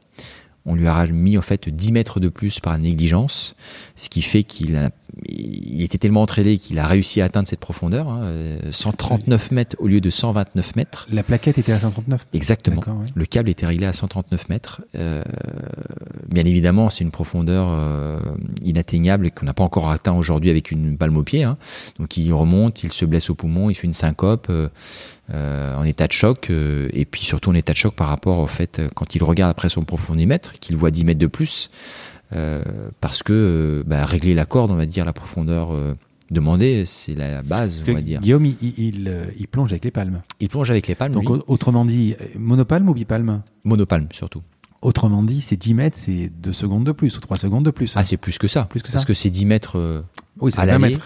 [0.66, 3.54] On lui a mis en fait 10 mètres de plus par négligence,
[3.96, 4.90] ce qui fait qu'il a,
[5.26, 9.76] il était tellement entraîné qu'il a réussi à atteindre cette profondeur, hein, euh, 139 mètres
[9.78, 11.06] au lieu de 129 mètres.
[11.10, 12.82] La plaquette était à 139 Exactement.
[12.86, 13.04] Ouais.
[13.14, 14.82] Le câble était réglé à 139 mètres.
[14.94, 15.22] Euh,
[16.28, 18.20] bien évidemment, c'est une profondeur euh,
[18.62, 21.44] inatteignable et qu'on n'a pas encore atteint aujourd'hui avec une palme au pied.
[21.44, 21.56] hein.
[21.98, 26.06] Donc il remonte, il se blesse au poumon, il fait une syncope euh, en état
[26.06, 29.22] de choc et puis surtout en état de choc par rapport au fait quand il
[29.22, 31.70] regarde après son profondimètre, qu'il voit 10 mètres de plus.
[33.00, 35.74] Parce que bah, régler la corde, on va dire la profondeur
[36.30, 38.20] demandée, c'est la base, on va dire.
[38.20, 38.54] Guillaume, il,
[39.38, 40.22] il, plonge avec les palmes.
[40.40, 41.12] Il plonge avec les palmes.
[41.12, 43.42] Donc autrement dit, monopalme ou bipalme?
[43.64, 44.42] Monopalme surtout.
[44.82, 47.92] Autrement dit, c'est 10 mètres, c'est 2 secondes de plus ou 3 secondes de plus.
[47.96, 48.64] Ah, c'est plus que ça.
[48.64, 48.94] Plus que ça.
[48.94, 50.04] Parce que c'est 10 mètres
[50.38, 50.98] oui, à l'aller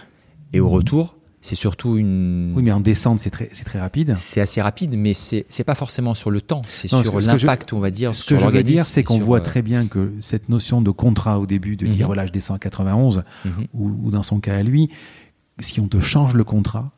[0.52, 1.16] et au retour.
[1.45, 2.55] C'est surtout une.
[2.57, 4.15] Oui, mais en descente, c'est très, très rapide.
[4.16, 7.81] C'est assez rapide, mais c'est n'est pas forcément sur le temps, c'est sur l'impact, on
[7.81, 8.15] va dire.
[8.15, 11.39] Ce que je veux dire, c'est qu'on voit très bien que cette notion de contrat
[11.39, 12.07] au début, de dire mhm.
[12.07, 13.66] voilà, je descends à 91, mhm.
[13.75, 14.89] ou, dans son cas à lui,
[15.59, 16.93] si on te change le contrat,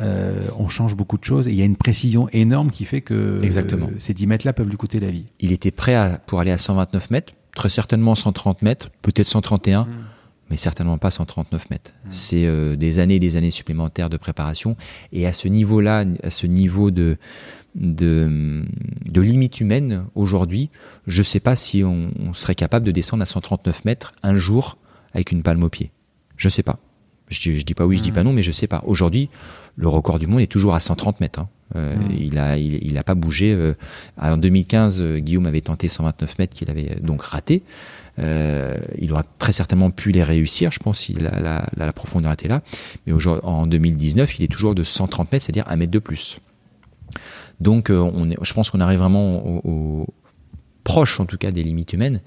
[0.00, 3.00] euh, on change beaucoup de choses et il y a une précision énorme qui fait
[3.00, 3.88] que Exactement.
[3.98, 5.24] ces 10 mètres-là peuvent lui coûter la vie.
[5.40, 9.88] Il était prêt à, pour aller à 129 mètres, très certainement 130 mètres, peut-être 131
[10.50, 11.90] mais certainement pas 139 mètres.
[11.90, 12.08] Mmh.
[12.12, 14.76] C'est euh, des années et des années supplémentaires de préparation.
[15.12, 17.16] Et à ce niveau-là, à ce niveau de,
[17.74, 18.64] de,
[19.06, 20.70] de limite humaine, aujourd'hui,
[21.06, 24.78] je ne sais pas si on, serait capable de descendre à 139 mètres un jour
[25.12, 25.90] avec une palme au pied.
[26.36, 26.78] Je ne sais pas.
[27.28, 28.26] Je, ne dis pas oui, je dis pas mmh.
[28.26, 28.82] non, mais je sais pas.
[28.86, 29.28] Aujourd'hui,
[29.76, 31.40] le record du monde est toujours à 130 mètres.
[31.40, 31.48] Hein.
[31.76, 32.12] Euh, mmh.
[32.18, 33.52] Il a, il, a pas bougé.
[33.52, 33.74] Euh,
[34.18, 37.62] en 2015, Guillaume avait tenté 129 mètres qu'il avait donc raté.
[38.18, 42.48] Euh, il aura très certainement pu les réussir, je pense, si la, la, profondeur était
[42.48, 42.62] là.
[43.06, 43.12] Mais
[43.42, 46.40] en 2019, il est toujours de 130 mètres, c'est-à-dire un mètre de plus.
[47.60, 50.06] Donc, euh, on est, je pense qu'on arrive vraiment au,
[50.84, 52.22] proche, en tout cas, des limites humaines.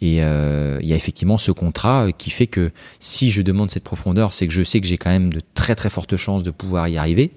[0.00, 3.84] Et euh, il y a effectivement ce contrat qui fait que si je demande cette
[3.84, 6.50] profondeur, c'est que je sais que j'ai quand même de très très fortes chances de
[6.50, 7.32] pouvoir y arriver.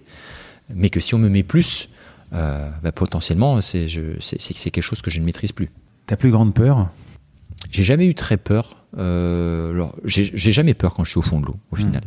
[0.73, 1.89] Mais que si on me met plus,
[2.31, 5.69] bah, potentiellement, c'est quelque chose que je ne maîtrise plus.
[6.07, 6.89] Ta plus grande peur?
[7.71, 8.77] J'ai jamais eu très peur.
[8.97, 11.79] Euh, j'ai jamais peur quand je suis au fond de l'eau, au hmm.
[11.79, 12.03] final,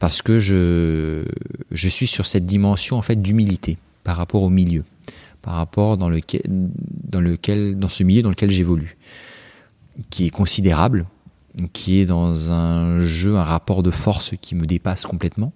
[0.00, 1.24] parce que je
[1.70, 4.82] je suis sur cette dimension en fait d'humilité par rapport au milieu,
[5.42, 8.96] par rapport dans lequel dans lequel dans ce milieu dans lequel j'évolue,
[10.10, 11.06] qui est considérable,
[11.72, 15.52] qui est dans un jeu, un rapport de force qui me dépasse complètement.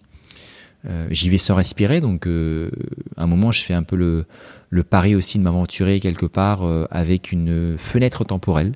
[0.87, 2.71] Euh, J'y vais sans respirer, donc euh,
[3.17, 6.87] à un moment je fais un peu le, pari aussi de m'aventurer quelque part euh,
[6.91, 8.75] avec une fenêtre temporelle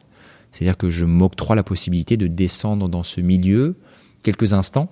[0.52, 3.76] c'est-à-dire que je m'octroie la possibilité de descendre dans ce milieu
[4.22, 4.88] quelques instants,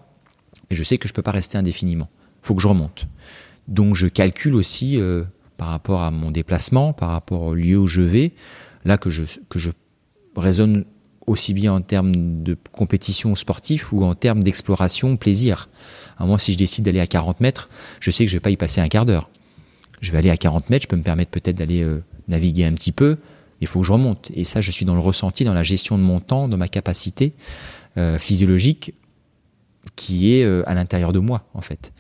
[0.70, 2.08] et je sais que je ne peux pas rester indéfiniment.
[2.42, 3.06] Il faut que je remonte.
[3.68, 5.22] Donc je calcule aussi euh,
[5.58, 8.32] par rapport à mon déplacement, par rapport au lieu où je vais,
[8.84, 9.70] là que je, que je
[10.34, 10.84] raisonne
[11.26, 15.68] aussi bien en termes de compétition sportive ou en termes d'exploration, plaisir.
[16.26, 17.68] Moi, si je décide d'aller à 40 mètres,
[18.00, 19.30] je sais que je ne vais pas y passer un quart d'heure.
[20.00, 22.72] Je vais aller à 40 mètres, je peux me permettre peut-être d'aller euh, naviguer un
[22.72, 23.18] petit peu,
[23.60, 24.30] il faut que je remonte.
[24.34, 26.68] Et ça, je suis dans le ressenti, dans la gestion de mon temps, de ma
[26.68, 27.32] capacité
[27.96, 28.94] euh, physiologique
[29.96, 31.92] qui est euh, à l'intérieur de moi, en fait.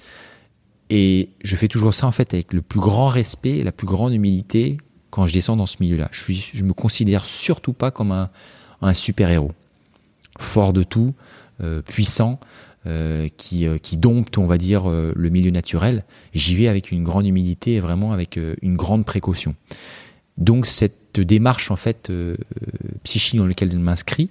[0.88, 3.86] Et je fais toujours ça, en fait, avec le plus grand respect et la plus
[3.86, 4.78] grande humilité
[5.10, 6.08] quand je descends dans ce milieu-là.
[6.12, 9.52] Je, je me considère surtout pas comme un, super-héros.
[10.38, 11.14] Fort de tout,
[11.86, 12.40] puissant,
[13.36, 16.04] qui, qui, dompte, on va dire, le milieu naturel.
[16.32, 19.54] J'y vais avec une grande humilité et vraiment avec une grande précaution.
[20.40, 22.36] Donc cette démarche en fait euh,
[23.04, 24.30] psychique dans laquelle je m'inscris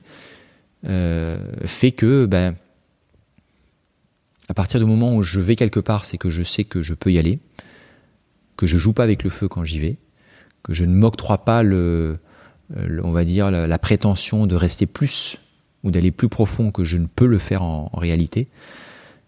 [0.86, 2.56] euh, fait que ben,
[4.48, 6.94] à partir du moment où je vais quelque part, c'est que je sais que je
[6.94, 7.40] peux y aller,
[8.58, 9.98] que je joue pas avec le feu quand j'y vais,
[10.64, 12.18] que je ne m'octroie pas le,
[13.04, 15.38] on va dire la, prétention de rester plus
[15.84, 18.48] ou d'aller plus profond que je ne peux le faire en, réalité.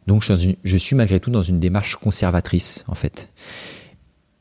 [0.07, 3.29] Donc je suis malgré tout dans une démarche conservatrice en fait.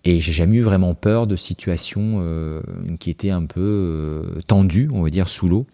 [0.05, 2.63] Et j'ai jamais eu vraiment peur de situations euh,
[2.99, 5.67] qui étaient un peu euh, tendues, on va dire, sous l'eau.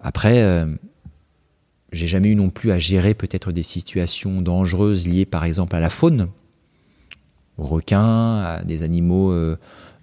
[0.00, 0.66] Après, euh,
[1.92, 5.80] j'ai jamais eu non plus à gérer peut-être des situations dangereuses liées par exemple à
[5.80, 6.28] la faune,
[7.58, 9.32] aux requins, à des animaux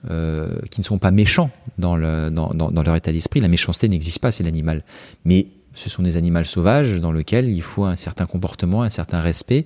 [0.05, 3.41] qui ne sont pas méchants dans, le, dans, dans leur état d'esprit.
[3.41, 4.83] La méchanceté n'existe pas, c'est l'animal.
[5.23, 9.19] Mais ce sont des animaux sauvages dans lesquels il faut un certain comportement, un certain
[9.19, 9.65] respect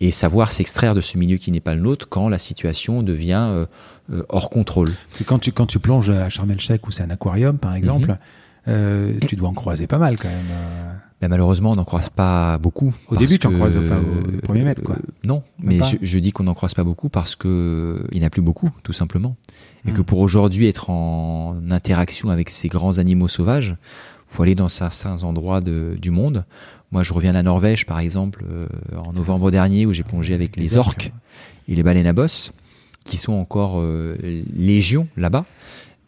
[0.00, 3.46] et savoir s'extraire de ce milieu qui n'est pas le nôtre quand la situation devient
[3.48, 3.66] euh,
[4.12, 4.92] euh, hors contrôle.
[5.10, 8.08] C'est quand tu, quand tu plonges à Sharm el-Sheikh où c'est un aquarium par exemple,
[8.08, 8.18] mhm.
[8.68, 11.00] euh, tu dois en croiser pas mal quand même.
[11.20, 12.92] Ben, malheureusement, on n'en croise pas beaucoup.
[13.08, 14.96] Au début, tu en croises, enfin, au premier mètre, quoi.
[15.24, 18.42] non, mais je, dis qu'on n'en croise pas beaucoup parce que il n'y a plus
[18.42, 19.36] beaucoup, tout simplement.
[19.86, 20.04] Et que hmm.
[20.04, 23.76] pour aujourd'hui être en interaction avec ces grands animaux sauvages,
[24.26, 26.44] faut aller dans certains endroits de, du monde
[26.94, 30.32] moi, je reviens de la Norvège, par exemple, euh, en novembre dernier, où j'ai plongé
[30.32, 31.12] avec les orques
[31.66, 32.52] et les baleines à bosse,
[33.02, 34.16] qui sont encore euh,
[34.56, 35.44] légion là-bas.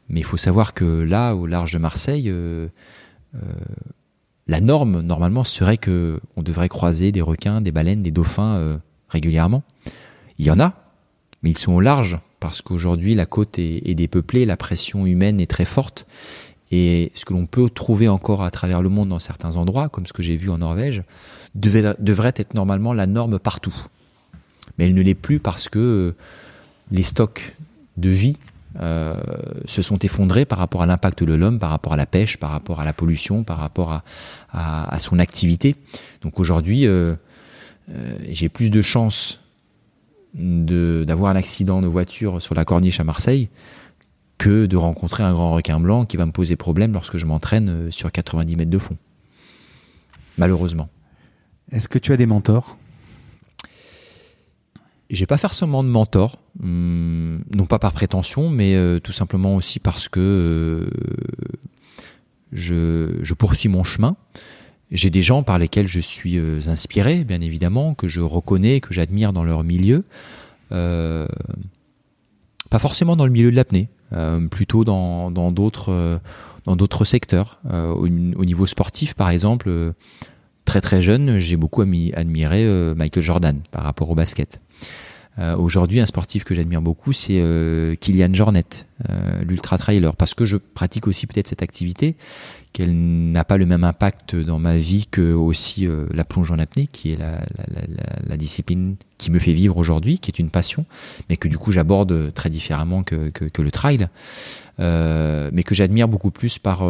[0.09, 2.69] Mais il faut savoir que là, au large de Marseille, euh,
[4.47, 9.63] la norme, normalement, serait que on devrait croiser des requins, des baleines, des dauphins régulièrement.
[10.39, 10.75] Il y en a,
[11.43, 15.41] mais ils sont au large, parce qu'aujourd'hui, la côte est, est dépeuplée, la pression humaine
[15.41, 16.07] est très forte,
[16.71, 20.07] et ce que l'on peut trouver encore à travers le monde dans certains endroits, comme
[20.07, 21.03] ce que j'ai vu en Norvège,
[21.55, 23.75] devrait être normalement la norme partout.
[24.77, 26.15] Mais elle ne l'est plus parce que
[26.91, 27.55] les stocks
[27.97, 28.37] de vie
[28.81, 29.15] euh,
[29.65, 32.51] se sont effondrés par rapport à l'impact de l'homme, par rapport à la pêche, par
[32.51, 34.03] rapport à la pollution, par rapport
[34.53, 35.77] à, son activité.
[36.23, 37.15] Donc aujourd'hui, euh,
[37.91, 39.41] euh, j'ai plus de chances
[40.35, 43.49] d'avoir un accident de voiture sur la corniche à Marseille
[44.37, 47.91] que de rencontrer un grand requin blanc qui va me poser problème lorsque je m'entraîne
[47.91, 48.97] sur 90 mètres de fond.
[50.37, 50.91] Malheureusement.
[51.73, 52.77] Est-ce que tu as des mentors?
[55.11, 59.79] J'ai pas forcément de mentor, hmm, non pas par prétention, mais euh, tout simplement aussi
[59.79, 60.91] parce que euh,
[62.53, 64.17] je, poursuis mon chemin.
[64.91, 68.93] J'ai des gens par lesquels je suis euh, inspiré, bien évidemment, que je reconnais, que
[68.95, 70.05] j'admire dans leur milieu.
[70.71, 71.29] pas
[72.79, 73.89] forcément dans le milieu de l'apnée,
[74.51, 76.21] plutôt dans d'autres
[76.65, 77.61] dans d'autres secteurs.
[77.73, 79.93] Au, au, niveau sportif, par exemple,
[80.65, 84.61] très très jeune, j'ai beaucoup admiré Michael Jordan par rapport au basket.
[85.39, 88.65] Euh, aujourd'hui, un sportif que j'admire beaucoup, c'est euh, Kylian Jornet,
[89.11, 92.17] euh, l'ultra trailer, parce que je pratique aussi peut-être cette activité,
[92.73, 96.87] qu'elle n'a pas le même impact dans ma vie que aussi la plonge en apnée,
[96.87, 100.85] qui est la, discipline qui me fait vivre aujourd'hui, qui est une passion,
[101.31, 104.09] mais que du coup j'aborde très différemment que, que le trail,
[104.79, 106.85] mais que j'admire beaucoup plus par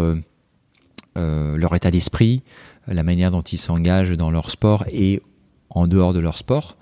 [1.14, 2.42] leur état d'esprit,
[2.88, 5.22] la manière dont ils s'engagent dans leur sport et
[5.70, 6.76] en dehors de leur sport.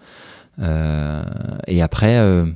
[0.60, 1.22] Euh,
[1.66, 2.46] et après, euh,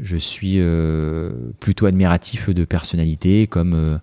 [0.00, 1.30] je suis euh,
[1.60, 4.00] plutôt admiratif de personnalités comme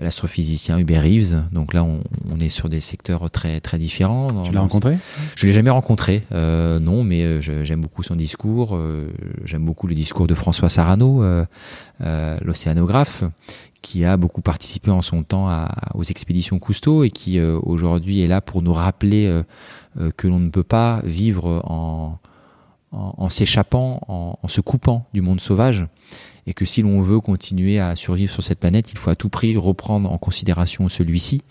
[0.00, 1.44] l'astrophysicien Hubert Reeves.
[1.52, 4.28] Donc là, on, est sur des secteurs très très différents.
[4.44, 4.98] tu l'as rencontré?
[5.34, 8.78] Je l'ai jamais rencontré, non, mais j'aime beaucoup son discours.
[9.44, 11.24] j'aime beaucoup le discours de François Sarano,
[12.00, 13.24] l'océanographe,
[13.82, 18.28] qui a beaucoup participé en son temps à, aux expéditions Cousteau et qui aujourd'hui est
[18.28, 19.42] là pour nous rappeler
[20.16, 25.86] que l'on ne peut pas vivre en, s'échappant, en, se coupant du monde sauvage,
[26.46, 29.28] et que si l'on veut continuer à survivre sur cette planète, il faut à tout
[29.28, 31.42] prix reprendre en considération celui-ci,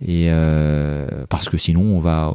[0.00, 2.34] et euh, parce que sinon on va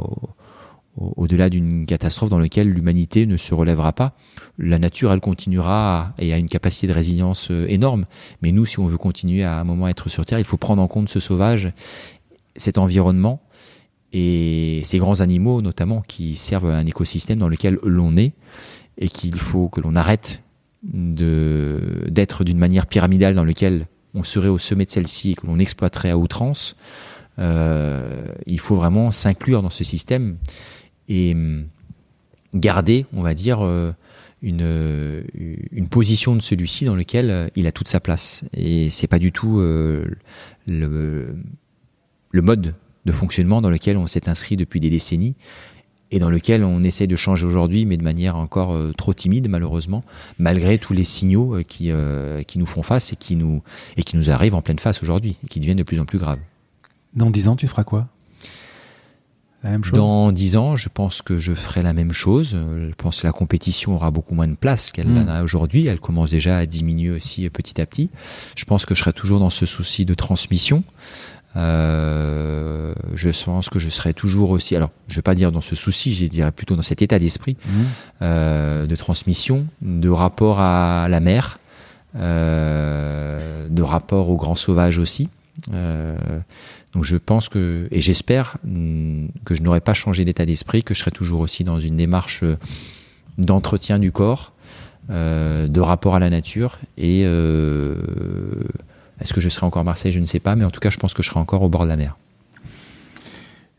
[0.98, 4.14] au-delà d'une catastrophe dans laquelle l'humanité ne se relèvera pas.
[4.58, 8.06] La nature, elle continuera et a une capacité de résilience euh, énorme.
[8.42, 10.82] Mais nous, si on veut continuer à un moment être sur Terre, il faut prendre
[10.82, 11.72] en compte ce sauvage,
[12.56, 13.42] cet environnement,
[14.14, 18.34] et ces grands animaux notamment qui servent à un écosystème dans lequel l'on est
[18.98, 20.42] et qu'il faut que l'on arrête
[20.84, 25.60] d'être d'une manière pyramidale dans lequel on serait au sommet de celle-ci et que l'on
[25.60, 26.76] exploiterait à outrance.
[27.40, 30.38] Euh, il faut vraiment s'inclure dans ce système
[31.08, 31.68] et hum,
[32.53, 33.92] garder, on va dire, euh,
[34.42, 35.24] une,
[35.72, 38.44] une position de celui-ci dans lequel euh, il a toute sa place.
[38.53, 41.38] Et c'est pas du tout le
[42.34, 42.74] mode
[43.08, 45.36] de fonctionnement dans lequel on s'est inscrit depuis des décennies
[46.11, 49.50] et dans lequel on essaie de changer aujourd'hui, mais de manière encore euh, trop timide
[49.50, 50.03] malheureusement,
[50.40, 53.61] malgré tous les signaux euh, qui, euh, qui nous font face et qui nous,
[53.98, 56.19] et qui nous arrivent en pleine face aujourd'hui, et qui deviennent de plus en plus
[56.19, 56.40] graves.
[57.14, 58.08] Dans dix ans, tu feras quoi?
[59.64, 59.98] La même chose?
[59.98, 62.52] Dans dix ans, je pense que je ferai la même chose.
[62.52, 65.18] Je pense que la compétition aura beaucoup moins de place qu'elle hmm.
[65.18, 65.88] en a aujourd'hui.
[65.88, 68.10] Elle commence déjà à diminuer aussi petit à petit.
[68.56, 70.84] Je pense que je serai toujours dans ce souci de transmission.
[71.58, 75.76] Euh, je pense que je serai toujours aussi, alors je vais pas dire dans ce
[75.76, 77.69] souci, je dirais plutôt dans cet état d'esprit mmh.
[78.22, 81.60] euh, de transmission, de rapport à la mer,
[82.16, 85.30] euh, de rapport au grand sauvage aussi.
[85.72, 90.94] donc je pense que, et j'espère mm, que je n'aurai pas changé d'état d'esprit, que
[90.94, 92.44] je serai toujours aussi dans une démarche
[93.40, 94.53] d'entretien du corps,
[95.10, 97.26] de rapport à la nature et
[99.20, 100.12] est-ce que je serai encore à Marseille?
[100.12, 101.70] Je ne sais pas, mais en tout cas, je pense que je serai encore au
[101.70, 102.18] bord de la mer.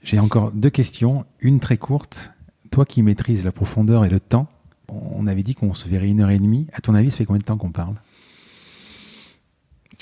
[0.02, 2.30] J'ai encore deux questions, une très courte.
[2.70, 4.48] Toi qui maîtrises la profondeur et le temps,
[4.88, 6.66] on avait dit qu'on se verrait une heure et demie.
[6.72, 7.94] À ton avis, ça fait combien de temps qu'on parle?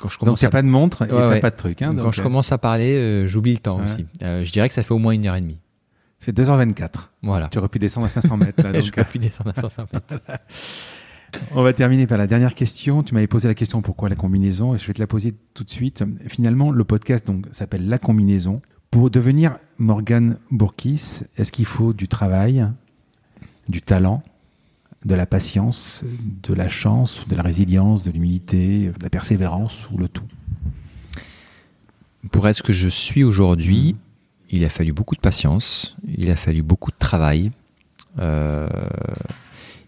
[0.00, 0.50] Quand je commence Donc, à...
[0.50, 1.81] pas de montre et t'as pas de truc.
[1.82, 4.06] Hein, quand je euh, commence à parler, euh, j'oublie le temps aussi.
[4.23, 5.58] Euh, je dirais que ça fait au moins une heure et demie.
[6.20, 6.90] Ça fait 2h24.
[7.23, 7.48] Voilà.
[7.48, 8.62] Tu aurais pu descendre à 500 mètres.
[8.62, 9.05] Là, donc...
[9.08, 10.23] pu descendre à 500 mètres.
[11.55, 13.02] On va terminer par la dernière question.
[13.02, 14.74] Tu m'avais posé la question pourquoi la combinaison?
[14.74, 16.05] Et je vais te la poser tout de suite.
[16.28, 18.62] Finalement, le podcast donc s'appelle La combinaison.
[18.90, 22.66] Pour devenir Morgan Bourkis, est-ce qu'il faut du travail,
[23.68, 24.22] du talent,
[25.05, 26.05] de la patience,
[26.42, 30.24] de la chance, de la résilience, de l'humilité, de la persévérance ou le tout?
[32.30, 33.96] Pour être ce que je suis aujourd'hui,
[34.50, 37.52] il a fallu beaucoup de patience, il a fallu beaucoup de travail.
[38.18, 38.68] Euh,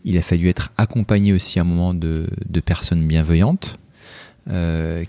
[0.05, 2.29] il a fallu être accompagné aussi à un moment de,
[2.65, 3.79] personnes bienveillantes.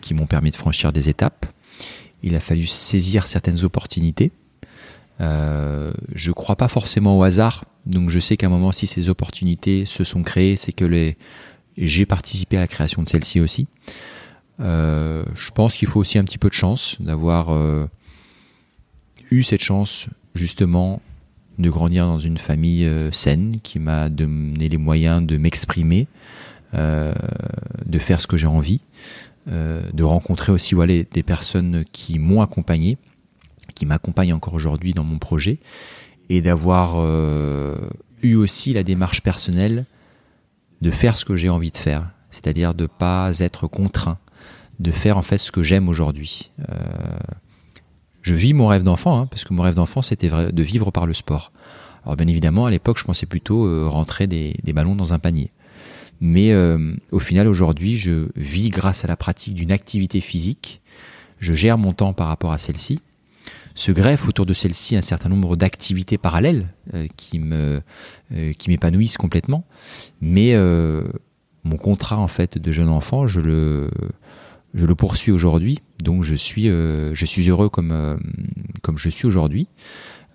[0.01, 1.45] qui m'ont permis de franchir des étapes.
[2.23, 4.31] Il a fallu saisir certaines opportunités.
[5.19, 5.93] je
[6.29, 9.85] ne crois pas forcément au hasard, donc je sais qu'à un moment, si ces opportunités
[9.85, 11.17] se sont créées, c'est que les...
[11.77, 13.67] j'ai participé à la création de celles-ci aussi.
[14.59, 17.55] je pense qu'il faut aussi un petit peu de chance d'avoir
[19.31, 21.01] eu cette chance justement
[21.59, 26.07] de grandir dans une famille euh, saine qui m'a donné les moyens de m'exprimer,
[26.73, 27.13] euh,
[27.85, 28.79] de faire ce que j'ai envie,
[29.49, 32.97] euh, de rencontrer aussi voilà, des personnes qui m'ont accompagné,
[33.75, 35.59] qui m'accompagnent encore aujourd'hui dans mon projet,
[36.29, 37.03] et d'avoir
[38.21, 39.85] eu aussi la démarche personnelle
[40.79, 44.19] de faire ce que j'ai envie de faire, c'est-à-dire de ne pas être contraint,
[44.79, 46.51] de faire en fait ce que j'aime aujourd'hui
[48.29, 51.07] je vis mon rêve d'enfant, hein, parce que mon rêve d'enfant, c'était de vivre par
[51.07, 51.51] le sport.
[52.05, 55.51] Alors bien évidemment, à l'époque, je pensais plutôt euh, rentrer des, ballons dans un panier.
[56.21, 60.81] Mais euh, au final, aujourd'hui, je vis grâce à la pratique d'une activité physique.
[61.39, 62.99] Je gère mon temps par rapport à celle-ci.
[63.73, 67.81] Se greffe autour de celle-ci un certain nombre d'activités parallèles euh, qui me
[68.59, 69.65] qui m'épanouissent complètement.
[70.21, 70.55] Mais
[71.63, 73.89] mon contrat en fait de jeune enfant, je le
[74.73, 78.17] je le poursuis aujourd'hui, donc je suis, euh, je suis heureux comme, euh,
[78.95, 79.67] je suis aujourd'hui.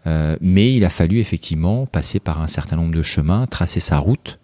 [0.07, 3.99] Euh, mais il a fallu effectivement passer par un certain nombre de chemins, tracer sa
[3.99, 4.39] route,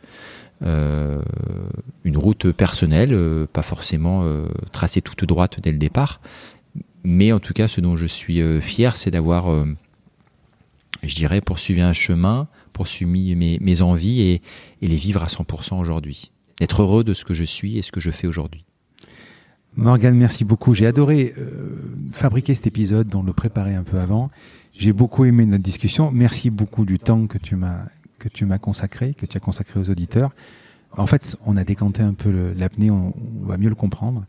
[0.63, 4.27] une route personnelle, pas forcément
[4.73, 6.21] tracée toute droite dès le départ.
[7.03, 9.49] Mais en tout cas, ce dont je suis fier, c'est d'avoir,
[11.03, 14.43] je dirais, poursuivi un chemin, poursuivi mes, mes envies et,
[14.83, 16.31] et les vivre à 100% aujourd'hui.
[16.61, 18.65] Être heureux de ce que je suis et ce que je fais aujourd'hui.
[19.77, 20.75] Morgane, merci beaucoup.
[20.75, 21.79] J'ai adoré euh,
[22.13, 24.31] fabriquer cet épisode, dont le préparer un peu avant.
[24.73, 26.11] J'ai beaucoup aimé notre discussion.
[26.11, 27.85] Merci beaucoup du temps que tu m'as
[28.19, 30.31] que tu m'as consacré, que tu as consacré aux auditeurs.
[30.97, 34.25] En fait, on a décanté un peu l'apnée, on, va mieux le comprendre.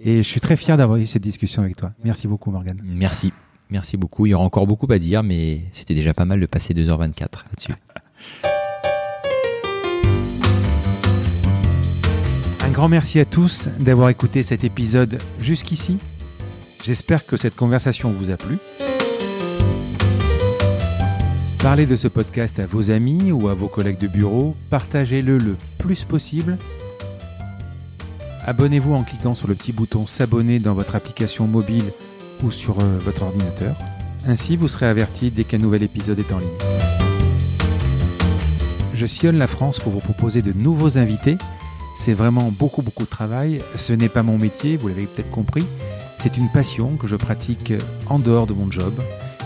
[0.00, 1.92] Et je suis très fier d'avoir eu cette discussion avec toi.
[2.04, 2.80] Merci beaucoup, Morgane.
[2.84, 3.32] Merci.
[3.70, 4.26] Merci beaucoup.
[4.26, 7.44] Il y aura encore beaucoup à dire, mais c'était déjà pas mal de passer 2h24
[7.50, 7.72] là-dessus.
[12.74, 15.96] Grand merci à tous d'avoir écouté cet épisode jusqu'ici.
[16.82, 18.58] J'espère que cette conversation vous a plu.
[21.60, 24.56] Parlez de ce podcast à vos amis ou à vos collègues de bureau.
[24.70, 26.58] Partagez-le le plus possible.
[28.44, 31.92] Abonnez-vous en cliquant sur le petit bouton s'abonner dans votre application mobile
[32.42, 33.76] ou sur euh, votre ordinateur.
[34.26, 36.48] Ainsi, vous serez averti dès qu'un nouvel épisode est en ligne.
[38.94, 41.38] Je sillonne la France pour vous proposer de nouveaux invités
[41.96, 43.60] c'est vraiment beaucoup, beaucoup de travail.
[43.76, 45.64] Ce n'est pas mon métier, vous l'avez peut-être compris.
[46.22, 47.72] C'est une passion que je pratique
[48.06, 48.94] en dehors de mon job.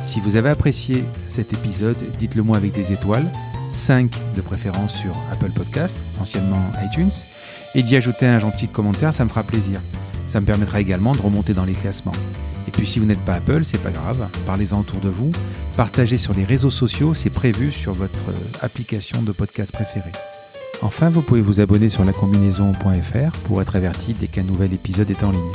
[0.07, 3.31] Si vous avez apprécié cet épisode, dites-le moi avec des étoiles,
[3.73, 7.11] 5 de préférence sur Apple Podcast, anciennement iTunes,
[7.75, 9.81] et d'y ajouter un gentil commentaire, ça me fera plaisir.
[10.27, 12.15] Ça me permettra également de remonter dans les classements.
[12.67, 15.33] Et puis si vous n'êtes pas Apple, c'est pas grave, parlez-en autour de vous,
[15.77, 18.25] partagez sur les réseaux sociaux, c'est prévu sur votre
[18.63, 20.13] application de podcast préférée.
[20.83, 25.25] Enfin, vous pouvez vous abonner sur lacombinaison.fr pour être averti dès qu'un nouvel épisode est
[25.25, 25.53] en ligne.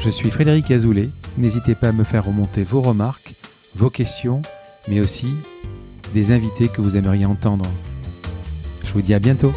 [0.00, 1.08] Je suis Frédéric Azoulay.
[1.38, 3.34] N'hésitez pas à me faire remonter vos remarques,
[3.74, 4.42] vos questions,
[4.88, 5.28] mais aussi
[6.14, 7.66] des invités que vous aimeriez entendre.
[8.86, 9.52] Je vous dis à bientôt.